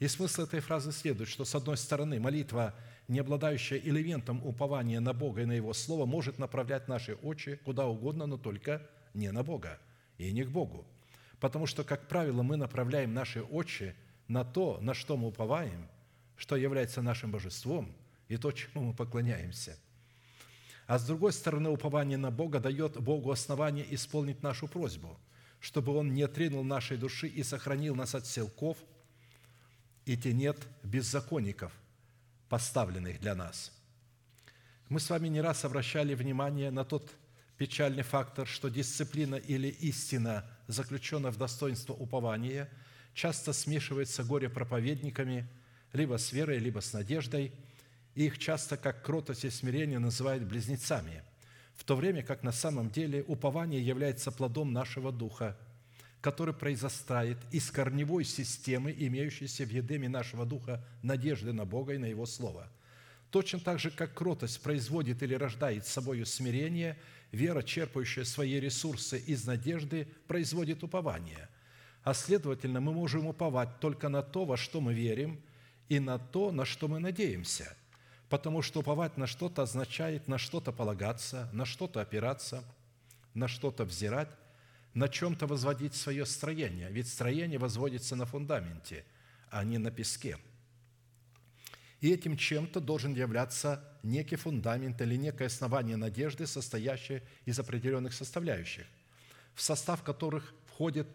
И 0.00 0.08
смысл 0.08 0.42
этой 0.42 0.60
фразы 0.60 0.92
следует, 0.92 1.28
что, 1.28 1.44
с 1.44 1.54
одной 1.54 1.76
стороны, 1.76 2.18
молитва, 2.18 2.74
не 3.06 3.18
обладающая 3.18 3.78
элементом 3.78 4.44
упования 4.44 4.98
на 4.98 5.12
Бога 5.12 5.42
и 5.42 5.44
на 5.44 5.52
Его 5.52 5.74
Слово, 5.74 6.06
может 6.06 6.38
направлять 6.38 6.88
наши 6.88 7.14
очи 7.16 7.56
куда 7.64 7.86
угодно, 7.86 8.26
но 8.26 8.38
только 8.38 8.88
не 9.12 9.30
на 9.30 9.42
Бога 9.42 9.78
и 10.16 10.32
не 10.32 10.44
к 10.44 10.48
Богу. 10.48 10.86
Потому 11.38 11.66
что, 11.66 11.84
как 11.84 12.08
правило, 12.08 12.42
мы 12.42 12.56
направляем 12.56 13.12
наши 13.12 13.42
очи 13.42 13.94
на 14.26 14.42
то, 14.42 14.78
на 14.80 14.94
что 14.94 15.18
мы 15.18 15.28
уповаем, 15.28 15.86
что 16.36 16.56
является 16.56 17.02
нашим 17.02 17.30
божеством, 17.30 17.94
и 18.28 18.38
то, 18.38 18.52
чему 18.52 18.84
мы 18.84 18.94
поклоняемся. 18.94 19.78
А 20.86 20.98
с 20.98 21.04
другой 21.04 21.34
стороны, 21.34 21.68
упование 21.68 22.16
на 22.16 22.30
Бога 22.30 22.58
дает 22.58 22.98
Богу 22.98 23.30
основание 23.30 23.86
исполнить 23.94 24.42
нашу 24.42 24.66
просьбу– 24.66 25.20
чтобы 25.60 25.94
Он 25.94 26.12
не 26.12 26.22
отринул 26.22 26.64
нашей 26.64 26.96
души 26.96 27.28
и 27.28 27.42
сохранил 27.42 27.94
нас 27.94 28.14
от 28.14 28.26
селков 28.26 28.78
и 30.06 30.16
тенет 30.16 30.58
беззаконников, 30.82 31.72
поставленных 32.48 33.20
для 33.20 33.34
нас. 33.34 33.72
Мы 34.88 34.98
с 34.98 35.10
вами 35.10 35.28
не 35.28 35.40
раз 35.40 35.64
обращали 35.64 36.14
внимание 36.14 36.70
на 36.70 36.84
тот 36.84 37.12
печальный 37.58 38.02
фактор, 38.02 38.46
что 38.46 38.70
дисциплина 38.70 39.36
или 39.36 39.68
истина, 39.68 40.44
заключенная 40.66 41.30
в 41.30 41.36
достоинство 41.36 41.92
упования, 41.92 42.68
часто 43.12 43.52
смешивается 43.52 44.24
горе-проповедниками 44.24 45.46
либо 45.92 46.16
с 46.16 46.32
верой, 46.32 46.58
либо 46.58 46.80
с 46.80 46.92
надеждой, 46.92 47.52
и 48.14 48.26
их 48.26 48.38
часто, 48.38 48.76
как 48.76 49.04
кротость 49.04 49.44
и 49.44 49.50
смирение, 49.50 49.98
называют 49.98 50.44
близнецами– 50.44 51.22
в 51.80 51.84
то 51.84 51.96
время 51.96 52.22
как 52.22 52.42
на 52.42 52.52
самом 52.52 52.90
деле 52.90 53.24
упование 53.26 53.80
является 53.80 54.30
плодом 54.30 54.70
нашего 54.70 55.10
духа, 55.10 55.56
который 56.20 56.52
произрастает 56.52 57.38
из 57.52 57.70
корневой 57.70 58.24
системы, 58.24 58.94
имеющейся 58.96 59.64
в 59.64 59.70
едеме 59.70 60.06
нашего 60.06 60.44
духа 60.44 60.84
надежды 61.02 61.54
на 61.54 61.64
Бога 61.64 61.94
и 61.94 61.98
на 61.98 62.04
Его 62.04 62.26
Слово. 62.26 62.68
Точно 63.30 63.60
так 63.60 63.78
же, 63.78 63.90
как 63.90 64.12
кротость 64.12 64.60
производит 64.60 65.22
или 65.22 65.32
рождает 65.32 65.86
собою 65.86 66.26
смирение, 66.26 66.98
вера, 67.32 67.62
черпающая 67.62 68.24
свои 68.24 68.60
ресурсы 68.60 69.18
из 69.18 69.46
надежды, 69.46 70.06
производит 70.28 70.82
упование. 70.82 71.48
А 72.02 72.12
следовательно, 72.12 72.82
мы 72.82 72.92
можем 72.92 73.26
уповать 73.26 73.80
только 73.80 74.10
на 74.10 74.22
то, 74.22 74.44
во 74.44 74.58
что 74.58 74.82
мы 74.82 74.92
верим, 74.92 75.40
и 75.88 75.98
на 75.98 76.18
то, 76.18 76.52
на 76.52 76.66
что 76.66 76.88
мы 76.88 76.98
надеемся– 76.98 77.74
Потому 78.30 78.62
что 78.62 78.80
уповать 78.80 79.16
на 79.16 79.26
что-то 79.26 79.62
означает 79.62 80.28
на 80.28 80.38
что-то 80.38 80.70
полагаться, 80.70 81.50
на 81.52 81.66
что-то 81.66 82.00
опираться, 82.00 82.62
на 83.34 83.48
что-то 83.48 83.84
взирать, 83.84 84.30
на 84.94 85.08
чем-то 85.08 85.48
возводить 85.48 85.96
свое 85.96 86.24
строение. 86.24 86.88
Ведь 86.92 87.08
строение 87.08 87.58
возводится 87.58 88.14
на 88.14 88.26
фундаменте, 88.26 89.04
а 89.50 89.64
не 89.64 89.78
на 89.78 89.90
песке. 89.90 90.38
И 92.00 92.08
этим 92.08 92.36
чем-то 92.36 92.80
должен 92.80 93.14
являться 93.14 93.84
некий 94.04 94.36
фундамент 94.36 95.00
или 95.00 95.16
некое 95.16 95.46
основание 95.46 95.96
надежды, 95.96 96.46
состоящее 96.46 97.24
из 97.46 97.58
определенных 97.58 98.14
составляющих, 98.14 98.86
в 99.54 99.60
состав 99.60 100.04
которых 100.04 100.54
входит 100.66 101.08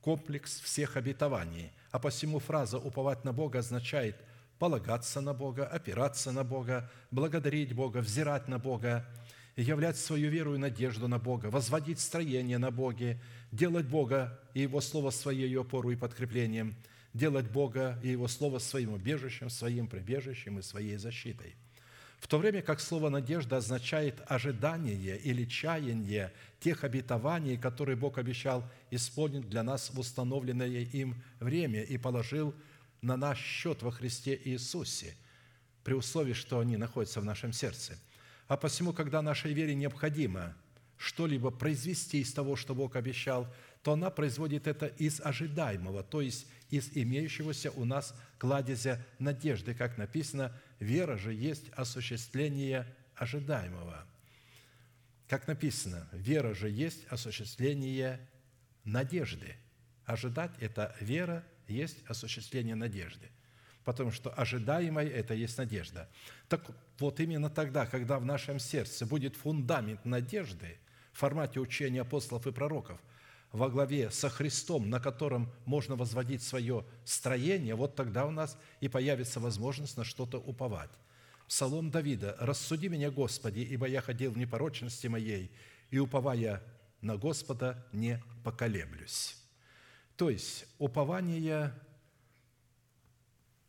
комплекс 0.00 0.58
всех 0.60 0.96
обетований. 0.96 1.70
А 1.90 1.98
посему 1.98 2.38
фраза 2.38 2.78
«уповать 2.78 3.24
на 3.24 3.34
Бога» 3.34 3.58
означает 3.58 4.16
полагаться 4.62 5.20
на 5.20 5.34
Бога, 5.34 5.66
опираться 5.66 6.30
на 6.30 6.44
Бога, 6.44 6.88
благодарить 7.10 7.72
Бога, 7.74 7.98
взирать 7.98 8.46
на 8.46 8.60
Бога, 8.60 9.04
являть 9.56 9.96
свою 9.96 10.30
веру 10.30 10.54
и 10.54 10.58
надежду 10.58 11.08
на 11.08 11.18
Бога, 11.18 11.46
возводить 11.46 11.98
строение 11.98 12.58
на 12.58 12.70
Боге, 12.70 13.20
делать 13.50 13.86
Бога 13.86 14.38
и 14.54 14.60
Его 14.60 14.80
Слово 14.80 15.10
своей 15.10 15.52
опору 15.58 15.90
и 15.90 15.96
подкреплением, 15.96 16.76
делать 17.12 17.50
Бога 17.50 17.98
и 18.04 18.10
Его 18.10 18.28
Слово 18.28 18.60
своим 18.60 18.92
убежищем, 18.92 19.50
своим 19.50 19.88
прибежищем 19.88 20.60
и 20.60 20.62
своей 20.62 20.96
защитой. 20.96 21.56
В 22.20 22.28
то 22.28 22.38
время 22.38 22.62
как 22.62 22.78
слово 22.78 23.08
«надежда» 23.08 23.56
означает 23.56 24.22
ожидание 24.28 25.18
или 25.18 25.44
чаяние 25.44 26.32
тех 26.60 26.84
обетований, 26.84 27.56
которые 27.56 27.96
Бог 27.96 28.16
обещал 28.16 28.62
исполнить 28.92 29.48
для 29.48 29.64
нас 29.64 29.90
в 29.92 29.98
установленное 29.98 30.68
им 30.68 31.20
время 31.40 31.82
и 31.82 31.98
положил 31.98 32.54
на 33.02 33.16
наш 33.16 33.38
счет 33.38 33.82
во 33.82 33.90
Христе 33.90 34.40
Иисусе, 34.44 35.14
при 35.84 35.92
условии, 35.92 36.32
что 36.32 36.60
они 36.60 36.76
находятся 36.76 37.20
в 37.20 37.24
нашем 37.24 37.52
сердце– 37.52 37.98
а 38.52 38.58
посему, 38.58 38.92
когда 38.92 39.22
нашей 39.22 39.54
вере 39.54 39.74
необходимо 39.74 40.54
что-либо 40.98 41.50
произвести 41.50 42.20
из 42.20 42.34
того, 42.34 42.54
что 42.54 42.74
Бог 42.74 42.96
обещал, 42.96 43.50
то 43.82 43.94
она 43.94 44.10
производит 44.10 44.66
это 44.66 44.88
из 44.88 45.22
ожидаемого, 45.22 46.02
то 46.02 46.20
есть 46.20 46.46
из 46.68 46.90
имеющегося 46.94 47.70
у 47.70 47.86
нас 47.86 48.14
кладезя 48.36 49.02
надежды. 49.18 49.74
Как 49.74 49.96
написано, 49.96 50.52
вера 50.80 51.16
же 51.16 51.32
есть 51.32 51.70
осуществление 51.70 52.86
ожидаемого. 53.14 54.06
Как 55.28 55.46
написано, 55.46 56.06
вера 56.12 56.52
же 56.52 56.68
есть 56.68 57.06
осуществление 57.08 58.20
надежды. 58.84 59.56
Ожидать– 60.04 60.52
это 60.60 60.94
вера, 61.00 61.42
есть 61.68 61.98
осуществление 62.08 62.74
надежды– 62.74 63.28
потому 63.84 64.10
что 64.10 64.30
ожидаемое– 64.30 65.08
это 65.08 65.34
есть 65.34 65.58
надежда. 65.58 66.08
Так 66.48 66.64
вот 66.98 67.20
именно 67.20 67.50
тогда, 67.50 67.86
когда 67.86 68.18
в 68.18 68.24
нашем 68.24 68.58
сердце 68.58 69.06
будет 69.06 69.36
фундамент 69.36 70.04
надежды 70.04 70.78
в 71.12 71.18
формате 71.18 71.60
учения 71.60 72.00
апостолов 72.00 72.46
и 72.46 72.52
пророков, 72.52 73.00
во 73.50 73.68
главе 73.68 74.10
со 74.10 74.30
Христом, 74.30 74.88
на 74.88 74.98
котором 74.98 75.52
можно 75.66 75.94
возводить 75.94 76.42
свое 76.42 76.86
строение, 77.04 77.74
вот 77.74 77.94
тогда 77.94 78.24
у 78.24 78.30
нас 78.30 78.56
и 78.80 78.88
появится 78.88 79.40
возможность 79.40 79.96
на 79.98 80.04
что-то 80.04 80.38
уповать. 80.38 80.90
Псалом 81.48 81.90
Давида 81.90 82.36
«Рассуди 82.40 82.88
меня, 82.88 83.10
Господи, 83.10 83.60
ибо 83.60 83.86
я 83.86 84.00
ходил 84.00 84.30
в 84.30 84.38
непорочности 84.38 85.06
моей, 85.06 85.50
и, 85.90 85.98
уповая 85.98 86.62
на 87.02 87.18
Господа, 87.18 87.86
не 87.92 88.22
поколеблюсь». 88.42 89.41
То 90.22 90.30
есть 90.30 90.66
упование 90.78 91.74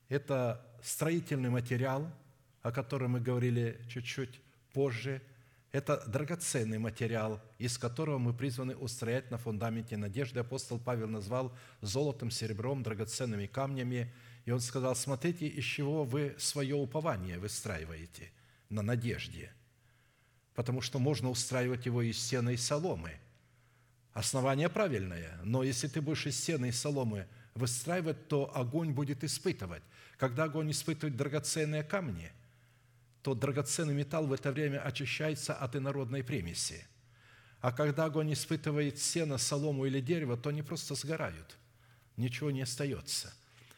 это 0.07 0.63
строительный 0.83 1.49
материал, 1.49 2.07
о 2.61 2.71
котором 2.71 3.13
мы 3.13 3.21
говорили 3.21 3.83
чуть-чуть 3.89 4.39
позже. 4.71 5.23
Это 5.71 6.03
драгоценный 6.05 6.77
материал, 6.77 7.41
из 7.57 7.79
которого 7.79 8.19
мы 8.19 8.35
призваны 8.35 8.75
устроять 8.75 9.31
на 9.31 9.39
фундаменте 9.39 9.97
надежды. 9.97 10.41
Апостол 10.41 10.77
Павел 10.77 11.07
назвал 11.07 11.57
золотом, 11.81 12.29
серебром, 12.29 12.83
драгоценными 12.83 13.47
камнями. 13.47 14.13
И 14.45 14.51
он 14.51 14.59
сказал, 14.59 14.95
смотрите, 14.95 15.47
из 15.47 15.63
чего 15.63 16.03
вы 16.03 16.35
свое 16.37 16.75
упование 16.75 17.39
выстраиваете 17.39 18.29
на 18.69 18.83
надежде. 18.83 19.51
Потому 20.53 20.81
что 20.81 20.99
можно 20.99 21.31
устраивать 21.31 21.87
его 21.87 22.03
из 22.03 22.23
сена 22.23 22.51
и 22.51 22.57
соломы. 22.57 23.22
Основание 24.13 24.69
правильное, 24.69 25.39
но 25.43 25.63
если 25.63 25.87
ты 25.87 25.99
будешь 25.99 26.27
из 26.27 26.39
сена 26.39 26.65
и 26.65 26.71
соломы 26.71 27.27
выстраивать, 27.55 28.27
то 28.27 28.55
огонь 28.55 28.91
будет 28.91 29.23
испытывать. 29.23 29.81
Когда 30.17 30.43
огонь 30.43 30.71
испытывает 30.71 31.17
драгоценные 31.17 31.83
камни, 31.83 32.31
то 33.23 33.33
драгоценный 33.33 33.93
металл 33.93 34.27
в 34.27 34.33
это 34.33 34.51
время 34.51 34.81
очищается 34.81 35.53
от 35.55 35.75
инородной 35.75 36.23
примеси. 36.23 36.85
А 37.59 37.71
когда 37.71 38.05
огонь 38.05 38.33
испытывает 38.33 38.99
сено, 38.99 39.37
солому 39.37 39.85
или 39.85 40.01
дерево, 40.01 40.37
то 40.37 40.49
они 40.49 40.61
просто 40.61 40.95
сгорают. 40.95 41.57
Ничего 42.17 42.51
не 42.51 42.61
остается. 42.61 43.33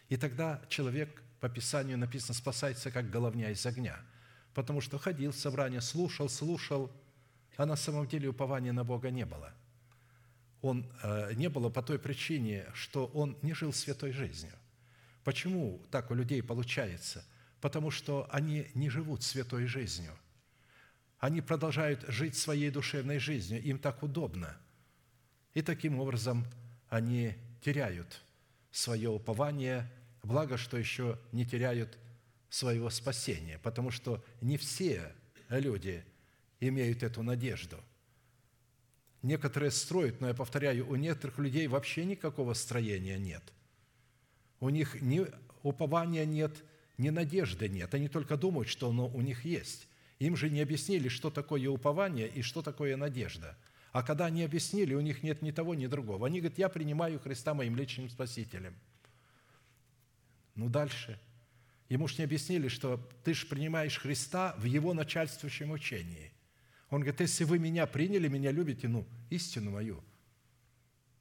И 0.09 0.17
тогда 0.17 0.61
человек, 0.67 1.21
по 1.39 1.47
Писанию 1.47 1.97
написано, 1.97 2.33
спасается, 2.33 2.91
как 2.91 3.09
головня 3.09 3.51
из 3.51 3.65
огня. 3.65 3.97
Потому 4.53 4.81
что 4.81 4.97
ходил 4.97 5.31
в 5.31 5.37
собрание, 5.37 5.81
слушал, 5.81 6.27
слушал, 6.27 6.91
а 7.55 7.65
на 7.65 7.75
самом 7.75 8.07
деле 8.07 8.29
упования 8.29 8.73
на 8.73 8.83
Бога 8.83 9.11
не 9.11 9.25
было. 9.25 9.53
Он 10.65 10.83
э, 11.03 11.33
не 11.35 11.47
было 11.47 11.69
по 11.69 11.83
той 11.83 11.99
причине, 11.99 12.65
что 12.73 13.05
он 13.13 13.37
не 13.43 13.53
жил 13.53 13.71
святой 13.71 14.11
жизнью. 14.11 14.53
Почему 15.23 15.79
так 15.91 16.09
у 16.09 16.15
людей 16.15 16.41
получается? 16.41 17.23
Потому 17.61 17.91
что 17.91 18.27
они 18.31 18.71
не 18.73 18.89
живут 18.89 19.21
святой 19.21 19.67
жизнью. 19.67 20.11
Они 21.19 21.39
продолжают 21.41 22.03
жить 22.07 22.35
своей 22.35 22.71
душевной 22.71 23.19
жизнью, 23.19 23.61
им 23.61 23.77
так 23.77 24.01
удобно. 24.01 24.57
И 25.53 25.61
таким 25.61 25.99
образом 25.99 26.47
они 26.89 27.35
теряют 27.63 28.23
свое 28.71 29.09
упование, 29.09 29.87
благо, 30.23 30.57
что 30.57 30.77
еще 30.77 31.19
не 31.31 31.45
теряют 31.45 31.95
своего 32.49 32.89
спасения, 32.89 33.59
потому 33.59 33.91
что 33.91 34.25
не 34.41 34.57
все 34.57 35.13
люди 35.47 36.03
имеют 36.59 37.03
эту 37.03 37.21
надежду. 37.21 37.77
Некоторые 39.25 39.71
строят, 39.71 40.21
но 40.21 40.27
я 40.27 40.33
повторяю, 40.33 40.87
у 40.89 40.95
некоторых 40.95 41.39
людей 41.39 41.67
вообще 41.67 42.05
никакого 42.05 42.53
строения 42.53 43.17
нет– 43.17 43.43
у 44.59 44.69
них 44.69 45.01
ни 45.01 45.25
упования 45.63 46.25
нет, 46.25 46.63
ни 46.97 47.09
надежды 47.09 47.67
нет. 47.67 47.93
Они 47.93 48.07
только 48.07 48.37
думают, 48.37 48.69
что 48.69 48.89
оно 48.89 49.07
у 49.07 49.21
них 49.21 49.45
есть. 49.45 49.87
Им 50.19 50.35
же 50.35 50.49
не 50.49 50.61
объяснили, 50.61 51.09
что 51.09 51.29
такое 51.29 51.67
упование 51.69 52.27
и 52.27 52.41
что 52.41 52.61
такое 52.61 52.95
надежда. 52.95 53.57
А 53.91 54.03
когда 54.03 54.25
они 54.25 54.43
объяснили, 54.43 54.93
у 54.93 55.01
них 55.01 55.23
нет 55.23 55.41
ни 55.41 55.51
того, 55.51 55.75
ни 55.75 55.87
другого. 55.87 56.27
Они 56.27 56.39
говорят, 56.39 56.57
я 56.57 56.69
принимаю 56.69 57.19
Христа 57.19 57.53
моим 57.53 57.75
личным 57.75 58.09
спасителем. 58.09 58.75
Ну, 60.55 60.69
дальше. 60.69 61.19
Ему 61.89 62.07
же 62.07 62.15
не 62.17 62.23
объяснили, 62.23 62.67
что 62.67 62.97
ты 63.23 63.33
же 63.33 63.45
принимаешь 63.45 63.99
Христа 63.99 64.55
в 64.57 64.63
Его 64.63 64.93
начальствующем 64.93 65.71
учении. 65.71 66.31
Он 66.95 67.01
говорит, 67.01 67.19
если 67.19 67.43
вы 67.43 67.59
меня 67.59 67.85
приняли, 67.87 68.27
меня 68.27 68.51
любите, 68.51 68.87
ну, 68.87 69.05
истину 69.29 69.71
мою, 69.71 70.03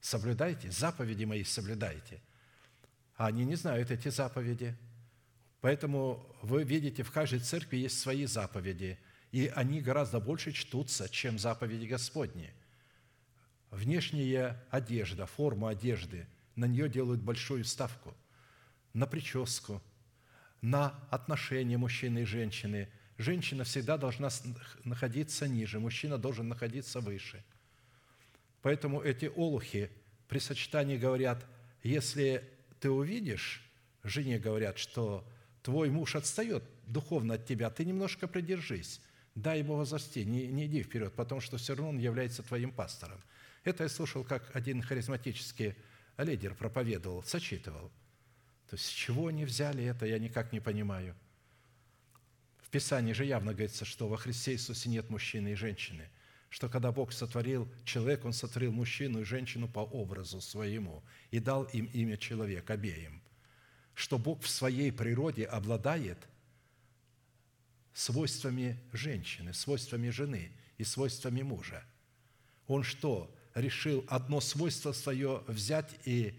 соблюдайте, 0.01 0.71
заповеди 0.71 1.25
мои 1.25 1.45
соблюдайте– 1.45 2.23
а 3.17 3.27
они 3.27 3.45
не 3.45 3.55
знают 3.55 3.91
эти 3.91 4.09
заповеди. 4.09 4.77
Поэтому 5.61 6.27
вы 6.43 6.65
видите, 6.65 7.03
в 7.03 7.11
каждой 7.11 7.39
церкви 7.39 7.79
есть 7.79 7.99
свои 7.99 8.27
заповеди, 8.27 8.99
и 9.31 9.51
они 9.55 9.81
гораздо 9.81 10.21
больше 10.21 10.53
чтутся, 10.53 11.09
чем 11.09 11.39
заповеди 11.39 11.87
Господни. 11.87 12.53
Внешняя 13.71 14.63
одежда, 14.71 15.27
форма 15.27 15.71
одежды, 15.71 16.27
на 16.55 16.67
нее 16.67 16.89
делают 16.89 17.21
большую 17.21 17.65
ставку. 17.65 18.15
На 18.93 19.07
прическу, 19.07 19.83
на 20.61 20.91
отношения 21.11 21.79
мужчины 21.79 22.21
и 22.21 22.25
женщины. 22.25 22.89
Женщина 23.19 23.65
всегда 23.65 23.97
должна 23.97 24.29
находиться 24.85 25.47
ниже, 25.47 25.79
мужчина 25.79 26.19
должен 26.19 26.49
находиться 26.49 27.01
выше. 27.01 27.45
Поэтому 28.63 29.01
эти 29.01 29.27
олухи 29.27 29.91
при 30.29 30.39
сочетании 30.39 30.97
говорят, 30.97 31.47
если 31.83 32.49
ты 32.81 32.91
увидишь, 32.91 33.63
жене 34.03 34.39
говорят, 34.39 34.79
что 34.79 35.27
твой 35.63 35.91
муж 35.91 36.17
отстает 36.17 36.65
духовно 36.87 37.35
от 37.35 37.47
тебя, 37.47 37.71
ты 37.71 37.85
немножко 37.85 38.27
придержись, 38.27 39.01
дай 39.35 39.61
ему 39.61 39.77
возрасти, 39.77 40.25
не, 40.25 40.47
не 40.49 40.67
иди 40.67 40.83
вперед, 40.83 41.13
потому 41.15 41.41
что 41.41 41.57
все 41.57 41.75
равно 41.75 41.91
он 41.91 41.99
является 41.99 42.43
твоим 42.43 42.73
пастором. 42.73 43.21
Это 43.63 43.85
я 43.85 43.89
слушал, 43.89 44.25
как 44.25 44.55
один 44.57 44.83
харизматический 44.83 45.75
лидер 46.19 46.55
проповедовал, 46.55 47.23
сочитывал. 47.23 47.91
То 48.69 48.77
есть 48.77 48.87
с 48.87 48.91
чего 48.91 49.29
они 49.29 49.45
взяли 49.45 49.85
это, 49.85 50.07
я 50.07 50.19
никак 50.19 50.53
не 50.53 50.61
понимаю. 50.61 51.15
Писании 52.75 53.13
же 53.13 53.25
явно 53.25 53.53
говорится, 53.53 53.85
что 53.85 54.09
во 54.09 54.17
Христе 54.17 54.53
Иисусе 54.53 54.89
нет 54.91 55.09
мужчины 55.09 55.53
и 55.53 55.55
женщины– 55.55 56.11
что 56.55 56.69
когда 56.69 56.93
Бог 56.93 57.13
сотворил 57.13 57.69
человек, 57.85 58.25
Он 58.25 58.33
сотворил 58.33 58.71
мужчину 58.71 59.23
и 59.23 59.25
женщину 59.25 59.67
по 59.67 59.81
образу 59.81 60.41
своему 60.41 61.03
и 61.33 61.41
дал 61.41 61.65
им 61.65 61.87
имя 61.87 62.17
человек 62.17 62.71
обеим. 62.71 63.21
Что 63.93 64.21
Бог 64.21 64.41
в 64.41 64.49
своей 64.49 64.93
природе 64.93 65.47
обладает 65.47 66.17
свойствами 67.93 68.79
женщины, 68.93 69.53
свойствами 69.53 70.11
жены 70.11 70.53
и 70.79 70.85
свойствами 70.85 71.43
мужа. 71.43 71.83
Он 72.69 72.85
что, 72.85 73.35
решил 73.57 74.05
одно 74.07 74.41
свойство 74.41 74.93
свое 74.93 75.43
взять 75.49 75.93
и 76.05 76.39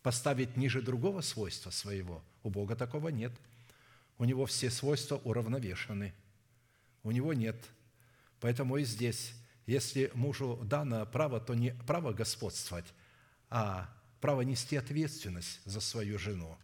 поставить 0.00 0.56
ниже 0.56 0.80
другого 0.80 1.22
свойства 1.22 1.70
своего? 1.70 2.22
У 2.44 2.50
Бога 2.50 2.76
такого 2.76 3.08
нет. 3.08 3.32
У 4.18 4.24
Него 4.24 4.46
все 4.46 4.70
свойства 4.70 5.16
уравновешены. 5.16 6.14
У 7.02 7.10
Него 7.10 7.34
нет. 7.34 7.56
Поэтому 8.40 8.76
и 8.76 8.84
здесь, 8.84 9.32
если 9.66 10.10
мужу 10.14 10.58
дано 10.62 11.06
право, 11.06 11.40
то 11.40 11.54
не 11.54 11.72
право 11.86 12.12
господствовать, 12.12 12.86
а 13.50 13.88
право 14.20 14.42
нести 14.42 14.76
ответственность 14.76 15.60
за 15.64 15.80
свою 15.80 16.18
жену. 16.18 16.56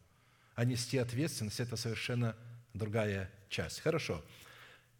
А 0.54 0.64
нести 0.64 0.98
ответственность– 0.98 1.60
это 1.60 1.76
совершенно 1.76 2.36
другая 2.74 3.30
часть. 3.48 3.80
Хорошо. 3.80 4.22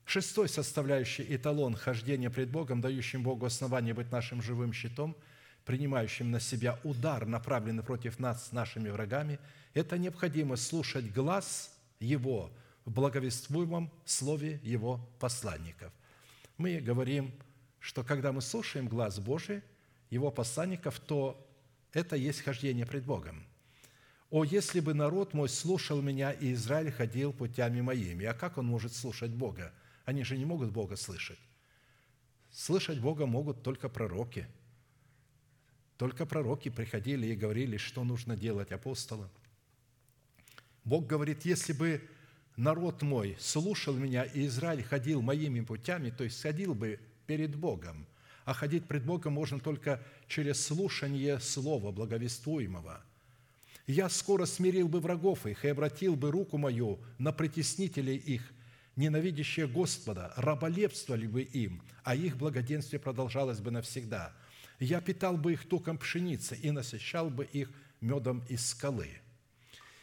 Шестой 0.05 0.49
составляющий 0.49 1.25
эталон 1.35 1.77
хождения 1.77 2.31
пред 2.31 2.51
Богом, 2.51 2.81
дающим 2.81 3.23
Богу 3.23 3.47
основание 3.47 3.95
быть 3.95 4.11
нашим 4.11 4.43
живым 4.43 4.73
щитом, 4.73 5.17
принимающим 5.65 6.31
на 6.31 6.41
себя 6.41 6.79
удар, 6.83 7.27
направленный 7.27 7.83
против 7.83 8.19
нас 8.19 8.51
нашими 8.53 8.91
врагами, 8.91 9.39
это 9.75 9.97
необходимо 9.99 10.57
слушать 10.57 11.13
глаз 11.13 11.71
Его 12.03 12.53
в 12.85 12.91
благовествуемом 12.91 13.93
слове 14.05 14.61
Его 14.63 15.01
посланников. 15.19 15.93
Мы 16.59 16.81
говорим, 16.81 17.33
что 17.79 18.05
когда 18.05 18.33
мы 18.33 18.43
слушаем 18.43 18.89
глаз 18.89 19.19
Божий, 19.19 19.63
Его 20.11 20.31
посланников, 20.31 21.01
то 21.01 21.47
это 21.93 22.17
есть 22.17 22.43
хождение 22.43 22.87
пред 22.87 23.05
Богом. 23.05 23.47
«О, 24.31 24.45
если 24.45 24.81
бы 24.81 24.95
народ 24.95 25.35
мой 25.35 25.49
слушал 25.49 26.01
меня, 26.01 26.33
и 26.33 26.55
Израиль 26.55 26.91
ходил 26.91 27.33
путями 27.35 27.83
моими!» 27.83 28.25
А 28.25 28.33
как 28.33 28.57
он 28.57 28.67
может 28.67 28.95
слушать 28.95 29.31
Бога? 29.31 29.73
Они 30.07 30.25
же 30.25 30.39
не 30.39 30.47
могут 30.47 30.71
Бога 30.71 30.97
слышать. 30.97 31.39
Слышать 32.51 32.99
Бога 32.99 33.27
могут 33.27 33.63
только 33.63 33.89
пророки. 33.91 34.47
Только 35.99 36.25
пророки 36.27 36.71
приходили 36.71 37.27
и 37.27 37.37
говорили, 37.37 37.77
что 37.77 38.05
нужно 38.05 38.37
делать 38.37 38.73
апостолам. 38.73 39.29
Бог 40.85 41.07
говорит, 41.07 41.45
если 41.45 41.73
бы 41.73 42.03
народ 42.57 43.03
мой 43.03 43.37
слушал 43.39 43.95
меня, 43.95 44.25
и 44.25 44.47
Израиль 44.47 44.83
ходил 44.83 45.23
моими 45.23 45.61
путями, 45.61 46.11
то 46.11 46.25
есть 46.25 46.43
ходил 46.43 46.75
бы 46.75 46.99
перед 47.27 47.55
Богом, 47.55 48.07
а 48.45 48.53
ходить 48.53 48.87
пред 48.87 49.05
Богом 49.05 49.35
можно 49.35 49.61
только 49.61 50.03
через 50.27 50.65
слушание 50.65 51.39
Слова 51.39 51.93
благовествуемого. 51.93 53.05
Я 53.87 54.09
скоро 54.09 54.47
смирил 54.47 54.89
бы 54.89 55.01
врагов 55.01 55.47
их 55.47 55.65
и 55.65 55.69
обратил 55.69 56.17
бы 56.17 56.31
руку 56.31 56.59
мою 56.59 57.01
на 57.19 57.33
притеснителей 57.33 58.17
их, 58.17 58.53
ненавидящие 58.97 59.67
Господа, 59.67 60.33
раболепствовали 60.37 61.27
бы 61.27 61.43
им, 61.43 61.83
а 62.05 62.15
их 62.15 62.37
благоденствие 62.37 63.01
продолжалось 63.01 63.61
бы 63.61 63.71
навсегда. 63.71 64.33
Я 64.79 65.01
питал 65.01 65.37
бы 65.37 65.53
их 65.53 65.69
туком 65.69 65.99
пшеницы 65.99 66.57
и 66.57 66.71
насыщал 66.71 67.31
бы 67.31 67.45
их 67.45 67.71
медом 68.01 68.45
из 68.49 68.67
скалы». 68.67 69.23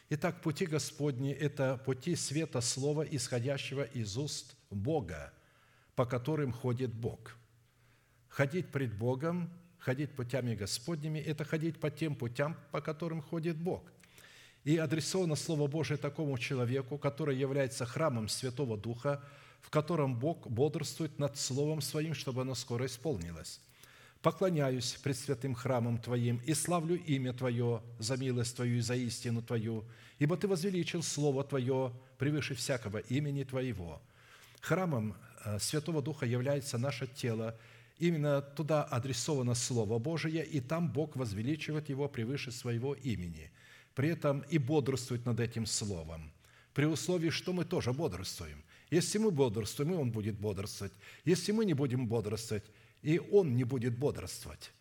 Итак, 0.10 0.42
пути 0.42 0.66
Господни– 0.66 1.32
это 1.40 1.78
пути 1.78 2.16
света 2.16 2.62
Слова, 2.62 3.04
исходящего 3.04 3.84
из 3.84 4.18
уст 4.18 4.56
Бога, 4.70 5.32
по 5.96 6.06
которым 6.06 6.52
ходит 6.52 6.94
Бог– 6.94 7.36
Ходить 8.30 8.68
пред 8.72 8.94
Богом, 8.98 9.50
ходить 9.80 10.12
путями 10.12 10.56
Господними– 10.56 11.20
это 11.26 11.44
ходить 11.44 11.80
по 11.80 11.90
тем 11.90 12.16
путям, 12.16 12.56
по 12.72 12.80
которым 12.80 13.22
ходит 13.22 13.58
Бог. 13.58 13.84
И 14.64 14.78
адресовано 14.78 15.36
Слово 15.36 15.68
Божие 15.68 15.98
такому 15.98 16.38
человеку, 16.38 16.98
который 16.98 17.36
является 17.36 17.86
храмом 17.86 18.30
Святого 18.30 18.78
Духа, 18.78 19.24
в 19.62 19.70
котором 19.70 20.18
Бог 20.18 20.48
бодрствует 20.48 21.18
над 21.18 21.38
Словом 21.38 21.82
Своим, 21.82 22.14
чтобы 22.14 22.44
оно 22.44 22.56
скоро 22.56 22.86
исполнилось. 22.86 23.60
«Поклоняюсь 24.22 24.94
пред 25.04 25.18
святым 25.18 25.56
храмом 25.56 25.98
Твоим 25.98 26.42
и 26.46 26.54
славлю 26.54 26.96
имя 26.96 27.34
Твое 27.34 27.82
за 28.00 28.18
милость 28.18 28.56
Твою 28.56 28.78
и 28.78 28.82
за 28.82 28.96
истину 28.96 29.42
Твою, 29.42 29.86
ибо 30.20 30.36
Ты 30.36 30.48
возвеличил 30.48 31.04
Слово 31.04 31.44
Твое 31.44 31.94
превыше 32.18 32.56
всякого 32.56 32.98
имени 32.98 33.44
Твоего». 33.44 34.02
Храмом 34.62 35.16
э, 35.46 35.58
Святого 35.60 36.02
Духа 36.02 36.26
является 36.26 36.78
наше 36.78 37.08
тело– 37.08 37.58
Именно 38.00 38.42
туда 38.42 38.84
адресовано 38.84 39.54
Слово 39.56 40.00
Божие, 40.00 40.46
и 40.46 40.62
там 40.62 40.90
Бог 40.90 41.18
возвеличивает 41.18 41.90
его 41.90 42.08
превыше 42.08 42.52
своего 42.52 42.94
имени. 42.94 43.52
При 43.94 44.10
этом 44.10 44.40
и 44.50 44.58
бодрствует 44.58 45.26
над 45.26 45.42
этим 45.42 45.66
Словом, 45.66 46.32
при 46.74 46.86
условии, 46.86 47.30
что 47.30 47.52
мы 47.52 47.66
тоже 47.66 47.92
бодрствуем. 47.92 48.64
Если 48.90 49.18
мы 49.18 49.32
бодрствуем, 49.32 49.94
и 49.94 49.98
Он 49.98 50.12
будет 50.12 50.40
бодрствовать. 50.40 50.94
Если 51.26 51.52
мы 51.52 51.66
не 51.66 51.74
будем 51.74 52.08
бодрствовать, 52.08 52.64
и 53.02 53.20
Он 53.32 53.56
не 53.56 53.64
будет 53.64 53.98
бодрствовать. 53.98 54.72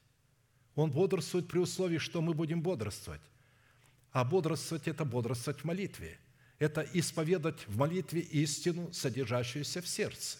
Он 0.74 0.90
бодрствует 0.90 1.48
при 1.48 1.58
условии, 1.58 1.98
что 1.98 2.20
мы 2.20 2.34
будем 2.34 2.62
бодрствовать. 2.62 3.20
А 4.12 4.24
бодрствовать– 4.24 4.86
это 4.88 5.04
бодрствовать 5.04 5.60
в 5.60 5.64
молитве. 5.64 6.18
Это 6.58 6.82
исповедать 6.92 7.66
в 7.68 7.76
молитве 7.76 8.20
истину, 8.20 8.92
содержащуюся 8.92 9.80
в 9.80 9.88
сердце. 9.88 10.38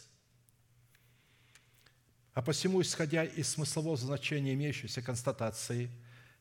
А 2.34 2.42
посему, 2.42 2.80
исходя 2.82 3.24
из 3.24 3.48
смыслового 3.48 3.96
значения 3.96 4.54
имеющейся 4.54 5.02
констатации, 5.02 5.90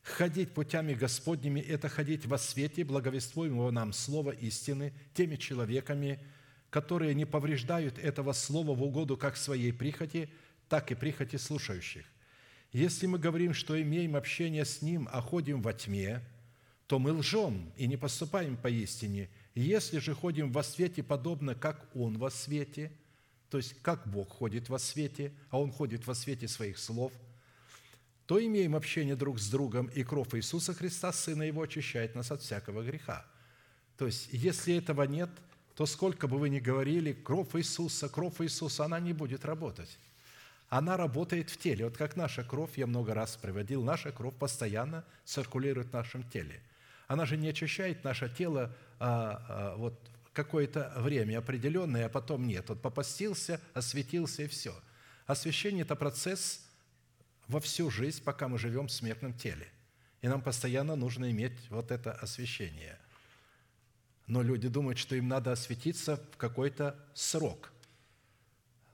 ходить 0.02 0.54
путями 0.54 0.94
Господними– 0.94 1.60
это 1.68 1.88
ходить 1.88 2.24
во 2.24 2.38
свете 2.38 2.84
благовествуемого 2.84 3.70
нам 3.72 3.92
Слова 3.92 4.30
истины 4.30 4.92
теми 5.14 5.36
человеками, 5.36 6.20
которые 6.70 7.14
не 7.14 7.24
повреждают 7.24 7.98
этого 7.98 8.32
Слова 8.32 8.74
в 8.74 8.82
угоду 8.82 9.16
как 9.16 9.36
своей 9.36 9.72
прихоти, 9.72 10.30
так 10.68 10.90
и 10.90 10.94
прихоти 10.94 11.36
слушающих. 11.36 12.04
Если 12.72 13.06
мы 13.06 13.18
говорим, 13.18 13.54
что 13.54 13.80
имеем 13.80 14.16
общение 14.16 14.64
с 14.64 14.82
Ним, 14.82 15.08
а 15.10 15.20
ходим 15.20 15.62
во 15.62 15.72
тьме, 15.72 16.20
то 16.86 16.98
мы 16.98 17.12
лжем 17.12 17.72
и 17.76 17.86
не 17.86 17.96
поступаем 17.96 18.56
поистине. 18.56 19.30
Если 19.54 19.98
же 19.98 20.14
ходим 20.14 20.52
во 20.52 20.62
свете, 20.62 21.02
подобно 21.02 21.54
как 21.54 21.88
Он 21.94 22.18
во 22.18 22.30
свете– 22.30 22.92
то 23.50 23.56
есть 23.56 23.80
как 23.82 24.06
Бог 24.06 24.30
ходит 24.30 24.68
во 24.68 24.78
свете, 24.78 25.32
а 25.50 25.60
Он 25.60 25.72
ходит 25.72 26.06
во 26.06 26.14
свете 26.14 26.48
своих 26.48 26.78
слов, 26.78 27.12
то 28.26 28.44
имеем 28.44 28.76
общение 28.76 29.16
друг 29.16 29.38
с 29.38 29.48
другом, 29.48 29.86
и 29.86 30.04
кровь 30.04 30.34
Иисуса 30.34 30.74
Христа, 30.74 31.12
Сына 31.12 31.44
Его, 31.44 31.62
очищает 31.62 32.14
нас 32.14 32.30
от 32.30 32.42
всякого 32.42 32.82
греха. 32.82 33.24
То 33.96 34.06
есть, 34.06 34.28
если 34.32 34.76
этого 34.76 35.04
нет, 35.04 35.30
то 35.74 35.86
сколько 35.86 36.28
бы 36.28 36.38
вы 36.38 36.50
ни 36.50 36.60
говорили, 36.60 37.12
кровь 37.12 37.54
Иисуса, 37.54 38.08
кровь 38.08 38.40
Иисуса, 38.40 38.84
она 38.84 39.00
не 39.00 39.14
будет 39.14 39.46
работать. 39.46 39.98
Она 40.68 40.96
работает 40.96 41.48
в 41.48 41.56
теле. 41.56 41.86
Вот 41.86 41.96
как 41.96 42.16
наша 42.16 42.44
кровь, 42.44 42.76
я 42.76 42.86
много 42.86 43.14
раз 43.14 43.36
приводил, 43.36 43.82
наша 43.82 44.12
кровь 44.12 44.34
постоянно 44.34 45.04
циркулирует 45.24 45.88
в 45.88 45.92
нашем 45.92 46.22
теле. 46.28 46.60
Она 47.06 47.24
же 47.24 47.38
не 47.38 47.48
очищает 47.48 48.04
наше 48.04 48.28
тело 48.28 48.76
а, 48.98 49.44
а, 49.48 49.76
вот 49.76 49.98
какое-то 50.34 50.92
время 50.96 51.38
определенное, 51.38 52.06
а 52.06 52.08
потом 52.10 52.46
нет. 52.46 52.68
Вот 52.68 52.82
попастился, 52.82 53.60
осветился 53.72 54.42
и 54.42 54.46
все. 54.46 54.74
Освящение– 55.26 55.82
это 55.84 55.96
процесс 55.96 56.66
во 57.48 57.60
всю 57.60 57.90
жизнь, 57.90 58.22
пока 58.22 58.46
мы 58.46 58.58
живем 58.58 58.88
в 58.88 58.92
смертном 58.92 59.32
теле. 59.32 59.68
И 60.20 60.28
нам 60.28 60.42
постоянно 60.42 60.96
нужно 60.96 61.30
иметь 61.30 61.58
вот 61.70 61.90
это 61.90 62.12
освящение. 62.12 62.98
Но 64.26 64.42
люди 64.42 64.68
думают, 64.68 64.98
что 64.98 65.16
им 65.16 65.28
надо 65.28 65.52
осветиться 65.52 66.16
в 66.32 66.36
какой-то 66.36 66.94
срок. 67.14 67.72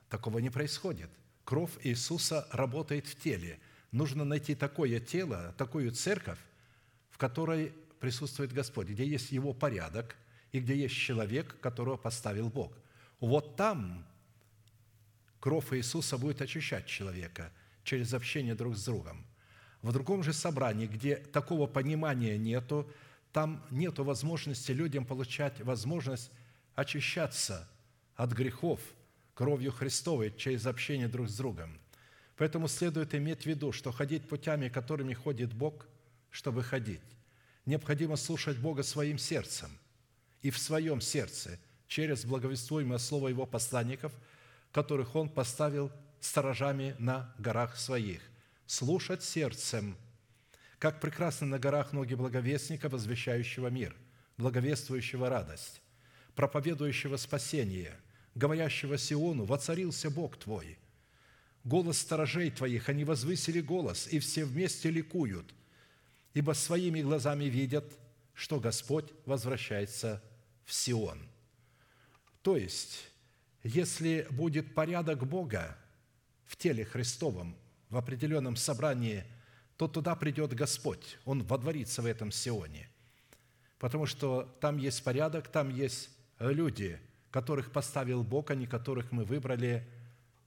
Такого 0.09 0.39
не 0.39 0.49
происходит. 0.49 1.09
Кровь 1.45 1.71
Иисуса 1.83 2.47
работает 2.51 3.07
в 3.07 3.15
теле. 3.15 3.59
Нужно 3.91 4.25
найти 4.25 4.55
такое 4.55 4.99
тело, 4.99 5.55
такую 5.57 5.91
церковь, 5.91 6.39
в 7.09 7.17
которой 7.17 7.73
присутствует 7.99 8.51
Господь, 8.51 8.89
где 8.89 9.05
есть 9.05 9.31
Его 9.31 9.53
порядок– 9.53 10.17
и 10.55 10.61
где 10.61 10.73
есть 10.73 10.95
человек, 10.95 11.59
которого 11.59 11.97
поставил 11.97 12.49
Бог. 12.49 12.71
Вот 13.19 13.57
там 13.57 14.05
кровь 15.41 15.73
Иисуса 15.73 16.17
будет 16.17 16.41
очищать 16.41 16.85
человека 16.85 17.51
через 17.83 18.13
общение 18.13 18.55
друг 18.55 18.77
с 18.77 18.85
другом. 18.85 19.25
В 19.81 19.91
другом 19.91 20.23
же 20.23 20.31
собрании, 20.31 20.87
где 20.87 21.17
такого 21.17 21.67
понимания 21.67 22.37
нету, 22.37 22.89
там 23.33 23.65
нету 23.69 24.05
возможности 24.05 24.71
людям 24.71 25.03
получать 25.05 25.59
возможность 25.59 26.31
очищаться 26.73 27.67
от 28.15 28.31
грехов 28.31 28.79
кровью 29.35 29.71
Христовой 29.71 30.33
через 30.35 30.65
общение 30.65 31.07
друг 31.07 31.29
с 31.29 31.37
другом. 31.37 31.79
Поэтому 32.35 32.67
следует 32.67 33.13
иметь 33.13 33.43
в 33.43 33.45
виду, 33.45 33.71
что 33.71 33.91
ходить 33.91 34.27
путями, 34.27 34.69
которыми 34.69 35.13
ходит 35.13 35.53
Бог, 35.53 35.85
чтобы 36.31 36.63
ходить, 36.63 36.99
необходимо 37.67 38.15
слушать 38.15 38.57
Бога 38.57 38.81
своим 38.81 39.19
сердцем– 39.19 39.69
и 40.45 40.51
в 40.51 40.59
своем 40.59 41.01
сердце 41.01 41.57
через 41.87 42.23
благовествуемое 42.23 42.99
слово 42.99 43.29
Его 43.29 43.47
посланников, 43.47 44.13
которых 44.71 45.15
Он 45.15 45.27
поставил 45.27 45.91
сторожами 46.19 46.95
на 46.99 47.33
горах 47.39 47.75
своих. 47.75 48.21
Слушать 48.67 49.23
сердцем, 49.23 49.97
как 50.77 51.01
прекрасно 51.01 51.47
на 51.47 51.57
горах 51.57 51.93
ноги 51.93 52.13
благовестника, 52.13 52.89
возвещающего 52.89 53.69
мир, 53.69 53.95
благовествующего 54.37 55.29
радость, 55.29 55.81
проповедующего 56.35 57.17
спасение, 57.17 57.95
говорящего 58.35 58.97
Сиону, 58.97 59.45
воцарился 59.45 60.09
Бог 60.11 60.37
твой. 60.37 60.77
Голос 61.63 61.97
сторожей 61.97 62.51
твоих, 62.51 62.89
они 62.89 63.03
возвысили 63.03 63.61
голос, 63.61 64.07
и 64.07 64.19
все 64.19 64.45
вместе 64.45 64.91
ликуют, 64.91 65.53
ибо 66.33 66.51
своими 66.51 67.01
глазами 67.01 67.45
видят, 67.45 67.91
что 68.33 68.59
Господь 68.59 69.11
возвращается 69.25 70.21
в 70.63 70.73
Сион. 70.73 71.27
То 72.43 72.57
есть, 72.57 73.09
если 73.63 74.27
будет 74.29 74.75
порядок 74.75 75.25
Бога 75.25 75.75
в 76.45 76.55
теле 76.55 76.85
Христовом, 76.85 77.57
в 77.89 77.97
определенном 77.97 78.55
собрании, 78.55 79.23
то 79.77 79.87
туда 79.87 80.15
придет 80.15 80.53
Господь, 80.53 81.17
Он 81.25 81.43
водворится 81.43 82.01
в 82.01 82.05
этом 82.05 82.31
Сионе. 82.31 82.89
Потому 83.79 84.05
что 84.05 84.43
там 84.61 84.77
есть 84.77 85.03
порядок, 85.03 85.47
там 85.47 85.69
есть 85.69 86.09
люди, 86.39 86.99
которых 87.35 87.73
поставил 87.73 88.23
Бог, 88.23 88.49
а 88.51 88.55
не 88.55 88.65
которых 88.65 89.11
мы 89.11 89.25
выбрали 89.25 89.85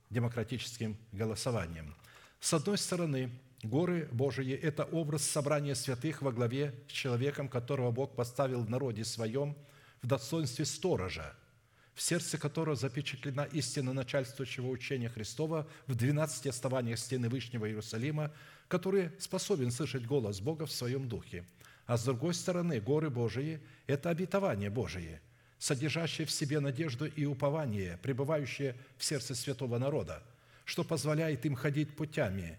демократическим 0.08 0.96
голосованием. 1.12 1.94
С 2.40 2.54
одной 2.54 2.78
стороны, 2.78 3.30
горы 3.62 4.08
Божии– 4.10 4.54
это 4.68 4.84
образ 4.84 5.22
собрания 5.22 5.74
святых 5.74 6.22
во 6.22 6.32
главе 6.32 6.74
с 6.88 6.92
человеком, 6.92 7.46
которого 7.50 7.90
Бог 7.90 8.14
поставил 8.14 8.62
в 8.62 8.70
народе 8.70 9.04
своем 9.04 9.54
в 10.00 10.06
достоинстве 10.06 10.64
сторожа– 10.64 11.34
в 11.94 12.00
сердце 12.00 12.38
которого 12.38 12.74
запечатлена 12.74 13.44
истина 13.52 13.92
начальствующего 13.92 14.68
учения 14.68 15.10
Христова 15.10 15.68
в 15.88 15.94
12 15.94 16.46
основаниях 16.46 16.98
стены 16.98 17.28
Вышнего 17.28 17.68
Иерусалима, 17.68 18.32
который 18.68 19.10
способен 19.18 19.72
слышать 19.72 20.06
голос 20.06 20.40
Бога 20.40 20.64
в 20.64 20.72
своем 20.72 21.08
духе. 21.08 21.44
А 21.86 21.98
с 21.98 22.04
другой 22.04 22.32
стороны, 22.34 22.80
горы 22.80 23.10
Божии– 23.10 23.60
это 23.88 24.10
обетование 24.10 24.70
Божие, 24.70 25.20
содержащее 25.58 26.26
в 26.26 26.30
себе 26.30 26.60
надежду 26.60 27.06
и 27.06 27.24
упование, 27.24 27.98
пребывающее 28.02 28.76
в 28.96 29.04
сердце 29.04 29.34
святого 29.34 29.78
народа, 29.78 30.22
что 30.64 30.84
позволяет 30.84 31.44
им 31.46 31.54
ходить 31.54 31.96
путями, 31.96 32.58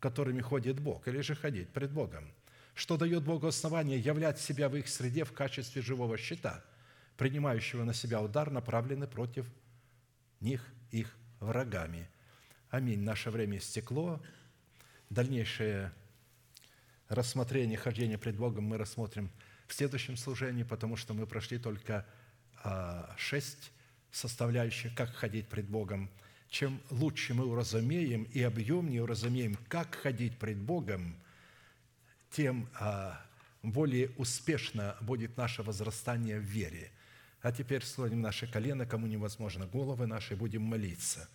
которыми 0.00 0.40
ходит 0.40 0.80
Бог, 0.80 1.06
или 1.08 1.20
же 1.20 1.34
ходить 1.34 1.68
пред 1.70 1.92
Богом, 1.92 2.32
что 2.74 2.96
дает 2.96 3.22
Богу 3.22 3.46
основание 3.46 3.98
являть 3.98 4.40
себя 4.40 4.68
в 4.68 4.76
их 4.76 4.88
среде 4.88 5.24
в 5.24 5.32
качестве 5.32 5.82
живого 5.82 6.16
щита– 6.18 6.64
принимающего 7.16 7.84
на 7.84 7.94
себя 7.94 8.20
удар, 8.20 8.50
направленный 8.50 9.06
против 9.06 9.46
них, 10.40 10.64
их 10.90 11.14
врагами. 11.40 12.08
Аминь. 12.70 13.00
Наше 13.00 13.30
время 13.30 13.58
истекло. 13.58 14.20
Дальнейшее 15.10 15.92
рассмотрение 17.08 17.78
хождения 17.78 18.18
пред 18.18 18.36
Богом 18.36 18.64
мы 18.64 18.78
рассмотрим 18.78 19.30
в 19.66 19.74
следующем 19.74 20.16
служении, 20.16 20.64
потому 20.64 20.96
что 20.96 21.14
мы 21.14 21.26
прошли 21.26 21.58
только 21.58 22.06
шесть 23.16 23.70
составляющих, 24.10 24.94
как 24.94 25.14
ходить 25.14 25.48
пред 25.48 25.68
Богом. 25.68 26.10
Чем 26.48 26.80
лучше 26.90 27.34
мы 27.34 27.46
уразумеем 27.46 28.24
и 28.24 28.40
объемнее 28.42 29.02
уразумеем, 29.02 29.56
как 29.68 29.94
ходить 29.96 30.38
пред 30.38 30.58
Богом, 30.58 31.16
тем 32.30 32.68
а, 32.74 33.20
более 33.62 34.10
успешно 34.16 34.96
будет 35.00 35.36
наше 35.36 35.62
возрастание 35.62 36.38
в 36.38 36.44
вере– 36.44 36.90
а 37.44 37.52
теперь 37.52 37.84
склоним 37.84 38.22
наши 38.22 38.46
колено, 38.46 38.86
кому 38.86 39.06
невозможно, 39.06 39.66
головы 39.66 40.06
наши, 40.06 40.34
будем 40.34 40.62
молиться 40.62 41.28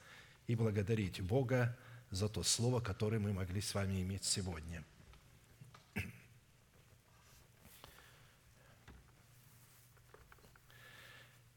и 0.47 0.55
благодарить 0.55 1.21
Бога 1.21 1.77
за 2.09 2.27
то 2.27 2.41
слово, 2.41 2.79
которое 2.79 3.19
мы 3.19 3.31
могли 3.31 3.61
с 3.61 3.75
вами 3.75 4.01
иметь 4.01 4.23
сегодня. 4.23 4.83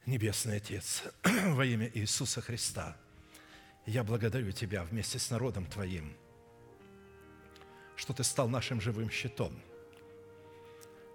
Небесный 0.06 0.56
Отец, 0.56 1.04
во 1.22 1.64
имя 1.64 1.90
Иисуса 1.94 2.40
Христа, 2.40 2.96
я 3.86 4.04
благодарю 4.04 4.52
Тебя 4.52 4.84
вместе 4.84 5.18
с 5.18 5.30
народом 5.30 5.66
Твоим, 5.66 6.16
что 7.96 8.12
Ты 8.12 8.24
стал 8.24 8.48
нашим 8.48 8.80
живым 8.80 9.10
щитом, 9.10 9.60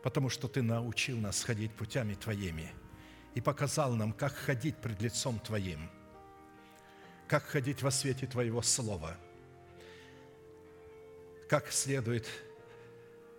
потому 0.03 0.30
что 0.30 0.47
Ты 0.47 0.61
научил 0.61 1.18
нас 1.18 1.43
ходить 1.43 1.72
путями 1.73 2.14
Твоими– 2.14 2.72
и 3.38 3.41
показал 3.41 3.93
нам, 3.93 4.14
как 4.14 4.34
ходить 4.34 4.76
пред 4.77 4.99
лицом 4.99 5.38
Твоим, 5.38 5.91
как 7.27 7.43
ходить 7.43 7.84
во 7.84 7.91
свете 7.91 8.26
Твоего 8.26 8.64
Слова, 8.64 9.15
как 11.47 11.72
следует 11.72 12.26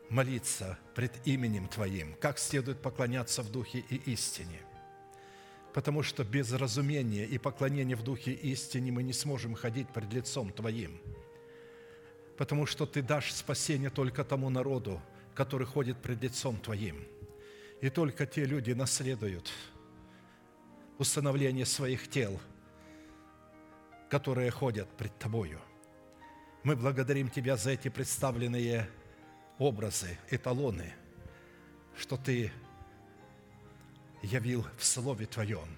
молиться 0.09 0.79
пред 0.95 1.11
именем 1.27 1.67
Твоим, 1.67 2.15
как 2.21 2.39
следует 2.39 2.81
поклоняться 2.81 3.43
в 3.43 3.51
Духе 3.51 3.81
и 3.81 3.97
истине. 4.13 4.61
Потому 5.79 6.03
что 6.03 6.25
без 6.25 6.53
разумения 6.53 7.25
и 7.25 7.39
поклонения 7.39 7.95
в 7.95 8.03
Духе 8.03 8.33
истине 8.33 8.91
мы 8.91 9.05
не 9.05 9.13
сможем 9.13 9.55
ходить 9.55 9.89
пред 9.91 10.13
лицом 10.13 10.51
Твоим. 10.51 11.01
Потому 12.37 12.67
что 12.67 12.85
Ты 12.85 13.01
дашь 13.01 13.33
спасение 13.33 13.89
только 13.89 14.25
тому 14.25 14.51
народу, 14.51 15.01
который 15.37 15.69
ходит 15.69 15.97
пред 15.99 16.21
лицом 16.21 16.57
Твоим. 16.57 17.07
И 17.81 17.91
только 17.91 18.27
те 18.27 18.45
люди 18.45 18.73
наследуют– 18.73 19.53
установление 20.99 21.65
своих 21.65 22.11
тел, 22.11 22.41
которые 24.11 24.51
ходят 24.51 24.89
пред 24.97 25.17
Тобою. 25.17 25.61
Мы 26.65 26.75
благодарим 26.75 27.31
Тебя 27.31 27.57
за 27.57 27.71
эти 27.71 27.89
представленные 27.89 28.91
образы, 29.61 30.19
эталоны, 30.29 30.93
что 31.97 32.17
Ты 32.17 32.51
явил 34.23 34.67
в 34.77 34.85
Слове 34.85 35.27
Твоем. 35.27 35.69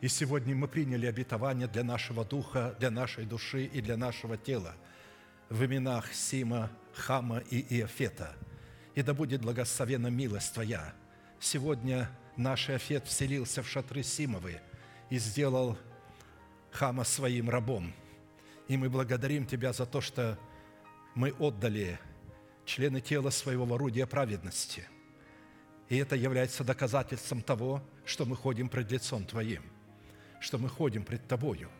И 0.00 0.08
сегодня 0.08 0.54
мы 0.54 0.68
приняли 0.68 1.06
обетование 1.06 1.66
для 1.66 1.82
нашего 1.82 2.24
духа, 2.24 2.76
для 2.78 2.90
нашей 2.90 3.24
души 3.24 3.64
и 3.64 3.80
для 3.80 3.96
нашего 3.96 4.36
тела 4.36 4.74
в 5.48 5.64
именах 5.64 6.12
Сима, 6.12 6.70
Хама 6.94 7.38
и 7.50 7.60
Иофета. 7.78 8.34
И 8.94 9.02
да 9.02 9.14
будет 9.14 9.42
благословена 9.42 10.10
милость 10.10 10.54
Твоя. 10.54 10.92
Сегодня– 11.40 12.10
наш 12.38 12.70
Иофет 12.70 13.06
вселился 13.06 13.62
в 13.62 13.68
шатры 13.68 14.02
Симовы 14.02 14.60
и 15.10 15.18
сделал 15.18 15.76
Хама 16.70 17.04
своим 17.04 17.50
рабом. 17.50 17.92
И 18.68 18.76
мы 18.76 18.88
благодарим 18.88 19.44
Тебя 19.46 19.72
за 19.72 19.84
то, 19.84 20.00
что 20.00 20.38
мы 21.14 21.34
отдали 21.38 21.98
члены 22.64 23.00
тела 23.00 23.30
своего 23.30 23.64
в 23.64 24.06
праведности. 24.06 24.86
И 25.88 25.96
это 25.96 26.16
является 26.16 26.64
доказательством 26.64 27.42
того, 27.42 27.82
что 28.04 28.26
мы 28.26 28.36
ходим 28.36 28.68
пред 28.68 28.90
лицом 28.90 29.24
Твоим, 29.24 29.62
что 30.40 30.58
мы 30.58 30.68
ходим 30.68 31.04
пред 31.04 31.26
Тобою. 31.26 31.70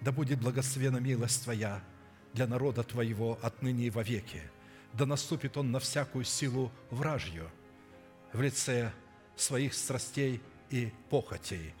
Да 0.00 0.12
будет 0.12 0.40
благословена 0.40 1.00
милость 1.00 1.44
Твоя 1.44 1.82
для 2.34 2.46
народа 2.46 2.82
Твоего 2.82 3.38
отныне 3.42 3.86
и 3.86 3.90
вовеки. 3.90 4.42
Да 4.92 5.06
наступит 5.06 5.56
он 5.56 5.72
на 5.72 5.80
всякую 5.80 6.24
силу 6.24 6.70
вражью 6.90 7.50
в 8.32 8.42
лице 8.42 8.92
своих 9.36 9.74
страстей 9.74 10.40
и 10.70 10.92
похотей, 11.08 11.74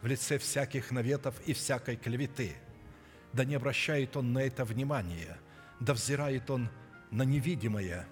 в 0.00 0.06
лице 0.06 0.38
всяких 0.38 0.90
наветов 0.90 1.34
и 1.46 1.52
всякой 1.52 1.96
клеветы. 1.96 2.54
Да 3.32 3.44
не 3.44 3.54
обращает 3.54 4.16
он 4.16 4.32
на 4.32 4.38
это 4.40 4.64
внимания, 4.64 5.38
да 5.78 5.92
взирает 5.94 6.50
он 6.50 6.68
на 7.10 7.22
невидимое, 7.22 8.06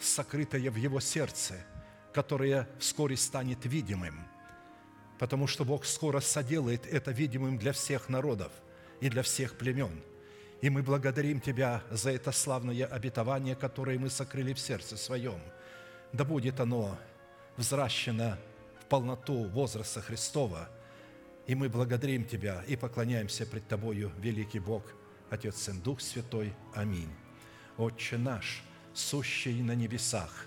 сокрытое 0.00 0.70
в 0.70 0.76
его 0.76 0.98
сердце, 0.98 1.54
которое 2.16 2.66
вскоре 2.78 3.14
станет 3.14 3.66
видимым, 3.66 4.26
потому 5.18 5.46
что 5.46 5.66
Бог 5.66 5.84
скоро 5.84 6.20
соделает 6.20 6.86
это 6.86 7.10
видимым 7.10 7.58
для 7.58 7.72
всех 7.72 8.08
народов 8.08 8.50
и 9.02 9.10
для 9.10 9.22
всех 9.22 9.58
племен. 9.58 10.02
И 10.62 10.70
мы 10.70 10.82
благодарим 10.82 11.42
Тебя 11.42 11.82
за 11.90 12.12
это 12.12 12.32
славное 12.32 12.86
обетование, 12.86 13.54
которое 13.54 13.98
мы 13.98 14.08
сокрыли 14.08 14.54
в 14.54 14.58
сердце 14.58 14.96
своем. 14.96 15.38
Да 16.14 16.24
будет 16.24 16.58
оно 16.58 16.98
взращена 17.58 18.38
в 18.80 18.86
полноту 18.86 19.44
возраста 19.48 20.00
Христова. 20.00 20.70
И 21.46 21.54
мы 21.54 21.68
благодарим 21.68 22.24
Тебя 22.24 22.64
и 22.66 22.76
поклоняемся 22.76 23.44
пред 23.44 23.68
Тобою, 23.68 24.10
великий 24.16 24.60
Бог, 24.60 24.84
Отец, 25.28 25.56
Сын, 25.56 25.82
Дух 25.82 26.00
Святой. 26.00 26.54
Аминь. 26.74 27.12
Отче 27.76 28.16
наш, 28.16 28.62
сущий 28.94 29.60
на 29.60 29.74
небесах, 29.74 30.46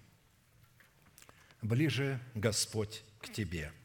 Ближе 1.61 2.19
Господь 2.35 3.03
к 3.21 3.29
Тебе– 3.29 3.71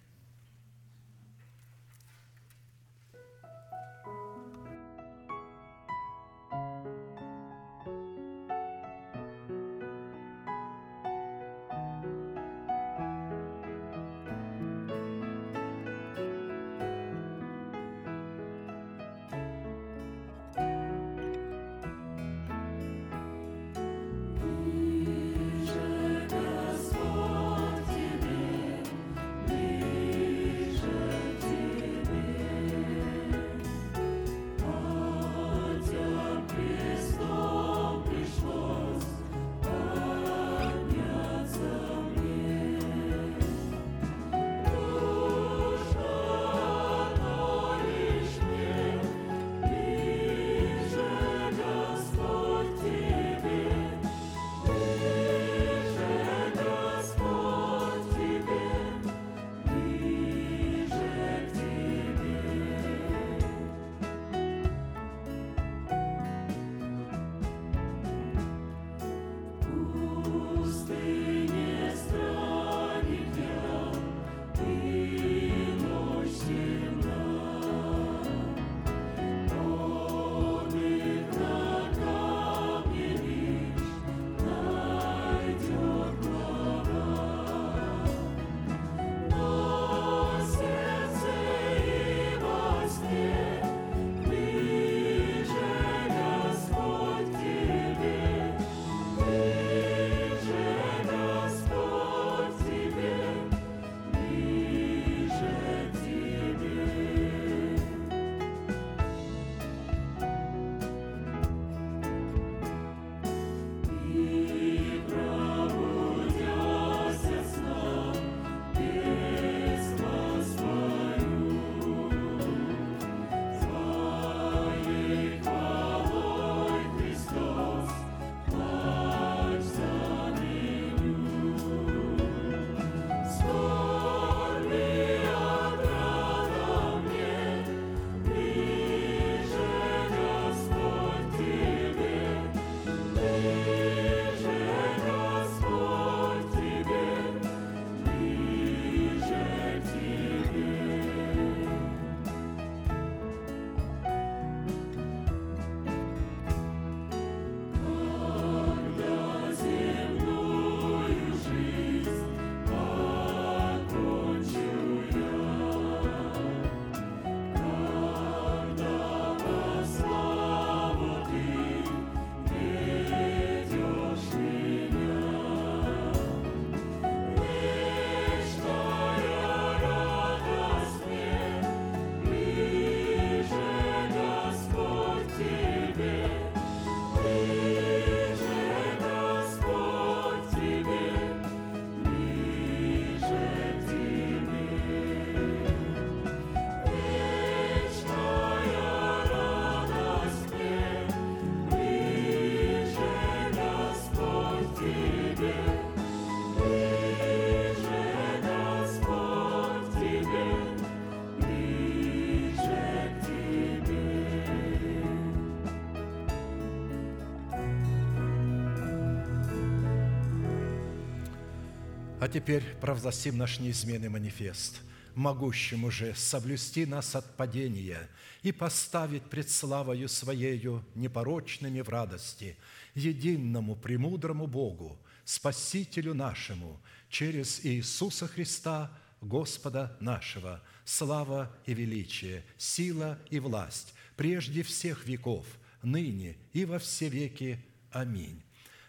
А 222.27 222.29
теперь 222.29 222.65
провозгласим 222.81 223.39
наш 223.39 223.61
неизменный 223.61 224.09
манифест, 224.09 224.81
могущим 225.15 225.85
уже 225.85 226.13
соблюсти 226.17 226.85
нас 226.85 227.15
от 227.15 227.37
падения 227.37 228.09
и 228.43 228.51
поставить 228.51 229.23
пред 229.31 229.49
славою 229.49 230.09
Своею 230.09 230.85
непорочными 230.97 231.83
в 231.83 231.89
радости, 231.89 232.57
единому 232.97 233.77
премудрому 233.77 234.49
Богу, 234.49 234.99
Спасителю 235.25 236.15
нашему, 236.15 236.83
через 237.09 237.65
Иисуса 237.65 238.27
Христа, 238.27 238.91
Господа 239.21 239.97
нашего, 240.01 240.61
слава 240.85 241.57
и 241.65 241.75
величие, 241.75 242.45
сила 242.59 243.21
и 243.31 243.39
власть, 243.39 243.95
прежде 244.17 244.65
всех 244.65 245.07
веков, 245.07 245.47
ныне 245.81 246.37
и 246.53 246.65
во 246.65 246.81
все 246.81 247.09
веки. 247.09 247.65
Аминь. 247.93 248.43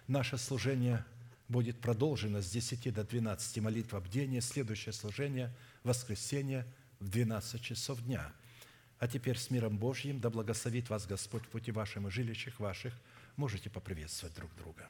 Наше 0.07 0.39
служение– 0.39 1.05
будет 1.47 1.79
продолжено 1.79 2.41
с 2.41 2.49
10 2.49 2.93
до 2.93 3.03
12 3.03 3.57
молитва 3.59 3.99
бдения, 3.99 4.41
следующее 4.41 4.93
служение– 4.93 5.53
воскресенье 5.83 6.65
в 6.99 7.09
12 7.09 7.61
часов 7.61 8.01
дня. 8.03 8.33
А 8.99 9.07
теперь 9.07 9.37
с 9.37 9.49
миром 9.49 9.77
Божьим 9.77 10.19
да 10.19 10.29
благословит 10.29 10.89
вас 10.89 11.05
Господь 11.05 11.43
в 11.43 11.49
пути 11.49 11.71
вашим 11.71 12.07
и 12.07 12.11
жилищах 12.11 12.59
ваших. 12.59 12.93
Можете 13.35 13.69
поприветствовать 13.69 14.35
друг 14.35 14.53
друга. 14.55 14.89